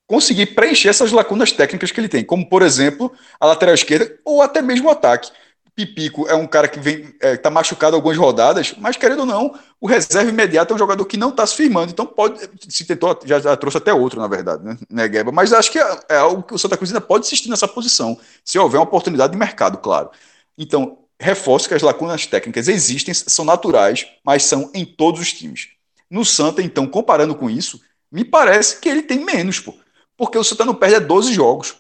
conseguir 0.07 0.47
preencher 0.55 0.89
essas 0.89 1.13
lacunas 1.13 1.53
técnicas 1.53 1.91
que 1.93 2.01
ele 2.01 2.09
tem, 2.09 2.25
como 2.25 2.49
por 2.49 2.63
exemplo 2.63 3.13
a 3.41 3.47
lateral 3.47 3.75
esquerda 3.75 4.19
ou 4.25 4.41
até 4.43 4.63
mesmo 4.63 4.89
o 4.89 4.91
ataque. 4.93 5.31
Pipico 5.77 6.27
é 6.27 6.35
um 6.35 6.47
cara 6.47 6.67
que 6.67 6.81
vem 6.81 7.15
é, 7.21 7.37
tá 7.37 7.51
machucado 7.51 7.95
algumas 7.95 8.17
rodadas, 8.17 8.75
mas 8.79 8.97
querendo 8.97 9.21
ou 9.21 9.27
não, 9.27 9.55
o 9.81 9.87
reserva 9.87 10.31
imediato 10.31 10.73
é 10.73 10.75
um 10.75 10.79
jogador 10.79 11.05
que 11.05 11.19
não 11.19 11.29
está 11.29 11.47
se 11.47 11.55
firmando, 11.55 11.93
então 11.93 12.07
pode 12.07 12.41
se 12.69 12.85
tentou 12.87 13.21
já, 13.25 13.39
já, 13.39 13.55
trouxe 13.57 13.77
até 13.77 13.93
outro 13.93 14.19
na 14.19 14.27
verdade, 14.27 14.65
né, 14.65 14.79
né 14.89 15.07
Gueba? 15.07 15.31
Mas 15.31 15.53
acho 15.53 15.71
que 15.71 15.79
é, 15.79 16.01
é 16.09 16.17
algo 16.17 16.43
que 16.43 16.55
o 16.55 16.59
Santa 16.59 16.79
Cruz 16.79 16.91
ainda 16.91 17.01
pode 17.01 17.27
insistir 17.27 17.51
nessa 17.51 17.69
posição, 17.69 18.19
se 18.43 18.59
houver 18.59 18.79
uma 18.79 18.85
oportunidade 18.85 19.33
de 19.35 19.39
mercado, 19.39 19.77
claro. 19.79 20.11
Então 20.57 20.99
reforço 21.21 21.69
que 21.69 21.75
as 21.75 21.83
lacunas 21.83 22.27
técnicas 22.27 22.69
existem, 22.69 23.13
são 23.15 23.45
naturais, 23.45 24.07
mas 24.25 24.45
são 24.45 24.71
em 24.75 24.85
todos 24.85 25.21
os 25.21 25.33
times. 25.33 25.69
No 26.11 26.25
Santa, 26.25 26.63
então, 26.63 26.87
comparando 26.87 27.35
com 27.35 27.51
isso, 27.51 27.81
me 28.11 28.25
parece 28.25 28.81
que 28.81 28.89
ele 28.89 29.03
tem 29.03 29.25
menos, 29.25 29.59
pô. 29.59 29.75
Porque 30.17 30.39
o 30.39 30.45
Santa 30.45 30.65
não 30.65 30.75
perde 30.75 30.97
há 30.97 31.01
12 31.01 31.33
jogos. 31.33 31.77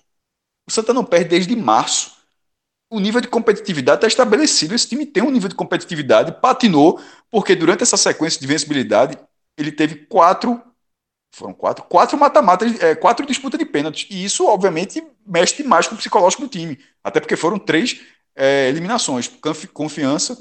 O 0.68 0.72
Santa 0.72 0.92
não 0.92 1.04
perde 1.04 1.30
desde 1.30 1.54
março. 1.54 2.15
O 2.88 3.00
nível 3.00 3.20
de 3.20 3.28
competitividade 3.28 3.98
está 3.98 4.06
estabelecido. 4.06 4.74
Esse 4.74 4.88
time 4.88 5.04
tem 5.04 5.22
um 5.22 5.30
nível 5.30 5.48
de 5.48 5.54
competitividade, 5.54 6.40
patinou, 6.40 7.00
porque 7.30 7.54
durante 7.56 7.82
essa 7.82 7.96
sequência 7.96 8.40
de 8.40 8.46
vencibilidade, 8.46 9.18
ele 9.56 9.72
teve 9.72 10.06
quatro. 10.06 10.62
Foram 11.34 11.52
quatro, 11.52 11.84
quatro 11.84 12.16
mata-matas, 12.16 12.80
é, 12.80 12.94
quatro 12.94 13.26
disputas 13.26 13.58
de 13.58 13.66
pênaltis. 13.66 14.06
E 14.08 14.24
isso, 14.24 14.46
obviamente, 14.46 15.02
mexe 15.26 15.62
demais 15.62 15.88
com 15.88 15.94
o 15.94 15.98
psicológico 15.98 16.42
do 16.42 16.48
time. 16.48 16.78
Até 17.02 17.20
porque 17.20 17.36
foram 17.36 17.58
três 17.58 18.00
é, 18.34 18.68
eliminações. 18.68 19.30
Confiança. 19.72 20.38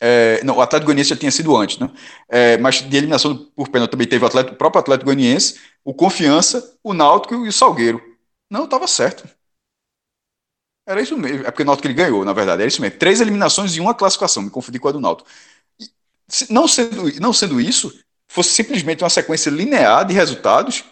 É, 0.00 0.42
não, 0.44 0.58
o 0.58 0.60
Atlético 0.60 0.86
Goianiense 0.86 1.10
já 1.10 1.16
tinha 1.16 1.30
sido 1.30 1.56
antes, 1.56 1.78
né? 1.78 1.90
É, 2.28 2.56
mas 2.58 2.76
de 2.76 2.96
eliminação 2.96 3.50
por 3.56 3.68
pênalti 3.68 3.90
também 3.90 4.06
teve 4.06 4.24
o, 4.24 4.28
Atlético, 4.28 4.54
o 4.54 4.58
próprio 4.58 4.80
Atlético 4.80 5.06
Goianiense, 5.06 5.58
o 5.84 5.92
Confiança, 5.92 6.76
o 6.84 6.94
Náutico 6.94 7.34
e 7.44 7.48
o 7.48 7.52
Salgueiro. 7.52 8.00
Não, 8.48 8.64
estava 8.64 8.86
certo. 8.86 9.28
Era 10.90 11.00
isso 11.00 11.16
mesmo. 11.16 11.46
É 11.46 11.50
porque 11.52 11.62
o 11.62 11.66
Náutico 11.66 11.86
ele 11.86 11.94
ganhou, 11.94 12.24
na 12.24 12.32
verdade. 12.32 12.62
Era 12.62 12.68
isso 12.68 12.82
mesmo. 12.82 12.98
Três 12.98 13.20
eliminações 13.20 13.76
e 13.76 13.80
uma 13.80 13.94
classificação. 13.94 14.42
Me 14.42 14.50
confundi 14.50 14.80
com 14.80 14.88
a 14.88 14.92
do 14.92 15.00
Náutico. 15.00 15.28
não, 16.50 16.66
sendo, 16.66 17.20
não 17.20 17.32
sendo 17.32 17.60
isso, 17.60 17.96
fosse 18.28 18.50
simplesmente 18.50 19.04
uma 19.04 19.10
sequência 19.10 19.50
linear 19.50 20.04
de 20.04 20.14
resultados, 20.14 20.84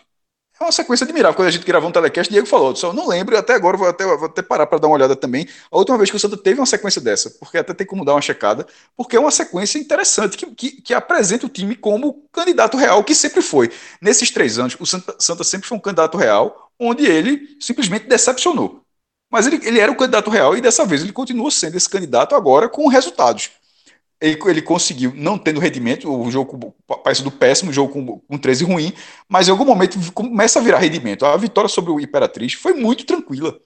é 0.61 0.65
uma 0.65 0.73
sequência 0.73 1.05
admirável. 1.05 1.35
Quando 1.35 1.49
a 1.49 1.51
gente 1.51 1.65
gravou 1.65 1.89
um 1.89 1.93
telecast, 1.93 2.33
Diego 2.33 2.47
falou, 2.47 2.77
só 2.77 2.93
não 2.93 3.09
lembro, 3.09 3.37
até 3.37 3.55
agora 3.55 3.77
vou 3.77 3.89
até, 3.89 4.05
vou 4.05 4.27
até 4.27 4.41
parar 4.41 4.67
para 4.67 4.79
dar 4.79 4.89
uma 4.89 4.95
olhada 4.95 5.17
também. 5.17 5.49
A 5.71 5.79
última 5.79 5.97
vez 5.97 6.11
que 6.11 6.17
o 6.17 6.21
Santa 6.21 6.37
teve 6.37 6.61
uma 6.61 6.67
sequência 6.67 7.01
dessa, 7.01 7.31
porque 7.31 7.59
até 7.59 7.75
tem 7.75 7.87
como 7.87 8.05
dar 8.05 8.15
uma 8.15 8.21
checada, 8.21 8.67
porque 8.97 9.17
é 9.17 9.21
uma 9.21 9.31
sequência 9.33 9.79
interessante 9.79 10.37
que, 10.37 10.47
que, 10.47 10.83
que 10.83 10.95
apresenta 10.95 11.47
o 11.47 11.49
time 11.49 11.75
como 11.77 12.25
candidato 12.33 12.77
real, 12.77 13.03
que 13.03 13.15
sempre 13.17 13.43
foi. 13.43 13.71
Nesses 14.01 14.31
três 14.31 14.59
anos, 14.59 14.77
o 14.79 14.87
Santa, 14.87 15.17
Santa 15.19 15.45
sempre 15.45 15.69
foi 15.69 15.77
um 15.77 15.81
candidato 15.81 16.17
real, 16.19 16.71
onde 16.79 17.05
ele 17.05 17.57
simplesmente 17.61 18.07
decepcionou. 18.07 18.85
Mas 19.31 19.47
ele, 19.47 19.57
ele 19.67 19.79
era 19.79 19.93
o 19.93 19.97
candidato 19.97 20.31
real 20.31 20.57
e 20.57 20.61
dessa 20.61 20.87
vez 20.87 21.03
ele 21.03 21.13
continua 21.13 21.51
sendo 21.51 21.77
esse 21.77 21.89
candidato 21.89 22.35
agora 22.35 22.69
com 22.69 22.89
resultados 22.89 23.51
ele, 24.21 24.39
ele 24.47 24.63
conseguiu, 24.63 25.13
não 25.15 25.39
tendo 25.39 25.61
rendimento, 25.61 26.13
o 26.13 26.31
jogo 26.31 26.75
parece 27.05 27.23
do 27.23 27.31
péssimo, 27.31 27.71
o 27.71 27.75
jogo 27.75 27.93
com, 27.93 28.19
com 28.21 28.39
13 28.39 28.65
ruim, 28.65 28.93
mas 29.29 29.49
em 29.49 29.51
algum 29.51 29.65
momento 29.65 30.13
começa 30.13 30.59
a 30.59 30.63
virar 30.63 30.79
rendimento. 30.79 31.25
A 31.25 31.37
vitória 31.37 31.69
sobre 31.69 31.93
o 31.93 32.01
Imperatriz 32.01 32.55
foi 32.55 32.75
muito 32.75 33.05
tranquila. 33.05 33.59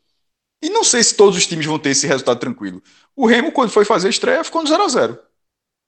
E 0.62 0.70
não 0.70 0.84
sei 0.84 1.02
se 1.02 1.16
todos 1.16 1.36
os 1.36 1.46
times 1.46 1.66
vão 1.66 1.78
ter 1.78 1.90
esse 1.90 2.06
resultado 2.06 2.38
tranquilo. 2.38 2.82
O 3.16 3.26
Remo, 3.26 3.50
quando 3.52 3.70
foi 3.70 3.84
fazer 3.84 4.08
a 4.08 4.10
estreia, 4.10 4.44
ficou 4.44 4.62
no 4.62 4.68
0x0. 4.68 5.18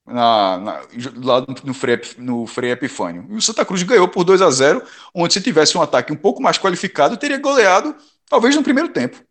Na, 0.07 0.59
na, 0.59 0.83
lá 1.23 1.47
no 1.65 1.73
Frei, 1.73 2.01
no 2.19 2.47
Frei 2.47 2.73
Epifânio. 2.73 3.27
E 3.31 3.37
o 3.37 3.43
Santa 3.43 3.65
Cruz 3.65 3.83
ganhou 3.83 4.09
por 4.09 4.25
2 4.25 4.43
a 4.43 4.51
0 4.51 4.83
onde 5.15 5.33
se 5.33 5.41
tivesse 5.41 5.79
um 5.79 5.83
ataque 5.83 6.13
um 6.13 6.17
pouco 6.17 6.43
mais 6.43 6.59
qualificado, 6.59 7.17
teria 7.17 7.39
goleado, 7.39 7.95
talvez 8.29 8.57
no 8.57 8.63
primeiro 8.63 8.89
tempo. 8.91 9.23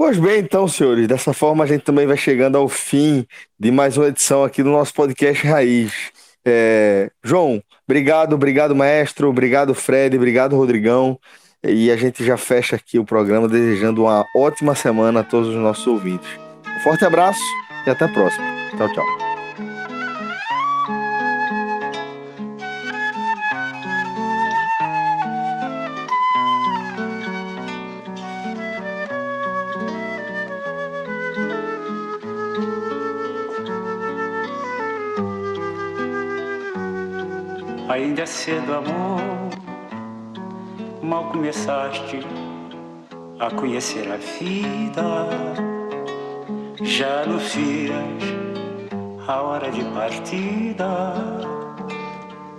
Pois 0.00 0.18
bem, 0.18 0.40
então, 0.40 0.66
senhores, 0.66 1.06
dessa 1.06 1.34
forma 1.34 1.62
a 1.62 1.66
gente 1.66 1.82
também 1.82 2.06
vai 2.06 2.16
chegando 2.16 2.56
ao 2.56 2.70
fim 2.70 3.26
de 3.58 3.70
mais 3.70 3.98
uma 3.98 4.06
edição 4.06 4.42
aqui 4.42 4.62
do 4.62 4.70
nosso 4.70 4.94
podcast 4.94 5.46
Raiz. 5.46 5.92
É, 6.42 7.10
João, 7.22 7.62
obrigado, 7.86 8.32
obrigado, 8.32 8.74
maestro, 8.74 9.28
obrigado, 9.28 9.74
Fred, 9.74 10.16
obrigado, 10.16 10.56
Rodrigão. 10.56 11.20
E 11.62 11.90
a 11.90 11.98
gente 11.98 12.24
já 12.24 12.38
fecha 12.38 12.76
aqui 12.76 12.98
o 12.98 13.04
programa 13.04 13.46
desejando 13.46 14.04
uma 14.04 14.24
ótima 14.34 14.74
semana 14.74 15.20
a 15.20 15.22
todos 15.22 15.50
os 15.50 15.56
nossos 15.56 15.86
ouvintes. 15.86 16.30
Um 16.66 16.80
forte 16.80 17.04
abraço 17.04 17.38
e 17.86 17.90
até 17.90 18.06
a 18.06 18.08
próxima. 18.08 18.46
Tchau, 18.78 18.90
tchau. 18.94 19.29
Cedo, 38.30 38.74
amor. 38.74 39.20
Mal 41.02 41.24
começaste 41.30 42.20
a 43.40 43.50
conhecer 43.50 44.08
a 44.10 44.16
vida. 44.16 45.26
Já 46.82 47.22
anuncias 47.22 47.92
a 49.26 49.42
hora 49.42 49.70
de 49.70 49.84
partida. 49.92 51.14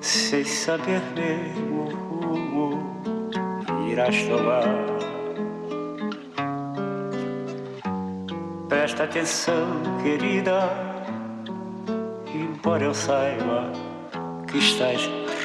Sem 0.01 0.43
saber 0.43 1.01
mesmo 1.15 1.83
o 1.83 2.35
rumo 2.35 3.89
irás 3.89 4.23
tomar. 4.23 4.63
Presta 8.67 9.03
atenção, 9.03 9.67
querida, 10.03 10.69
embora 12.33 12.83
eu 12.83 12.93
saiba 12.93 13.71
que 14.47 14.57
estás 14.57 15.20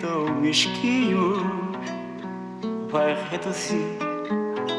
tão 0.00 0.34
mesquinhos, 0.40 1.42
vai 2.90 3.14
reduzir 3.30 3.98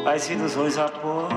as 0.06 0.30
ilusões 0.30 0.78
a 0.78 0.90
pó. 0.90 1.28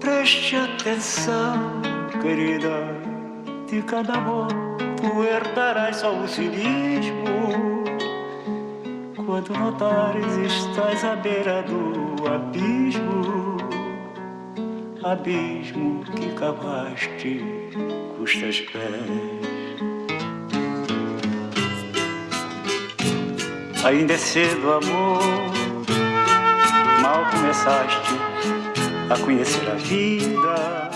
Preste 0.00 0.56
atenção, 0.56 1.80
querida, 2.20 2.96
de 3.68 3.82
cada 3.82 4.14
amor 4.14 4.48
tu 4.96 5.24
herdarás 5.24 5.96
só 5.96 6.16
o 6.16 6.28
cinismo. 6.28 7.82
Quando 9.26 9.52
notares 9.54 10.36
estás 10.36 11.04
à 11.04 11.16
beira 11.16 11.62
do 11.62 12.26
abismo, 12.28 13.56
abismo 15.02 16.04
que 16.04 16.28
cavaste 16.34 17.61
custas 18.16 18.60
pés. 18.60 19.42
Ainda 23.84 24.12
é 24.12 24.18
cedo, 24.18 24.72
amor, 24.72 25.20
mal 27.00 27.28
começaste 27.30 28.12
a 29.10 29.18
conhecer 29.18 29.68
a 29.70 29.74
vida. 29.74 30.90